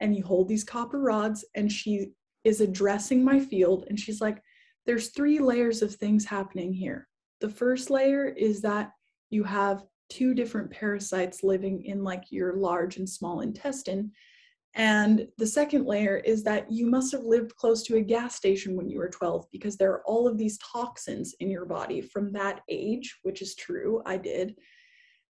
And 0.00 0.14
you 0.14 0.24
hold 0.24 0.48
these 0.48 0.64
copper 0.64 1.00
rods, 1.00 1.44
and 1.54 1.72
she 1.72 2.08
is 2.44 2.60
addressing 2.60 3.24
my 3.24 3.40
field. 3.40 3.86
And 3.88 3.98
she's 3.98 4.20
like, 4.20 4.42
there's 4.84 5.08
three 5.08 5.38
layers 5.38 5.82
of 5.82 5.94
things 5.94 6.24
happening 6.24 6.72
here. 6.72 7.08
The 7.40 7.48
first 7.48 7.90
layer 7.90 8.26
is 8.26 8.60
that 8.62 8.92
you 9.30 9.42
have 9.44 9.84
two 10.08 10.34
different 10.34 10.70
parasites 10.70 11.42
living 11.42 11.84
in 11.84 12.04
like 12.04 12.24
your 12.30 12.54
large 12.56 12.98
and 12.98 13.08
small 13.08 13.40
intestine. 13.40 14.12
And 14.76 15.26
the 15.38 15.46
second 15.46 15.86
layer 15.86 16.18
is 16.18 16.44
that 16.44 16.70
you 16.70 16.86
must 16.86 17.10
have 17.12 17.24
lived 17.24 17.56
close 17.56 17.82
to 17.84 17.96
a 17.96 18.02
gas 18.02 18.34
station 18.36 18.76
when 18.76 18.90
you 18.90 18.98
were 18.98 19.08
12 19.08 19.46
because 19.50 19.78
there 19.78 19.90
are 19.90 20.02
all 20.04 20.28
of 20.28 20.36
these 20.36 20.58
toxins 20.58 21.34
in 21.40 21.50
your 21.50 21.64
body 21.64 22.02
from 22.02 22.30
that 22.32 22.60
age, 22.68 23.18
which 23.22 23.40
is 23.40 23.54
true, 23.54 24.02
I 24.04 24.18
did. 24.18 24.54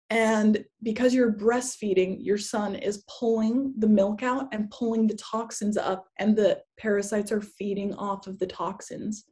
And 0.10 0.66
because 0.82 1.14
you're 1.14 1.32
breastfeeding, 1.32 2.18
your 2.20 2.40
son 2.40 2.76
is 2.76 3.04
pulling 3.08 3.74
the 3.78 3.88
milk 3.88 4.24
out 4.24 4.48
and 4.52 4.70
pulling 4.72 5.06
the 5.06 5.18
toxins 5.18 5.78
up, 5.78 6.08
and 6.18 6.36
the 6.36 6.62
parasites 6.78 7.32
are 7.32 7.42
feeding 7.42 7.94
off 7.96 8.26
of 8.26 8.40
the 8.40 8.48
toxins. 8.48 9.26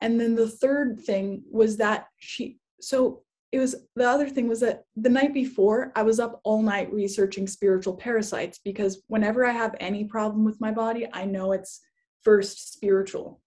And 0.00 0.20
then 0.20 0.34
the 0.34 0.48
third 0.48 1.00
thing 1.00 1.42
was 1.50 1.76
that 1.76 2.06
she, 2.18 2.58
so 2.80 3.22
it 3.52 3.58
was 3.58 3.74
the 3.96 4.08
other 4.08 4.28
thing 4.28 4.48
was 4.48 4.60
that 4.60 4.84
the 4.94 5.08
night 5.08 5.34
before 5.34 5.92
I 5.96 6.02
was 6.02 6.20
up 6.20 6.40
all 6.44 6.62
night 6.62 6.92
researching 6.92 7.46
spiritual 7.46 7.96
parasites 7.96 8.60
because 8.64 9.02
whenever 9.08 9.44
I 9.44 9.50
have 9.50 9.74
any 9.80 10.04
problem 10.04 10.44
with 10.44 10.60
my 10.60 10.70
body, 10.70 11.08
I 11.12 11.24
know 11.24 11.52
it's 11.52 11.80
first 12.22 12.72
spiritual. 12.72 13.40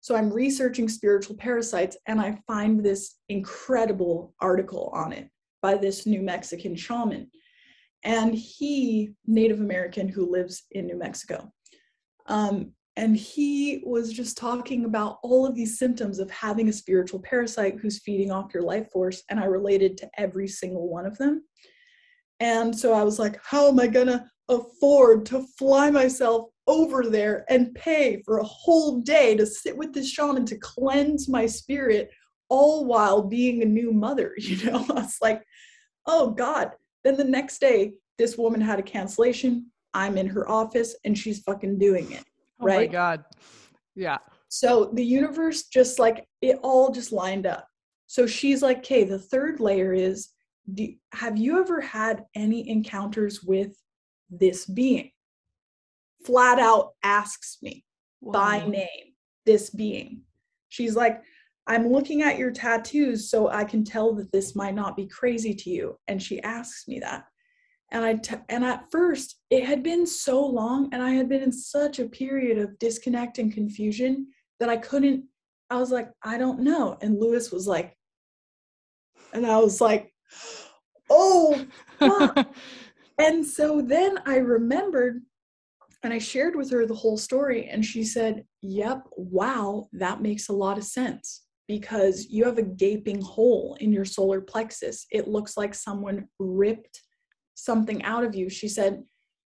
So 0.00 0.16
I'm 0.16 0.32
researching 0.32 0.88
spiritual 0.88 1.36
parasites 1.36 1.96
and 2.06 2.20
I 2.20 2.38
find 2.46 2.82
this 2.82 3.16
incredible 3.28 4.34
article 4.40 4.90
on 4.94 5.12
it 5.12 5.28
by 5.60 5.76
this 5.76 6.06
New 6.06 6.22
Mexican 6.22 6.74
shaman. 6.74 7.30
And 8.04 8.34
he, 8.34 9.12
Native 9.26 9.60
American 9.60 10.08
who 10.08 10.30
lives 10.30 10.64
in 10.70 10.86
New 10.86 10.98
Mexico. 10.98 11.50
Um, 12.26 12.72
and 12.96 13.16
he 13.16 13.82
was 13.84 14.12
just 14.12 14.38
talking 14.38 14.84
about 14.84 15.18
all 15.22 15.44
of 15.44 15.54
these 15.54 15.78
symptoms 15.78 16.20
of 16.20 16.30
having 16.30 16.68
a 16.68 16.72
spiritual 16.72 17.18
parasite 17.20 17.78
who's 17.80 17.98
feeding 17.98 18.30
off 18.30 18.54
your 18.54 18.62
life 18.62 18.90
force. 18.92 19.22
And 19.28 19.40
I 19.40 19.46
related 19.46 19.98
to 19.98 20.10
every 20.16 20.46
single 20.46 20.88
one 20.88 21.04
of 21.04 21.18
them. 21.18 21.42
And 22.38 22.76
so 22.76 22.92
I 22.92 23.02
was 23.02 23.18
like, 23.18 23.40
how 23.42 23.68
am 23.68 23.80
I 23.80 23.88
going 23.88 24.06
to 24.06 24.24
afford 24.48 25.26
to 25.26 25.44
fly 25.58 25.90
myself 25.90 26.50
over 26.68 27.04
there 27.04 27.44
and 27.48 27.74
pay 27.74 28.22
for 28.24 28.38
a 28.38 28.44
whole 28.44 29.00
day 29.00 29.36
to 29.36 29.46
sit 29.46 29.76
with 29.76 29.92
this 29.92 30.08
shaman 30.08 30.46
to 30.46 30.58
cleanse 30.58 31.28
my 31.28 31.46
spirit, 31.46 32.10
all 32.48 32.84
while 32.84 33.22
being 33.22 33.62
a 33.62 33.66
new 33.66 33.92
mother? 33.92 34.34
You 34.38 34.70
know, 34.70 34.86
I 34.90 34.92
was 34.92 35.16
like, 35.20 35.42
oh 36.06 36.30
God. 36.30 36.70
Then 37.02 37.16
the 37.16 37.24
next 37.24 37.58
day, 37.60 37.94
this 38.18 38.38
woman 38.38 38.60
had 38.60 38.78
a 38.78 38.82
cancellation. 38.82 39.70
I'm 39.94 40.16
in 40.16 40.28
her 40.28 40.48
office 40.48 40.94
and 41.04 41.18
she's 41.18 41.40
fucking 41.40 41.78
doing 41.78 42.12
it 42.12 42.24
Oh 42.72 42.80
my 42.80 42.86
God. 42.86 43.24
Yeah. 43.94 44.18
So 44.48 44.90
the 44.94 45.04
universe 45.04 45.64
just 45.64 45.98
like 45.98 46.26
it 46.40 46.58
all 46.62 46.90
just 46.90 47.12
lined 47.12 47.46
up. 47.46 47.66
So 48.06 48.26
she's 48.26 48.62
like, 48.62 48.78
okay, 48.78 49.04
the 49.04 49.18
third 49.18 49.60
layer 49.60 49.92
is 49.92 50.28
do, 50.72 50.94
have 51.12 51.36
you 51.36 51.58
ever 51.58 51.80
had 51.80 52.24
any 52.34 52.68
encounters 52.68 53.42
with 53.42 53.76
this 54.30 54.66
being? 54.66 55.10
Flat 56.24 56.58
out 56.58 56.92
asks 57.02 57.58
me 57.62 57.84
Whoa. 58.20 58.32
by 58.32 58.66
name, 58.66 59.14
this 59.44 59.70
being. 59.70 60.22
She's 60.68 60.96
like, 60.96 61.22
I'm 61.66 61.88
looking 61.88 62.22
at 62.22 62.38
your 62.38 62.50
tattoos 62.50 63.30
so 63.30 63.48
I 63.48 63.64
can 63.64 63.84
tell 63.84 64.14
that 64.14 64.32
this 64.32 64.54
might 64.54 64.74
not 64.74 64.96
be 64.96 65.06
crazy 65.06 65.54
to 65.54 65.70
you. 65.70 65.98
And 66.08 66.22
she 66.22 66.42
asks 66.42 66.86
me 66.88 67.00
that 67.00 67.24
and 67.94 68.04
I 68.04 68.14
t- 68.14 68.34
and 68.48 68.64
at 68.64 68.90
first 68.90 69.36
it 69.50 69.64
had 69.64 69.82
been 69.82 70.04
so 70.04 70.44
long 70.44 70.92
and 70.92 71.00
I 71.02 71.10
had 71.10 71.28
been 71.28 71.42
in 71.42 71.52
such 71.52 72.00
a 72.00 72.08
period 72.08 72.58
of 72.58 72.78
disconnect 72.80 73.38
and 73.38 73.54
confusion 73.54 74.26
that 74.58 74.68
I 74.68 74.76
couldn't 74.76 75.24
I 75.70 75.78
was 75.78 75.90
like 75.90 76.10
I 76.22 76.36
don't 76.36 76.60
know. 76.60 76.98
And 77.00 77.20
Lewis 77.20 77.50
was 77.52 77.66
like 77.66 77.96
and 79.32 79.46
I 79.46 79.58
was 79.58 79.80
like 79.80 80.12
oh 81.08 81.64
and 83.18 83.46
so 83.46 83.80
then 83.80 84.18
I 84.26 84.36
remembered 84.36 85.22
and 86.02 86.12
I 86.12 86.18
shared 86.18 86.56
with 86.56 86.70
her 86.72 86.86
the 86.86 86.94
whole 86.94 87.16
story 87.16 87.68
and 87.70 87.84
she 87.84 88.02
said 88.02 88.44
yep 88.60 89.04
wow 89.16 89.88
that 89.92 90.20
makes 90.20 90.48
a 90.48 90.52
lot 90.52 90.78
of 90.78 90.84
sense 90.84 91.44
because 91.68 92.26
you 92.28 92.44
have 92.44 92.58
a 92.58 92.62
gaping 92.62 93.20
hole 93.22 93.76
in 93.80 93.90
your 93.90 94.04
solar 94.04 94.40
plexus. 94.40 95.06
It 95.10 95.28
looks 95.28 95.56
like 95.56 95.74
someone 95.74 96.28
ripped 96.38 97.00
something 97.54 98.02
out 98.02 98.24
of 98.24 98.34
you. 98.34 98.48
She 98.48 98.68
said, 98.68 99.02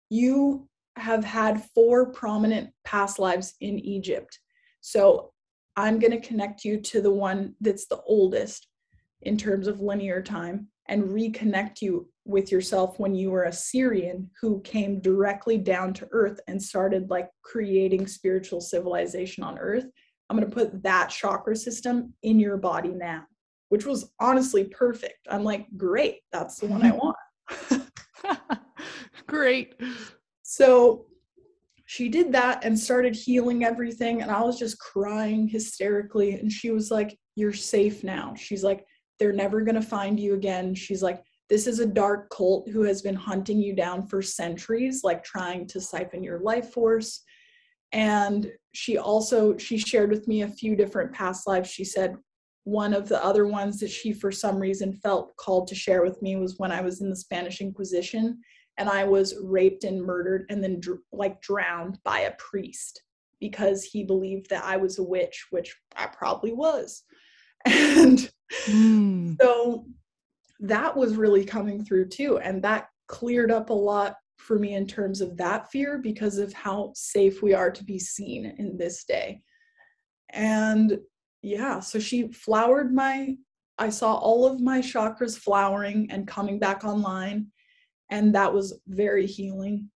You 0.09 0.67
have 0.95 1.23
had 1.23 1.63
four 1.75 2.11
prominent 2.11 2.71
past 2.83 3.19
lives 3.19 3.55
in 3.61 3.79
Egypt. 3.79 4.39
So 4.81 5.31
I'm 5.75 5.99
going 5.99 6.11
to 6.11 6.27
connect 6.27 6.65
you 6.65 6.79
to 6.81 7.01
the 7.01 7.11
one 7.11 7.53
that's 7.61 7.87
the 7.87 8.01
oldest 8.07 8.67
in 9.21 9.37
terms 9.37 9.67
of 9.67 9.79
linear 9.79 10.21
time 10.21 10.67
and 10.87 11.03
reconnect 11.03 11.81
you 11.81 12.09
with 12.25 12.51
yourself 12.51 12.99
when 12.99 13.13
you 13.13 13.31
were 13.31 13.43
a 13.43 13.51
Sirian 13.51 14.27
who 14.41 14.61
came 14.61 14.99
directly 14.99 15.57
down 15.57 15.93
to 15.93 16.07
earth 16.11 16.39
and 16.47 16.61
started 16.61 17.09
like 17.09 17.29
creating 17.41 18.07
spiritual 18.07 18.61
civilization 18.61 19.43
on 19.43 19.57
earth. 19.59 19.85
I'm 20.29 20.37
going 20.37 20.49
to 20.49 20.55
put 20.55 20.83
that 20.83 21.09
chakra 21.09 21.55
system 21.55 22.13
in 22.23 22.39
your 22.39 22.57
body 22.57 22.89
now, 22.89 23.23
which 23.69 23.85
was 23.85 24.11
honestly 24.19 24.65
perfect. 24.65 25.27
I'm 25.29 25.43
like, 25.43 25.67
great, 25.77 26.19
that's 26.31 26.57
the 26.57 26.67
one 26.67 26.83
I 26.83 26.91
want. 26.91 27.17
Great. 29.27 29.75
So 30.43 31.05
she 31.85 32.09
did 32.09 32.31
that 32.33 32.63
and 32.63 32.77
started 32.77 33.15
healing 33.15 33.63
everything. 33.63 34.21
And 34.21 34.31
I 34.31 34.41
was 34.41 34.59
just 34.59 34.79
crying 34.79 35.47
hysterically. 35.47 36.33
And 36.33 36.51
she 36.51 36.71
was 36.71 36.91
like, 36.91 37.17
You're 37.35 37.53
safe 37.53 38.03
now. 38.03 38.33
She's 38.35 38.63
like, 38.63 38.85
They're 39.19 39.33
never 39.33 39.61
going 39.61 39.75
to 39.75 39.81
find 39.81 40.19
you 40.19 40.33
again. 40.33 40.75
She's 40.75 41.01
like, 41.03 41.23
This 41.49 41.67
is 41.67 41.79
a 41.79 41.85
dark 41.85 42.29
cult 42.29 42.69
who 42.69 42.83
has 42.83 43.01
been 43.01 43.15
hunting 43.15 43.59
you 43.59 43.73
down 43.73 44.07
for 44.07 44.21
centuries, 44.21 45.03
like 45.03 45.23
trying 45.23 45.67
to 45.67 45.81
siphon 45.81 46.23
your 46.23 46.39
life 46.39 46.71
force. 46.71 47.21
And 47.93 48.51
she 48.73 48.97
also 48.97 49.57
she 49.57 49.77
shared 49.77 50.09
with 50.09 50.27
me 50.27 50.41
a 50.41 50.47
few 50.47 50.75
different 50.75 51.13
past 51.13 51.47
lives. 51.47 51.69
She 51.69 51.85
said 51.85 52.15
one 52.65 52.93
of 52.93 53.07
the 53.07 53.23
other 53.23 53.47
ones 53.47 53.79
that 53.79 53.89
she 53.89 54.11
for 54.11 54.29
some 54.29 54.57
reason 54.59 54.91
felt 54.91 55.33
called 55.37 55.67
to 55.69 55.75
share 55.75 56.03
with 56.03 56.21
me 56.21 56.35
was 56.35 56.55
when 56.57 56.69
I 56.69 56.81
was 56.81 56.99
in 56.99 57.09
the 57.09 57.15
Spanish 57.15 57.61
Inquisition 57.61 58.39
and 58.77 58.89
I 58.89 59.03
was 59.03 59.35
raped 59.43 59.83
and 59.83 60.01
murdered 60.01 60.45
and 60.49 60.63
then 60.63 60.79
dr- 60.79 60.99
like 61.11 61.41
drowned 61.41 61.99
by 62.03 62.21
a 62.21 62.35
priest 62.37 63.01
because 63.39 63.83
he 63.83 64.03
believed 64.03 64.49
that 64.49 64.63
I 64.63 64.77
was 64.77 64.99
a 64.99 65.03
witch, 65.03 65.47
which 65.51 65.75
I 65.95 66.07
probably 66.07 66.53
was. 66.53 67.03
And 67.65 68.31
mm. 68.65 69.35
so 69.41 69.87
that 70.61 70.95
was 70.95 71.15
really 71.15 71.43
coming 71.43 71.83
through 71.83 72.07
too. 72.07 72.37
And 72.37 72.63
that 72.63 72.87
cleared 73.07 73.51
up 73.51 73.69
a 73.71 73.73
lot 73.73 74.15
for 74.37 74.57
me 74.57 74.75
in 74.75 74.87
terms 74.87 75.19
of 75.19 75.35
that 75.37 75.69
fear 75.69 75.97
because 75.97 76.37
of 76.37 76.53
how 76.53 76.93
safe 76.95 77.41
we 77.41 77.53
are 77.53 77.71
to 77.71 77.83
be 77.83 77.99
seen 77.99 78.45
in 78.57 78.77
this 78.77 79.03
day. 79.03 79.41
And 80.29 80.99
yeah, 81.41 81.79
so 81.79 81.99
she 81.99 82.31
flowered 82.31 82.93
my, 82.93 83.35
I 83.77 83.89
saw 83.89 84.15
all 84.15 84.45
of 84.45 84.61
my 84.61 84.79
chakras 84.79 85.37
flowering 85.37 86.07
and 86.09 86.27
coming 86.27 86.59
back 86.59 86.83
online. 86.83 87.47
And 88.09 88.33
that 88.35 88.53
was 88.53 88.79
very 88.87 89.25
healing. 89.25 89.89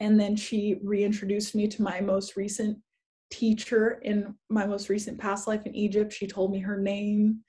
And 0.00 0.18
then 0.18 0.36
she 0.36 0.80
reintroduced 0.82 1.54
me 1.54 1.68
to 1.68 1.82
my 1.82 2.00
most 2.00 2.36
recent 2.36 2.78
teacher 3.30 4.00
in 4.02 4.34
my 4.48 4.66
most 4.66 4.88
recent 4.88 5.18
past 5.18 5.46
life 5.46 5.66
in 5.66 5.74
Egypt. 5.74 6.12
She 6.12 6.26
told 6.26 6.52
me 6.52 6.60
her 6.60 6.78
name 6.78 7.40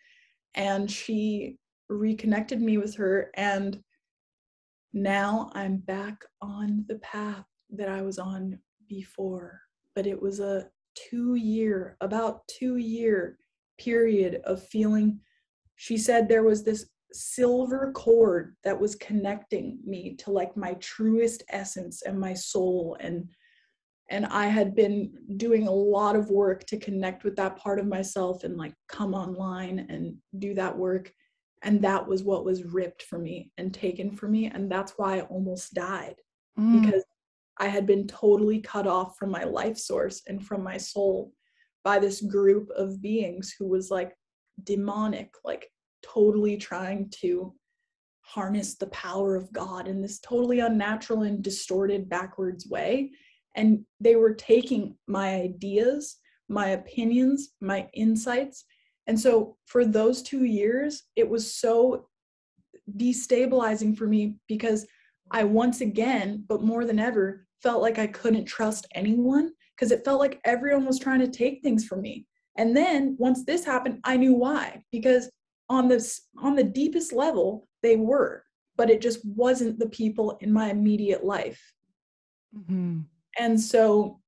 and 0.55 0.89
she 0.89 1.57
reconnected 1.89 2.61
me 2.61 2.77
with 2.77 2.95
her. 2.95 3.29
And 3.35 3.81
now 4.93 5.51
I'm 5.53 5.77
back 5.77 6.23
on 6.41 6.85
the 6.87 6.95
path 6.99 7.45
that 7.71 7.89
I 7.89 8.01
was 8.01 8.17
on 8.17 8.57
before. 8.87 9.61
But 9.95 10.07
it 10.07 10.21
was 10.21 10.39
a 10.39 10.67
two 10.95 11.35
year, 11.35 11.97
about 12.01 12.47
two 12.47 12.77
year 12.77 13.37
period 13.77 14.41
of 14.45 14.65
feeling. 14.67 15.19
She 15.75 15.97
said 15.97 16.27
there 16.27 16.43
was 16.43 16.63
this 16.63 16.87
silver 17.15 17.91
cord 17.93 18.55
that 18.63 18.79
was 18.79 18.95
connecting 18.95 19.79
me 19.85 20.15
to 20.17 20.31
like 20.31 20.55
my 20.55 20.73
truest 20.75 21.43
essence 21.49 22.01
and 22.03 22.19
my 22.19 22.33
soul. 22.33 22.97
And 22.99 23.29
and 24.11 24.27
I 24.27 24.45
had 24.45 24.75
been 24.75 25.13
doing 25.37 25.67
a 25.67 25.71
lot 25.71 26.15
of 26.15 26.29
work 26.29 26.63
to 26.67 26.77
connect 26.77 27.23
with 27.23 27.35
that 27.37 27.57
part 27.57 27.79
of 27.79 27.87
myself 27.87 28.43
and 28.43 28.55
like 28.55 28.75
come 28.87 29.15
online 29.15 29.87
and 29.89 30.15
do 30.37 30.53
that 30.53 30.77
work. 30.77 31.11
And 31.63 31.81
that 31.81 32.07
was 32.07 32.21
what 32.21 32.45
was 32.45 32.63
ripped 32.63 33.01
from 33.01 33.23
me 33.23 33.51
and 33.57 33.73
taken 33.73 34.11
from 34.11 34.33
me. 34.33 34.45
And 34.45 34.71
that's 34.71 34.93
why 34.97 35.17
I 35.17 35.21
almost 35.21 35.73
died. 35.73 36.15
Mm. 36.57 36.81
because 36.81 37.03
I 37.57 37.67
had 37.67 37.85
been 37.85 38.07
totally 38.07 38.59
cut 38.59 38.87
off 38.87 39.17
from 39.17 39.29
my 39.29 39.43
life 39.43 39.77
source 39.77 40.21
and 40.27 40.45
from 40.45 40.63
my 40.63 40.77
soul 40.77 41.33
by 41.83 41.99
this 41.99 42.21
group 42.21 42.69
of 42.75 43.01
beings 43.01 43.53
who 43.57 43.67
was 43.67 43.91
like 43.91 44.13
demonic, 44.63 45.33
like 45.43 45.69
totally 46.13 46.57
trying 46.57 47.09
to 47.21 47.53
harness 48.21 48.75
the 48.75 48.87
power 48.87 49.35
of 49.35 49.51
God 49.53 49.87
in 49.87 50.01
this 50.01 50.19
totally 50.19 50.59
unnatural 50.59 51.21
and 51.21 51.43
distorted 51.43 52.09
backwards 52.09 52.67
way. 52.67 53.11
And 53.55 53.85
they 53.99 54.15
were 54.15 54.33
taking 54.33 54.97
my 55.07 55.35
ideas, 55.35 56.17
my 56.49 56.69
opinions, 56.69 57.53
my 57.61 57.87
insights. 57.93 58.65
And 59.07 59.19
so 59.19 59.57
for 59.65 59.85
those 59.85 60.21
two 60.21 60.43
years, 60.43 61.03
it 61.15 61.29
was 61.29 61.53
so 61.53 62.07
destabilizing 62.97 63.95
for 63.95 64.07
me 64.07 64.35
because 64.47 64.85
I 65.31 65.43
once 65.43 65.81
again, 65.81 66.43
but 66.47 66.63
more 66.63 66.85
than 66.85 66.99
ever, 66.99 67.45
felt 67.61 67.81
like 67.81 67.99
I 67.99 68.07
couldn't 68.07 68.45
trust 68.45 68.87
anyone 68.93 69.51
because 69.75 69.91
it 69.91 70.05
felt 70.05 70.19
like 70.19 70.39
everyone 70.45 70.85
was 70.85 70.99
trying 70.99 71.19
to 71.19 71.27
take 71.27 71.61
things 71.61 71.85
from 71.85 72.01
me. 72.01 72.25
And 72.57 72.75
then 72.75 73.15
once 73.19 73.43
this 73.43 73.65
happened, 73.65 73.99
I 74.03 74.17
knew 74.17 74.33
why 74.33 74.83
because 74.91 75.29
on 75.69 75.87
this 75.87 76.21
on 76.41 76.55
the 76.55 76.63
deepest 76.63 77.13
level 77.13 77.67
they 77.81 77.95
were, 77.95 78.43
but 78.77 78.89
it 78.89 79.01
just 79.01 79.25
wasn't 79.25 79.79
the 79.79 79.89
people 79.89 80.37
in 80.41 80.51
my 80.51 80.69
immediate 80.69 81.23
life. 81.23 81.61
Mm-hmm. 82.55 83.01
And 83.39 83.59
so 83.59 84.19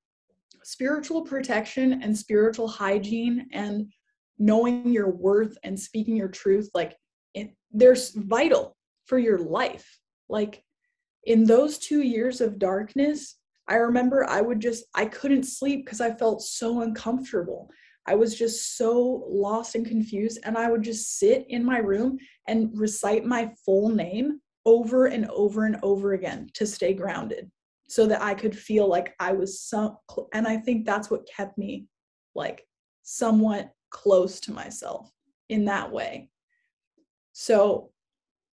spiritual 0.63 1.21
protection 1.21 2.01
and 2.03 2.17
spiritual 2.17 2.67
hygiene 2.67 3.47
and 3.53 3.91
knowing 4.37 4.91
your 4.91 5.09
worth 5.09 5.57
and 5.63 5.79
speaking 5.79 6.15
your 6.15 6.27
truth 6.27 6.69
like 6.73 6.95
it, 7.33 7.55
they're 7.71 7.95
vital 8.15 8.75
for 9.05 9.17
your 9.17 9.39
life 9.39 9.99
like 10.29 10.63
in 11.23 11.43
those 11.43 11.77
two 11.77 12.01
years 12.01 12.41
of 12.41 12.59
darkness, 12.59 13.35
I 13.67 13.75
remember 13.75 14.25
I 14.25 14.41
would 14.41 14.59
just, 14.59 14.85
I 14.95 15.05
couldn't 15.05 15.43
sleep 15.43 15.85
because 15.85 16.01
I 16.01 16.13
felt 16.13 16.41
so 16.41 16.81
uncomfortable. 16.81 17.69
I 18.07 18.15
was 18.15 18.35
just 18.35 18.77
so 18.77 19.25
lost 19.29 19.75
and 19.75 19.85
confused. 19.85 20.39
And 20.43 20.57
I 20.57 20.71
would 20.71 20.81
just 20.81 21.19
sit 21.19 21.45
in 21.49 21.63
my 21.63 21.77
room 21.79 22.17
and 22.47 22.71
recite 22.73 23.25
my 23.25 23.51
full 23.65 23.89
name 23.89 24.39
over 24.65 25.07
and 25.07 25.29
over 25.29 25.65
and 25.65 25.77
over 25.83 26.13
again 26.13 26.49
to 26.53 26.65
stay 26.65 26.93
grounded 26.93 27.51
so 27.87 28.05
that 28.07 28.21
I 28.21 28.33
could 28.33 28.57
feel 28.57 28.87
like 28.87 29.15
I 29.19 29.31
was 29.31 29.61
some, 29.61 29.97
and 30.33 30.47
I 30.47 30.57
think 30.57 30.85
that's 30.85 31.09
what 31.09 31.27
kept 31.27 31.57
me 31.57 31.85
like 32.35 32.65
somewhat 33.03 33.71
close 33.89 34.39
to 34.41 34.51
myself 34.51 35.11
in 35.49 35.65
that 35.65 35.91
way. 35.91 36.29
So 37.33 37.91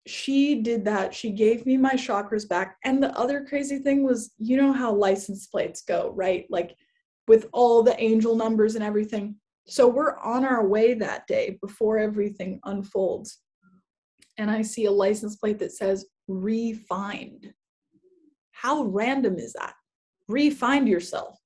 she 0.07 0.63
did 0.63 0.85
that. 0.87 1.15
She 1.15 1.31
gave 1.31 1.67
me 1.67 1.77
my 1.77 1.95
chakras 1.95 2.49
back. 2.49 2.77
And 2.85 3.03
the 3.03 3.17
other 3.17 3.45
crazy 3.45 3.79
thing 3.79 4.03
was, 4.03 4.33
you 4.39 4.57
know 4.57 4.73
how 4.73 4.93
license 4.93 5.47
plates 5.47 5.83
go, 5.83 6.13
right? 6.17 6.47
Like 6.51 6.77
with 7.31 7.47
all 7.53 7.81
the 7.81 7.99
angel 8.03 8.35
numbers 8.35 8.75
and 8.75 8.83
everything. 8.83 9.37
So 9.69 9.87
we're 9.87 10.19
on 10.19 10.45
our 10.45 10.67
way 10.67 10.95
that 10.95 11.29
day 11.29 11.59
before 11.63 11.97
everything 11.97 12.59
unfolds. 12.65 13.39
And 14.37 14.51
I 14.51 14.63
see 14.63 14.87
a 14.87 14.91
license 14.91 15.37
plate 15.37 15.61
that 15.61 15.71
says 15.71 16.07
refined. 16.27 17.55
How 18.51 18.83
random 18.83 19.39
is 19.39 19.53
that? 19.53 19.75
Refind 20.29 20.89
yourself. 20.89 21.39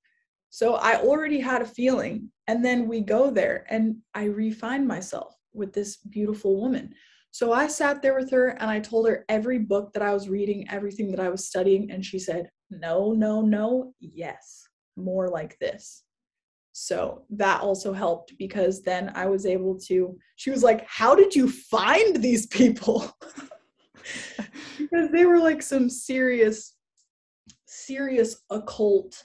So 0.49 0.77
I 0.77 1.03
already 1.03 1.39
had 1.39 1.61
a 1.61 1.67
feeling. 1.67 2.31
And 2.47 2.65
then 2.65 2.89
we 2.89 3.03
go 3.03 3.31
there 3.31 3.67
and 3.69 3.97
I 4.15 4.25
refine 4.25 4.87
myself 4.87 5.35
with 5.53 5.75
this 5.75 5.99
beautiful 5.99 6.59
woman. 6.59 6.95
So 7.31 7.53
I 7.53 7.67
sat 7.67 8.01
there 8.01 8.19
with 8.19 8.31
her 8.31 8.57
and 8.59 8.71
I 8.71 8.81
told 8.81 9.07
her 9.07 9.27
every 9.29 9.59
book 9.59 9.93
that 9.93 10.03
I 10.03 10.15
was 10.15 10.31
reading, 10.31 10.67
everything 10.71 11.11
that 11.11 11.21
I 11.21 11.29
was 11.29 11.47
studying, 11.47 11.91
and 11.91 12.03
she 12.03 12.19
said, 12.19 12.49
No, 12.71 13.13
no, 13.13 13.43
no, 13.43 13.93
yes, 14.01 14.64
more 14.97 15.29
like 15.29 15.59
this. 15.59 16.05
So 16.73 17.23
that 17.31 17.61
also 17.61 17.93
helped 17.93 18.37
because 18.37 18.83
then 18.83 19.13
I 19.15 19.27
was 19.27 19.47
able 19.47 19.79
to, 19.81 20.19
she 20.37 20.51
was 20.51 20.63
like, 20.63 20.85
How 20.89 21.15
did 21.15 21.35
you 21.35 21.49
find 21.49 22.17
these 22.17 22.47
people? 22.47 23.13
because 24.79 25.11
they 25.13 25.25
were 25.25 25.39
like 25.39 25.63
some 25.63 25.89
serious, 25.89 26.75
serious 27.67 28.43
occult 28.51 29.25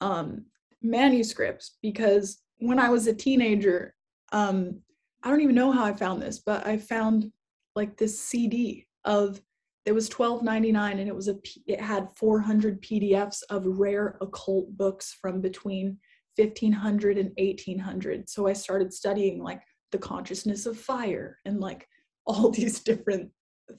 um, 0.00 0.44
manuscripts. 0.82 1.76
Because 1.82 2.38
when 2.58 2.78
I 2.78 2.88
was 2.88 3.06
a 3.06 3.14
teenager, 3.14 3.94
um, 4.32 4.80
I 5.22 5.30
don't 5.30 5.40
even 5.40 5.56
know 5.56 5.72
how 5.72 5.84
I 5.84 5.92
found 5.92 6.22
this, 6.22 6.38
but 6.38 6.66
I 6.66 6.78
found 6.78 7.32
like 7.74 7.96
this 7.96 8.18
CD 8.20 8.86
of 9.04 9.40
it 9.86 9.94
was 9.94 10.10
12.99 10.10 10.90
and 10.90 11.08
it 11.08 11.14
was 11.14 11.28
a 11.28 11.36
it 11.66 11.80
had 11.80 12.08
400 12.16 12.82
PDFs 12.82 13.42
of 13.48 13.64
rare 13.64 14.18
occult 14.20 14.76
books 14.76 15.16
from 15.20 15.40
between 15.40 15.98
1500 16.34 17.16
and 17.16 17.30
1800 17.38 18.28
so 18.28 18.46
I 18.48 18.52
started 18.52 18.92
studying 18.92 19.42
like 19.42 19.62
the 19.92 19.98
consciousness 19.98 20.66
of 20.66 20.76
fire 20.76 21.38
and 21.46 21.60
like 21.60 21.88
all 22.26 22.50
these 22.50 22.80
different 22.80 23.30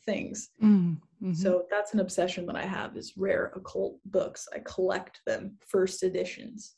things. 0.06 0.50
Mm-hmm. 0.64 1.34
so 1.34 1.66
that's 1.70 1.94
an 1.94 2.00
obsession 2.00 2.46
that 2.46 2.56
I 2.56 2.66
have 2.66 2.96
is 2.96 3.14
rare 3.18 3.52
occult 3.56 4.00
books. 4.06 4.48
I 4.54 4.60
collect 4.60 5.20
them 5.26 5.58
first 5.68 6.04
editions. 6.04 6.76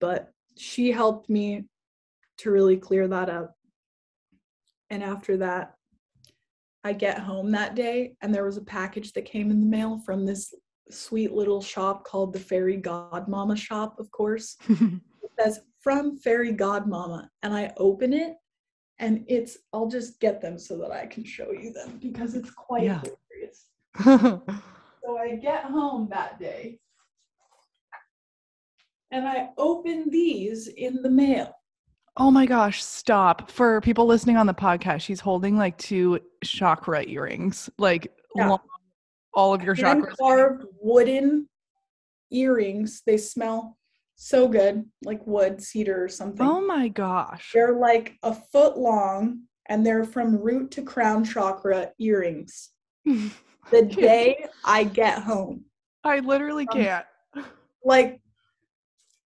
But 0.00 0.32
she 0.56 0.90
helped 0.90 1.28
me 1.28 1.66
to 2.38 2.50
really 2.50 2.78
clear 2.78 3.06
that 3.08 3.28
up. 3.28 3.54
And 4.88 5.02
after 5.02 5.36
that 5.38 5.74
I 6.84 6.92
get 6.92 7.18
home 7.18 7.50
that 7.52 7.74
day 7.74 8.14
and 8.22 8.34
there 8.34 8.44
was 8.44 8.56
a 8.56 8.62
package 8.62 9.12
that 9.12 9.24
came 9.24 9.50
in 9.50 9.60
the 9.60 9.66
mail 9.66 9.98
from 9.98 10.24
this 10.24 10.54
sweet 10.90 11.32
little 11.32 11.60
shop 11.60 12.04
called 12.04 12.32
the 12.32 12.40
Fairy 12.40 12.80
Godmama 12.80 13.56
shop, 13.56 13.98
of 13.98 14.10
course. 14.10 14.56
it 14.68 15.30
says 15.38 15.60
from 15.82 16.16
Fairy 16.16 16.52
Godmama. 16.52 17.28
And 17.42 17.54
I 17.54 17.72
open 17.76 18.12
it 18.12 18.36
and 18.98 19.24
it's, 19.28 19.58
I'll 19.72 19.88
just 19.88 20.20
get 20.20 20.40
them 20.40 20.58
so 20.58 20.78
that 20.78 20.90
I 20.90 21.06
can 21.06 21.24
show 21.24 21.52
you 21.52 21.72
them 21.72 21.98
because 22.00 22.34
it's 22.34 22.50
quite 22.50 22.84
yeah. 22.84 23.02
hilarious. 23.02 23.66
so 25.04 25.18
I 25.18 25.36
get 25.36 25.64
home 25.64 26.08
that 26.10 26.38
day 26.38 26.78
and 29.10 29.28
I 29.28 29.50
open 29.58 30.08
these 30.10 30.68
in 30.68 31.02
the 31.02 31.10
mail. 31.10 31.54
Oh 32.16 32.30
my 32.30 32.46
gosh, 32.46 32.82
stop. 32.82 33.50
For 33.50 33.80
people 33.80 34.06
listening 34.06 34.36
on 34.36 34.46
the 34.46 34.54
podcast, 34.54 35.00
she's 35.00 35.20
holding 35.20 35.56
like 35.56 35.78
two 35.78 36.20
chakra 36.42 37.04
earrings, 37.04 37.70
like 37.78 38.12
yeah. 38.34 38.48
long, 38.48 38.60
all 39.32 39.54
of 39.54 39.62
your 39.62 39.74
chakras. 39.74 40.16
carved 40.18 40.64
wooden 40.80 41.48
earrings. 42.30 43.02
They 43.06 43.16
smell 43.16 43.78
so 44.16 44.48
good, 44.48 44.84
like 45.04 45.26
wood, 45.26 45.62
cedar, 45.62 46.04
or 46.04 46.08
something. 46.08 46.46
Oh 46.46 46.60
my 46.60 46.88
gosh. 46.88 47.50
They're 47.54 47.78
like 47.78 48.18
a 48.22 48.34
foot 48.34 48.76
long 48.76 49.44
and 49.66 49.86
they're 49.86 50.04
from 50.04 50.36
root 50.36 50.72
to 50.72 50.82
crown 50.82 51.24
chakra 51.24 51.92
earrings. 51.98 52.70
the 53.04 53.82
day 53.82 54.46
I 54.64 54.84
get 54.84 55.22
home. 55.22 55.64
I 56.04 56.18
literally 56.20 56.66
um, 56.72 56.78
can't. 56.78 57.06
Like, 57.82 58.20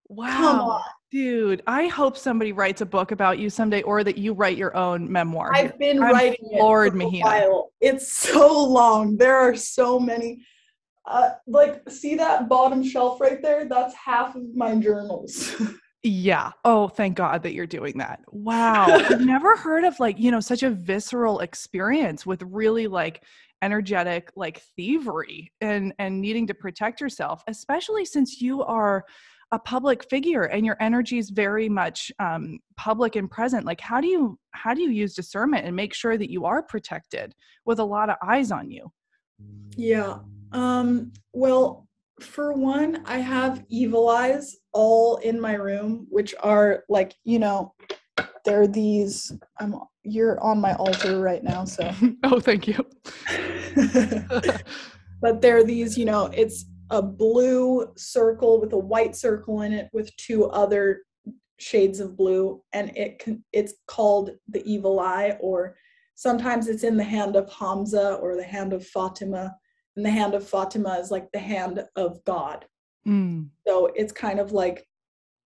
wow. 0.07 0.81
Dude, 1.15 1.63
I 1.65 1.87
hope 1.87 2.17
somebody 2.17 2.51
writes 2.51 2.81
a 2.81 2.85
book 2.85 3.11
about 3.13 3.39
you 3.39 3.49
someday 3.49 3.81
or 3.83 4.03
that 4.03 4.17
you 4.17 4.33
write 4.33 4.57
your 4.57 4.75
own 4.75 5.09
memoir. 5.09 5.49
I've 5.55 5.79
been 5.79 6.03
I'm 6.03 6.11
writing 6.11 6.45
Lord 6.51 6.93
it 6.93 6.99
for 6.99 7.05
a 7.05 7.19
while. 7.21 7.71
It's 7.79 8.11
so 8.11 8.65
long. 8.65 9.15
There 9.15 9.37
are 9.37 9.55
so 9.55 9.97
many. 9.97 10.45
uh, 11.05 11.29
like 11.47 11.89
see 11.89 12.15
that 12.15 12.49
bottom 12.49 12.83
shelf 12.83 13.21
right 13.21 13.41
there? 13.41 13.63
That's 13.63 13.95
half 13.95 14.35
of 14.35 14.53
my 14.55 14.75
journals. 14.75 15.55
Yeah. 16.07 16.51
Oh, 16.63 16.87
thank 16.87 17.17
God 17.17 17.41
that 17.41 17.55
you're 17.55 17.65
doing 17.65 17.97
that. 17.97 18.19
Wow. 18.27 18.85
I've 18.85 19.21
never 19.25 19.55
heard 19.55 19.83
of 19.85 19.99
like, 19.99 20.19
you 20.19 20.29
know, 20.29 20.39
such 20.39 20.61
a 20.61 20.69
visceral 20.69 21.39
experience 21.39 22.27
with 22.27 22.43
really 22.43 22.85
like 22.85 23.23
energetic 23.63 24.31
like 24.35 24.61
thievery 24.75 25.51
and 25.61 25.95
and 25.97 26.21
needing 26.21 26.45
to 26.45 26.53
protect 26.53 27.01
yourself, 27.01 27.41
especially 27.47 28.05
since 28.05 28.39
you 28.39 28.61
are 28.61 29.03
a 29.51 29.59
public 29.59 30.09
figure 30.09 30.43
and 30.43 30.65
your 30.65 30.77
energy 30.79 31.17
is 31.17 31.29
very 31.29 31.69
much 31.69 32.11
um, 32.19 32.59
public 32.77 33.15
and 33.15 33.29
present 33.29 33.65
like 33.65 33.79
how 33.79 34.01
do 34.01 34.07
you 34.07 34.37
how 34.51 34.73
do 34.73 34.81
you 34.81 34.89
use 34.89 35.13
discernment 35.13 35.65
and 35.65 35.75
make 35.75 35.93
sure 35.93 36.17
that 36.17 36.31
you 36.31 36.45
are 36.45 36.63
protected 36.63 37.33
with 37.65 37.79
a 37.79 37.83
lot 37.83 38.09
of 38.09 38.15
eyes 38.23 38.51
on 38.51 38.69
you? 38.69 38.91
Yeah 39.77 40.19
um 40.51 41.11
well 41.33 41.87
for 42.21 42.53
one, 42.53 43.03
I 43.05 43.17
have 43.17 43.65
evil 43.69 44.09
eyes 44.09 44.55
all 44.71 45.17
in 45.17 45.39
my 45.39 45.53
room, 45.53 46.07
which 46.09 46.33
are 46.39 46.85
like, 46.87 47.13
you 47.25 47.39
know, 47.39 47.73
they're 48.45 48.67
these 48.67 49.33
I'm 49.59 49.75
you're 50.03 50.39
on 50.41 50.61
my 50.61 50.73
altar 50.75 51.19
right 51.19 51.43
now, 51.43 51.65
so. 51.65 51.91
Oh, 52.23 52.39
thank 52.39 52.67
you. 52.67 52.85
but 55.21 55.41
they're 55.41 55.63
these, 55.63 55.97
you 55.97 56.05
know, 56.05 56.27
it's 56.27 56.65
a 56.89 57.01
blue 57.01 57.87
circle 57.97 58.59
with 58.61 58.73
a 58.73 58.77
white 58.77 59.15
circle 59.15 59.61
in 59.61 59.73
it 59.73 59.89
with 59.93 60.15
two 60.17 60.45
other 60.45 61.01
shades 61.57 61.99
of 61.99 62.17
blue 62.17 62.61
and 62.73 62.95
it 62.97 63.17
can 63.17 63.43
it's 63.53 63.75
called 63.87 64.31
the 64.49 64.63
evil 64.69 64.99
eye 64.99 65.37
or 65.39 65.75
sometimes 66.15 66.67
it's 66.67 66.83
in 66.83 66.97
the 66.97 67.03
hand 67.03 67.35
of 67.35 67.49
Hamsa 67.49 68.21
or 68.21 68.35
the 68.35 68.43
hand 68.43 68.73
of 68.73 68.85
Fatima 68.85 69.55
and 69.95 70.05
the 70.05 70.09
hand 70.09 70.33
of 70.33 70.47
Fatima 70.47 70.97
is 70.99 71.11
like 71.11 71.31
the 71.31 71.39
hand 71.39 71.83
of 71.95 72.23
God. 72.25 72.65
Mm. 73.07 73.49
So 73.65 73.91
it's 73.95 74.11
kind 74.11 74.39
of 74.39 74.51
like 74.51 74.85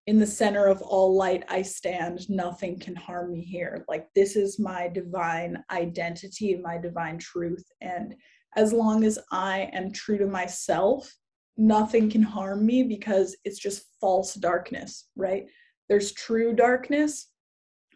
in 0.07 0.17
the 0.17 0.25
center 0.25 0.65
of 0.65 0.81
all 0.81 1.15
light 1.15 1.43
I 1.49 1.61
stand, 1.61 2.27
nothing 2.29 2.79
can 2.79 2.95
harm 2.95 3.31
me 3.31 3.41
here. 3.41 3.85
Like 3.87 4.07
this 4.15 4.35
is 4.35 4.57
my 4.57 4.87
divine 4.87 5.63
identity, 5.71 6.55
my 6.55 6.79
divine 6.79 7.19
truth. 7.19 7.63
And 7.81 8.15
as 8.55 8.73
long 8.73 9.03
as 9.03 9.19
I 9.31 9.69
am 9.73 9.91
true 9.91 10.17
to 10.17 10.25
myself, 10.25 11.13
nothing 11.59 12.09
can 12.09 12.23
harm 12.23 12.65
me 12.65 12.83
because 12.83 13.35
it's 13.43 13.59
just 13.59 13.83
false 13.99 14.33
darkness, 14.35 15.09
right? 15.15 15.45
There's 15.89 16.13
true 16.13 16.53
darkness, 16.53 17.27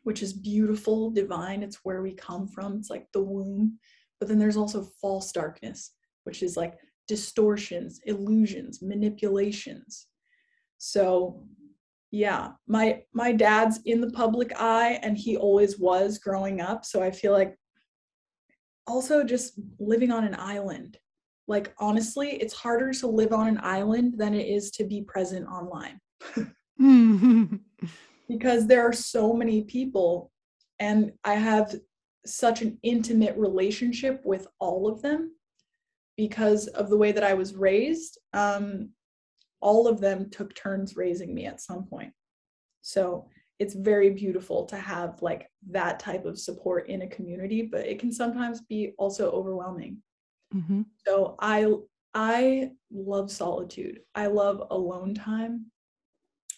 which 0.03 0.21
is 0.21 0.33
beautiful, 0.33 1.09
divine. 1.09 1.63
It's 1.63 1.79
where 1.83 2.01
we 2.01 2.13
come 2.13 2.47
from. 2.47 2.75
It's 2.77 2.89
like 2.89 3.07
the 3.13 3.23
womb. 3.23 3.79
But 4.19 4.27
then 4.27 4.37
there's 4.37 4.57
also 4.57 4.89
false 5.01 5.31
darkness, 5.31 5.91
which 6.25 6.43
is 6.43 6.57
like 6.57 6.77
distortions, 7.07 8.01
illusions, 8.05 8.81
manipulations. 8.81 10.07
So 10.77 11.45
yeah, 12.11 12.49
my 12.67 13.03
my 13.13 13.31
dad's 13.31 13.79
in 13.85 14.01
the 14.01 14.11
public 14.11 14.51
eye 14.59 14.99
and 15.01 15.17
he 15.17 15.37
always 15.37 15.79
was 15.79 16.19
growing 16.19 16.61
up, 16.61 16.85
so 16.85 17.01
I 17.01 17.11
feel 17.11 17.31
like 17.31 17.57
also 18.85 19.23
just 19.23 19.59
living 19.79 20.11
on 20.11 20.25
an 20.25 20.35
island. 20.37 20.97
Like 21.47 21.73
honestly, 21.77 22.31
it's 22.41 22.53
harder 22.53 22.93
to 22.93 23.07
live 23.07 23.33
on 23.33 23.47
an 23.47 23.59
island 23.61 24.15
than 24.17 24.33
it 24.33 24.47
is 24.47 24.71
to 24.71 24.83
be 24.83 25.01
present 25.01 25.47
online. 25.47 25.99
because 28.27 28.65
there 28.67 28.81
are 28.81 28.93
so 28.93 29.33
many 29.33 29.61
people 29.63 30.31
and 30.79 31.11
I 31.23 31.35
have 31.35 31.75
such 32.25 32.61
an 32.61 32.77
intimate 32.83 33.37
relationship 33.37 34.21
with 34.25 34.47
all 34.59 34.87
of 34.87 35.01
them 35.01 35.35
because 36.17 36.67
of 36.67 36.89
the 36.89 36.97
way 36.97 37.11
that 37.11 37.23
I 37.23 37.33
was 37.33 37.55
raised, 37.55 38.17
um, 38.33 38.89
all 39.61 39.87
of 39.87 39.99
them 39.99 40.29
took 40.29 40.53
turns 40.55 40.95
raising 40.95 41.33
me 41.33 41.45
at 41.45 41.61
some 41.61 41.85
point. 41.85 42.13
So 42.81 43.27
it's 43.59 43.73
very 43.73 44.09
beautiful 44.09 44.65
to 44.65 44.75
have 44.75 45.21
like 45.21 45.49
that 45.69 45.99
type 45.99 46.25
of 46.25 46.39
support 46.39 46.89
in 46.89 47.03
a 47.03 47.07
community, 47.07 47.61
but 47.61 47.85
it 47.85 47.99
can 47.99 48.11
sometimes 48.11 48.61
be 48.61 48.93
also 48.97 49.31
overwhelming. 49.31 49.97
Mm-hmm. 50.53 50.81
So 51.05 51.35
I 51.39 51.67
I 52.13 52.71
love 52.91 53.31
solitude. 53.31 53.99
I 54.13 54.27
love 54.27 54.67
alone 54.69 55.15
time. 55.15 55.65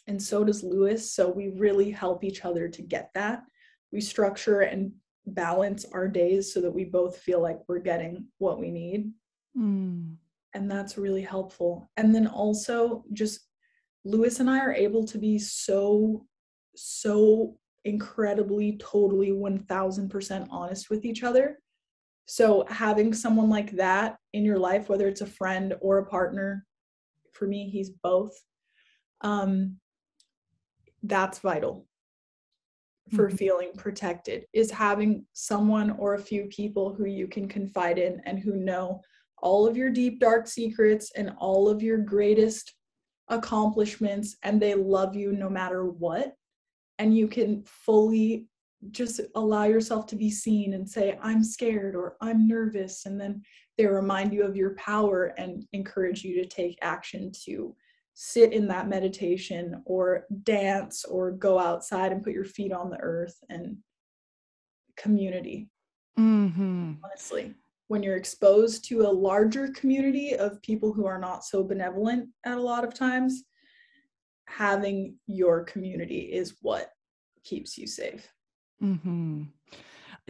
And 0.07 0.21
so 0.21 0.43
does 0.43 0.63
Lewis. 0.63 1.11
So 1.11 1.29
we 1.29 1.49
really 1.49 1.91
help 1.91 2.23
each 2.23 2.45
other 2.45 2.67
to 2.67 2.81
get 2.81 3.09
that. 3.15 3.43
We 3.91 4.01
structure 4.01 4.61
and 4.61 4.91
balance 5.27 5.85
our 5.93 6.07
days 6.07 6.53
so 6.53 6.61
that 6.61 6.71
we 6.71 6.83
both 6.83 7.17
feel 7.17 7.41
like 7.41 7.59
we're 7.67 7.79
getting 7.79 8.27
what 8.37 8.59
we 8.59 8.69
need. 8.69 9.11
Mm. 9.57 10.15
And 10.53 10.71
that's 10.71 10.97
really 10.97 11.23
helpful. 11.23 11.89
And 11.97 12.13
then 12.13 12.27
also, 12.27 13.03
just 13.13 13.41
Lewis 14.03 14.39
and 14.39 14.49
I 14.49 14.59
are 14.59 14.73
able 14.73 15.05
to 15.05 15.17
be 15.17 15.39
so, 15.39 16.25
so 16.75 17.57
incredibly, 17.85 18.77
totally 18.77 19.31
1000% 19.31 20.47
honest 20.51 20.89
with 20.89 21.05
each 21.05 21.23
other. 21.23 21.59
So, 22.25 22.65
having 22.69 23.13
someone 23.13 23.49
like 23.49 23.71
that 23.71 24.17
in 24.33 24.43
your 24.43 24.57
life, 24.57 24.89
whether 24.89 25.07
it's 25.07 25.21
a 25.21 25.27
friend 25.27 25.75
or 25.81 25.99
a 25.99 26.05
partner, 26.05 26.65
for 27.33 27.47
me, 27.47 27.69
he's 27.69 27.89
both, 27.89 28.33
um, 29.21 29.77
that's 31.03 31.39
vital 31.39 31.85
for 33.13 33.27
mm-hmm. 33.27 33.35
feeling 33.35 33.71
protected 33.77 34.45
is 34.53 34.71
having 34.71 35.25
someone 35.33 35.91
or 35.91 36.15
a 36.15 36.21
few 36.21 36.45
people 36.45 36.93
who 36.93 37.05
you 37.05 37.27
can 37.27 37.47
confide 37.47 37.99
in 37.99 38.19
and 38.25 38.39
who 38.39 38.55
know 38.55 38.99
all 39.43 39.67
of 39.67 39.77
your 39.77 39.91
deep, 39.91 40.19
dark 40.19 40.47
secrets 40.47 41.11
and 41.15 41.31
all 41.37 41.69
of 41.69 41.83
your 41.83 41.99
greatest 41.99 42.73
accomplishments, 43.27 44.37
and 44.43 44.61
they 44.61 44.73
love 44.73 45.15
you 45.15 45.33
no 45.33 45.49
matter 45.49 45.85
what. 45.85 46.33
And 46.97 47.15
you 47.15 47.27
can 47.27 47.63
fully 47.65 48.47
just 48.91 49.21
allow 49.35 49.63
yourself 49.65 50.07
to 50.07 50.15
be 50.15 50.29
seen 50.29 50.73
and 50.73 50.89
say, 50.89 51.17
I'm 51.21 51.43
scared 51.43 51.95
or 51.95 52.15
I'm 52.21 52.47
nervous. 52.47 53.05
And 53.05 53.19
then 53.19 53.41
they 53.77 53.85
remind 53.85 54.33
you 54.33 54.43
of 54.43 54.55
your 54.55 54.75
power 54.75 55.33
and 55.37 55.65
encourage 55.73 56.23
you 56.23 56.41
to 56.41 56.47
take 56.47 56.77
action 56.81 57.31
to 57.45 57.75
sit 58.13 58.53
in 58.53 58.67
that 58.67 58.87
meditation 58.87 59.81
or 59.85 60.25
dance 60.43 61.03
or 61.03 61.31
go 61.31 61.59
outside 61.59 62.11
and 62.11 62.23
put 62.23 62.33
your 62.33 62.45
feet 62.45 62.71
on 62.71 62.89
the 62.89 62.99
earth 63.01 63.37
and 63.49 63.77
community. 64.95 65.69
Mm-hmm. 66.17 66.93
Honestly 67.03 67.53
when 67.87 68.01
you're 68.01 68.15
exposed 68.15 68.85
to 68.85 69.01
a 69.01 69.11
larger 69.11 69.67
community 69.69 70.35
of 70.35 70.61
people 70.61 70.91
who 70.91 71.05
are 71.05 71.19
not 71.19 71.43
so 71.43 71.63
benevolent 71.63 72.29
at 72.45 72.57
a 72.57 72.61
lot 72.61 72.83
of 72.83 72.93
times, 72.93 73.43
having 74.47 75.15
your 75.27 75.63
community 75.63 76.19
is 76.19 76.55
what 76.61 76.89
keeps 77.43 77.77
you 77.77 77.85
safe. 77.85 78.27
Mm-hmm. 78.83 79.43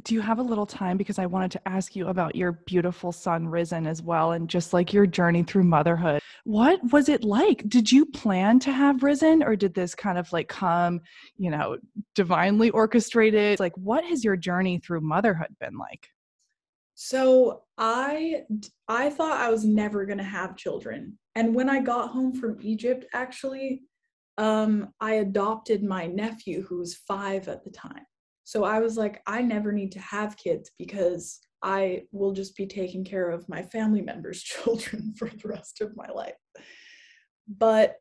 Do 0.04 0.14
you 0.14 0.22
have 0.22 0.40
a 0.40 0.44
little 0.44 0.66
time? 0.66 0.98
Because 0.98 1.20
I 1.20 1.26
wanted 1.26 1.52
to 1.52 1.68
ask 1.68 1.96
you 1.96 2.08
about 2.08 2.36
your 2.36 2.52
beautiful 2.52 3.12
son, 3.12 3.48
Risen, 3.48 3.88
as 3.88 4.02
well, 4.02 4.34
and 4.34 4.50
just 4.50 4.74
like 4.74 4.92
your 4.92 5.08
journey 5.08 5.44
through 5.44 5.64
motherhood. 5.64 6.22
What 6.44 6.80
was 6.92 7.08
it 7.08 7.24
like? 7.24 7.68
Did 7.70 7.92
you 7.92 8.06
plan 8.06 8.60
to 8.60 8.72
have 8.74 9.04
Risen, 9.04 9.42
or 9.42 9.56
did 9.56 9.74
this 9.74 9.96
kind 9.96 10.18
of 10.18 10.32
like 10.34 10.50
come, 10.50 11.00
you 11.38 11.50
know, 11.50 11.78
divinely 12.14 12.70
orchestrated? 12.72 13.60
Like, 13.60 13.76
what 13.78 14.04
has 14.04 14.24
your 14.24 14.36
journey 14.36 14.80
through 14.80 15.02
motherhood 15.02 15.56
been 15.60 15.78
like? 15.78 16.10
So 16.96 17.64
I 17.78 18.44
I 18.88 19.10
thought 19.10 19.42
I 19.42 19.50
was 19.50 19.66
never 19.66 20.06
going 20.06 20.18
to 20.18 20.24
have 20.24 20.56
children. 20.56 21.18
And 21.36 21.54
when 21.54 21.70
I 21.70 21.82
got 21.82 22.10
home 22.10 22.34
from 22.34 22.58
Egypt 22.62 23.06
actually 23.14 23.84
um 24.38 24.94
I 25.00 25.16
adopted 25.16 25.84
my 25.84 26.08
nephew 26.08 26.64
who 26.64 26.80
was 26.80 26.96
5 26.96 27.48
at 27.50 27.64
the 27.64 27.70
time. 27.70 28.06
So 28.46 28.64
I 28.64 28.80
was 28.80 28.96
like 28.96 29.22
I 29.28 29.42
never 29.42 29.72
need 29.72 29.92
to 29.94 30.00
have 30.00 30.38
kids 30.38 30.72
because 30.80 31.40
I 31.62 32.04
will 32.12 32.32
just 32.32 32.56
be 32.56 32.68
taking 32.68 33.04
care 33.04 33.30
of 33.30 33.50
my 33.50 33.64
family 33.64 34.02
members' 34.02 34.42
children 34.44 35.14
for 35.18 35.28
the 35.30 35.48
rest 35.50 35.82
of 35.82 35.98
my 35.98 36.08
life. 36.08 36.36
But 37.48 37.96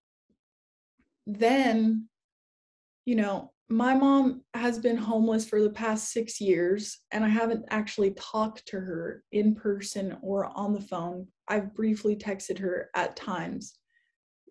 then 1.26 2.08
you 3.06 3.16
know, 3.16 3.52
my 3.68 3.94
mom 3.94 4.42
has 4.54 4.78
been 4.78 4.96
homeless 4.96 5.46
for 5.46 5.62
the 5.62 5.70
past 5.70 6.12
six 6.12 6.40
years, 6.40 6.98
and 7.12 7.24
I 7.24 7.28
haven't 7.28 7.64
actually 7.70 8.12
talked 8.12 8.66
to 8.68 8.80
her 8.80 9.24
in 9.32 9.54
person 9.54 10.16
or 10.22 10.46
on 10.56 10.74
the 10.74 10.80
phone. 10.80 11.26
I've 11.48 11.74
briefly 11.74 12.16
texted 12.16 12.58
her 12.58 12.90
at 12.94 13.16
times, 13.16 13.78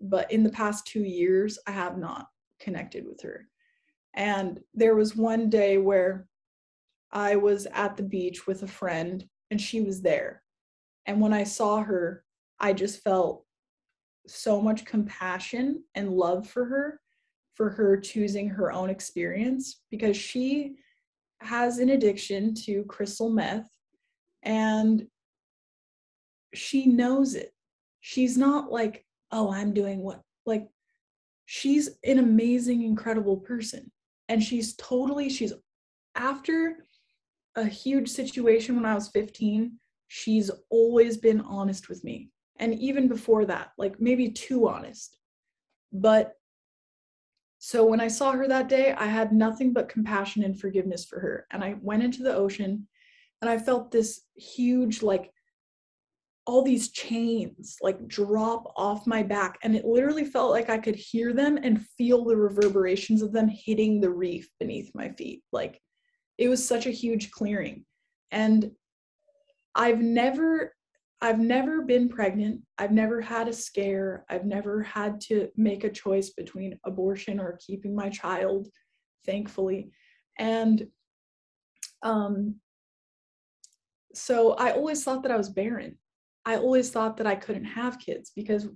but 0.02 0.32
in 0.32 0.44
the 0.44 0.50
past 0.50 0.88
two 0.88 1.04
years, 1.04 1.60
I 1.68 1.72
have 1.72 1.98
not 1.98 2.28
connected 2.60 3.06
with 3.06 3.22
her. 3.22 3.48
And 4.14 4.60
there 4.74 4.96
was 4.96 5.16
one 5.16 5.50
day 5.50 5.78
where 5.78 6.28
I 7.12 7.36
was 7.36 7.68
at 7.74 7.98
the 7.98 8.04
beach 8.04 8.48
with 8.48 8.64
a 8.64 8.68
friend, 8.68 9.28
and 9.52 9.60
she 9.60 9.82
was 9.82 10.02
there. 10.02 10.44
And 11.06 11.20
when 11.20 11.34
I 11.34 11.44
saw 11.44 11.82
her, 11.82 12.24
I 12.60 12.74
just 12.74 13.04
felt 13.04 13.46
so 14.28 14.62
much 14.62 14.86
compassion 14.86 15.84
and 15.96 16.14
love 16.14 16.48
for 16.48 16.66
her 16.66 17.00
for 17.54 17.70
her 17.70 17.98
choosing 17.98 18.50
her 18.50 18.72
own 18.72 18.90
experience 18.90 19.82
because 19.92 20.18
she 20.18 20.76
has 21.40 21.78
an 21.78 21.90
addiction 21.90 22.54
to 22.54 22.84
crystal 22.86 23.30
meth 23.30 23.70
and 24.44 25.06
she 26.54 26.86
knows 26.86 27.36
it. 27.36 27.54
she's 28.02 28.38
not 28.38 28.72
like, 28.72 29.06
oh, 29.32 29.52
I'm 29.52 29.74
doing 29.74 30.00
what? 30.00 30.22
Like, 30.46 30.68
she's 31.46 31.90
an 32.04 32.20
amazing, 32.20 32.84
incredible 32.84 33.38
person. 33.38 33.92
And 34.30 34.42
she's 34.42 34.76
totally, 34.76 35.30
she's 35.30 35.54
after 36.16 36.86
a 37.56 37.66
huge 37.66 38.10
situation 38.10 38.76
when 38.76 38.86
I 38.86 38.96
was 38.96 39.10
15, 39.10 39.74
she's 40.08 40.50
always 40.70 41.18
been 41.18 41.42
honest 41.42 41.90
with 41.90 42.04
me. 42.04 42.30
And 42.58 42.74
even 42.80 43.08
before 43.08 43.46
that, 43.46 43.72
like 43.78 44.00
maybe 44.00 44.30
too 44.30 44.68
honest. 44.68 45.18
But 45.92 46.34
so 47.60 47.86
when 47.86 48.00
I 48.00 48.08
saw 48.08 48.32
her 48.32 48.48
that 48.48 48.70
day, 48.70 48.94
I 48.94 49.06
had 49.06 49.32
nothing 49.32 49.74
but 49.74 49.90
compassion 49.90 50.44
and 50.44 50.60
forgiveness 50.60 51.06
for 51.06 51.20
her. 51.20 51.48
And 51.52 51.64
I 51.64 51.76
went 51.82 52.04
into 52.04 52.24
the 52.24 52.36
ocean 52.36 52.88
and 53.42 53.50
I 53.50 53.58
felt 53.58 53.92
this 53.92 54.22
huge, 54.36 55.02
like, 55.02 55.33
all 56.46 56.62
these 56.62 56.92
chains 56.92 57.78
like 57.82 58.08
drop 58.08 58.74
off 58.76 59.08
my 59.08 59.24
back. 59.24 59.58
And 59.64 59.76
it 59.76 59.86
literally 59.86 60.26
felt 60.26 60.52
like 60.52 60.70
I 60.70 60.78
could 60.78 60.96
hear 60.96 61.34
them 61.34 61.58
and 61.62 61.86
feel 61.98 62.26
the 62.26 62.36
reverberations 62.36 63.22
of 63.22 63.32
them 63.32 63.48
hitting 63.48 64.02
the 64.02 64.10
reef 64.10 64.50
beneath 64.60 64.92
my 64.94 65.10
feet. 65.10 65.42
Like, 65.52 65.80
it 66.38 66.50
was 66.50 66.66
such 66.66 66.86
a 66.86 66.92
huge 66.92 67.32
clearing. 67.32 67.86
And 68.32 68.72
I've 69.76 70.02
never 70.02 70.74
I've 71.22 71.40
never 71.40 71.84
been 71.84 72.10
pregnant. 72.10 72.60
I've 72.78 72.92
never 72.92 73.22
had 73.22 73.48
a 73.48 73.54
scare. 73.54 74.26
I've 74.30 74.44
never 74.44 74.84
had 74.84 75.22
to 75.22 75.48
make 75.56 75.86
a 75.86 75.90
choice 75.90 76.32
between 76.32 76.78
abortion 76.86 77.40
or 77.40 77.58
keeping 77.66 77.96
my 77.96 78.10
child, 78.10 78.68
thankfully. 79.26 79.92
And 80.38 80.86
um, 82.02 82.56
so 84.14 84.52
I 84.56 84.72
always 84.72 85.02
thought 85.02 85.24
that 85.24 85.32
I 85.32 85.38
was 85.38 85.48
barren. 85.48 85.98
I 86.46 86.58
always 86.58 86.90
thought 86.90 87.18
that 87.18 87.28
I 87.28 87.36
couldn't 87.36 87.66
have 87.66 88.00
kids 88.00 88.32
because, 88.36 88.68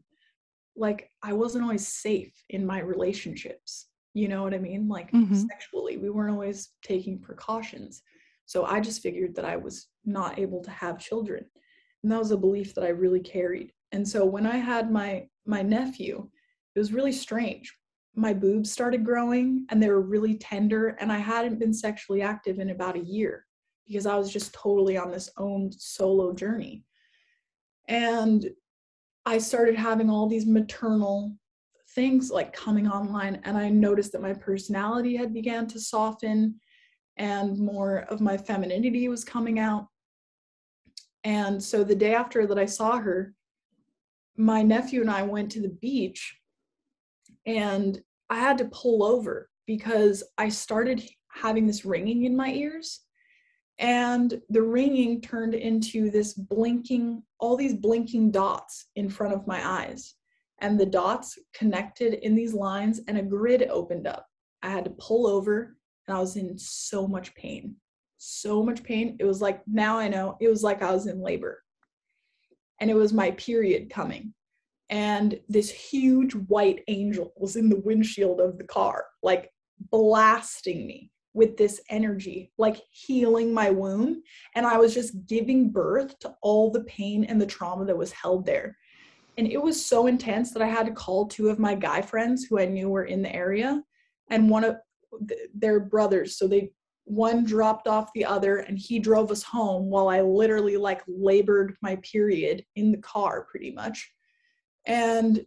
like, 0.76 1.10
I 1.22 1.34
wasn't 1.34 1.64
always 1.64 1.88
safe 1.88 2.34
in 2.50 2.66
my 2.66 2.80
relationships. 2.80 3.88
You 4.14 4.28
know 4.28 4.44
what 4.44 4.54
I 4.54 4.58
mean? 4.58 4.88
Like, 4.88 5.12
mm-hmm. 5.12 5.36
sexually, 5.36 5.98
we 5.98 6.10
weren't 6.10 6.32
always 6.34 6.70
taking 6.82 7.20
precautions. 7.20 8.02
So 8.46 8.66
I 8.66 8.80
just 8.80 9.02
figured 9.02 9.36
that 9.36 9.46
I 9.46 9.58
was 9.58 9.88
not 10.06 10.40
able 10.40 10.64
to 10.64 10.72
have 10.72 10.98
children 10.98 11.46
and 12.04 12.12
that 12.12 12.20
was 12.20 12.32
a 12.32 12.38
belief 12.38 12.74
that 12.76 12.84
i 12.84 12.90
really 12.90 13.20
carried 13.20 13.72
and 13.92 14.08
so 14.08 14.26
when 14.26 14.46
i 14.46 14.56
had 14.56 14.92
my 14.92 15.28
my 15.46 15.62
nephew 15.62 16.28
it 16.76 16.80
was 16.80 16.94
really 16.94 17.12
strange 17.12 17.76
my 18.16 18.34
boobs 18.34 18.72
started 18.72 19.06
growing 19.06 19.66
and 19.70 19.82
they 19.82 19.90
were 19.90 20.02
really 20.02 20.36
tender 20.36 20.90
and 21.00 21.12
i 21.12 21.18
hadn't 21.18 21.60
been 21.60 21.74
sexually 21.74 22.22
active 22.22 22.60
in 22.60 22.70
about 22.70 22.96
a 22.96 23.04
year 23.04 23.46
because 23.88 24.06
i 24.06 24.16
was 24.16 24.32
just 24.32 24.54
totally 24.54 24.98
on 24.98 25.12
this 25.12 25.30
own 25.38 25.70
solo 25.72 26.34
journey 26.34 26.84
and 27.88 28.50
i 29.26 29.38
started 29.38 29.76
having 29.76 30.10
all 30.10 30.28
these 30.28 30.46
maternal 30.46 31.36
things 31.96 32.30
like 32.30 32.54
coming 32.54 32.88
online 32.88 33.40
and 33.44 33.58
i 33.58 33.70
noticed 33.70 34.12
that 34.12 34.22
my 34.22 34.34
personality 34.34 35.16
had 35.16 35.34
began 35.34 35.68
to 35.68 35.80
soften 35.80 36.60
and 37.18 37.58
more 37.58 38.06
of 38.10 38.22
my 38.22 38.38
femininity 38.38 39.08
was 39.10 39.24
coming 39.24 39.60
out 39.60 39.88
and 41.28 41.62
so 41.62 41.84
the 41.84 41.94
day 41.94 42.16
after 42.16 42.48
that 42.48 42.58
I 42.58 42.66
saw 42.66 43.00
her, 43.00 43.34
my 44.38 44.62
nephew 44.62 45.02
and 45.02 45.12
I 45.12 45.24
went 45.24 45.52
to 45.52 45.62
the 45.62 45.78
beach 45.82 46.38
and 47.46 48.02
I 48.30 48.40
had 48.40 48.58
to 48.60 48.66
pull 48.72 49.04
over 49.04 49.50
because 49.66 50.24
I 50.38 50.48
started 50.48 51.04
having 51.30 51.68
this 51.68 51.84
ringing 51.84 52.24
in 52.24 52.38
my 52.38 52.54
ears. 52.54 53.02
And 53.80 54.42
the 54.50 54.62
ringing 54.62 55.22
turned 55.22 55.54
into 55.54 56.10
this 56.10 56.34
blinking, 56.34 57.22
all 57.40 57.56
these 57.56 57.76
blinking 57.76 58.32
dots 58.32 58.88
in 58.96 59.10
front 59.10 59.34
of 59.34 59.46
my 59.46 59.66
eyes. 59.66 60.16
And 60.60 60.80
the 60.80 60.86
dots 60.86 61.38
connected 61.54 62.16
in 62.26 62.34
these 62.34 62.54
lines, 62.54 63.02
and 63.08 63.18
a 63.18 63.24
grid 63.24 63.68
opened 63.70 64.08
up. 64.08 64.26
I 64.64 64.70
had 64.70 64.86
to 64.86 64.96
pull 64.98 65.28
over, 65.28 65.78
and 66.08 66.18
I 66.18 66.20
was 66.20 66.36
in 66.36 66.58
so 66.58 67.08
much 67.08 67.36
pain 67.36 67.76
so 68.18 68.64
much 68.64 68.84
pain. 68.84 69.16
It 69.20 69.26
was 69.26 69.42
like, 69.42 69.62
now 69.68 69.98
I 69.98 70.08
know, 70.08 70.38
it 70.40 70.48
was 70.48 70.64
like 70.64 70.82
I 70.82 70.92
was 70.92 71.08
in 71.08 71.22
labor. 71.22 71.64
And 72.80 72.90
it 72.90 72.96
was 72.96 73.14
my 73.14 73.32
period 73.32 73.90
coming. 73.90 74.34
And 74.90 75.40
this 75.50 75.70
huge 75.70 76.34
white 76.34 76.84
angel 76.88 77.34
was 77.38 77.56
in 77.56 77.70
the 77.70 77.82
windshield 77.82 78.40
of 78.40 78.58
the 78.58 78.64
car, 78.64 79.06
like 79.22 79.52
blasting 79.92 80.88
me 80.88 81.12
with 81.38 81.56
this 81.56 81.80
energy, 81.92 82.52
like 82.58 82.82
healing 82.90 83.54
my 83.54 83.70
womb. 83.70 84.24
And 84.56 84.66
I 84.66 84.78
was 84.78 84.92
just 84.92 85.28
giving 85.28 85.70
birth 85.70 86.18
to 86.20 86.34
all 86.42 86.72
the 86.72 86.84
pain 86.86 87.26
and 87.26 87.40
the 87.40 87.46
trauma 87.46 87.86
that 87.86 87.96
was 87.96 88.12
held 88.12 88.44
there. 88.44 88.76
And 89.38 89.46
it 89.46 89.62
was 89.62 89.86
so 89.86 90.08
intense 90.08 90.52
that 90.52 90.64
I 90.64 90.68
had 90.68 90.88
to 90.88 90.92
call 90.92 91.28
two 91.28 91.50
of 91.50 91.60
my 91.60 91.76
guy 91.76 92.02
friends 92.02 92.44
who 92.44 92.60
I 92.60 92.66
knew 92.66 92.90
were 92.90 93.06
in 93.06 93.22
the 93.22 93.34
area 93.34 93.84
and 94.32 94.50
one 94.50 94.64
of 94.64 94.78
their 95.54 95.80
brothers. 95.80 96.40
So 96.40 96.48
they 96.48 96.72
one 97.04 97.46
dropped 97.46 97.88
off 97.88 98.10
the 98.16 98.26
other 98.26 98.58
and 98.58 98.78
he 98.78 98.98
drove 98.98 99.30
us 99.30 99.44
home 99.44 99.92
while 99.92 100.10
I 100.10 100.22
literally 100.22 100.76
like 100.76 101.04
labored 101.08 101.78
my 101.84 101.98
period 101.98 102.66
in 102.76 102.92
the 102.92 102.98
car 102.98 103.46
pretty 103.50 103.72
much. 103.72 104.12
And 104.88 105.46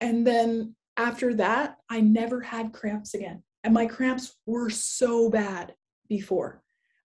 and 0.00 0.26
then 0.26 0.74
after 0.96 1.34
that, 1.34 1.76
I 1.90 2.00
never 2.00 2.40
had 2.40 2.72
cramps 2.72 3.12
again. 3.12 3.42
And 3.64 3.72
my 3.74 3.86
cramps 3.86 4.36
were 4.46 4.70
so 4.70 5.30
bad 5.30 5.74
before. 6.08 6.62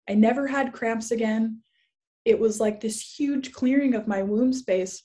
I 0.09 0.13
never 0.13 0.47
had 0.47 0.73
cramps 0.73 1.11
again. 1.11 1.61
It 2.25 2.39
was 2.39 2.59
like 2.59 2.79
this 2.79 3.01
huge 3.01 3.51
clearing 3.51 3.93
of 3.93 4.07
my 4.07 4.23
womb 4.23 4.53
space. 4.53 5.03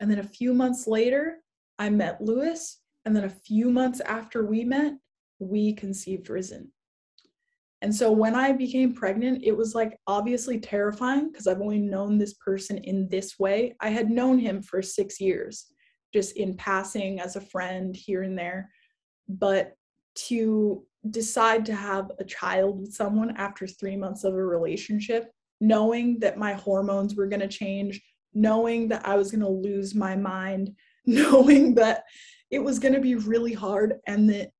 And 0.00 0.10
then 0.10 0.18
a 0.18 0.24
few 0.24 0.52
months 0.52 0.86
later, 0.86 1.38
I 1.78 1.90
met 1.90 2.20
Lewis. 2.20 2.80
And 3.04 3.16
then 3.16 3.24
a 3.24 3.30
few 3.30 3.70
months 3.70 4.00
after 4.00 4.44
we 4.44 4.64
met, 4.64 4.94
we 5.38 5.72
conceived 5.72 6.28
Risen. 6.28 6.72
And 7.80 7.94
so 7.94 8.10
when 8.10 8.34
I 8.34 8.52
became 8.52 8.92
pregnant, 8.92 9.44
it 9.44 9.56
was 9.56 9.74
like 9.74 9.98
obviously 10.06 10.58
terrifying 10.58 11.30
because 11.30 11.46
I've 11.46 11.60
only 11.60 11.78
known 11.78 12.18
this 12.18 12.34
person 12.34 12.78
in 12.78 13.08
this 13.08 13.38
way. 13.38 13.76
I 13.80 13.90
had 13.90 14.10
known 14.10 14.38
him 14.38 14.62
for 14.62 14.82
six 14.82 15.20
years, 15.20 15.66
just 16.12 16.36
in 16.36 16.56
passing 16.56 17.20
as 17.20 17.36
a 17.36 17.40
friend 17.40 17.94
here 17.94 18.22
and 18.22 18.36
there. 18.36 18.70
But 19.28 19.74
to 20.26 20.84
decide 21.10 21.64
to 21.66 21.74
have 21.74 22.10
a 22.18 22.24
child 22.24 22.80
with 22.80 22.92
someone 22.92 23.36
after 23.36 23.66
three 23.66 23.96
months 23.96 24.24
of 24.24 24.34
a 24.34 24.44
relationship, 24.44 25.32
knowing 25.60 26.18
that 26.20 26.38
my 26.38 26.54
hormones 26.54 27.14
were 27.14 27.26
going 27.26 27.40
to 27.40 27.48
change, 27.48 28.02
knowing 28.34 28.88
that 28.88 29.06
I 29.06 29.16
was 29.16 29.30
going 29.30 29.42
to 29.42 29.48
lose 29.48 29.94
my 29.94 30.16
mind, 30.16 30.74
knowing 31.06 31.74
that 31.76 32.04
it 32.50 32.58
was 32.58 32.78
going 32.78 32.94
to 32.94 33.00
be 33.00 33.14
really 33.14 33.52
hard 33.52 33.94
and 34.06 34.28
that 34.30 34.50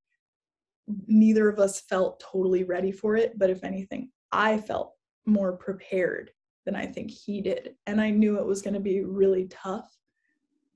neither 1.07 1.49
of 1.49 1.59
us 1.59 1.81
felt 1.83 2.21
totally 2.21 2.65
ready 2.65 2.93
for 2.93 3.17
it, 3.17 3.39
but 3.39 3.51
if 3.51 3.65
anything, 3.65 4.11
I 4.33 4.59
felt 4.59 4.95
more 5.27 5.53
prepared 5.57 6.31
than 6.65 6.75
I 6.75 6.87
think 6.87 7.11
he 7.11 7.41
did. 7.41 7.75
And 7.87 8.01
I 8.01 8.11
knew 8.11 8.39
it 8.39 8.47
was 8.47 8.63
going 8.63 8.75
to 8.75 8.81
be 8.81 9.03
really 9.03 9.47
tough, 9.49 9.95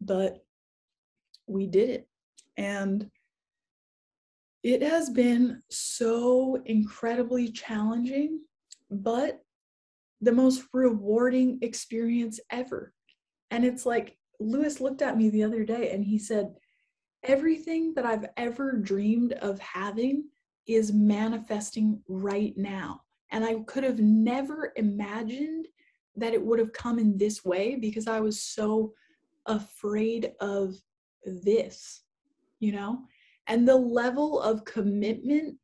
but 0.01 0.45
we 1.47 1.67
did 1.67 1.91
it. 1.91 2.09
And 2.57 3.11
it 4.63 4.83
has 4.83 5.11
been 5.11 5.63
so 5.71 6.63
incredibly 6.67 7.51
challenging, 7.51 8.41
but 8.91 9.43
the 10.21 10.33
most 10.33 10.65
rewarding 10.73 11.59
experience 11.63 12.39
ever. 12.51 12.93
And 13.51 13.65
it's 13.65 13.85
like 13.85 14.17
Lewis 14.39 14.81
looked 14.81 15.03
at 15.03 15.17
me 15.17 15.31
the 15.31 15.43
other 15.43 15.65
day 15.65 15.93
and 15.93 16.05
he 16.05 16.19
said, 16.19 16.55
everything 17.25 17.93
that 17.95 18.07
I've 18.07 18.27
ever 18.37 18.73
dreamed 18.73 19.33
of 19.35 19.59
having 19.59 20.25
is 20.67 20.93
manifesting 20.93 22.01
right 22.09 22.57
now. 22.57 23.03
And 23.31 23.45
I 23.45 23.61
could 23.67 23.85
have 23.85 23.99
never 23.99 24.73
imagined 24.77 25.67
that 26.17 26.35
it 26.35 26.45
would 26.45 26.59
have 26.59 26.73
come 26.73 26.99
in 26.99 27.17
this 27.17 27.45
way 27.45 27.77
because 27.77 28.07
I 28.07 28.21
was 28.21 28.41
so 28.43 28.93
afraid 29.47 30.33
of 30.41 30.75
this, 31.25 32.03
you 32.61 32.73
know? 32.73 33.03
And 33.47 33.67
the 33.67 33.77
level 33.77 34.41
of 34.41 34.65
commitment 34.65 35.57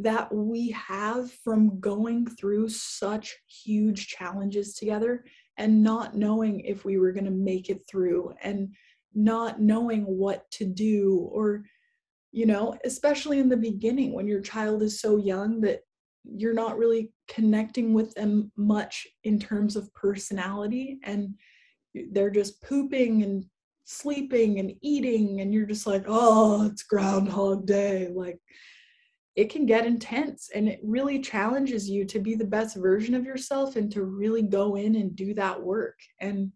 that 0.00 0.34
we 0.34 0.70
have 0.70 1.30
from 1.30 1.78
going 1.78 2.26
through 2.26 2.68
such 2.70 3.36
huge 3.46 4.08
challenges 4.08 4.74
together 4.74 5.24
and 5.58 5.82
not 5.82 6.16
knowing 6.16 6.60
if 6.60 6.86
we 6.86 6.96
were 6.96 7.12
going 7.12 7.26
to 7.26 7.30
make 7.30 7.68
it 7.68 7.82
through 7.88 8.32
and 8.42 8.74
not 9.14 9.60
knowing 9.60 10.04
what 10.04 10.50
to 10.50 10.64
do 10.64 11.28
or 11.32 11.64
you 12.32 12.46
know 12.46 12.78
especially 12.84 13.40
in 13.40 13.48
the 13.48 13.56
beginning 13.56 14.14
when 14.14 14.26
your 14.26 14.40
child 14.40 14.82
is 14.82 15.00
so 15.00 15.16
young 15.16 15.60
that 15.60 15.80
you're 16.24 16.54
not 16.54 16.78
really 16.78 17.12
connecting 17.28 17.92
with 17.92 18.14
them 18.14 18.50
much 18.56 19.06
in 19.24 19.38
terms 19.38 19.76
of 19.76 19.92
personality 19.92 20.98
and 21.04 21.34
they're 22.12 22.30
just 22.30 22.62
pooping 22.62 23.22
and 23.22 23.44
sleeping 23.90 24.58
and 24.58 24.72
eating 24.82 25.40
and 25.40 25.52
you're 25.52 25.66
just 25.66 25.86
like 25.86 26.04
oh 26.06 26.66
it's 26.66 26.82
groundhog 26.82 27.66
day. 27.66 28.08
Like 28.14 28.38
it 29.36 29.50
can 29.50 29.66
get 29.66 29.86
intense 29.86 30.50
and 30.54 30.68
it 30.68 30.80
really 30.82 31.20
challenges 31.20 31.88
you 31.88 32.04
to 32.06 32.18
be 32.18 32.34
the 32.34 32.44
best 32.44 32.76
version 32.76 33.14
of 33.14 33.24
yourself 33.24 33.76
and 33.76 33.90
to 33.92 34.04
really 34.04 34.42
go 34.42 34.74
in 34.74 34.96
and 34.96 35.14
do 35.14 35.34
that 35.34 35.62
work. 35.62 35.98
And 36.20 36.52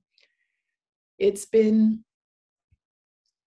it's 1.18 1.46
been 1.46 2.04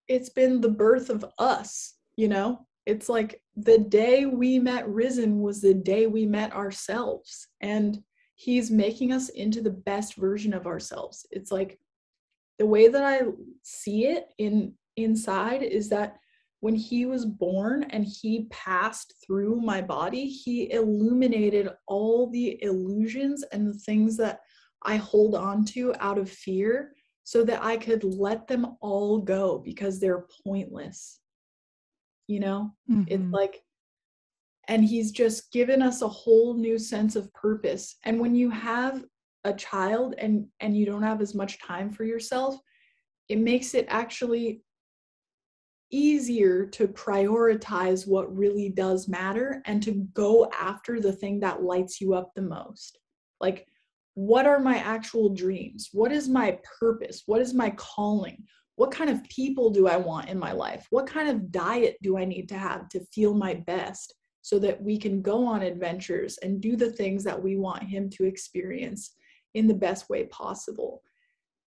it's 0.08 0.30
been 0.30 0.62
the 0.62 0.70
birth 0.70 1.10
of 1.10 1.26
us 1.38 1.98
you 2.18 2.28
know? 2.28 2.66
It's 2.86 3.08
like 3.08 3.42
the 3.56 3.78
day 3.78 4.26
we 4.26 4.60
met 4.60 4.88
risen 4.90 5.40
was 5.40 5.62
the 5.62 5.74
day 5.74 6.08
we 6.08 6.26
met 6.26 6.54
ourselves 6.54 7.48
and 7.62 8.02
he's 8.36 8.72
making 8.72 9.12
us 9.14 9.30
into 9.30 9.62
the 9.62 9.72
best 9.72 10.16
version 10.16 10.54
of 10.54 10.68
ourselves. 10.68 11.26
It's 11.32 11.52
like 11.52 11.80
the 12.60 12.66
way 12.66 12.88
that 12.88 13.04
i 13.04 13.22
see 13.64 14.06
it 14.08 14.28
in 14.38 14.74
inside 14.96 15.64
is 15.64 15.90
that 15.90 16.18
when 16.60 16.76
he 16.76 17.06
was 17.06 17.26
born 17.26 17.84
and 17.92 18.06
he 18.06 18.48
passed 18.50 19.14
through 19.26 19.62
my 19.62 19.82
body 19.82 20.28
he 20.28 20.72
illuminated 20.72 21.70
all 21.88 22.30
the 22.30 22.62
illusions 22.64 23.44
and 23.52 23.68
the 23.68 23.80
things 23.80 24.18
that 24.18 24.40
i 24.84 24.96
hold 24.96 25.36
on 25.36 25.64
to 25.64 25.94
out 26.00 26.18
of 26.18 26.30
fear 26.30 26.94
so 27.24 27.44
that 27.44 27.64
i 27.64 27.78
could 27.78 28.04
let 28.04 28.48
them 28.48 28.76
all 28.82 29.20
go 29.20 29.60
because 29.60 30.00
they're 30.00 30.26
pointless 30.44 31.20
you 32.28 32.40
know 32.40 32.72
mm-hmm. 32.90 33.04
it's 33.08 33.32
like 33.32 33.62
and 34.70 34.84
he's 34.84 35.12
just 35.12 35.52
given 35.54 35.82
us 35.82 36.02
a 36.02 36.08
whole 36.08 36.54
new 36.54 36.78
sense 36.78 37.16
of 37.16 37.32
purpose 37.34 37.96
and 38.04 38.20
when 38.20 38.36
you 38.36 38.50
have 38.50 39.04
a 39.48 39.54
child 39.54 40.16
and 40.18 40.46
and 40.60 40.78
you 40.78 40.86
don't 40.86 41.04
have 41.04 41.22
as 41.22 41.34
much 41.34 41.60
time 41.60 41.90
for 41.90 42.04
yourself 42.04 42.56
it 43.30 43.40
makes 43.40 43.74
it 43.74 43.86
actually 43.90 44.62
easier 45.92 46.66
to 46.66 46.88
prioritize 46.88 48.08
what 48.08 48.36
really 48.36 48.70
does 48.70 49.08
matter 49.08 49.62
and 49.66 49.82
to 49.84 50.06
go 50.14 50.50
after 50.58 51.00
the 51.00 51.12
thing 51.12 51.40
that 51.40 51.64
lights 51.64 52.02
you 52.02 52.14
up 52.14 52.32
the 52.36 52.42
most. 52.42 53.00
Like 53.40 53.68
what 54.16 54.48
are 54.48 54.60
my 54.60 54.78
actual 54.78 55.30
dreams? 55.30 55.90
What 55.94 56.12
is 56.12 56.28
my 56.28 56.58
purpose? 56.80 57.24
What 57.28 57.42
is 57.42 57.54
my 57.54 57.70
calling? 57.72 58.44
What 58.76 58.92
kind 58.92 59.10
of 59.10 59.24
people 59.26 59.70
do 59.70 59.88
I 59.88 59.98
want 59.98 60.30
in 60.30 60.40
my 60.40 60.52
life? 60.52 60.88
What 60.90 61.08
kind 61.08 61.30
of 61.30 61.52
diet 61.52 61.98
do 62.02 62.18
I 62.18 62.26
need 62.26 62.50
to 62.50 62.58
have 62.58 62.90
to 62.90 63.06
feel 63.14 63.34
my 63.34 63.54
best 63.54 64.14
so 64.42 64.60
that 64.60 64.82
we 64.82 64.98
can 64.98 65.22
go 65.22 65.46
on 65.46 65.62
adventures 65.62 66.38
and 66.40 66.62
do 66.62 66.76
the 66.76 66.92
things 66.92 67.24
that 67.26 67.42
we 67.42 67.58
want 67.58 67.84
him 67.84 68.10
to 68.12 68.24
experience 68.24 69.14
in 69.58 69.68
the 69.68 69.74
best 69.74 70.10
way 70.10 70.26
possible? 70.26 71.02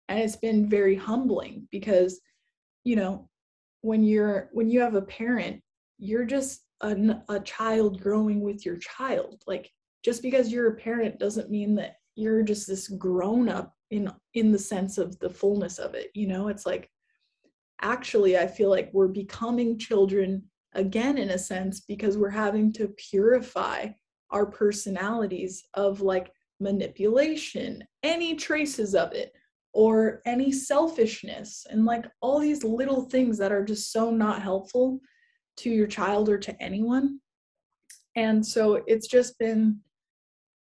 And 0.08 0.18
it's 0.18 0.36
been 0.36 0.68
very 0.68 0.96
humbling 0.96 1.68
because, 1.70 2.20
you 2.84 2.96
know, 2.96 3.28
when 3.82 4.02
you're 4.04 4.50
when 4.52 4.68
you 4.68 4.80
have 4.80 4.94
a 4.94 5.02
parent, 5.02 5.62
you're 5.98 6.24
just 6.24 6.62
a, 6.80 6.96
a 7.28 7.40
child 7.40 8.00
growing 8.00 8.40
with 8.40 8.64
your 8.64 8.76
child. 8.78 9.42
Like 9.46 9.70
just 10.04 10.22
because 10.22 10.50
you're 10.50 10.68
a 10.68 10.76
parent 10.76 11.18
doesn't 11.18 11.50
mean 11.50 11.74
that 11.76 11.96
you're 12.16 12.42
just 12.42 12.66
this 12.66 12.88
grown 12.88 13.48
up 13.48 13.74
in 13.90 14.10
in 14.34 14.52
the 14.52 14.58
sense 14.58 14.98
of 14.98 15.18
the 15.18 15.30
fullness 15.30 15.78
of 15.78 15.94
it 15.94 16.10
you 16.14 16.26
know 16.26 16.48
it's 16.48 16.66
like 16.66 16.88
actually 17.82 18.36
i 18.38 18.46
feel 18.46 18.70
like 18.70 18.90
we're 18.92 19.08
becoming 19.08 19.78
children 19.78 20.42
again 20.74 21.18
in 21.18 21.30
a 21.30 21.38
sense 21.38 21.80
because 21.80 22.16
we're 22.16 22.30
having 22.30 22.72
to 22.72 22.88
purify 23.10 23.86
our 24.30 24.46
personalities 24.46 25.64
of 25.74 26.00
like 26.00 26.30
manipulation 26.60 27.82
any 28.02 28.34
traces 28.34 28.94
of 28.94 29.12
it 29.12 29.32
or 29.72 30.20
any 30.26 30.50
selfishness 30.52 31.66
and 31.70 31.84
like 31.84 32.04
all 32.20 32.38
these 32.38 32.64
little 32.64 33.02
things 33.02 33.38
that 33.38 33.52
are 33.52 33.64
just 33.64 33.92
so 33.92 34.10
not 34.10 34.42
helpful 34.42 35.00
to 35.56 35.70
your 35.70 35.86
child 35.86 36.28
or 36.28 36.38
to 36.38 36.62
anyone. 36.62 37.20
And 38.16 38.44
so 38.44 38.82
it's 38.86 39.06
just 39.06 39.38
been 39.38 39.80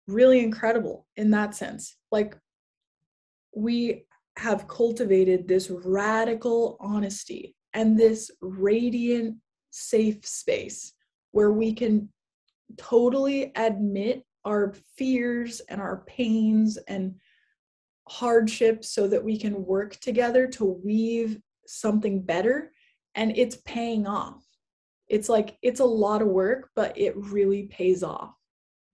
really 0.06 0.40
incredible 0.40 1.06
in 1.16 1.30
that 1.30 1.54
sense. 1.54 1.96
Like 2.10 2.36
we 3.54 4.04
have 4.36 4.68
cultivated 4.68 5.48
this 5.48 5.70
radical 5.70 6.76
honesty 6.80 7.54
and 7.74 7.98
this 7.98 8.30
radiant 8.40 9.36
safe 9.70 10.26
space 10.26 10.92
where 11.32 11.52
we 11.52 11.72
can 11.72 12.08
totally 12.76 13.52
admit 13.56 14.24
our 14.44 14.74
fears 14.96 15.60
and 15.68 15.80
our 15.80 16.04
pains 16.06 16.76
and 16.88 17.14
hardships 18.08 18.90
so 18.90 19.06
that 19.06 19.22
we 19.22 19.38
can 19.38 19.64
work 19.64 19.96
together 20.00 20.46
to 20.46 20.64
weave 20.64 21.38
something 21.66 22.22
better 22.22 22.72
and 23.14 23.36
it's 23.36 23.56
paying 23.64 24.06
off 24.06 24.44
it's 25.08 25.28
like 25.28 25.56
it's 25.62 25.80
a 25.80 25.84
lot 25.84 26.22
of 26.22 26.28
work 26.28 26.70
but 26.74 26.96
it 26.98 27.14
really 27.16 27.64
pays 27.64 28.02
off 28.02 28.34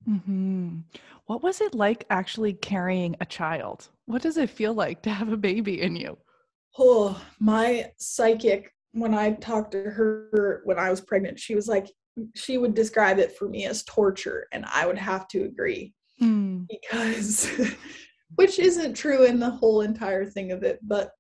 mm-hmm. 0.09 0.79
What 1.27 1.43
was 1.43 1.61
it 1.61 1.75
like 1.75 2.05
actually 2.09 2.53
carrying 2.53 3.17
a 3.21 3.27
child? 3.27 3.89
What 4.07 4.23
does 4.23 4.37
it 4.37 4.49
feel 4.49 4.75
like 4.75 5.03
to 5.03 5.11
have 5.11 5.33
a 5.33 5.37
baby 5.37 5.83
in 5.83 5.97
you? 5.97 6.17
Oh, 6.79 7.21
my 7.41 7.91
psychic, 7.97 8.73
when 8.93 9.13
I 9.13 9.33
talked 9.33 9.73
to 9.73 9.83
her 9.83 10.63
when 10.65 10.79
I 10.79 10.89
was 10.89 11.01
pregnant, 11.01 11.41
she 11.41 11.57
was 11.57 11.67
like, 11.67 11.91
she 12.35 12.59
would 12.59 12.75
describe 12.75 13.19
it 13.19 13.37
for 13.37 13.49
me 13.49 13.67
as 13.67 13.85
torture, 13.85 14.47
and 14.53 14.65
I 14.73 14.87
would 14.87 14.99
have 14.99 15.29
to 15.29 15.45
agree 15.45 15.95
mm. 16.21 16.67
because, 16.69 17.51
which 18.37 18.59
isn't 18.59 18.95
true 18.95 19.25
in 19.25 19.39
the 19.39 19.51
whole 19.51 19.83
entire 19.83 20.25
thing 20.25 20.53
of 20.53 20.63
it. 20.63 20.79
But 20.83 21.11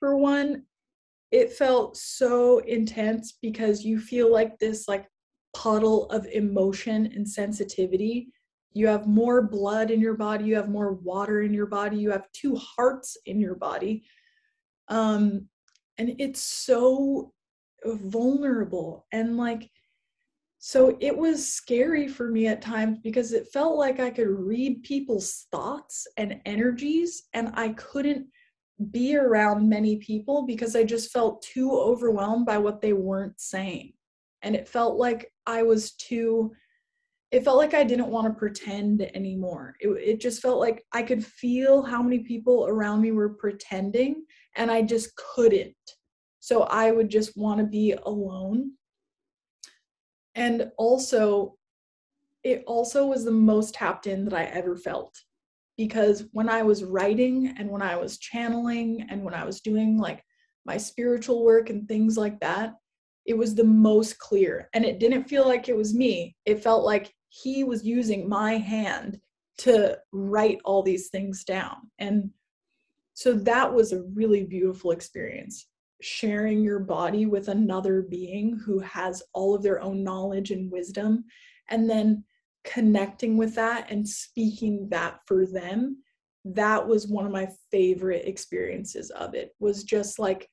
for 0.00 0.16
one, 0.16 0.64
it 1.30 1.52
felt 1.52 1.96
so 1.96 2.58
intense 2.58 3.38
because 3.42 3.84
you 3.84 3.98
feel 3.98 4.32
like 4.32 4.56
this 4.58 4.86
like 4.86 5.08
puddle 5.52 6.06
of 6.10 6.26
emotion 6.26 7.06
and 7.14 7.28
sensitivity 7.28 8.28
you 8.72 8.88
have 8.88 9.06
more 9.06 9.40
blood 9.40 9.90
in 9.90 10.00
your 10.00 10.14
body 10.14 10.44
you 10.44 10.54
have 10.54 10.68
more 10.68 10.94
water 10.94 11.42
in 11.42 11.52
your 11.52 11.66
body 11.66 11.96
you 11.96 12.10
have 12.10 12.30
two 12.32 12.56
hearts 12.56 13.16
in 13.26 13.40
your 13.40 13.56
body 13.56 14.04
um 14.88 15.48
and 15.98 16.14
it's 16.18 16.40
so 16.40 17.32
vulnerable 17.84 19.06
and 19.12 19.36
like 19.36 19.70
so 20.58 20.96
it 21.00 21.14
was 21.14 21.46
scary 21.46 22.08
for 22.08 22.30
me 22.30 22.46
at 22.46 22.62
times 22.62 22.98
because 23.02 23.34
it 23.34 23.48
felt 23.52 23.76
like 23.76 24.00
I 24.00 24.08
could 24.08 24.28
read 24.28 24.82
people's 24.82 25.46
thoughts 25.52 26.06
and 26.16 26.40
energies 26.46 27.24
and 27.34 27.50
I 27.52 27.74
couldn't 27.74 28.26
be 28.90 29.14
around 29.14 29.68
many 29.68 29.96
people 29.96 30.46
because 30.46 30.74
I 30.74 30.82
just 30.82 31.12
felt 31.12 31.42
too 31.42 31.70
overwhelmed 31.70 32.46
by 32.46 32.56
what 32.56 32.80
they 32.80 32.94
weren't 32.94 33.38
saying. 33.38 33.92
And 34.40 34.56
it 34.56 34.66
felt 34.66 34.96
like 34.96 35.30
I 35.46 35.62
was 35.62 35.92
too 35.92 36.52
it 37.30 37.44
felt 37.44 37.58
like 37.58 37.74
I 37.74 37.82
didn't 37.82 38.08
want 38.08 38.28
to 38.28 38.38
pretend 38.38 39.02
anymore. 39.14 39.74
It, 39.80 39.88
it 39.88 40.20
just 40.20 40.40
felt 40.40 40.60
like 40.60 40.84
I 40.92 41.02
could 41.02 41.26
feel 41.26 41.82
how 41.82 42.00
many 42.00 42.20
people 42.20 42.66
around 42.68 43.02
me 43.02 43.10
were 43.10 43.30
pretending 43.34 44.24
and 44.56 44.70
I 44.70 44.82
just 44.82 45.14
couldn't. 45.16 45.74
So 46.44 46.64
I 46.64 46.90
would 46.90 47.08
just 47.08 47.38
want 47.38 47.60
to 47.60 47.64
be 47.64 47.92
alone. 48.04 48.72
And 50.34 50.70
also, 50.76 51.56
it 52.42 52.64
also 52.66 53.06
was 53.06 53.24
the 53.24 53.30
most 53.30 53.72
tapped 53.72 54.06
in 54.06 54.26
that 54.26 54.34
I 54.34 54.44
ever 54.44 54.76
felt 54.76 55.18
because 55.78 56.24
when 56.32 56.50
I 56.50 56.62
was 56.62 56.84
writing 56.84 57.54
and 57.58 57.70
when 57.70 57.80
I 57.80 57.96
was 57.96 58.18
channeling 58.18 59.06
and 59.08 59.24
when 59.24 59.32
I 59.32 59.46
was 59.46 59.62
doing 59.62 59.96
like 59.96 60.22
my 60.66 60.76
spiritual 60.76 61.46
work 61.46 61.70
and 61.70 61.88
things 61.88 62.18
like 62.18 62.38
that, 62.40 62.74
it 63.24 63.38
was 63.38 63.54
the 63.54 63.64
most 63.64 64.18
clear 64.18 64.68
and 64.74 64.84
it 64.84 65.00
didn't 65.00 65.24
feel 65.24 65.48
like 65.48 65.70
it 65.70 65.76
was 65.76 65.94
me. 65.94 66.36
It 66.44 66.62
felt 66.62 66.84
like 66.84 67.10
he 67.30 67.64
was 67.64 67.86
using 67.86 68.28
my 68.28 68.58
hand 68.58 69.18
to 69.60 69.96
write 70.12 70.58
all 70.66 70.82
these 70.82 71.08
things 71.08 71.42
down. 71.42 71.90
And 71.98 72.28
so 73.14 73.32
that 73.32 73.72
was 73.72 73.94
a 73.94 74.02
really 74.12 74.44
beautiful 74.44 74.90
experience 74.90 75.68
sharing 76.04 76.62
your 76.62 76.78
body 76.78 77.26
with 77.26 77.48
another 77.48 78.02
being 78.02 78.58
who 78.64 78.78
has 78.80 79.22
all 79.32 79.54
of 79.54 79.62
their 79.62 79.80
own 79.80 80.02
knowledge 80.04 80.50
and 80.50 80.70
wisdom 80.70 81.24
and 81.70 81.88
then 81.88 82.22
connecting 82.64 83.36
with 83.36 83.54
that 83.54 83.90
and 83.90 84.08
speaking 84.08 84.88
that 84.90 85.20
for 85.26 85.46
them 85.46 85.96
that 86.44 86.86
was 86.86 87.08
one 87.08 87.24
of 87.24 87.32
my 87.32 87.48
favorite 87.70 88.26
experiences 88.26 89.10
of 89.10 89.34
it 89.34 89.54
was 89.60 89.84
just 89.84 90.18
like 90.18 90.48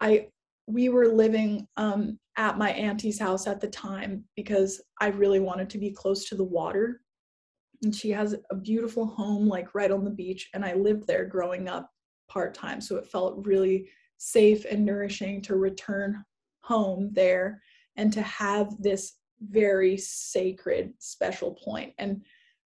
i 0.00 0.26
we 0.68 0.90
were 0.90 1.08
living 1.08 1.66
um, 1.78 2.18
at 2.36 2.58
my 2.58 2.70
auntie's 2.70 3.18
house 3.18 3.46
at 3.46 3.58
the 3.58 3.68
time 3.68 4.22
because 4.36 4.82
I 5.00 5.08
really 5.08 5.40
wanted 5.40 5.70
to 5.70 5.78
be 5.78 5.90
close 5.90 6.28
to 6.28 6.36
the 6.36 6.44
water. 6.44 7.00
And 7.82 7.94
she 7.94 8.10
has 8.10 8.36
a 8.50 8.54
beautiful 8.54 9.06
home, 9.06 9.48
like 9.48 9.74
right 9.74 9.90
on 9.90 10.04
the 10.04 10.10
beach. 10.10 10.50
And 10.52 10.64
I 10.64 10.74
lived 10.74 11.06
there 11.06 11.24
growing 11.24 11.68
up 11.68 11.90
part 12.28 12.52
time. 12.52 12.82
So 12.82 12.96
it 12.96 13.06
felt 13.06 13.46
really 13.46 13.88
safe 14.18 14.64
and 14.68 14.84
nourishing 14.84 15.40
to 15.42 15.56
return 15.56 16.24
home 16.60 17.10
there 17.12 17.62
and 17.96 18.12
to 18.12 18.22
have 18.22 18.80
this 18.80 19.14
very 19.40 19.96
sacred, 19.96 20.92
special 20.98 21.52
point. 21.52 21.94
And 21.98 22.22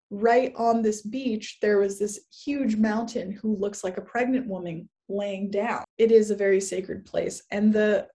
right 0.09 0.53
on 0.55 0.81
this 0.81 1.01
beach, 1.01 1.57
there 1.61 1.77
was 1.77 1.99
this 1.99 2.21
huge 2.43 2.75
mountain 2.75 3.31
who 3.31 3.55
looks 3.55 3.83
like 3.83 3.97
a 3.97 4.01
pregnant 4.01 4.47
woman 4.47 4.89
laying 5.07 5.51
down. 5.51 5.83
It 5.97 6.11
is 6.11 6.31
a 6.31 6.35
very 6.35 6.61
sacred 6.61 7.05
place. 7.05 7.43
And 7.51 7.73
the 7.73 8.07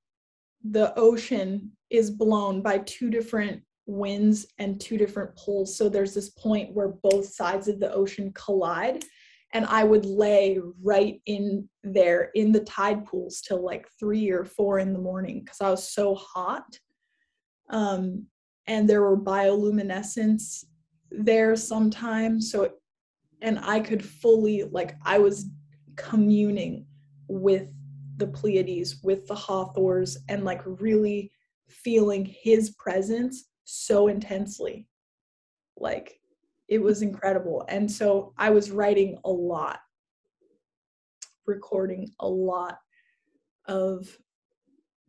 the 0.71 0.93
ocean 0.99 1.71
is 1.91 2.11
blown 2.11 2.61
by 2.61 2.79
two 2.79 3.09
different 3.09 3.63
winds 3.87 4.49
and 4.59 4.81
two 4.81 4.99
different 4.99 5.37
poles. 5.37 5.77
So 5.77 5.89
there's 5.89 6.13
this 6.13 6.31
point 6.31 6.75
where 6.75 6.89
both 6.89 7.27
sides 7.27 7.69
of 7.69 7.79
the 7.79 7.93
ocean 7.93 8.33
collide. 8.35 9.05
And 9.57 9.65
I 9.65 9.85
would 9.85 10.05
lay 10.05 10.61
right 10.83 11.19
in 11.25 11.67
there 11.83 12.31
in 12.35 12.53
the 12.53 12.61
tide 12.61 13.07
pools 13.07 13.41
till 13.41 13.65
like 13.65 13.89
three 13.99 14.29
or 14.29 14.45
four 14.45 14.81
in 14.81 14.93
the 14.93 14.99
morning 14.99 15.41
because 15.41 15.63
I 15.63 15.71
was 15.71 15.91
so 15.91 16.15
hot. 16.15 16.79
Um, 17.71 18.27
and 18.67 18.87
there 18.87 19.01
were 19.01 19.17
bioluminescence 19.17 20.67
there 21.11 21.57
sometimes. 21.57 22.53
So, 22.53 22.69
and 23.41 23.59
I 23.63 23.81
could 23.81 24.05
fully, 24.05 24.65
like, 24.65 24.95
I 25.07 25.19
was 25.21 25.47
communing 25.97 26.85
with 27.27 27.71
the 28.19 28.27
Pleiades, 28.27 29.03
with 29.03 29.27
the 29.27 29.37
Hathors, 29.37 30.19
and 30.29 30.45
like 30.45 30.61
really 30.67 31.33
feeling 31.71 32.27
his 32.27 32.73
presence 32.73 33.47
so 33.65 34.09
intensely. 34.09 34.87
Like, 35.79 36.21
it 36.69 36.83
was 36.83 37.03
incredible. 37.03 37.65
And 37.69 37.91
so 37.91 38.33
I 38.37 38.51
was 38.51 38.71
writing 38.71 39.19
a 39.25 39.31
lot, 39.31 39.81
recording 41.47 42.11
a 42.21 42.29
lot 42.29 42.79
of, 43.67 44.17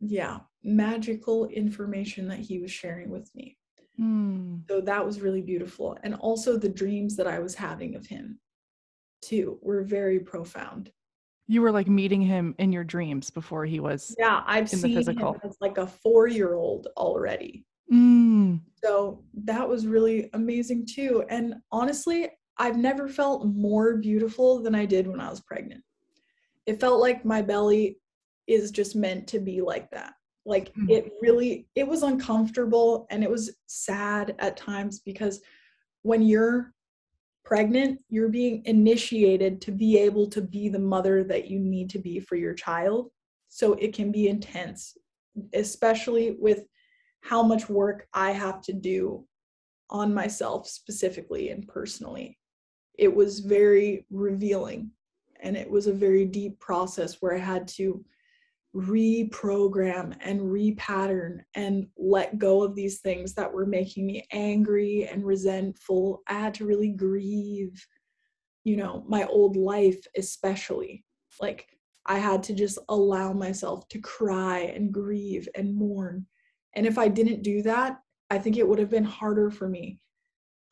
yeah, 0.00 0.40
magical 0.62 1.46
information 1.46 2.28
that 2.28 2.38
he 2.38 2.58
was 2.58 2.70
sharing 2.70 3.10
with 3.10 3.30
me. 3.34 3.56
Mm. 3.98 4.62
So 4.68 4.80
that 4.80 5.04
was 5.04 5.20
really 5.20 5.42
beautiful. 5.42 5.98
And 6.02 6.14
also 6.14 6.56
the 6.56 6.68
dreams 6.68 7.16
that 7.16 7.26
I 7.26 7.40
was 7.40 7.54
having 7.54 7.96
of 7.96 8.06
him 8.06 8.38
too 9.20 9.58
were 9.60 9.82
very 9.82 10.20
profound. 10.20 10.92
You 11.48 11.62
were 11.62 11.72
like 11.72 11.88
meeting 11.88 12.20
him 12.20 12.54
in 12.58 12.70
your 12.72 12.84
dreams 12.84 13.30
before 13.30 13.64
he 13.64 13.80
was 13.80 14.14
Yeah, 14.18 14.42
I've 14.46 14.72
in 14.72 14.78
seen 14.78 14.90
the 14.90 14.96
physical. 14.98 15.32
him 15.32 15.40
as 15.44 15.56
like 15.60 15.78
a 15.78 15.90
4-year-old 16.06 16.88
already. 16.96 17.64
Mm. 17.92 18.60
So 18.82 19.24
that 19.44 19.68
was 19.68 19.86
really 19.86 20.30
amazing 20.34 20.86
too. 20.86 21.24
And 21.28 21.54
honestly, 21.72 22.28
I've 22.58 22.76
never 22.76 23.08
felt 23.08 23.46
more 23.46 23.96
beautiful 23.96 24.62
than 24.62 24.74
I 24.74 24.84
did 24.84 25.06
when 25.06 25.20
I 25.20 25.30
was 25.30 25.40
pregnant. 25.40 25.82
It 26.66 26.80
felt 26.80 27.00
like 27.00 27.24
my 27.24 27.42
belly 27.42 27.98
is 28.46 28.70
just 28.70 28.96
meant 28.96 29.26
to 29.28 29.38
be 29.38 29.60
like 29.60 29.90
that 29.90 30.14
like 30.48 30.70
mm-hmm. 30.70 30.90
it 30.90 31.12
really 31.20 31.68
it 31.76 31.86
was 31.86 32.02
uncomfortable 32.02 33.06
and 33.10 33.22
it 33.22 33.30
was 33.30 33.54
sad 33.66 34.34
at 34.38 34.56
times 34.56 35.00
because 35.00 35.40
when 36.02 36.22
you're 36.22 36.72
pregnant 37.44 38.00
you're 38.08 38.30
being 38.30 38.62
initiated 38.64 39.60
to 39.60 39.70
be 39.70 39.98
able 39.98 40.26
to 40.26 40.40
be 40.40 40.68
the 40.68 40.78
mother 40.78 41.22
that 41.22 41.48
you 41.48 41.58
need 41.58 41.88
to 41.90 41.98
be 41.98 42.18
for 42.18 42.36
your 42.36 42.54
child 42.54 43.10
so 43.48 43.74
it 43.74 43.94
can 43.94 44.10
be 44.10 44.28
intense 44.28 44.96
especially 45.54 46.36
with 46.40 46.64
how 47.20 47.42
much 47.42 47.68
work 47.68 48.06
i 48.14 48.30
have 48.30 48.60
to 48.60 48.72
do 48.72 49.24
on 49.90 50.12
myself 50.12 50.68
specifically 50.68 51.50
and 51.50 51.66
personally 51.68 52.38
it 52.98 53.14
was 53.14 53.40
very 53.40 54.06
revealing 54.10 54.90
and 55.40 55.56
it 55.56 55.70
was 55.70 55.86
a 55.86 55.92
very 55.92 56.24
deep 56.24 56.58
process 56.60 57.16
where 57.20 57.34
i 57.34 57.38
had 57.38 57.66
to 57.66 58.04
reprogram 58.74 60.16
and 60.20 60.40
repattern 60.40 61.38
and 61.54 61.86
let 61.96 62.38
go 62.38 62.62
of 62.62 62.74
these 62.74 63.00
things 63.00 63.34
that 63.34 63.52
were 63.52 63.66
making 63.66 64.06
me 64.06 64.26
angry 64.32 65.08
and 65.10 65.24
resentful. 65.24 66.22
I 66.28 66.34
had 66.34 66.54
to 66.54 66.66
really 66.66 66.90
grieve, 66.90 67.84
you 68.64 68.76
know, 68.76 69.04
my 69.08 69.24
old 69.26 69.56
life, 69.56 70.00
especially. 70.16 71.04
Like, 71.40 71.66
I 72.06 72.18
had 72.18 72.42
to 72.44 72.54
just 72.54 72.78
allow 72.88 73.32
myself 73.32 73.88
to 73.88 74.00
cry 74.00 74.60
and 74.60 74.92
grieve 74.92 75.48
and 75.54 75.74
mourn. 75.74 76.26
And 76.74 76.86
if 76.86 76.98
I 76.98 77.08
didn't 77.08 77.42
do 77.42 77.62
that, 77.62 77.98
I 78.30 78.38
think 78.38 78.56
it 78.56 78.66
would 78.66 78.78
have 78.78 78.90
been 78.90 79.04
harder 79.04 79.50
for 79.50 79.68
me, 79.68 80.00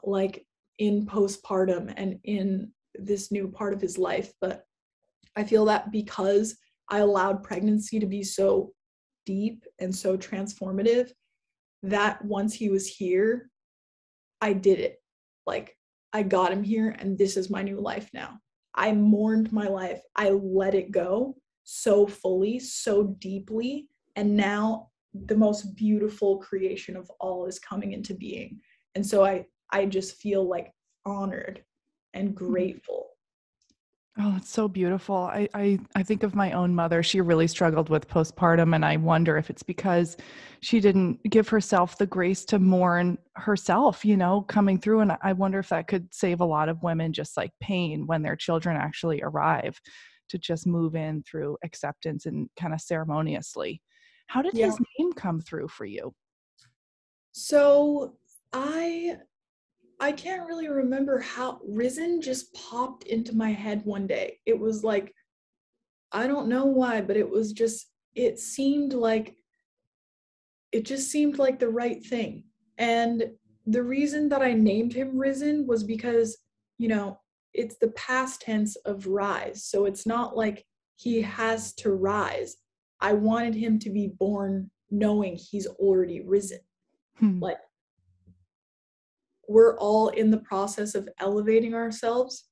like 0.03 0.47
in 0.79 1.07
postpartum 1.07 1.93
and 1.97 2.19
in 2.25 2.73
this 2.95 3.33
new 3.33 3.49
part 3.49 3.73
of 3.73 3.81
his 3.81 3.99
life. 3.99 4.33
But 4.41 4.65
I 5.37 5.45
feel 5.45 5.65
that 5.67 5.91
because 5.91 6.57
I 6.89 6.99
allowed 6.99 7.43
pregnancy 7.43 7.99
to 7.99 8.07
be 8.07 8.23
so 8.23 8.73
deep 9.25 9.65
and 9.79 9.95
so 9.95 10.17
transformative 10.17 11.11
that 11.83 12.25
once 12.25 12.55
he 12.55 12.69
was 12.69 12.87
here, 12.87 13.51
I 14.41 14.53
did 14.53 14.79
it. 14.79 15.03
Like 15.47 15.77
I 16.13 16.23
got 16.23 16.53
him 16.53 16.63
here 16.63 16.95
and 16.99 17.19
this 17.19 17.37
is 17.37 17.51
my 17.51 17.63
new 17.63 17.81
life 17.81 18.09
now. 18.13 18.39
I 18.75 18.93
mourned 18.93 19.53
my 19.53 19.69
life. 19.69 20.01
I 20.15 20.31
let 20.31 20.75
it 20.75 20.91
go 20.91 21.37
so 21.65 22.07
fully, 22.07 22.59
so 22.59 23.05
deeply. 23.05 23.89
And 24.15 24.37
now 24.37 24.91
the 25.27 25.37
most 25.37 25.75
beautiful 25.77 26.39
creation 26.39 26.97
of 26.97 27.11
all 27.21 27.47
is 27.47 27.59
coming 27.59 27.93
into 27.93 28.15
being. 28.15 28.61
And 28.95 29.07
so 29.07 29.25
I 29.25 29.47
I 29.73 29.87
just 29.87 30.17
feel 30.17 30.49
like 30.49 30.73
honored 31.05 31.65
and 32.15 32.31
mm-hmm. 32.31 32.47
grateful 32.47 33.11
Oh, 34.19 34.35
it's 34.39 34.49
so 34.49 34.67
beautiful. 34.67 35.15
I, 35.17 35.47
I 35.53 35.79
I 35.95 36.03
think 36.03 36.23
of 36.23 36.35
my 36.35 36.53
own 36.53 36.75
mother. 36.75 37.03
She 37.03 37.21
really 37.21 37.47
struggled 37.47 37.91
with 37.91 38.09
postpartum, 38.09 38.75
and 38.75 38.83
I 38.83 38.97
wonder 38.97 39.37
if 39.37 39.51
it's 39.51 39.63
because 39.63 40.17
she 40.61 40.81
didn't 40.81 41.23
give 41.25 41.49
herself 41.51 41.99
the 41.99 42.07
grace 42.07 42.47
to 42.47 42.59
mourn 42.59 43.19
herself, 43.35 44.07
you 44.07 44.17
know, 44.17 44.41
coming 44.41 44.81
through. 44.81 45.01
And 45.01 45.19
I 45.23 45.35
wonder 45.35 45.59
if 45.59 45.69
that 45.69 45.87
could 45.87 46.15
save 46.15 46.41
a 46.41 46.47
lot 46.47 46.71
of 46.71 46.83
women 46.83 47.13
just 47.13 47.37
like 47.37 47.51
pain 47.61 48.07
when 48.07 48.23
their 48.23 48.37
children 48.37 48.75
actually 48.79 49.21
arrive, 49.23 49.79
to 50.31 50.39
just 50.39 50.67
move 50.67 50.95
in 50.95 51.23
through 51.25 51.59
acceptance 51.63 52.25
and 52.25 52.49
kind 52.59 52.73
of 52.73 52.81
ceremoniously. 52.81 53.83
How 54.27 54.43
did 54.43 54.55
yeah. 54.55 54.67
his 54.67 54.79
name 54.99 55.13
come 55.13 55.41
through 55.41 55.69
for 55.69 55.85
you? 55.85 56.15
So 57.33 58.17
I 58.53 59.19
I 59.99 60.13
can't 60.13 60.47
really 60.47 60.69
remember 60.69 61.19
how 61.19 61.61
Risen 61.67 62.21
just 62.21 62.53
popped 62.55 63.05
into 63.05 63.35
my 63.35 63.51
head 63.51 63.83
one 63.85 64.07
day. 64.07 64.39
It 64.45 64.59
was 64.59 64.85
like, 64.85 65.15
I 66.13 66.27
don't 66.27 66.49
know 66.49 66.67
why, 66.67 67.01
but 67.01 67.17
it 67.17 67.29
was 67.29 67.53
just, 67.53 67.87
it 68.15 68.39
seemed 68.39 68.93
like, 68.93 69.37
it 70.73 70.85
just 70.85 71.11
seemed 71.11 71.39
like 71.39 71.59
the 71.59 71.69
right 71.69 72.05
thing. 72.05 72.45
And 72.77 73.25
the 73.65 73.83
reason 73.83 74.29
that 74.29 74.43
I 74.43 74.53
named 74.53 74.93
him 74.93 75.17
Risen 75.17 75.67
was 75.67 75.83
because, 75.83 76.37
you 76.79 76.89
know, 76.89 77.19
it's 77.55 77.77
the 77.77 77.89
past 77.93 78.43
tense 78.43 78.77
of 78.85 79.07
rise. 79.07 79.65
So 79.65 79.87
it's 79.87 80.07
not 80.07 80.37
like 80.37 80.67
he 80.97 81.23
has 81.23 81.73
to 81.77 81.93
rise. 81.93 82.57
I 83.01 83.13
wanted 83.13 83.55
him 83.55 83.79
to 83.81 83.91
be 83.91 84.09
born 84.19 84.71
knowing 84.91 85.37
he's 85.37 85.67
already 85.67 86.23
risen. 86.23 86.61
Hmm. 87.19 87.41
Like 87.41 87.59
we're 89.49 89.77
all 89.79 90.09
in 90.09 90.31
the 90.31 90.39
process 90.39 90.95
of 90.95 91.09
elevating 91.19 91.75
ourselves. 91.75 92.49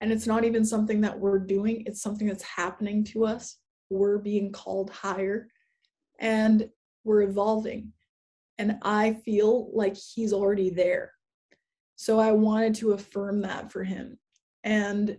And 0.00 0.12
it's 0.12 0.26
not 0.26 0.44
even 0.44 0.64
something 0.64 1.00
that 1.02 1.18
we're 1.18 1.38
doing, 1.38 1.84
it's 1.86 2.02
something 2.02 2.26
that's 2.26 2.42
happening 2.42 3.04
to 3.04 3.24
us. 3.24 3.58
We're 3.88 4.18
being 4.18 4.52
called 4.52 4.90
higher 4.90 5.48
and 6.20 6.68
we're 7.04 7.22
evolving. 7.22 7.92
And 8.58 8.78
I 8.82 9.14
feel 9.24 9.70
like 9.72 9.96
he's 9.96 10.32
already 10.32 10.70
there. 10.70 11.12
So 11.96 12.18
I 12.18 12.32
wanted 12.32 12.74
to 12.76 12.92
affirm 12.92 13.42
that 13.42 13.70
for 13.70 13.84
him. 13.84 14.18
And 14.64 15.16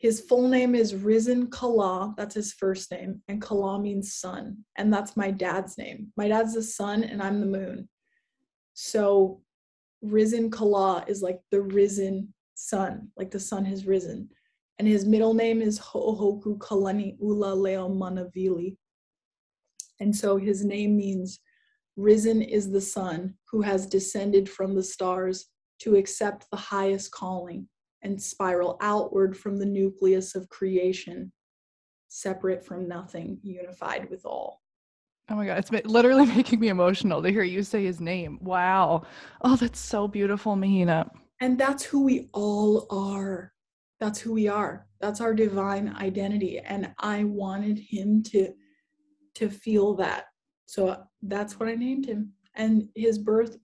his 0.00 0.22
full 0.22 0.48
name 0.48 0.74
is 0.74 0.94
Risen 0.94 1.48
Kala. 1.48 2.14
That's 2.16 2.34
his 2.34 2.54
first 2.54 2.90
name. 2.90 3.22
And 3.28 3.40
Kala 3.40 3.78
means 3.78 4.14
sun. 4.14 4.56
And 4.78 4.90
that's 4.90 5.14
my 5.14 5.30
dad's 5.30 5.76
name. 5.76 6.10
My 6.16 6.26
dad's 6.26 6.54
the 6.54 6.62
sun 6.62 7.04
and 7.04 7.22
I'm 7.22 7.38
the 7.38 7.46
moon. 7.46 7.86
So 8.72 9.42
risen 10.00 10.50
Kala 10.50 11.04
is 11.06 11.20
like 11.20 11.40
the 11.50 11.60
risen 11.60 12.32
sun, 12.54 13.08
like 13.18 13.30
the 13.30 13.38
sun 13.38 13.66
has 13.66 13.86
risen. 13.86 14.30
And 14.78 14.88
his 14.88 15.04
middle 15.04 15.34
name 15.34 15.60
is 15.60 15.78
Ho'ohoku 15.78 16.56
Kalani 16.56 17.18
Ula 17.20 17.54
Leo 17.54 17.86
Manavili. 17.86 18.78
And 20.00 20.16
so 20.16 20.38
his 20.38 20.64
name 20.64 20.96
means 20.96 21.40
risen 21.96 22.40
is 22.40 22.70
the 22.70 22.80
sun 22.80 23.34
who 23.50 23.60
has 23.60 23.84
descended 23.84 24.48
from 24.48 24.74
the 24.74 24.82
stars 24.82 25.48
to 25.80 25.96
accept 25.96 26.46
the 26.50 26.56
highest 26.56 27.10
calling 27.10 27.68
and 28.02 28.20
spiral 28.20 28.76
outward 28.80 29.36
from 29.36 29.56
the 29.56 29.66
nucleus 29.66 30.34
of 30.34 30.48
creation, 30.48 31.32
separate 32.08 32.64
from 32.64 32.88
nothing, 32.88 33.38
unified 33.42 34.08
with 34.10 34.24
all. 34.24 34.60
Oh 35.28 35.36
my 35.36 35.46
God, 35.46 35.58
it's 35.58 35.70
literally 35.86 36.26
making 36.36 36.60
me 36.60 36.68
emotional 36.68 37.22
to 37.22 37.30
hear 37.30 37.42
you 37.42 37.62
say 37.62 37.84
his 37.84 38.00
name. 38.00 38.38
Wow. 38.42 39.02
Oh, 39.42 39.56
that's 39.56 39.78
so 39.78 40.08
beautiful, 40.08 40.56
Mahina. 40.56 41.10
And 41.40 41.58
that's 41.58 41.84
who 41.84 42.04
we 42.04 42.28
all 42.32 42.86
are. 42.90 43.52
That's 44.00 44.18
who 44.18 44.32
we 44.32 44.48
are. 44.48 44.86
That's 45.00 45.20
our 45.20 45.34
divine 45.34 45.94
identity. 45.96 46.58
And 46.58 46.92
I 46.98 47.24
wanted 47.24 47.78
him 47.78 48.22
to 48.24 48.52
to 49.34 49.48
feel 49.48 49.94
that. 49.94 50.24
So 50.66 50.88
uh, 50.88 51.02
that's 51.22 51.58
what 51.58 51.68
I 51.68 51.74
named 51.74 52.06
him. 52.06 52.32
And 52.54 52.88
his 52.94 53.16
birth 53.16 53.58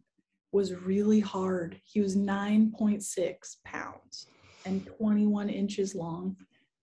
was 0.56 0.72
really 0.72 1.20
hard. 1.20 1.78
He 1.84 2.00
was 2.00 2.16
9.6 2.16 3.56
pounds 3.66 4.26
and 4.64 4.86
21 4.98 5.50
inches 5.50 5.94
long. 5.94 6.34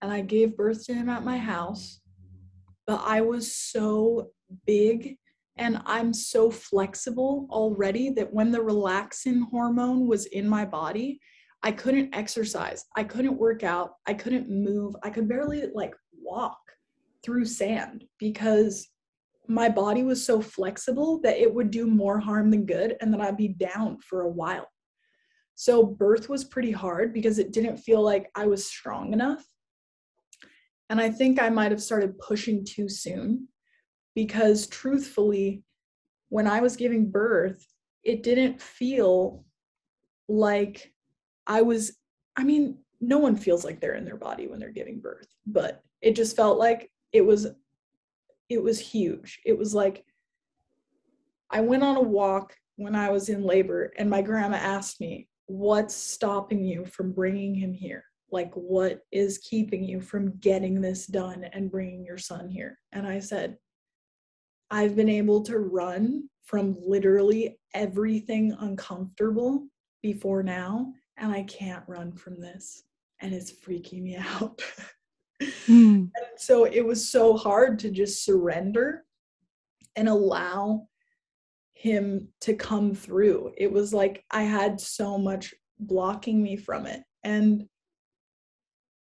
And 0.04 0.14
I 0.14 0.22
gave 0.22 0.56
birth 0.56 0.86
to 0.86 0.94
him 0.94 1.10
at 1.10 1.26
my 1.26 1.40
house. 1.40 2.00
But 2.86 3.02
I 3.04 3.22
was 3.22 3.56
so 3.56 4.30
big 4.68 5.18
and 5.58 5.82
I'm 5.88 6.14
so 6.14 6.52
flexible 6.52 7.48
already 7.50 8.12
that 8.12 8.32
when 8.32 8.52
the 8.52 8.60
relaxin 8.60 9.50
hormone 9.50 10.08
was 10.08 10.28
in 10.28 10.48
my 10.48 10.66
body, 10.66 11.20
I 11.64 11.72
couldn't 11.72 12.14
exercise. 12.14 12.86
I 12.96 13.04
couldn't 13.04 13.40
work 13.40 13.64
out. 13.64 13.96
I 14.06 14.14
couldn't 14.14 14.52
move. 14.52 14.96
I 15.02 15.10
could 15.10 15.28
barely 15.28 15.64
like 15.74 15.96
walk 16.22 16.60
through 17.24 17.46
sand 17.46 18.04
because 18.20 18.88
my 19.48 19.70
body 19.70 20.04
was 20.04 20.26
so 20.26 20.42
flexible 20.42 21.20
that 21.22 21.38
it 21.38 21.54
would 21.54 21.72
do 21.72 21.88
more 21.88 22.20
harm 22.20 22.50
than 22.50 22.66
good 22.66 22.96
and 23.02 23.14
that 23.14 23.22
I'd 23.22 23.38
be 23.38 23.50
down 23.50 23.98
for 24.00 24.22
a 24.22 24.30
while. 24.30 24.68
So 25.56 25.86
birth 25.86 26.30
was 26.30 26.46
pretty 26.46 26.72
hard 26.72 27.14
because 27.14 27.40
it 27.40 27.52
didn't 27.52 27.78
feel 27.78 28.02
like 28.02 28.30
I 28.36 28.48
was 28.48 28.66
strong 28.66 29.14
enough. 29.14 29.46
And 30.90 31.00
I 31.00 31.10
think 31.10 31.42
I 31.42 31.50
might 31.50 31.72
have 31.72 31.82
started 31.82 32.18
pushing 32.20 32.66
too 32.66 32.90
soon 32.90 33.48
because 34.16 34.68
truthfully, 34.68 35.64
when 36.30 36.48
I 36.48 36.62
was 36.62 36.76
giving 36.76 37.12
birth, 37.12 37.66
it 38.04 38.24
didn't 38.24 38.62
feel 38.62 39.46
like 40.28 40.94
I 41.48 41.62
was, 41.62 41.98
I 42.36 42.44
mean, 42.44 42.80
no 43.02 43.18
one 43.20 43.36
feels 43.36 43.64
like 43.64 43.80
they're 43.80 43.96
in 43.96 44.06
their 44.06 44.18
body 44.18 44.48
when 44.48 44.60
they're 44.60 44.72
giving 44.72 45.00
birth, 45.00 45.28
but 45.46 45.84
it 46.02 46.16
just 46.16 46.36
felt 46.36 46.58
like 46.58 46.90
it 47.12 47.22
was 47.22 47.48
it 48.54 48.64
was 48.64 48.80
huge. 48.80 49.42
It 49.46 49.58
was 49.58 49.74
like 49.74 50.06
I 51.50 51.62
went 51.62 51.84
on 51.84 51.98
a 51.98 52.02
walk 52.02 52.56
when 52.78 52.96
I 52.96 53.10
was 53.10 53.30
in 53.30 53.44
labor 53.44 53.94
and 53.98 54.10
my 54.10 54.22
grandma 54.22 54.58
asked 54.58 55.02
me, 55.02 55.28
"What's 55.46 55.96
stopping 55.96 56.64
you 56.64 56.86
from 56.86 57.12
bringing 57.12 57.56
him 57.56 57.74
here? 57.74 58.06
Like 58.32 58.54
what 58.54 59.02
is 59.12 59.38
keeping 59.40 59.84
you 59.84 60.02
from 60.02 60.38
getting 60.38 60.82
this 60.82 61.06
done 61.06 61.44
and 61.44 61.72
bringing 61.72 62.06
your 62.06 62.18
son 62.18 62.50
here?" 62.50 62.80
And 62.92 63.08
I 63.08 63.20
said, 63.20 63.58
"I've 64.72 64.96
been 64.96 65.10
able 65.10 65.42
to 65.44 65.60
run 65.60 66.30
from 66.44 66.76
literally 66.80 67.60
everything 67.74 68.54
uncomfortable 68.60 69.68
before 70.02 70.44
now 70.44 70.94
and 71.18 71.32
I 71.32 71.44
can't 71.44 71.88
run 71.88 72.12
from 72.12 72.42
this 72.42 72.84
and 73.22 73.34
it's 73.34 73.52
freaking 73.52 74.04
me 74.04 74.16
out." 74.18 74.62
Mm. 75.68 76.10
And 76.16 76.40
so 76.40 76.66
it 76.66 76.86
was 76.86 77.10
so 77.10 77.38
hard 77.38 77.80
to 77.80 77.92
just 77.92 78.24
surrender 78.26 79.06
and 79.96 80.10
allow 80.10 80.88
him 81.74 82.30
to 82.42 82.54
come 82.54 82.96
through. 82.96 83.54
It 83.58 83.72
was 83.72 83.94
like 83.94 84.24
I 84.32 84.44
had 84.44 84.80
so 84.80 85.18
much 85.18 85.54
blocking 85.80 86.42
me 86.42 86.56
from 86.56 86.86
it. 86.86 87.04
And 87.24 87.68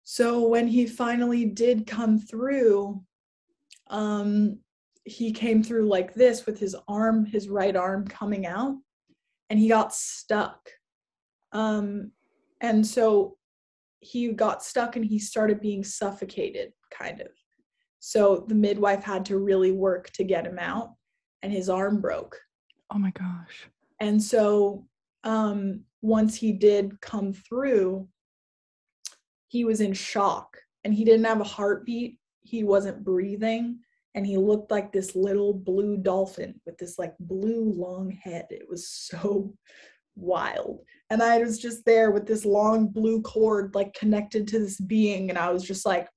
so 0.04 0.46
when 0.48 0.66
he 0.66 0.86
finally 0.86 1.44
did 1.44 1.86
come 1.86 2.18
through, 2.18 3.02
um, 3.88 4.58
he 5.04 5.32
came 5.32 5.62
through 5.62 5.88
like 5.88 6.14
this 6.14 6.46
with 6.46 6.58
his 6.58 6.76
arm, 6.88 7.24
his 7.24 7.48
right 7.48 7.76
arm 7.76 8.06
coming 8.06 8.46
out, 8.46 8.76
and 9.48 9.58
he 9.58 9.68
got 9.68 9.94
stuck. 9.94 10.70
Um, 11.52 12.12
and 12.60 12.86
so 12.86 13.36
he 14.00 14.32
got 14.32 14.62
stuck 14.62 14.96
and 14.96 15.04
he 15.04 15.18
started 15.18 15.60
being 15.60 15.84
suffocated, 15.84 16.72
kind 16.90 17.20
of. 17.20 17.28
So 18.00 18.44
the 18.48 18.54
midwife 18.54 19.04
had 19.04 19.24
to 19.26 19.38
really 19.38 19.72
work 19.72 20.10
to 20.14 20.24
get 20.24 20.46
him 20.46 20.58
out, 20.58 20.94
and 21.42 21.52
his 21.52 21.68
arm 21.68 22.00
broke. 22.00 22.38
Oh 22.92 22.98
my 22.98 23.10
gosh. 23.10 23.68
And 24.00 24.22
so 24.22 24.86
um, 25.24 25.84
once 26.02 26.34
he 26.34 26.52
did 26.52 27.00
come 27.00 27.32
through, 27.32 28.08
he 29.48 29.64
was 29.64 29.80
in 29.80 29.92
shock 29.92 30.56
and 30.84 30.94
he 30.94 31.04
didn't 31.04 31.26
have 31.26 31.40
a 31.40 31.44
heartbeat. 31.44 32.18
He 32.40 32.64
wasn't 32.64 33.04
breathing. 33.04 33.80
And 34.14 34.26
he 34.26 34.38
looked 34.38 34.70
like 34.70 34.92
this 34.92 35.14
little 35.14 35.52
blue 35.54 35.96
dolphin 35.96 36.60
with 36.66 36.78
this 36.78 36.98
like 36.98 37.14
blue 37.20 37.72
long 37.72 38.10
head. 38.10 38.46
It 38.50 38.68
was 38.68 38.88
so 38.88 39.54
wild. 40.16 40.80
And 41.10 41.22
I 41.22 41.38
was 41.38 41.58
just 41.58 41.84
there 41.84 42.12
with 42.12 42.26
this 42.26 42.44
long 42.44 42.86
blue 42.86 43.20
cord 43.22 43.74
like 43.74 43.92
connected 43.94 44.46
to 44.48 44.60
this 44.60 44.80
being. 44.80 45.28
And 45.28 45.38
I 45.38 45.50
was 45.50 45.64
just 45.64 45.84
like, 45.84 46.08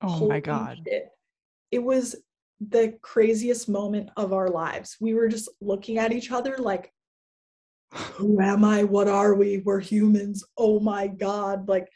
oh 0.00 0.28
my 0.28 0.40
God. 0.40 0.80
Shit. 0.86 1.08
It 1.72 1.82
was 1.82 2.14
the 2.60 2.96
craziest 3.02 3.68
moment 3.68 4.10
of 4.16 4.32
our 4.32 4.48
lives. 4.48 4.96
We 5.00 5.14
were 5.14 5.28
just 5.28 5.48
looking 5.60 5.98
at 5.98 6.12
each 6.12 6.30
other 6.30 6.56
like, 6.58 6.92
who 7.92 8.40
am 8.40 8.64
I? 8.64 8.84
What 8.84 9.08
are 9.08 9.34
we? 9.34 9.58
We're 9.58 9.80
humans. 9.80 10.44
Oh 10.56 10.80
my 10.80 11.06
God. 11.08 11.68
Like, 11.68 11.88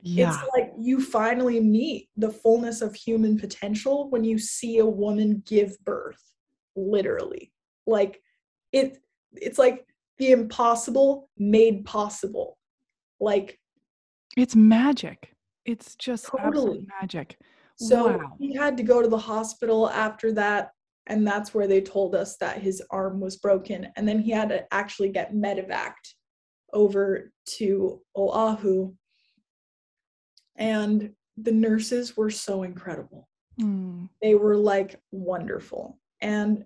yeah. 0.00 0.28
it's 0.28 0.48
like 0.54 0.72
you 0.78 1.00
finally 1.00 1.60
meet 1.60 2.08
the 2.16 2.30
fullness 2.30 2.82
of 2.82 2.94
human 2.94 3.38
potential 3.38 4.10
when 4.10 4.24
you 4.24 4.38
see 4.38 4.78
a 4.78 4.86
woman 4.86 5.42
give 5.46 5.76
birth, 5.84 6.22
literally. 6.74 7.52
Like, 7.86 8.20
it 8.72 8.98
it's 9.32 9.58
like 9.58 9.86
the 10.18 10.30
impossible 10.30 11.28
made 11.38 11.84
possible. 11.84 12.58
Like 13.20 13.58
it's 14.36 14.56
magic. 14.56 15.34
It's 15.64 15.96
just 15.96 16.26
totally 16.26 16.86
magic. 17.00 17.38
So 17.76 18.18
wow. 18.18 18.36
he 18.38 18.54
had 18.54 18.76
to 18.76 18.82
go 18.82 19.02
to 19.02 19.08
the 19.08 19.18
hospital 19.18 19.90
after 19.90 20.32
that. 20.32 20.70
And 21.08 21.26
that's 21.26 21.54
where 21.54 21.66
they 21.66 21.80
told 21.80 22.14
us 22.14 22.36
that 22.38 22.60
his 22.60 22.82
arm 22.90 23.20
was 23.20 23.36
broken. 23.36 23.88
And 23.96 24.08
then 24.08 24.18
he 24.18 24.30
had 24.30 24.48
to 24.48 24.64
actually 24.72 25.10
get 25.10 25.34
medevaced 25.34 26.14
over 26.72 27.30
to 27.58 28.00
Oahu. 28.16 28.92
And 30.56 31.12
the 31.36 31.52
nurses 31.52 32.16
were 32.16 32.30
so 32.30 32.62
incredible. 32.62 33.28
Mm. 33.60 34.08
They 34.22 34.34
were 34.34 34.56
like 34.56 34.98
wonderful. 35.12 35.98
And 36.20 36.64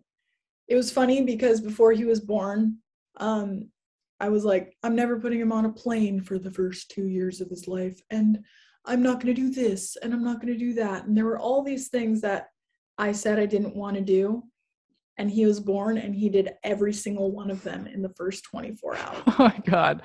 it 0.68 0.76
was 0.76 0.92
funny 0.92 1.22
because 1.22 1.60
before 1.60 1.92
he 1.92 2.04
was 2.04 2.20
born, 2.20 2.78
um, 3.20 3.68
I 4.18 4.28
was 4.28 4.44
like, 4.44 4.76
I'm 4.82 4.96
never 4.96 5.20
putting 5.20 5.40
him 5.40 5.52
on 5.52 5.66
a 5.66 5.72
plane 5.72 6.20
for 6.20 6.38
the 6.38 6.50
first 6.50 6.90
two 6.90 7.06
years 7.06 7.40
of 7.40 7.48
his 7.48 7.68
life. 7.68 8.00
And 8.10 8.40
I'm 8.84 9.02
not 9.02 9.20
going 9.20 9.34
to 9.34 9.40
do 9.40 9.50
this 9.50 9.96
and 9.96 10.12
I'm 10.12 10.24
not 10.24 10.40
going 10.40 10.52
to 10.52 10.58
do 10.58 10.74
that. 10.74 11.04
And 11.04 11.16
there 11.16 11.24
were 11.24 11.38
all 11.38 11.62
these 11.62 11.88
things 11.88 12.20
that 12.22 12.48
I 12.98 13.12
said 13.12 13.38
I 13.38 13.46
didn't 13.46 13.76
want 13.76 13.96
to 13.96 14.02
do. 14.02 14.42
And 15.16 15.30
he 15.30 15.44
was 15.44 15.60
born 15.60 15.98
and 15.98 16.14
he 16.14 16.30
did 16.30 16.52
every 16.64 16.94
single 16.94 17.30
one 17.30 17.50
of 17.50 17.62
them 17.62 17.86
in 17.86 18.00
the 18.00 18.08
first 18.08 18.44
24 18.44 18.96
hours. 18.96 19.22
Oh 19.26 19.34
my 19.38 19.60
God. 19.66 20.02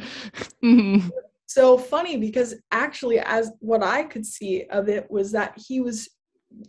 Mm-hmm. 0.63 1.09
So 1.45 1.77
funny 1.77 2.17
because 2.17 2.55
actually, 2.71 3.19
as 3.19 3.51
what 3.59 3.83
I 3.83 4.03
could 4.03 4.25
see 4.25 4.65
of 4.65 4.89
it 4.89 5.09
was 5.09 5.31
that 5.31 5.57
he 5.57 5.79
was 5.79 6.09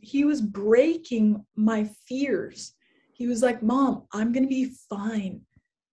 he 0.01 0.25
was 0.25 0.41
breaking 0.41 1.45
my 1.55 1.89
fears 2.09 2.77
he 3.17 3.27
was 3.27 3.43
like, 3.43 3.63
Mom, 3.63 4.03
I'm 4.13 4.31
going 4.31 4.43
to 4.43 4.49
be 4.49 4.73
fine. 4.91 5.41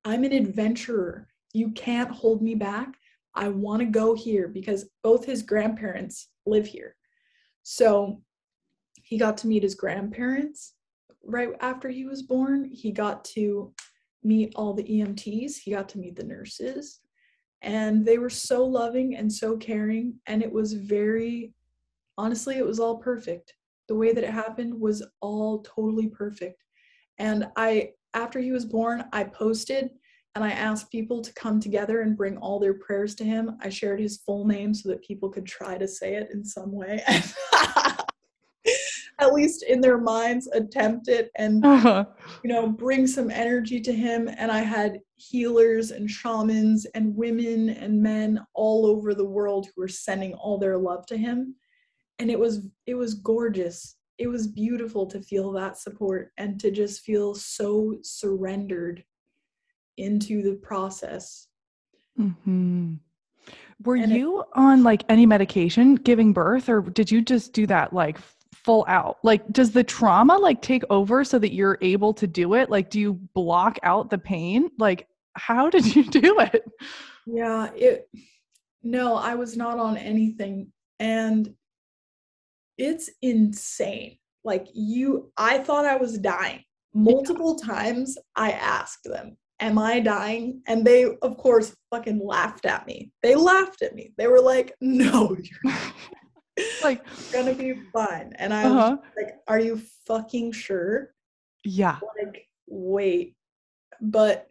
I'm 0.05 0.23
an 0.23 0.34
adventurer. 0.34 1.27
You 1.53 1.71
can't 1.71 2.11
hold 2.11 2.41
me 2.41 2.55
back. 2.55 2.95
I 3.35 3.47
want 3.49 3.80
to 3.80 3.85
go 3.85 4.13
here 4.13 4.47
because 4.47 4.89
both 5.01 5.25
his 5.25 5.41
grandparents 5.41 6.30
live 6.45 6.67
here. 6.67 6.95
So 7.63 8.21
he 9.01 9.17
got 9.17 9.38
to 9.38 9.47
meet 9.47 9.63
his 9.63 9.75
grandparents 9.75 10.73
right 11.23 11.49
after 11.61 11.89
he 11.89 12.05
was 12.05 12.21
born. 12.21 12.69
He 12.71 12.91
got 12.91 13.23
to 13.25 13.73
meet 14.23 14.53
all 14.55 14.73
the 14.73 14.84
EMTs, 14.84 15.57
he 15.57 15.71
got 15.71 15.89
to 15.89 15.99
meet 15.99 16.15
the 16.15 16.23
nurses, 16.23 16.99
and 17.61 18.05
they 18.05 18.17
were 18.17 18.30
so 18.30 18.65
loving 18.65 19.15
and 19.15 19.31
so 19.31 19.57
caring. 19.57 20.15
And 20.27 20.41
it 20.41 20.51
was 20.51 20.73
very, 20.73 21.53
honestly, 22.17 22.55
it 22.57 22.65
was 22.65 22.80
all 22.80 22.97
perfect. 22.97 23.53
The 23.88 23.95
way 23.95 24.13
that 24.13 24.23
it 24.23 24.30
happened 24.30 24.80
was 24.80 25.05
all 25.21 25.61
totally 25.63 26.07
perfect. 26.07 26.63
And 27.17 27.47
I, 27.57 27.91
after 28.14 28.40
he 28.40 28.52
was 28.52 28.65
born, 28.65 29.06
I 29.11 29.23
posted 29.23 29.90
and 30.35 30.44
I 30.44 30.52
asked 30.52 30.91
people 30.91 31.22
to 31.22 31.34
come 31.34 31.60
together 31.60 32.02
and 32.02 32.18
bring 32.18 32.38
all 32.38 32.60
their 32.60 32.73
prayers 32.73 33.14
to 33.15 33.23
him. 33.23 33.57
I 33.61 33.69
shared 33.69 33.99
his 33.99 34.18
full 34.18 34.45
name 34.45 34.73
so 34.73 34.90
that 34.90 35.03
people 35.03 35.30
could 35.30 35.45
try 35.45 35.77
to 35.77 35.88
say 35.88 36.15
it 36.15 36.30
in 36.34 36.44
some 36.44 36.72
way. 36.72 37.03
At 39.19 39.31
least 39.31 39.64
in 39.64 39.80
their 39.80 39.99
minds, 39.99 40.48
attempt 40.48 41.07
it 41.07 41.30
and 41.38 41.64
uh-huh. 41.64 42.06
you 42.44 42.49
know 42.49 42.68
bring 42.68 43.06
some 43.06 43.30
energy 43.30 43.80
to 43.80 43.94
him. 43.94 44.27
And 44.27 44.52
I 44.52 44.60
had 44.60 44.99
healers 45.15 45.91
and 45.91 46.10
shamans 46.10 46.85
and 46.95 47.15
women 47.15 47.69
and 47.69 48.02
men 48.02 48.44
all 48.56 48.88
over 48.88 49.14
the 49.14 49.23
world 49.23 49.68
who 49.68 49.81
were 49.81 49.88
sending 49.88 50.34
all 50.34 50.57
their 50.57 50.77
love 50.77 51.06
to 51.07 51.18
him. 51.18 51.56
And 52.18 52.31
it 52.31 52.40
was 52.40 52.68
it 52.88 52.95
was 52.95 53.14
gorgeous 53.14 53.98
it 54.18 54.27
was 54.27 54.48
beautiful 54.48 55.06
to 55.07 55.22
feel 55.22 55.52
that 55.52 55.77
support 55.77 56.31
and 56.38 56.60
to 56.60 56.72
just 56.72 57.02
feel 57.02 57.34
so 57.34 57.95
surrendered 58.03 59.03
into 59.98 60.44
the 60.44 60.56
process. 60.56 61.48
Mm-hmm. 62.19 62.94
Were 63.84 63.95
and 63.95 64.11
you 64.11 64.41
it, 64.41 64.48
on 64.53 64.84
like 64.84 65.03
any 65.10 65.26
medication 65.26 65.95
giving 65.95 66.31
birth, 66.31 66.69
or 66.69 66.81
did 66.81 67.11
you 67.11 67.22
just 67.22 67.53
do 67.53 67.68
that 67.68 67.91
like 67.91 68.18
full 68.53 68.85
out? 68.88 69.18
Like, 69.23 69.45
does 69.52 69.72
the 69.72 69.84
trauma 69.84 70.38
like 70.38 70.61
take 70.61 70.84
over 70.90 71.23
so 71.23 71.40
that 71.40 71.53
you're 71.53 71.77
able 71.81 72.14
to 72.14 72.27
do 72.27 72.53
it? 72.53 72.69
Like, 72.69 72.90
do 72.90 72.99
you 72.99 73.14
block 73.34 73.77
out 73.84 74.10
the 74.10 74.18
pain? 74.18 74.69
Like, 74.77 75.07
how 75.34 75.69
did 75.69 75.95
you 75.95 76.03
do 76.10 76.40
it? 76.40 76.64
Yeah, 77.26 77.72
it. 77.76 78.07
No, 78.84 79.15
I 79.15 79.35
was 79.35 79.57
not 79.57 79.80
on 79.80 79.98
anything, 79.98 80.72
and 80.99 81.53
it's 82.78 83.10
insane. 83.22 84.18
Like 84.44 84.68
you, 84.74 85.32
I 85.38 85.60
thought 85.60 85.86
I 85.86 85.95
was 85.95 86.18
dying. 86.18 86.64
Multiple 86.94 87.56
times 87.56 88.18
I 88.36 88.52
asked 88.52 89.06
them, 89.06 89.38
Am 89.60 89.78
I 89.78 90.00
dying? 90.00 90.62
And 90.68 90.86
they, 90.86 91.06
of 91.22 91.38
course, 91.38 91.76
fucking 91.90 92.20
laughed 92.24 92.66
at 92.66 92.86
me. 92.86 93.12
They 93.22 93.36
laughed 93.36 93.82
at 93.82 93.95
me. 93.95 94.14
They 94.18 94.28
were 94.28 94.41
like, 94.41 94.74
No, 94.82 95.36
you're 95.64 95.74
like 96.84 97.04
gonna 97.32 97.54
be 97.54 97.76
fine. 97.94 98.34
And 98.38 98.54
I 98.54 98.66
uh-huh. 98.66 98.98
was 99.00 99.00
like, 99.16 99.36
Are 99.48 99.60
you 99.60 99.82
fucking 100.06 100.52
sure? 100.52 101.14
Yeah. 101.64 102.00
Like, 102.22 102.48
wait. 102.68 103.36
But 104.02 104.50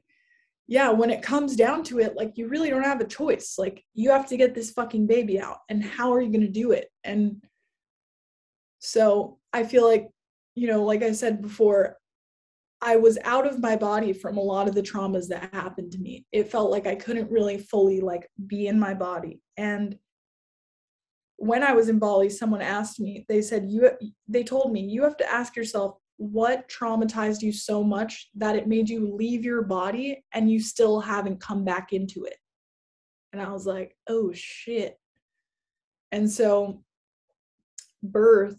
yeah, 0.66 0.88
when 0.90 1.10
it 1.10 1.22
comes 1.22 1.56
down 1.56 1.84
to 1.84 1.98
it, 1.98 2.16
like 2.16 2.38
you 2.38 2.48
really 2.48 2.70
don't 2.70 2.82
have 2.84 3.00
a 3.00 3.06
choice. 3.06 3.56
Like 3.58 3.84
you 3.92 4.10
have 4.10 4.26
to 4.28 4.36
get 4.36 4.54
this 4.54 4.70
fucking 4.70 5.06
baby 5.06 5.38
out. 5.38 5.58
And 5.68 5.84
how 5.84 6.12
are 6.14 6.20
you 6.20 6.32
to 6.40 6.48
do 6.48 6.72
it? 6.72 6.88
And 7.04 7.42
so 8.82 9.38
I 9.52 9.62
feel 9.62 9.86
like, 9.86 10.08
you 10.56 10.66
know, 10.66 10.82
like 10.82 11.04
I 11.04 11.12
said 11.12 11.40
before, 11.40 11.96
I 12.80 12.96
was 12.96 13.16
out 13.22 13.46
of 13.46 13.60
my 13.60 13.76
body 13.76 14.12
from 14.12 14.36
a 14.36 14.42
lot 14.42 14.66
of 14.66 14.74
the 14.74 14.82
traumas 14.82 15.28
that 15.28 15.54
happened 15.54 15.92
to 15.92 16.00
me. 16.00 16.26
It 16.32 16.50
felt 16.50 16.72
like 16.72 16.88
I 16.88 16.96
couldn't 16.96 17.30
really 17.30 17.58
fully 17.58 18.00
like 18.00 18.28
be 18.48 18.66
in 18.66 18.80
my 18.80 18.92
body. 18.92 19.40
And 19.56 19.96
when 21.36 21.62
I 21.62 21.72
was 21.74 21.88
in 21.88 22.00
Bali, 22.00 22.28
someone 22.28 22.60
asked 22.60 22.98
me, 22.98 23.24
they 23.28 23.40
said, 23.40 23.66
you, 23.68 23.88
they 24.26 24.42
told 24.42 24.72
me, 24.72 24.80
you 24.80 25.04
have 25.04 25.16
to 25.18 25.32
ask 25.32 25.54
yourself, 25.54 25.96
what 26.16 26.68
traumatized 26.68 27.40
you 27.40 27.52
so 27.52 27.84
much 27.84 28.30
that 28.34 28.56
it 28.56 28.66
made 28.66 28.88
you 28.88 29.14
leave 29.14 29.44
your 29.44 29.62
body 29.62 30.24
and 30.32 30.50
you 30.50 30.58
still 30.58 30.98
haven't 30.98 31.40
come 31.40 31.64
back 31.64 31.92
into 31.92 32.24
it? 32.24 32.36
And 33.32 33.40
I 33.40 33.52
was 33.52 33.64
like, 33.64 33.96
oh 34.08 34.32
shit. 34.32 34.98
And 36.10 36.28
so 36.28 36.82
birth 38.02 38.58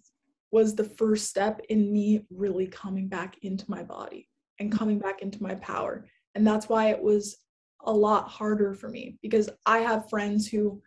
was 0.53 0.75
the 0.75 0.83
first 0.83 1.27
step 1.27 1.59
in 1.69 1.91
me 1.91 2.23
really 2.29 2.67
coming 2.67 3.07
back 3.07 3.39
into 3.41 3.65
my 3.67 3.81
body 3.81 4.29
and 4.59 4.69
mm-hmm. 4.69 4.77
coming 4.77 4.99
back 4.99 5.23
into 5.23 5.41
my 5.41 5.55
power. 5.55 6.05
And 6.35 6.45
that's 6.45 6.69
why 6.69 6.91
it 6.91 7.01
was 7.01 7.37
a 7.81 7.91
lot 7.91 8.29
harder 8.29 8.75
for 8.75 8.87
me 8.87 9.17
because 9.23 9.49
I 9.65 9.79
have 9.79 10.11
friends 10.11 10.47
who 10.47 10.79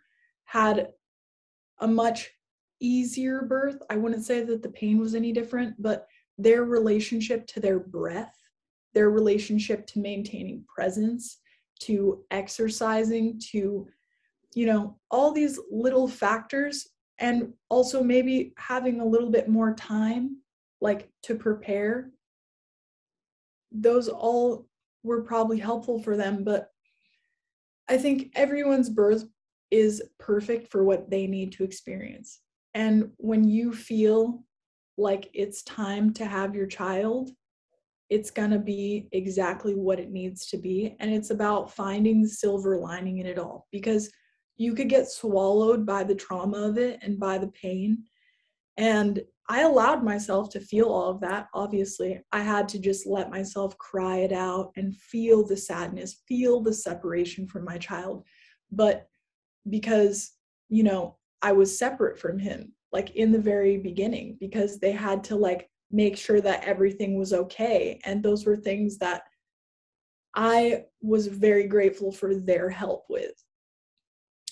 had 0.45 0.87
a 1.81 1.87
much 1.87 2.31
easier 2.79 3.41
birth. 3.41 3.83
I 3.89 3.97
wouldn't 3.97 4.23
say 4.23 4.41
that 4.45 4.63
the 4.63 4.69
pain 4.69 4.99
was 4.99 5.15
any 5.15 5.33
different, 5.33 5.75
but 5.81 6.07
their 6.37 6.63
relationship 6.63 7.45
to 7.47 7.59
their 7.59 7.79
breath, 7.79 8.35
their 8.93 9.09
relationship 9.09 9.85
to 9.87 9.99
maintaining 9.99 10.63
presence, 10.73 11.39
to 11.81 12.23
exercising, 12.31 13.37
to, 13.51 13.85
you 14.55 14.65
know, 14.65 14.97
all 15.11 15.33
these 15.33 15.59
little 15.69 16.07
factors, 16.07 16.87
and 17.19 17.53
also 17.69 18.03
maybe 18.03 18.53
having 18.57 18.99
a 18.99 19.05
little 19.05 19.29
bit 19.29 19.47
more 19.47 19.73
time, 19.73 20.37
like 20.81 21.09
to 21.23 21.35
prepare. 21.35 22.11
Those 23.71 24.07
all 24.07 24.67
were 25.03 25.21
probably 25.21 25.59
helpful 25.59 26.01
for 26.01 26.15
them, 26.15 26.43
but 26.43 26.69
I 27.89 27.97
think 27.97 28.31
everyone's 28.35 28.89
birth 28.89 29.25
is 29.71 30.03
perfect 30.19 30.71
for 30.71 30.83
what 30.83 31.09
they 31.09 31.27
need 31.27 31.53
to 31.53 31.63
experience. 31.63 32.39
And 32.73 33.11
when 33.17 33.47
you 33.47 33.73
feel 33.73 34.43
like 34.97 35.29
it's 35.33 35.63
time 35.63 36.13
to 36.13 36.25
have 36.25 36.55
your 36.55 36.67
child, 36.67 37.31
it's 38.09 38.31
going 38.31 38.51
to 38.51 38.59
be 38.59 39.09
exactly 39.11 39.73
what 39.73 39.99
it 39.99 40.11
needs 40.11 40.47
to 40.47 40.57
be. 40.57 40.95
And 40.99 41.13
it's 41.13 41.29
about 41.29 41.73
finding 41.73 42.21
the 42.21 42.29
silver 42.29 42.77
lining 42.77 43.19
in 43.19 43.25
it 43.25 43.37
all 43.37 43.67
because 43.71 44.09
you 44.57 44.73
could 44.73 44.89
get 44.89 45.09
swallowed 45.09 45.85
by 45.85 46.03
the 46.03 46.15
trauma 46.15 46.57
of 46.57 46.77
it 46.77 46.99
and 47.01 47.19
by 47.19 47.37
the 47.37 47.49
pain. 47.49 48.03
And 48.77 49.21
I 49.49 49.61
allowed 49.61 50.03
myself 50.03 50.49
to 50.51 50.59
feel 50.59 50.89
all 50.89 51.09
of 51.09 51.21
that. 51.21 51.47
Obviously, 51.53 52.21
I 52.31 52.41
had 52.41 52.67
to 52.69 52.79
just 52.79 53.07
let 53.07 53.29
myself 53.29 53.77
cry 53.77 54.17
it 54.17 54.33
out 54.33 54.71
and 54.75 54.95
feel 54.95 55.45
the 55.45 55.57
sadness, 55.57 56.21
feel 56.27 56.61
the 56.61 56.73
separation 56.73 57.47
from 57.47 57.63
my 57.63 57.77
child. 57.77 58.23
But 58.71 59.07
because, 59.69 60.33
you 60.69 60.83
know, 60.83 61.17
I 61.41 61.53
was 61.53 61.77
separate 61.77 62.19
from 62.19 62.39
him, 62.39 62.73
like 62.91 63.11
in 63.11 63.31
the 63.31 63.39
very 63.39 63.77
beginning 63.77 64.37
because 64.39 64.79
they 64.79 64.91
had 64.91 65.23
to 65.25 65.35
like 65.35 65.69
make 65.91 66.17
sure 66.17 66.41
that 66.41 66.63
everything 66.63 67.17
was 67.17 67.31
okay 67.31 67.99
and 68.03 68.21
those 68.21 68.45
were 68.45 68.57
things 68.57 68.97
that 68.97 69.23
I 70.35 70.83
was 71.01 71.27
very 71.27 71.67
grateful 71.67 72.11
for 72.11 72.35
their 72.35 72.69
help 72.69 73.05
with. 73.09 73.33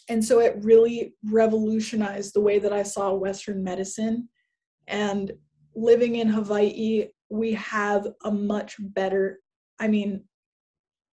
And 0.07 0.23
so 0.23 0.39
it 0.39 0.57
really 0.61 1.15
revolutionized 1.23 2.33
the 2.33 2.41
way 2.41 2.59
that 2.59 2.73
I 2.73 2.83
saw 2.83 3.13
Western 3.13 3.63
medicine. 3.63 4.29
And 4.87 5.31
living 5.75 6.17
in 6.17 6.27
Hawaii, 6.27 7.07
we 7.29 7.53
have 7.53 8.07
a 8.23 8.31
much 8.31 8.75
better, 8.79 9.39
I 9.79 9.87
mean, 9.87 10.23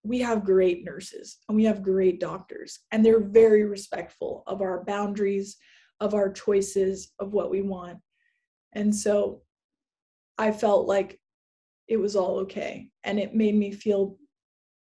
we 0.05 0.19
have 0.21 0.45
great 0.45 0.85
nurses 0.85 1.39
and 1.49 1.57
we 1.57 1.65
have 1.65 1.83
great 1.83 2.21
doctors, 2.21 2.81
and 2.91 3.05
they're 3.05 3.21
very 3.21 3.65
respectful 3.65 4.43
of 4.47 4.61
our 4.61 4.85
boundaries, 4.85 5.57
of 6.01 6.13
our 6.15 6.31
choices 6.31 7.13
of 7.21 7.33
what 7.33 7.51
we 7.51 7.63
want. 7.63 7.99
And 8.73 8.95
so 8.95 9.43
I 10.39 10.51
felt 10.51 10.89
like 10.89 11.21
it 11.89 11.99
was 11.99 12.17
all 12.17 12.39
okay. 12.41 12.89
And 13.05 13.19
it 13.19 13.35
made 13.35 13.55
me 13.55 13.71
feel 13.71 14.19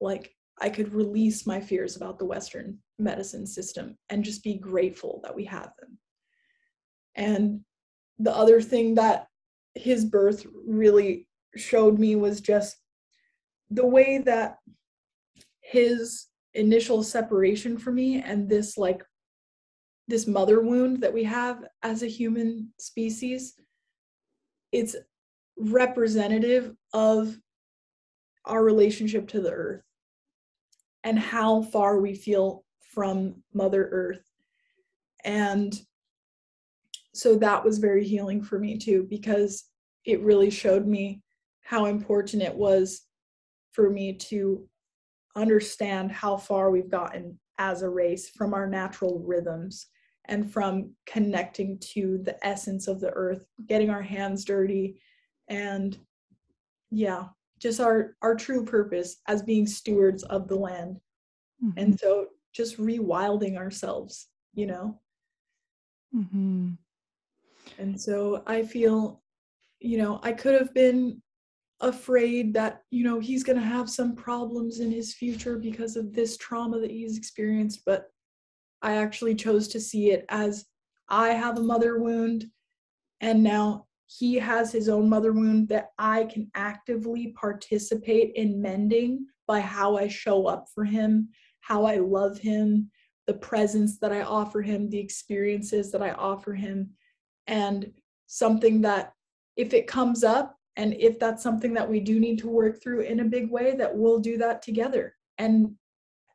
like 0.00 0.34
I 0.62 0.70
could 0.70 0.94
release 0.94 1.44
my 1.44 1.60
fears 1.60 1.96
about 1.96 2.20
the 2.20 2.24
Western 2.24 2.78
medicine 2.96 3.48
system 3.48 3.98
and 4.08 4.24
just 4.24 4.44
be 4.44 4.54
grateful 4.54 5.20
that 5.24 5.34
we 5.34 5.44
have 5.46 5.72
them. 5.80 5.98
And 7.16 7.60
the 8.20 8.34
other 8.34 8.62
thing 8.62 8.94
that 8.94 9.26
his 9.74 10.04
birth 10.04 10.46
really 10.64 11.26
showed 11.56 11.98
me 11.98 12.14
was 12.14 12.40
just 12.40 12.76
the 13.70 13.84
way 13.84 14.18
that 14.18 14.58
his 15.62 16.26
initial 16.54 17.02
separation 17.02 17.76
from 17.76 17.96
me 17.96 18.22
and 18.22 18.48
this 18.48 18.78
like 18.78 19.02
this 20.06 20.28
mother 20.28 20.60
wound 20.60 21.00
that 21.00 21.12
we 21.12 21.24
have 21.24 21.64
as 21.82 22.02
a 22.02 22.06
human 22.06 22.72
species 22.78 23.54
it's 24.70 24.94
representative 25.56 26.74
of 26.92 27.38
our 28.44 28.62
relationship 28.62 29.28
to 29.28 29.40
the 29.40 29.50
earth 29.50 29.82
and 31.04 31.18
how 31.18 31.62
far 31.62 32.00
we 32.00 32.14
feel 32.14 32.64
from 32.80 33.42
mother 33.52 33.88
earth. 33.90 34.30
And 35.24 35.78
so 37.14 37.36
that 37.36 37.64
was 37.64 37.78
very 37.78 38.04
healing 38.04 38.42
for 38.42 38.58
me 38.58 38.78
too 38.78 39.06
because 39.08 39.64
it 40.04 40.20
really 40.22 40.50
showed 40.50 40.86
me 40.86 41.22
how 41.62 41.86
important 41.86 42.42
it 42.42 42.54
was 42.54 43.02
for 43.72 43.90
me 43.90 44.14
to 44.14 44.66
understand 45.36 46.12
how 46.12 46.36
far 46.36 46.70
we've 46.70 46.90
gotten 46.90 47.38
as 47.58 47.82
a 47.82 47.88
race 47.88 48.28
from 48.30 48.54
our 48.54 48.66
natural 48.66 49.20
rhythms 49.20 49.86
and 50.26 50.52
from 50.52 50.92
connecting 51.06 51.78
to 51.78 52.18
the 52.24 52.46
essence 52.46 52.88
of 52.88 53.00
the 53.00 53.10
earth 53.10 53.46
getting 53.66 53.90
our 53.90 54.02
hands 54.02 54.44
dirty 54.44 55.00
and 55.48 55.98
yeah 56.90 57.26
just 57.62 57.80
our 57.80 58.16
our 58.22 58.34
true 58.34 58.64
purpose 58.64 59.20
as 59.28 59.42
being 59.42 59.66
stewards 59.66 60.22
of 60.24 60.48
the 60.48 60.56
land 60.56 60.98
mm-hmm. 61.64 61.78
and 61.78 61.98
so 61.98 62.26
just 62.52 62.78
rewilding 62.78 63.56
ourselves 63.56 64.28
you 64.54 64.66
know 64.66 64.98
mm-hmm. 66.14 66.70
and 67.78 68.00
so 68.00 68.42
i 68.46 68.62
feel 68.62 69.22
you 69.80 69.96
know 69.96 70.20
i 70.22 70.32
could 70.32 70.54
have 70.54 70.74
been 70.74 71.22
afraid 71.80 72.52
that 72.54 72.82
you 72.90 73.04
know 73.04 73.18
he's 73.18 73.42
going 73.42 73.58
to 73.58 73.64
have 73.64 73.88
some 73.88 74.14
problems 74.14 74.80
in 74.80 74.90
his 74.90 75.14
future 75.14 75.58
because 75.58 75.96
of 75.96 76.12
this 76.12 76.36
trauma 76.36 76.78
that 76.78 76.90
he's 76.90 77.16
experienced 77.16 77.82
but 77.86 78.12
I 78.82 78.96
actually 78.96 79.36
chose 79.36 79.68
to 79.68 79.80
see 79.80 80.10
it 80.10 80.24
as 80.28 80.66
I 81.08 81.30
have 81.30 81.56
a 81.56 81.62
mother 81.62 81.98
wound, 81.98 82.46
and 83.20 83.42
now 83.42 83.86
he 84.18 84.34
has 84.34 84.72
his 84.72 84.88
own 84.88 85.08
mother 85.08 85.32
wound 85.32 85.68
that 85.68 85.90
I 85.98 86.24
can 86.24 86.50
actively 86.54 87.34
participate 87.38 88.32
in 88.34 88.60
mending 88.60 89.26
by 89.46 89.60
how 89.60 89.96
I 89.96 90.08
show 90.08 90.46
up 90.46 90.66
for 90.74 90.84
him, 90.84 91.28
how 91.60 91.84
I 91.84 91.96
love 91.96 92.38
him, 92.38 92.90
the 93.26 93.34
presence 93.34 93.98
that 94.00 94.12
I 94.12 94.22
offer 94.22 94.60
him, 94.60 94.90
the 94.90 94.98
experiences 94.98 95.90
that 95.92 96.02
I 96.02 96.10
offer 96.12 96.52
him, 96.54 96.90
and 97.46 97.92
something 98.26 98.80
that 98.82 99.12
if 99.56 99.72
it 99.72 99.86
comes 99.86 100.24
up 100.24 100.56
and 100.76 100.94
if 100.94 101.18
that's 101.18 101.42
something 101.42 101.74
that 101.74 101.88
we 101.88 102.00
do 102.00 102.18
need 102.18 102.38
to 102.38 102.48
work 102.48 102.82
through 102.82 103.02
in 103.02 103.20
a 103.20 103.24
big 103.24 103.50
way 103.50 103.76
that 103.76 103.94
we'll 103.94 104.18
do 104.18 104.38
that 104.38 104.62
together. 104.62 105.14
And 105.38 105.74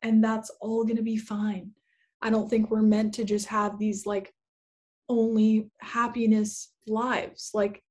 and 0.04 0.24
that's 0.24 0.52
all 0.62 0.84
going 0.84 0.98
to 0.98 1.04
be 1.04 1.18
fine. 1.18 1.72
I 2.22 2.30
don't 2.30 2.48
think 2.48 2.70
we're 2.70 2.84
meant 2.84 3.16
to 3.16 3.24
just 3.24 3.48
have 3.48 3.80
these 3.80 4.06
like 4.06 4.32
only 5.10 5.72
happiness 5.80 6.72
lives. 6.90 7.52
Like 7.54 7.84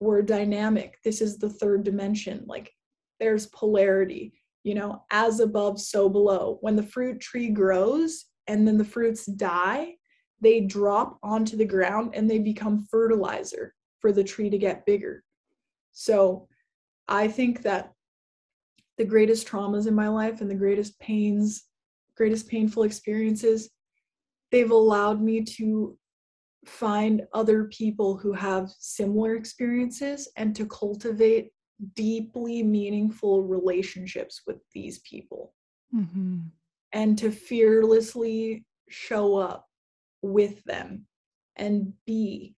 we're 0.00 0.22
dynamic. 0.22 0.98
This 1.04 1.20
is 1.20 1.38
the 1.38 1.50
third 1.50 1.84
dimension. 1.84 2.44
Like 2.46 2.72
there's 3.20 3.46
polarity, 3.46 4.34
you 4.62 4.74
know, 4.74 5.02
as 5.10 5.40
above, 5.40 5.80
so 5.80 6.08
below. 6.08 6.58
When 6.60 6.76
the 6.76 6.82
fruit 6.82 7.20
tree 7.20 7.48
grows 7.48 8.26
and 8.46 8.66
then 8.66 8.78
the 8.78 8.84
fruits 8.84 9.26
die, 9.26 9.94
they 10.40 10.60
drop 10.60 11.18
onto 11.22 11.56
the 11.56 11.64
ground 11.64 12.14
and 12.14 12.30
they 12.30 12.38
become 12.38 12.86
fertilizer 12.90 13.74
for 14.00 14.12
the 14.12 14.24
tree 14.24 14.50
to 14.50 14.58
get 14.58 14.84
bigger. 14.84 15.24
So 15.92 16.48
I 17.08 17.28
think 17.28 17.62
that 17.62 17.92
the 18.98 19.04
greatest 19.04 19.48
traumas 19.48 19.86
in 19.86 19.94
my 19.94 20.08
life 20.08 20.40
and 20.40 20.50
the 20.50 20.54
greatest 20.54 20.98
pains, 21.00 21.64
greatest 22.16 22.48
painful 22.48 22.82
experiences, 22.82 23.70
they've 24.50 24.70
allowed 24.70 25.20
me 25.20 25.42
to 25.42 25.96
find 26.66 27.22
other 27.32 27.64
people 27.64 28.16
who 28.16 28.32
have 28.32 28.70
similar 28.78 29.34
experiences 29.34 30.30
and 30.36 30.54
to 30.56 30.66
cultivate 30.66 31.50
deeply 31.94 32.62
meaningful 32.62 33.42
relationships 33.42 34.42
with 34.46 34.58
these 34.72 35.00
people 35.00 35.52
mm-hmm. 35.94 36.40
and 36.92 37.18
to 37.18 37.30
fearlessly 37.30 38.64
show 38.88 39.36
up 39.36 39.66
with 40.22 40.62
them 40.64 41.06
and 41.56 41.92
be 42.06 42.54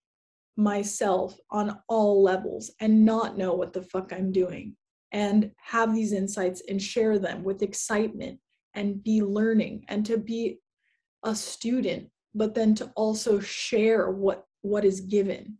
myself 0.56 1.38
on 1.50 1.78
all 1.88 2.22
levels 2.22 2.70
and 2.80 3.04
not 3.04 3.36
know 3.36 3.54
what 3.54 3.72
the 3.72 3.82
fuck 3.82 4.12
I'm 4.12 4.32
doing 4.32 4.76
and 5.12 5.50
have 5.58 5.94
these 5.94 6.12
insights 6.12 6.62
and 6.68 6.80
share 6.80 7.18
them 7.18 7.44
with 7.44 7.62
excitement 7.62 8.40
and 8.74 9.02
be 9.02 9.22
learning 9.22 9.84
and 9.88 10.04
to 10.06 10.18
be 10.18 10.58
a 11.24 11.34
student 11.34 12.08
but 12.36 12.54
then 12.54 12.74
to 12.74 12.92
also 12.94 13.40
share 13.40 14.10
what 14.10 14.44
what 14.62 14.84
is 14.84 15.00
given 15.00 15.56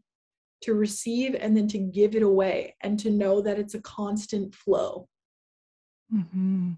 to 0.62 0.74
receive 0.74 1.34
and 1.34 1.56
then 1.56 1.68
to 1.68 1.78
give 1.78 2.14
it 2.14 2.22
away 2.22 2.74
and 2.82 2.98
to 2.98 3.10
know 3.10 3.40
that 3.40 3.58
it's 3.58 3.74
a 3.74 3.80
constant 3.80 4.54
flow 4.54 5.08
mm-hmm. 6.14 6.72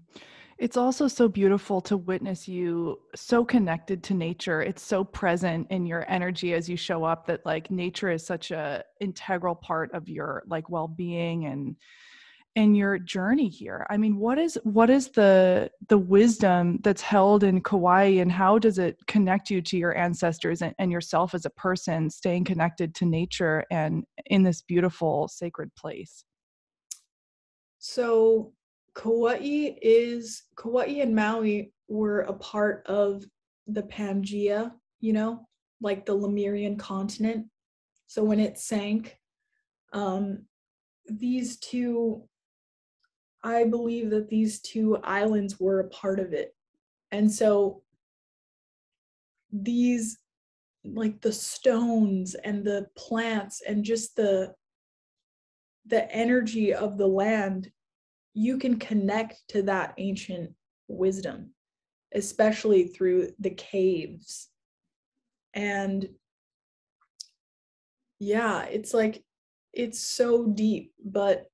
it's 0.57 0.77
also 0.77 1.07
so 1.07 1.27
beautiful 1.27 1.81
to 1.81 1.97
witness 1.97 2.47
you 2.47 2.99
so 3.15 3.43
connected 3.43 4.01
to 4.03 4.13
nature 4.13 4.61
it's 4.61 4.81
so 4.81 5.03
present 5.03 5.67
in 5.69 5.85
your 5.85 6.05
energy 6.09 6.53
as 6.53 6.69
you 6.69 6.77
show 6.77 7.03
up 7.03 7.25
that 7.25 7.45
like 7.45 7.69
nature 7.69 8.11
is 8.11 8.25
such 8.25 8.51
a 8.51 8.83
integral 9.01 9.55
part 9.55 9.91
of 9.93 10.07
your 10.07 10.43
like 10.47 10.69
well-being 10.69 11.45
and 11.45 11.75
in 12.59 12.75
your 12.75 12.99
journey 12.99 13.47
here? 13.47 13.87
I 13.89 13.95
mean 13.95 14.17
what 14.17 14.37
is 14.37 14.59
what 14.63 14.89
is 14.89 15.07
the 15.07 15.71
the 15.87 15.97
wisdom 15.97 16.79
that's 16.83 17.01
held 17.01 17.45
in 17.45 17.61
kauai 17.61 18.19
and 18.19 18.29
how 18.29 18.59
does 18.59 18.77
it 18.77 18.97
connect 19.07 19.49
you 19.49 19.61
to 19.61 19.77
your 19.77 19.95
ancestors 19.95 20.61
and, 20.61 20.75
and 20.77 20.91
yourself 20.91 21.33
as 21.33 21.45
a 21.45 21.51
person 21.51 22.09
staying 22.09 22.43
connected 22.43 22.93
to 22.95 23.05
nature 23.05 23.63
and 23.71 24.03
in 24.25 24.43
this 24.43 24.61
beautiful 24.61 25.29
sacred 25.29 25.73
place? 25.75 26.25
So 27.77 28.51
kauai 28.93 29.77
is 29.81 30.43
kauai 30.57 30.99
and 30.99 31.15
maui 31.15 31.71
were 31.87 32.21
a 32.21 32.33
part 32.33 32.85
of 32.87 33.23
the 33.67 33.83
pangea 33.83 34.73
you 34.99 35.13
know 35.13 35.47
like 35.79 36.05
the 36.05 36.13
lemurian 36.13 36.75
continent. 36.75 37.47
So 38.07 38.21
when 38.21 38.41
it 38.41 38.57
sank 38.57 39.17
um 39.93 40.45
these 41.07 41.57
two 41.57 42.28
I 43.43 43.63
believe 43.65 44.09
that 44.09 44.29
these 44.29 44.59
two 44.59 44.97
islands 45.03 45.59
were 45.59 45.79
a 45.79 45.89
part 45.89 46.19
of 46.19 46.33
it. 46.33 46.53
And 47.11 47.31
so 47.31 47.81
these 49.51 50.17
like 50.83 51.21
the 51.21 51.31
stones 51.31 52.35
and 52.35 52.63
the 52.63 52.87
plants 52.95 53.61
and 53.67 53.83
just 53.83 54.15
the 54.15 54.53
the 55.85 56.09
energy 56.13 56.73
of 56.73 56.97
the 56.97 57.07
land 57.07 57.69
you 58.33 58.57
can 58.57 58.77
connect 58.79 59.41
to 59.49 59.61
that 59.63 59.93
ancient 59.97 60.51
wisdom 60.87 61.49
especially 62.13 62.87
through 62.87 63.29
the 63.39 63.49
caves 63.49 64.49
and 65.53 66.07
yeah 68.19 68.63
it's 68.63 68.93
like 68.93 69.23
it's 69.73 69.99
so 69.99 70.45
deep 70.47 70.93
but 71.03 71.47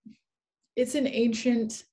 it's 0.76 0.96
an 0.96 1.08
ancient 1.08 1.84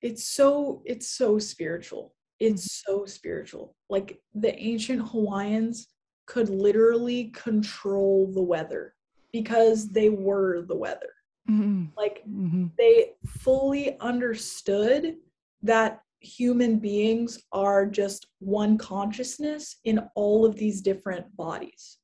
it's 0.00 0.24
so 0.24 0.82
it's 0.84 1.08
so 1.08 1.38
spiritual 1.38 2.14
it's 2.40 2.66
mm-hmm. 2.66 2.92
so 2.92 3.06
spiritual 3.06 3.74
like 3.88 4.20
the 4.34 4.54
ancient 4.58 5.00
hawaiians 5.08 5.88
could 6.26 6.48
literally 6.48 7.26
control 7.34 8.30
the 8.32 8.42
weather 8.42 8.94
because 9.32 9.88
they 9.88 10.08
were 10.08 10.62
the 10.62 10.76
weather 10.76 11.14
mm-hmm. 11.48 11.84
like 11.96 12.22
mm-hmm. 12.28 12.66
they 12.78 13.12
fully 13.26 13.98
understood 14.00 15.16
that 15.62 16.00
human 16.20 16.78
beings 16.78 17.40
are 17.52 17.84
just 17.86 18.28
one 18.38 18.78
consciousness 18.78 19.76
in 19.84 20.00
all 20.14 20.44
of 20.44 20.54
these 20.56 20.80
different 20.80 21.24
bodies 21.36 21.98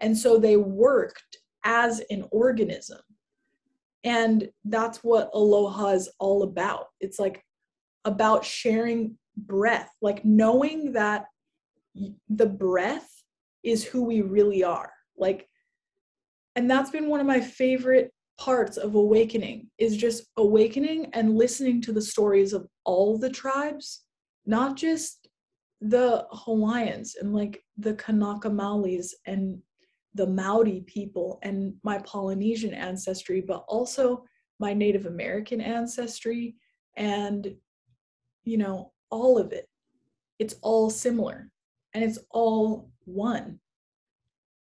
and 0.00 0.16
so 0.16 0.38
they 0.38 0.56
worked 0.56 1.38
as 1.64 2.00
an 2.10 2.24
organism 2.30 2.98
and 4.04 4.48
that's 4.66 4.98
what 4.98 5.30
aloha 5.32 5.88
is 5.88 6.10
all 6.20 6.42
about. 6.42 6.86
It's 7.00 7.18
like 7.18 7.42
about 8.04 8.44
sharing 8.44 9.16
breath, 9.36 9.90
like 10.02 10.24
knowing 10.24 10.92
that 10.92 11.24
the 12.28 12.46
breath 12.46 13.10
is 13.62 13.82
who 13.82 14.04
we 14.04 14.20
really 14.20 14.62
are. 14.62 14.92
Like, 15.16 15.48
and 16.54 16.70
that's 16.70 16.90
been 16.90 17.08
one 17.08 17.20
of 17.20 17.26
my 17.26 17.40
favorite 17.40 18.12
parts 18.38 18.76
of 18.76 18.94
awakening 18.94 19.68
is 19.78 19.96
just 19.96 20.24
awakening 20.36 21.06
and 21.14 21.36
listening 21.36 21.80
to 21.80 21.92
the 21.92 22.02
stories 22.02 22.52
of 22.52 22.66
all 22.84 23.16
the 23.16 23.30
tribes, 23.30 24.04
not 24.44 24.76
just 24.76 25.28
the 25.80 26.26
Hawaiians 26.30 27.16
and 27.20 27.34
like 27.34 27.62
the 27.78 27.94
Kanaka 27.94 28.50
Maolis 28.50 29.08
and 29.26 29.58
the 30.14 30.26
Maori 30.26 30.82
people 30.86 31.38
and 31.42 31.74
my 31.82 31.98
Polynesian 31.98 32.72
ancestry, 32.72 33.40
but 33.40 33.64
also 33.68 34.24
my 34.60 34.72
Native 34.72 35.06
American 35.06 35.60
ancestry 35.60 36.56
and, 36.96 37.54
you 38.44 38.56
know, 38.56 38.92
all 39.10 39.38
of 39.38 39.52
it. 39.52 39.68
It's 40.38 40.54
all 40.62 40.90
similar 40.90 41.50
and 41.94 42.04
it's 42.04 42.18
all 42.30 42.90
one. 43.04 43.58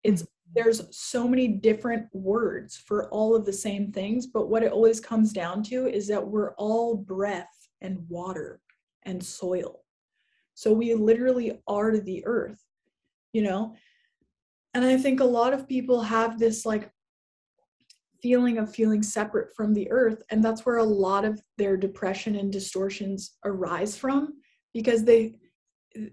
It's 0.05 0.23
mm-hmm. 0.23 0.53
there's 0.55 0.83
so 0.97 1.27
many 1.27 1.49
different 1.49 2.07
words 2.13 2.77
for 2.77 3.09
all 3.11 3.35
of 3.35 3.45
the 3.45 3.53
same 3.53 3.93
things, 3.93 4.27
but 4.27 4.49
what 4.49 4.63
it 4.63 4.73
always 4.73 5.01
comes 5.01 5.33
down 5.33 5.63
to 5.65 5.87
is 5.87 6.07
that 6.09 6.27
we're 6.27 6.55
all 6.55 6.97
breath 6.97 7.69
and 7.81 7.99
water 8.09 8.61
and 9.05 9.23
soil. 9.25 9.85
So 10.55 10.73
we 10.73 10.95
literally 10.95 11.61
are 11.67 11.99
the 11.99 12.25
earth, 12.27 12.63
you 13.33 13.43
know? 13.43 13.75
And 14.75 14.85
i 14.85 14.97
think 14.97 15.21
a 15.21 15.25
lot 15.25 15.53
of 15.53 15.69
people 15.69 16.03
have 16.03 16.39
this 16.39 16.65
like 16.67 16.91
feeling 18.23 18.59
of 18.59 18.75
feeling 18.75 19.03
separate 19.03 19.55
from 19.55 19.73
the 19.73 19.91
earth 19.91 20.23
and 20.31 20.45
that's 20.45 20.67
where 20.67 20.79
a 20.79 20.85
lot 20.85 21.25
of 21.25 21.41
their 21.57 21.77
depression 21.77 22.37
and 22.37 22.53
distortions 22.53 23.37
arise 23.45 23.97
from 23.97 24.35
because 24.75 25.05
they 25.05 25.35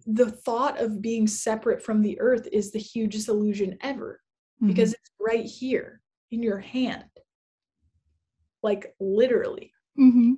the 0.07 0.31
thought 0.31 0.79
of 0.79 1.01
being 1.01 1.27
separate 1.27 1.83
from 1.83 2.01
the 2.01 2.19
earth 2.19 2.47
is 2.51 2.71
the 2.71 2.79
hugest 2.79 3.27
illusion 3.27 3.77
ever 3.81 4.21
mm-hmm. 4.61 4.67
because 4.67 4.93
it's 4.93 5.11
right 5.19 5.45
here 5.45 6.01
in 6.31 6.41
your 6.41 6.59
hand 6.59 7.05
like 8.63 8.93
literally 8.99 9.71
mm-hmm. 9.99 10.33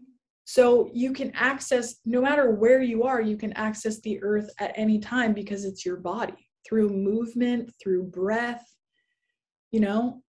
so 0.46 0.90
you 0.94 1.14
can 1.14 1.32
access 1.36 1.98
no 2.06 2.22
matter 2.22 2.52
where 2.52 2.82
you 2.82 3.04
are 3.04 3.22
you 3.22 3.38
can 3.38 3.54
access 3.54 4.00
the 4.02 4.22
earth 4.24 4.50
at 4.60 4.72
any 4.76 5.00
time 5.00 5.34
because 5.34 5.66
it's 5.66 5.86
your 5.86 5.98
body 5.98 6.47
through 6.68 6.90
movement, 6.90 7.72
through 7.82 8.04
breath. 8.04 8.66
You 9.72 9.80
know, 9.80 10.22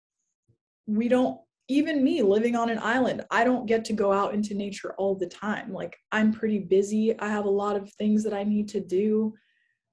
we 0.87 1.09
don't, 1.09 1.41
even 1.71 2.03
me 2.03 2.23
living 2.23 2.57
on 2.57 2.71
an 2.71 2.79
island, 2.79 3.27
I 3.31 3.45
don't 3.45 3.67
get 3.67 3.85
to 3.87 3.93
go 3.93 4.11
out 4.11 4.33
into 4.33 4.55
nature 4.55 4.95
all 4.97 5.15
the 5.15 5.27
time. 5.27 5.71
Like, 5.71 5.95
I'm 6.13 6.33
pretty 6.33 6.61
busy. 6.61 7.19
I 7.19 7.29
have 7.29 7.45
a 7.45 7.51
lot 7.51 7.77
of 7.77 7.93
things 7.93 8.25
that 8.25 8.33
I 8.33 8.43
need 8.43 8.69
to 8.69 8.81
do. 8.81 9.35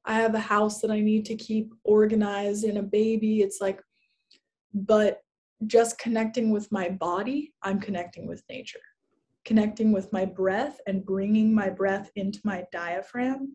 I 0.05 0.13
have 0.13 0.35
a 0.35 0.39
house 0.39 0.79
that 0.81 0.91
I 0.91 1.01
need 1.01 1.25
to 1.25 1.35
keep 1.35 1.73
organized 1.83 2.63
and 2.63 2.77
a 2.77 2.83
baby. 2.83 3.41
It's 3.41 3.59
like, 3.59 3.81
but 4.73 5.19
just 5.67 5.99
connecting 5.99 6.49
with 6.51 6.71
my 6.71 6.87
body, 6.89 7.53
I'm 7.61 7.79
connecting 7.81 8.25
with 8.25 8.41
nature. 8.49 8.79
Connecting 9.43 9.91
with 9.91 10.13
my 10.13 10.23
breath 10.23 10.79
and 10.87 11.05
bringing 11.05 11.53
my 11.53 11.69
breath 11.69 12.09
into 12.15 12.39
my 12.45 12.63
diaphragm 12.71 13.53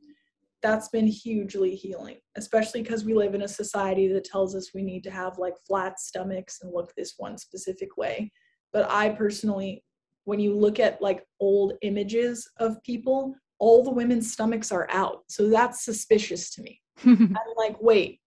that's 0.63 0.89
been 0.89 1.07
hugely 1.07 1.75
healing, 1.75 2.19
especially 2.37 2.83
because 2.83 3.05
we 3.05 3.15
live 3.15 3.35
in 3.35 3.43
a 3.43 3.49
society 3.49 4.09
that 4.09 4.25
tells 4.25 4.55
us 4.55 4.75
we 4.75 4.83
need 4.83 5.03
to 5.05 5.11
have 5.11 5.39
like 5.39 5.55
flat 5.67 5.99
stomachs 5.99 6.61
and 6.63 6.73
look 6.73 6.93
this 6.95 7.15
one 7.17 7.39
specific 7.39 7.97
way. 7.97 8.31
But 8.73 8.91
I 8.91 9.11
personally, 9.11 9.85
when 10.25 10.39
you 10.39 10.57
look 10.57 10.79
at 10.79 11.01
like 11.01 11.25
old 11.41 11.75
images 11.83 12.49
of 12.59 12.83
people, 12.83 13.35
all 13.59 13.83
the 13.83 13.91
women's 13.91 14.33
stomachs 14.33 14.71
are 14.73 14.89
out. 14.91 15.25
So 15.29 15.49
that's 15.49 15.85
suspicious 15.85 16.51
to 16.55 16.63
me. 16.63 16.81
I'm 17.05 17.37
like, 17.57 17.81
wait, 17.81 18.21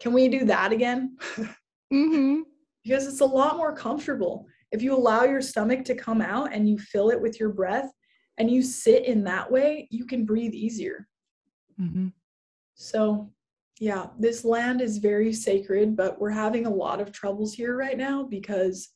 can 0.00 0.12
we 0.12 0.28
do 0.28 0.44
that 0.44 0.72
again? 0.72 1.16
mm-hmm. 1.92 2.40
Because 2.84 3.08
it's 3.08 3.20
a 3.20 3.26
lot 3.26 3.56
more 3.56 3.74
comfortable. 3.74 4.46
If 4.70 4.80
you 4.80 4.94
allow 4.94 5.24
your 5.24 5.40
stomach 5.40 5.84
to 5.86 5.96
come 5.96 6.22
out 6.22 6.52
and 6.52 6.68
you 6.68 6.78
fill 6.78 7.10
it 7.10 7.20
with 7.20 7.40
your 7.40 7.48
breath 7.48 7.90
and 8.38 8.48
you 8.48 8.62
sit 8.62 9.06
in 9.06 9.24
that 9.24 9.50
way, 9.50 9.88
you 9.90 10.06
can 10.06 10.24
breathe 10.24 10.54
easier. 10.54 11.08
Mm-hmm. 11.80 12.08
So, 12.74 13.32
yeah, 13.80 14.06
this 14.18 14.44
land 14.44 14.80
is 14.80 14.98
very 14.98 15.32
sacred, 15.32 15.96
but 15.96 16.20
we're 16.20 16.30
having 16.30 16.66
a 16.66 16.74
lot 16.74 17.00
of 17.00 17.12
troubles 17.12 17.52
here 17.52 17.76
right 17.76 17.96
now 17.96 18.22
because 18.22 18.88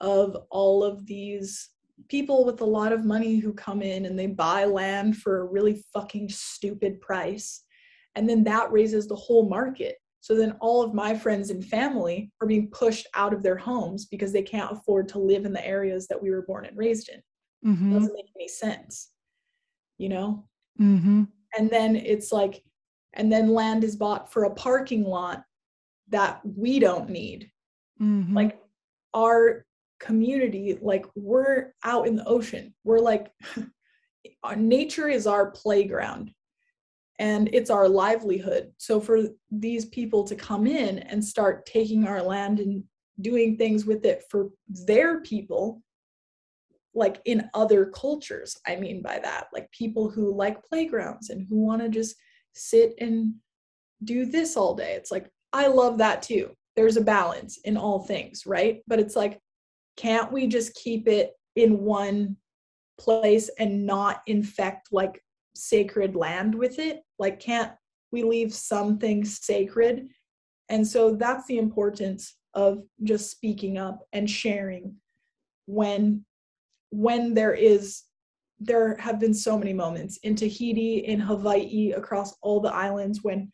of 0.00 0.36
all 0.50 0.82
of 0.82 1.06
these 1.06 1.70
people 2.08 2.44
with 2.44 2.60
a 2.60 2.66
lot 2.66 2.92
of 2.92 3.04
money 3.04 3.38
who 3.38 3.52
come 3.52 3.82
in 3.82 4.06
and 4.06 4.18
they 4.18 4.26
buy 4.26 4.64
land 4.64 5.16
for 5.16 5.40
a 5.40 5.44
really 5.44 5.82
fucking 5.92 6.28
stupid 6.28 7.00
price 7.00 7.62
and 8.14 8.28
then 8.28 8.44
that 8.44 8.70
raises 8.72 9.06
the 9.06 9.16
whole 9.16 9.48
market 9.48 9.96
so 10.20 10.34
then 10.34 10.56
all 10.60 10.82
of 10.82 10.94
my 10.94 11.14
friends 11.14 11.50
and 11.50 11.64
family 11.64 12.32
are 12.40 12.46
being 12.46 12.68
pushed 12.70 13.06
out 13.14 13.32
of 13.32 13.42
their 13.42 13.56
homes 13.56 14.06
because 14.06 14.32
they 14.32 14.42
can't 14.42 14.72
afford 14.72 15.06
to 15.08 15.18
live 15.18 15.44
in 15.44 15.52
the 15.52 15.66
areas 15.66 16.06
that 16.08 16.20
we 16.20 16.30
were 16.30 16.42
born 16.42 16.64
and 16.64 16.76
raised 16.76 17.08
in 17.08 17.70
mm-hmm. 17.70 17.92
it 17.92 17.94
doesn't 17.94 18.14
make 18.14 18.30
any 18.36 18.48
sense 18.48 19.10
you 19.98 20.08
know 20.08 20.44
mm-hmm. 20.80 21.22
And 21.56 21.70
then 21.70 21.96
it's 21.96 22.32
like 22.32 22.62
and 23.12 23.32
then 23.32 23.48
land 23.48 23.84
is 23.84 23.96
bought 23.96 24.32
for 24.32 24.44
a 24.44 24.54
parking 24.54 25.04
lot 25.04 25.44
that 26.08 26.40
we 26.44 26.78
don't 26.78 27.08
need. 27.08 27.50
Mm-hmm. 28.02 28.34
like 28.34 28.60
our 29.14 29.64
community 30.00 30.76
like 30.82 31.06
we're 31.14 31.72
out 31.84 32.08
in 32.08 32.16
the 32.16 32.24
ocean. 32.24 32.74
We're 32.82 32.98
like 32.98 33.30
our 34.42 34.56
nature 34.56 35.08
is 35.08 35.26
our 35.26 35.50
playground 35.52 36.32
and 37.18 37.48
it's 37.52 37.70
our 37.70 37.88
livelihood. 37.88 38.72
So 38.78 39.00
for 39.00 39.28
these 39.50 39.86
people 39.86 40.24
to 40.24 40.34
come 40.34 40.66
in 40.66 40.98
and 40.98 41.24
start 41.24 41.66
taking 41.66 42.06
our 42.06 42.20
land 42.20 42.58
and 42.58 42.82
doing 43.20 43.56
things 43.56 43.86
with 43.86 44.04
it 44.04 44.24
for 44.28 44.48
their 44.68 45.20
people 45.20 45.80
like 46.94 47.20
in 47.24 47.48
other 47.54 47.86
cultures 47.86 48.56
i 48.66 48.76
mean 48.76 49.02
by 49.02 49.18
that 49.18 49.48
like 49.52 49.70
people 49.72 50.08
who 50.08 50.34
like 50.34 50.62
playgrounds 50.64 51.30
and 51.30 51.46
who 51.48 51.56
want 51.56 51.82
to 51.82 51.88
just 51.88 52.14
sit 52.54 52.94
and 53.00 53.34
do 54.02 54.26
this 54.26 54.56
all 54.56 54.74
day. 54.74 54.94
It's 54.94 55.10
like 55.10 55.30
i 55.52 55.66
love 55.66 55.98
that 55.98 56.22
too. 56.22 56.50
There's 56.76 56.96
a 56.96 57.02
balance 57.02 57.58
in 57.64 57.76
all 57.76 58.00
things 58.00 58.46
right? 58.46 58.82
But 58.86 59.00
it's 59.00 59.16
like 59.16 59.40
can't 59.96 60.32
we 60.32 60.46
just 60.46 60.74
keep 60.74 61.06
it 61.06 61.32
in 61.56 61.78
one 61.78 62.36
place 62.98 63.48
and 63.58 63.86
not 63.86 64.22
infect 64.26 64.88
like 64.92 65.20
sacred 65.54 66.16
land 66.16 66.54
with 66.54 66.78
it? 66.78 67.02
Like 67.18 67.40
can't 67.40 67.72
we 68.10 68.22
leave 68.22 68.52
some 68.52 68.98
things 68.98 69.44
sacred? 69.44 70.08
And 70.68 70.86
so 70.86 71.14
that's 71.14 71.46
the 71.46 71.58
importance 71.58 72.36
of 72.54 72.82
just 73.02 73.30
speaking 73.30 73.78
up 73.78 74.00
and 74.12 74.30
sharing 74.30 74.96
when 75.66 76.24
when 76.94 77.34
there 77.34 77.54
is 77.54 78.02
there 78.60 78.96
have 78.96 79.18
been 79.18 79.34
so 79.34 79.58
many 79.58 79.72
moments 79.72 80.18
in 80.22 80.36
Tahiti, 80.36 80.98
in 80.98 81.18
Hawaii, 81.18 81.92
across 81.96 82.36
all 82.40 82.60
the 82.60 82.72
islands 82.72 83.20
when 83.22 83.50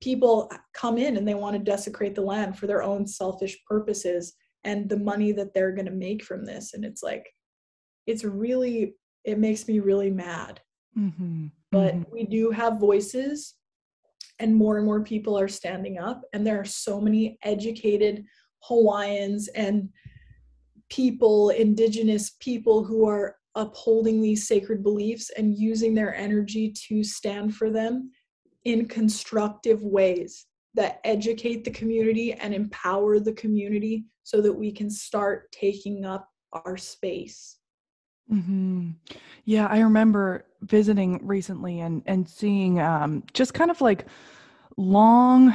people 0.00 0.50
come 0.74 0.98
in 0.98 1.16
and 1.16 1.26
they 1.26 1.34
want 1.34 1.56
to 1.56 1.62
desecrate 1.62 2.14
the 2.14 2.20
land 2.20 2.58
for 2.58 2.66
their 2.66 2.82
own 2.82 3.06
selfish 3.06 3.58
purposes 3.66 4.34
and 4.62 4.88
the 4.88 4.98
money 4.98 5.32
that 5.32 5.54
they're 5.54 5.72
going 5.72 5.86
to 5.86 5.92
make 5.92 6.22
from 6.22 6.44
this. 6.44 6.74
And 6.74 6.84
it's 6.84 7.02
like, 7.02 7.26
it's 8.06 8.22
really, 8.22 8.94
it 9.24 9.38
makes 9.38 9.66
me 9.66 9.80
really 9.80 10.10
mad. 10.10 10.60
Mm-hmm. 10.96 11.46
But 11.72 11.94
mm-hmm. 11.94 12.12
we 12.12 12.24
do 12.24 12.50
have 12.50 12.78
voices, 12.78 13.54
and 14.38 14.54
more 14.54 14.76
and 14.76 14.86
more 14.86 15.02
people 15.02 15.38
are 15.38 15.48
standing 15.48 15.98
up. 15.98 16.22
And 16.32 16.46
there 16.46 16.60
are 16.60 16.64
so 16.66 17.00
many 17.00 17.38
educated 17.42 18.24
Hawaiians 18.64 19.48
and 19.48 19.88
people, 20.90 21.50
indigenous 21.50 22.32
people 22.40 22.84
who 22.84 23.08
are 23.08 23.36
upholding 23.54 24.20
these 24.20 24.48
sacred 24.48 24.82
beliefs 24.82 25.30
and 25.36 25.56
using 25.56 25.94
their 25.94 26.14
energy 26.14 26.72
to 26.88 27.04
stand 27.04 27.54
for 27.54 27.70
them 27.70 28.10
in 28.64 28.88
constructive 28.88 29.82
ways 29.82 30.46
that 30.74 31.00
educate 31.04 31.64
the 31.64 31.70
community 31.70 32.32
and 32.32 32.52
empower 32.52 33.20
the 33.20 33.32
community 33.34 34.04
so 34.24 34.40
that 34.40 34.52
we 34.52 34.72
can 34.72 34.90
start 34.90 35.50
taking 35.52 36.04
up 36.04 36.28
our 36.52 36.76
space. 36.76 37.58
Mm-hmm. 38.32 38.90
Yeah, 39.44 39.66
I 39.66 39.80
remember 39.80 40.46
visiting 40.62 41.20
recently 41.22 41.80
and 41.80 42.02
and 42.06 42.26
seeing 42.26 42.80
um, 42.80 43.22
just 43.34 43.52
kind 43.52 43.70
of 43.70 43.80
like 43.82 44.06
long 44.76 45.54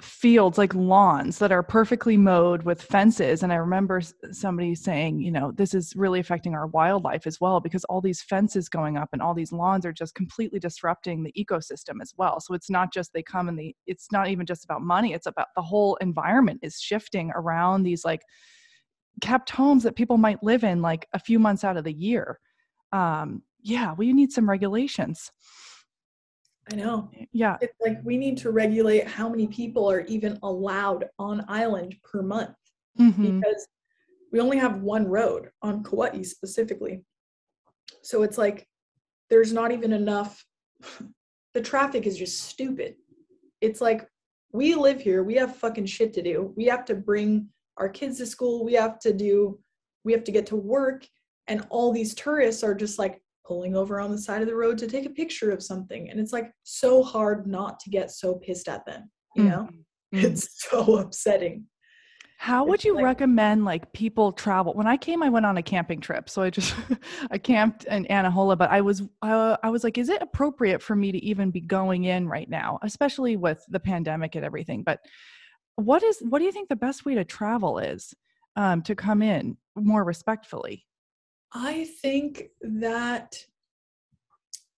fields 0.00 0.58
like 0.58 0.74
lawns 0.74 1.38
that 1.38 1.52
are 1.52 1.62
perfectly 1.62 2.16
mowed 2.16 2.62
with 2.62 2.82
fences. 2.82 3.42
And 3.42 3.52
i 3.52 3.56
remember 3.56 4.00
somebody 4.30 4.74
saying 4.74 5.20
you 5.20 5.30
know 5.30 5.52
this 5.52 5.74
is 5.74 5.94
really 5.96 6.20
affecting 6.20 6.54
our 6.54 6.66
wildlife 6.68 7.26
as 7.26 7.40
well 7.40 7.60
because 7.60 7.84
all 7.84 8.00
these 8.00 8.22
fences 8.22 8.68
going 8.68 8.96
up 8.96 9.08
and 9.12 9.20
all 9.20 9.34
these 9.34 9.52
lawns 9.52 9.84
are 9.84 9.92
just 9.92 10.14
completely 10.14 10.58
disrupting 10.58 11.22
the 11.22 11.32
ecosystem 11.32 12.00
as 12.02 12.12
well. 12.16 12.40
So 12.40 12.54
it's 12.54 12.70
not 12.70 12.92
just 12.92 13.12
they 13.12 13.22
come 13.22 13.48
and 13.48 13.58
the 13.58 13.74
it's 13.86 14.12
not 14.12 14.28
even 14.28 14.46
just 14.46 14.64
about 14.64 14.82
money 14.82 15.12
it's 15.12 15.26
about 15.26 15.48
the 15.56 15.62
whole 15.62 15.96
environment 15.96 16.60
is 16.62 16.80
shifting 16.80 17.30
around 17.34 17.82
these 17.82 18.04
like 18.04 18.22
kept 19.20 19.50
homes 19.50 19.82
that 19.82 19.96
people 19.96 20.16
might 20.16 20.42
live 20.42 20.64
in 20.64 20.80
like 20.80 21.08
a 21.12 21.18
few 21.18 21.38
months 21.38 21.64
out 21.64 21.76
of 21.76 21.84
the 21.84 21.92
year. 21.92 22.38
Um 22.92 23.42
yeah 23.62 23.94
we 23.94 24.12
need 24.12 24.30
some 24.30 24.48
regulations 24.48 25.32
I 26.70 26.76
know. 26.76 27.10
Yeah. 27.32 27.56
It's 27.60 27.74
like 27.84 27.98
we 28.04 28.16
need 28.16 28.36
to 28.38 28.50
regulate 28.50 29.06
how 29.06 29.28
many 29.28 29.46
people 29.46 29.90
are 29.90 30.02
even 30.02 30.38
allowed 30.42 31.06
on 31.18 31.44
island 31.48 31.96
per 32.04 32.22
month 32.22 32.54
mm-hmm. 32.98 33.40
because 33.40 33.66
we 34.32 34.40
only 34.40 34.58
have 34.58 34.82
one 34.82 35.06
road 35.06 35.50
on 35.62 35.82
Kauai 35.82 36.22
specifically. 36.22 37.02
So 38.02 38.22
it's 38.22 38.38
like 38.38 38.66
there's 39.30 39.52
not 39.52 39.72
even 39.72 39.92
enough. 39.92 40.44
the 41.54 41.62
traffic 41.62 42.06
is 42.06 42.16
just 42.16 42.42
stupid. 42.42 42.96
It's 43.60 43.80
like 43.80 44.06
we 44.52 44.74
live 44.74 45.00
here, 45.00 45.22
we 45.22 45.34
have 45.34 45.56
fucking 45.56 45.86
shit 45.86 46.12
to 46.14 46.22
do. 46.22 46.52
We 46.56 46.66
have 46.66 46.84
to 46.86 46.94
bring 46.94 47.48
our 47.76 47.88
kids 47.88 48.18
to 48.18 48.26
school, 48.26 48.64
we 48.64 48.74
have 48.74 48.98
to 49.00 49.12
do, 49.12 49.58
we 50.04 50.12
have 50.12 50.24
to 50.24 50.32
get 50.32 50.46
to 50.46 50.56
work. 50.56 51.06
And 51.46 51.66
all 51.70 51.92
these 51.92 52.14
tourists 52.14 52.62
are 52.62 52.74
just 52.74 52.98
like, 52.98 53.22
pulling 53.48 53.74
over 53.74 53.98
on 53.98 54.12
the 54.12 54.18
side 54.18 54.42
of 54.42 54.46
the 54.46 54.54
road 54.54 54.76
to 54.76 54.86
take 54.86 55.06
a 55.06 55.10
picture 55.10 55.50
of 55.50 55.62
something 55.62 56.10
and 56.10 56.20
it's 56.20 56.32
like 56.32 56.52
so 56.62 57.02
hard 57.02 57.46
not 57.46 57.80
to 57.80 57.88
get 57.88 58.10
so 58.10 58.34
pissed 58.34 58.68
at 58.68 58.84
them 58.84 59.10
you 59.34 59.44
know 59.44 59.68
mm-hmm. 60.14 60.26
it's 60.26 60.68
so 60.70 60.98
upsetting 60.98 61.64
how 62.40 62.64
would 62.64 62.84
you 62.84 62.94
like, 62.94 63.04
recommend 63.04 63.64
like 63.64 63.92
people 63.92 64.30
travel? 64.30 64.72
When 64.72 64.86
I 64.86 64.96
came, 64.96 65.24
I 65.24 65.28
went 65.28 65.44
on 65.44 65.56
a 65.56 65.62
camping 65.62 66.00
trip, 66.00 66.30
so 66.30 66.42
I 66.42 66.50
just 66.50 66.72
I 67.32 67.36
camped 67.36 67.82
in 67.86 68.04
Anahola. 68.04 68.56
But 68.56 68.70
I 68.70 68.80
was 68.80 69.02
uh, 69.22 69.56
I 69.60 69.70
was 69.70 69.82
like, 69.82 69.98
is 69.98 70.08
it 70.08 70.22
appropriate 70.22 70.80
for 70.80 70.94
me 70.94 71.10
to 71.10 71.18
even 71.18 71.50
be 71.50 71.60
going 71.60 72.04
in 72.04 72.28
right 72.28 72.48
now, 72.48 72.78
especially 72.82 73.36
with 73.36 73.64
the 73.68 73.80
pandemic 73.80 74.36
and 74.36 74.44
everything? 74.44 74.84
But 74.84 75.00
what 75.74 76.04
is 76.04 76.20
what 76.28 76.38
do 76.38 76.44
you 76.44 76.52
think 76.52 76.68
the 76.68 76.76
best 76.76 77.04
way 77.04 77.16
to 77.16 77.24
travel 77.24 77.80
is 77.80 78.14
um, 78.54 78.82
to 78.82 78.94
come 78.94 79.20
in 79.20 79.56
more 79.74 80.04
respectfully? 80.04 80.86
I 81.52 81.88
think 82.02 82.48
that 82.60 83.36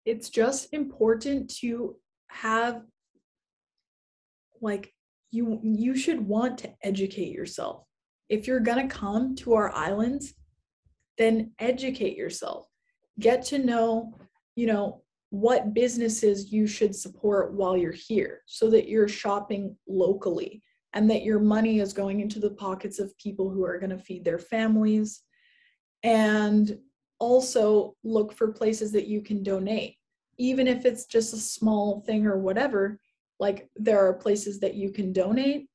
it's 0.05 0.31
just 0.31 0.73
important 0.73 1.51
to 1.61 1.97
have 2.29 2.83
like 4.61 4.93
you 5.31 5.61
you 5.63 5.97
should 5.97 6.21
want 6.21 6.59
to 6.59 6.73
educate 6.83 7.33
yourself. 7.33 7.85
If 8.29 8.47
you're 8.47 8.61
going 8.61 8.89
to 8.89 8.95
come 8.95 9.35
to 9.37 9.55
our 9.55 9.75
islands, 9.75 10.35
then 11.19 11.53
educate 11.59 12.17
yourself. 12.17 12.67
Get 13.19 13.45
to 13.47 13.59
know, 13.59 14.15
you 14.55 14.67
know, 14.67 15.03
what 15.31 15.75
businesses 15.75 16.53
you 16.53 16.67
should 16.67 16.95
support 16.95 17.55
while 17.55 17.77
you're 17.77 17.93
here 17.93 18.43
so 18.47 18.71
that 18.71 18.89
you're 18.89 19.09
shopping 19.09 19.77
locally 19.89 20.63
and 20.93 21.09
that 21.11 21.23
your 21.23 21.39
money 21.39 21.79
is 21.81 21.93
going 21.93 22.21
into 22.21 22.41
the 22.41 22.51
pockets 22.51 22.99
of 22.99 23.17
people 23.19 23.49
who 23.49 23.65
are 23.65 23.79
going 23.79 23.91
to 23.91 23.99
feed 23.99 24.25
their 24.25 24.39
families 24.39 25.23
and 26.03 26.79
also 27.19 27.95
look 28.03 28.33
for 28.33 28.53
places 28.53 28.93
that 28.93 29.07
you 29.07 29.21
can 29.21 29.43
donate. 29.43 29.97
Even 30.39 30.67
if 30.67 30.87
it's 30.87 31.05
just 31.05 31.35
a 31.35 31.39
small 31.39 32.01
thing 32.01 32.27
or 32.27 32.39
whatever 32.39 32.99
like 33.39 33.71
there 33.77 34.07
are 34.07 34.13
places 34.13 34.61
that 34.61 34.75
you 34.75 34.91
can 34.91 35.13
donate 35.13 35.67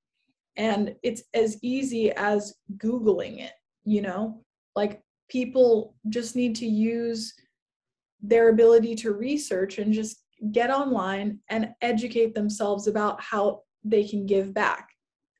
and 0.55 0.95
it's 1.03 1.23
as 1.33 1.57
easy 1.63 2.11
as 2.11 2.55
googling 2.77 3.39
it 3.39 3.53
you 3.85 4.01
know? 4.01 4.43
Like 4.75 5.01
people 5.29 5.95
just 6.09 6.35
need 6.35 6.55
to 6.57 6.65
use 6.65 7.33
their 8.21 8.49
ability 8.49 8.95
to 8.95 9.13
research 9.13 9.77
and 9.77 9.93
just 9.93 10.23
get 10.51 10.69
online 10.69 11.39
and 11.49 11.69
educate 11.81 12.33
themselves 12.35 12.87
about 12.87 13.21
how 13.21 13.61
they 13.83 14.03
can 14.03 14.25
give 14.25 14.53
back. 14.53 14.89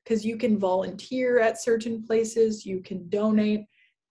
Because 0.02 0.24
you 0.24 0.36
can 0.36 0.56
volunteer 0.56 1.40
at 1.40 1.60
certain 1.60 2.02
places 2.02 2.64
you 2.64 2.80
can 2.80 3.08
donate 3.08 3.66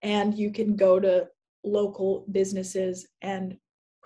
and 0.05 0.37
you 0.37 0.51
can 0.51 0.75
go 0.75 0.99
to 0.99 1.27
local 1.63 2.25
businesses 2.31 3.07
and 3.23 3.57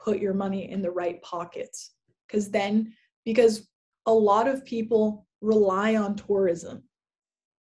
put 0.02 0.20
your 0.20 0.34
money 0.34 0.72
in 0.72 0.82
the 0.82 0.90
right 0.90 1.22
pockets. 1.22 1.92
Because 2.26 2.50
then 2.50 2.94
because 3.26 3.68
a 4.06 4.14
lot 4.14 4.48
of 4.48 4.66
people 4.66 5.28
rely 5.42 5.96
on 5.96 6.16
tourism 6.16 6.84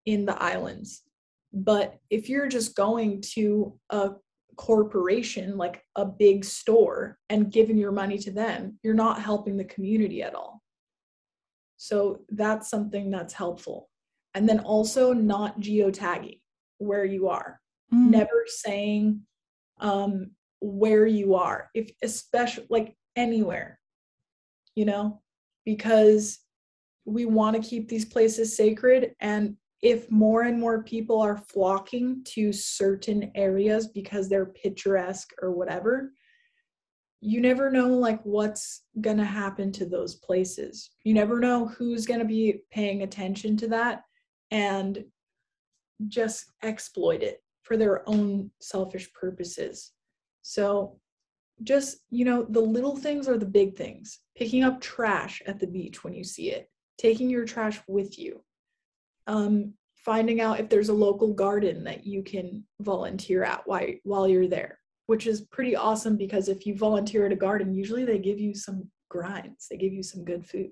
in 0.06 0.26
the 0.26 0.42
islands 0.42 1.04
but 1.54 1.98
if 2.10 2.30
you're 2.30 2.48
just 2.48 2.76
going 2.76 3.22
to 3.22 3.78
a 3.90 4.12
corporation 4.56 5.58
like 5.58 5.84
a 5.96 6.06
big 6.06 6.44
store 6.44 7.18
and 7.30 7.52
giving 7.52 7.78
your 7.78 7.92
money 7.92 8.18
to 8.18 8.32
them 8.32 8.78
you're 8.84 8.94
not 8.94 9.22
helping 9.22 9.58
the 9.58 9.64
community 9.66 10.24
at 10.24 10.34
all. 10.34 10.62
So 11.78 12.22
that's 12.30 12.70
something 12.70 13.12
that's 13.12 13.34
helpful. 13.34 13.90
And 14.34 14.50
then 14.50 14.60
also 14.60 15.14
not 15.14 15.60
geotagging 15.60 16.42
where 16.80 17.06
you 17.06 17.28
are 17.28 17.60
mm. 17.94 18.10
never 18.10 18.46
saying 18.48 19.22
um, 19.80 20.32
where 20.60 21.06
you 21.06 21.36
are, 21.36 21.70
if 21.74 21.92
especially 22.04 22.66
like 22.70 22.96
anywhere, 23.16 23.80
you 24.76 24.86
know, 24.86 25.22
because 25.66 26.40
we 27.06 27.26
want 27.26 27.56
to 27.56 27.68
keep 27.68 27.88
these 27.88 28.06
places 28.06 28.56
sacred. 28.56 29.14
And 29.20 29.56
if 29.82 30.10
more 30.12 30.44
and 30.44 30.60
more 30.60 30.84
people 30.84 31.22
are 31.22 31.38
flocking 31.38 32.24
to 32.26 32.52
certain 32.52 33.32
areas 33.36 33.88
because 33.88 34.28
they're 34.28 34.48
picturesque 34.48 35.32
or 35.42 35.52
whatever, 35.52 36.12
you 37.22 37.42
never 37.42 37.72
know 37.72 37.88
like 37.88 38.22
what's 38.24 38.84
going 39.02 39.18
to 39.18 39.26
happen 39.26 39.72
to 39.72 39.86
those 39.86 40.16
places. 40.16 40.92
You 41.04 41.14
never 41.14 41.40
know 41.40 41.68
who's 41.68 42.06
going 42.06 42.20
to 42.20 42.26
be 42.26 42.62
paying 42.72 43.04
attention 43.04 43.58
to 43.58 43.68
that 43.70 44.04
and 44.52 45.04
just 46.08 46.46
exploit 46.64 47.24
it 47.24 47.42
for 47.68 47.78
their 47.78 48.08
own 48.08 48.52
selfish 48.62 49.12
purposes. 49.14 49.92
So 50.42 51.00
just, 51.64 51.98
you 52.10 52.24
know, 52.26 52.46
the 52.50 52.62
little 52.62 52.96
things 52.96 53.28
are 53.28 53.38
the 53.38 53.46
big 53.46 53.76
things. 53.76 54.20
Picking 54.36 54.64
up 54.64 54.80
trash 54.80 55.42
at 55.46 55.60
the 55.60 55.68
beach 55.68 56.04
when 56.04 56.14
you 56.14 56.24
see 56.24 56.52
it, 56.52 56.70
taking 56.98 57.30
your 57.30 57.46
trash 57.46 57.80
with 57.88 58.18
you. 58.18 58.44
Um, 59.28 59.74
finding 59.96 60.40
out 60.40 60.60
if 60.60 60.70
there's 60.70 60.90
a 60.90 60.94
local 60.94 61.34
garden 61.34 61.84
that 61.84 62.06
you 62.06 62.24
can 62.24 62.64
volunteer 62.80 63.44
at 63.44 63.68
while, 63.68 63.88
while 64.04 64.28
you're 64.28 64.48
there 64.48 64.80
which 65.08 65.26
is 65.26 65.42
pretty 65.42 65.76
awesome 65.76 66.16
because 66.18 66.48
if 66.50 66.66
you 66.66 66.76
volunteer 66.76 67.26
at 67.26 67.32
a 67.32 67.36
garden, 67.36 67.74
usually 67.74 68.06
they 68.06 68.20
give 68.20 68.40
you 68.40 68.54
some 68.54 68.90
grinds, 69.10 69.68
they 69.70 69.78
give 69.78 69.94
you 69.94 70.04
some 70.04 70.24
good 70.24 70.46
food, 70.46 70.70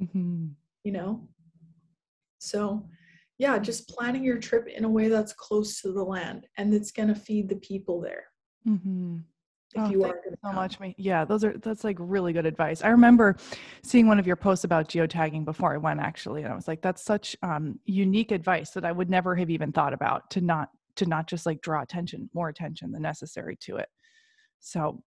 mm-hmm. 0.00 0.48
you 0.84 0.92
know? 0.92 1.26
So, 2.38 2.86
yeah, 3.38 3.58
just 3.58 3.88
planning 3.88 4.24
your 4.24 4.38
trip 4.38 4.66
in 4.68 4.84
a 4.84 4.88
way 4.88 5.08
that's 5.08 5.32
close 5.32 5.80
to 5.80 5.92
the 5.92 6.02
land 6.02 6.46
and 6.56 6.74
it's 6.74 6.90
going 6.90 7.08
to 7.08 7.14
feed 7.14 7.48
the 7.48 7.56
people 7.56 8.00
there. 8.00 8.24
Mm-hmm. 8.66 9.18
If 9.74 9.82
oh, 9.82 9.90
you 9.90 10.04
are 10.04 10.20
so 10.24 10.34
come. 10.42 10.54
much. 10.54 10.78
Yeah, 10.96 11.26
those 11.26 11.44
are 11.44 11.56
that's 11.58 11.84
like 11.84 11.96
really 12.00 12.32
good 12.32 12.46
advice. 12.46 12.82
I 12.82 12.88
remember 12.88 13.36
seeing 13.82 14.06
one 14.06 14.18
of 14.18 14.26
your 14.26 14.36
posts 14.36 14.64
about 14.64 14.88
geotagging 14.88 15.44
before 15.44 15.74
I 15.74 15.76
went 15.76 16.00
actually, 16.00 16.42
and 16.42 16.50
I 16.50 16.56
was 16.56 16.66
like, 16.66 16.80
that's 16.80 17.04
such 17.04 17.36
um, 17.42 17.78
unique 17.84 18.32
advice 18.32 18.70
that 18.70 18.86
I 18.86 18.92
would 18.92 19.10
never 19.10 19.36
have 19.36 19.50
even 19.50 19.70
thought 19.70 19.92
about 19.92 20.30
to 20.30 20.40
not 20.40 20.70
to 20.96 21.06
not 21.06 21.26
just 21.26 21.44
like 21.44 21.60
draw 21.60 21.82
attention, 21.82 22.30
more 22.32 22.48
attention 22.48 22.92
than 22.92 23.02
necessary 23.02 23.56
to 23.60 23.76
it. 23.76 23.88
So, 24.60 25.02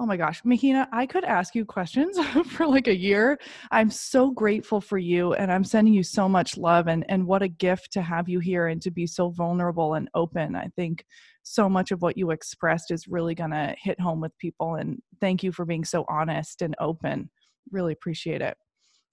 oh 0.00 0.06
my 0.06 0.16
gosh, 0.16 0.40
Mahina, 0.44 0.88
I 0.92 1.04
could 1.04 1.24
ask 1.24 1.54
you 1.54 1.66
questions 1.66 2.18
for 2.46 2.66
like 2.66 2.88
a 2.88 2.96
year. 2.96 3.38
I'm 3.70 3.90
so 3.90 4.30
grateful 4.30 4.80
for 4.80 4.96
you 4.96 5.34
and 5.34 5.52
I'm 5.52 5.62
sending 5.62 5.92
you 5.92 6.02
so 6.02 6.26
much 6.26 6.56
love 6.56 6.86
and 6.86 7.04
and 7.10 7.26
what 7.26 7.42
a 7.42 7.48
gift 7.48 7.92
to 7.92 8.02
have 8.02 8.26
you 8.26 8.40
here 8.40 8.68
and 8.68 8.80
to 8.80 8.90
be 8.90 9.06
so 9.06 9.28
vulnerable 9.28 9.94
and 9.94 10.08
open. 10.14 10.56
I 10.56 10.68
think 10.74 11.04
so 11.42 11.68
much 11.68 11.90
of 11.90 12.00
what 12.00 12.16
you 12.16 12.30
expressed 12.30 12.90
is 12.90 13.08
really 13.08 13.34
going 13.34 13.50
to 13.50 13.74
hit 13.78 14.00
home 14.00 14.20
with 14.20 14.36
people 14.38 14.76
and 14.76 15.02
thank 15.20 15.42
you 15.42 15.52
for 15.52 15.66
being 15.66 15.84
so 15.84 16.06
honest 16.08 16.62
and 16.62 16.74
open. 16.80 17.28
Really 17.70 17.92
appreciate 17.92 18.40
it. 18.40 18.56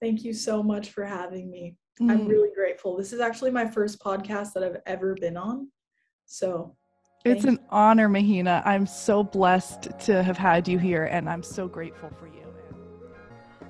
Thank 0.00 0.24
you 0.24 0.32
so 0.32 0.62
much 0.62 0.88
for 0.90 1.04
having 1.04 1.50
me. 1.50 1.76
Mm. 2.00 2.12
I'm 2.12 2.26
really 2.26 2.50
grateful. 2.54 2.96
This 2.96 3.12
is 3.12 3.20
actually 3.20 3.50
my 3.50 3.66
first 3.66 4.00
podcast 4.00 4.54
that 4.54 4.64
I've 4.64 4.80
ever 4.86 5.14
been 5.20 5.36
on. 5.36 5.70
So 6.24 6.77
it's 7.24 7.44
an 7.44 7.58
honor, 7.70 8.08
Mahina. 8.08 8.62
I'm 8.64 8.86
so 8.86 9.22
blessed 9.22 9.88
to 10.06 10.22
have 10.22 10.38
had 10.38 10.68
you 10.68 10.78
here, 10.78 11.04
and 11.04 11.28
I'm 11.28 11.42
so 11.42 11.68
grateful 11.68 12.10
for 12.18 12.26
you. 12.26 12.38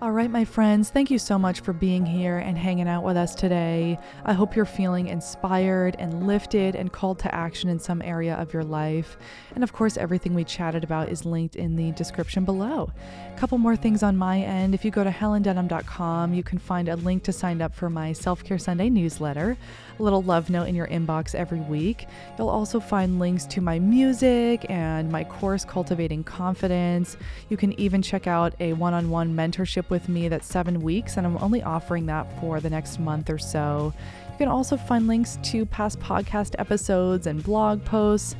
All 0.00 0.12
right, 0.12 0.30
my 0.30 0.44
friends, 0.44 0.90
thank 0.90 1.10
you 1.10 1.18
so 1.18 1.40
much 1.40 1.58
for 1.58 1.72
being 1.72 2.06
here 2.06 2.38
and 2.38 2.56
hanging 2.56 2.86
out 2.86 3.02
with 3.02 3.16
us 3.16 3.34
today. 3.34 3.98
I 4.24 4.32
hope 4.32 4.54
you're 4.54 4.64
feeling 4.64 5.08
inspired 5.08 5.96
and 5.98 6.24
lifted 6.24 6.76
and 6.76 6.92
called 6.92 7.18
to 7.20 7.34
action 7.34 7.68
in 7.68 7.80
some 7.80 8.00
area 8.02 8.36
of 8.36 8.52
your 8.52 8.62
life. 8.62 9.16
And 9.56 9.64
of 9.64 9.72
course, 9.72 9.96
everything 9.96 10.34
we 10.34 10.44
chatted 10.44 10.84
about 10.84 11.08
is 11.08 11.24
linked 11.24 11.56
in 11.56 11.74
the 11.74 11.90
description 11.92 12.44
below. 12.44 12.92
A 13.34 13.36
couple 13.36 13.58
more 13.58 13.74
things 13.74 14.04
on 14.04 14.16
my 14.16 14.38
end. 14.38 14.72
If 14.72 14.84
you 14.84 14.92
go 14.92 15.02
to 15.02 15.10
helendenham.com, 15.10 16.32
you 16.32 16.44
can 16.44 16.58
find 16.58 16.88
a 16.88 16.94
link 16.94 17.24
to 17.24 17.32
sign 17.32 17.60
up 17.60 17.74
for 17.74 17.90
my 17.90 18.12
Self 18.12 18.44
Care 18.44 18.58
Sunday 18.58 18.90
newsletter 18.90 19.56
little 20.02 20.22
love 20.22 20.50
note 20.50 20.68
in 20.68 20.74
your 20.74 20.86
inbox 20.88 21.34
every 21.34 21.60
week. 21.60 22.06
You'll 22.38 22.48
also 22.48 22.80
find 22.80 23.18
links 23.18 23.44
to 23.46 23.60
my 23.60 23.78
music 23.78 24.66
and 24.68 25.10
my 25.10 25.24
course, 25.24 25.64
Cultivating 25.64 26.24
Confidence. 26.24 27.16
You 27.48 27.56
can 27.56 27.78
even 27.80 28.02
check 28.02 28.26
out 28.26 28.54
a 28.60 28.72
one 28.74 28.94
on 28.94 29.10
one 29.10 29.34
mentorship 29.34 29.90
with 29.90 30.08
me 30.08 30.28
that's 30.28 30.46
seven 30.46 30.80
weeks, 30.80 31.16
and 31.16 31.26
I'm 31.26 31.38
only 31.38 31.62
offering 31.62 32.06
that 32.06 32.26
for 32.40 32.60
the 32.60 32.70
next 32.70 32.98
month 32.98 33.30
or 33.30 33.38
so. 33.38 33.92
You 34.32 34.38
can 34.38 34.48
also 34.48 34.76
find 34.76 35.06
links 35.06 35.38
to 35.44 35.66
past 35.66 35.98
podcast 36.00 36.54
episodes 36.58 37.26
and 37.26 37.42
blog 37.42 37.84
posts 37.84 38.36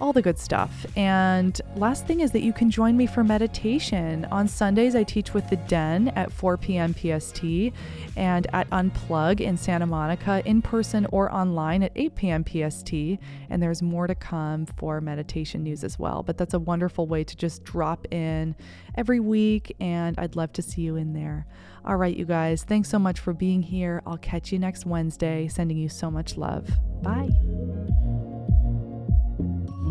all 0.00 0.12
the 0.12 0.22
good 0.22 0.38
stuff. 0.38 0.86
And 0.96 1.60
last 1.76 2.06
thing 2.06 2.20
is 2.20 2.32
that 2.32 2.42
you 2.42 2.52
can 2.52 2.70
join 2.70 2.96
me 2.96 3.06
for 3.06 3.24
meditation. 3.24 4.26
On 4.26 4.46
Sundays, 4.48 4.94
I 4.94 5.02
teach 5.04 5.34
with 5.34 5.48
the 5.48 5.56
Den 5.56 6.08
at 6.08 6.32
4 6.32 6.56
p.m. 6.56 6.94
PST 6.94 7.42
and 8.16 8.46
at 8.52 8.68
Unplug 8.70 9.40
in 9.40 9.56
Santa 9.56 9.86
Monica 9.86 10.42
in 10.44 10.62
person 10.62 11.06
or 11.12 11.32
online 11.32 11.82
at 11.82 11.92
8 11.96 12.14
p.m. 12.14 12.44
PST. 12.44 12.92
And 13.50 13.62
there's 13.62 13.82
more 13.82 14.06
to 14.06 14.14
come 14.14 14.66
for 14.66 15.00
meditation 15.00 15.62
news 15.62 15.84
as 15.84 15.98
well. 15.98 16.22
But 16.22 16.36
that's 16.38 16.54
a 16.54 16.58
wonderful 16.58 17.06
way 17.06 17.24
to 17.24 17.36
just 17.36 17.64
drop 17.64 18.06
in 18.12 18.54
every 18.96 19.20
week, 19.20 19.74
and 19.80 20.18
I'd 20.18 20.36
love 20.36 20.52
to 20.54 20.62
see 20.62 20.82
you 20.82 20.96
in 20.96 21.12
there. 21.12 21.46
All 21.84 21.96
right, 21.96 22.16
you 22.16 22.24
guys, 22.24 22.64
thanks 22.64 22.88
so 22.88 22.98
much 22.98 23.20
for 23.20 23.32
being 23.32 23.62
here. 23.62 24.02
I'll 24.06 24.18
catch 24.18 24.52
you 24.52 24.58
next 24.58 24.86
Wednesday. 24.86 25.48
Sending 25.48 25.76
you 25.76 25.88
so 25.88 26.10
much 26.10 26.36
love. 26.36 26.68
Bye. 27.02 27.30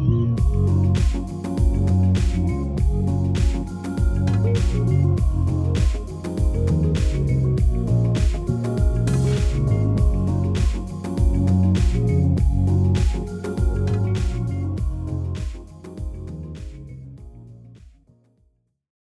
Música 0.05 0.65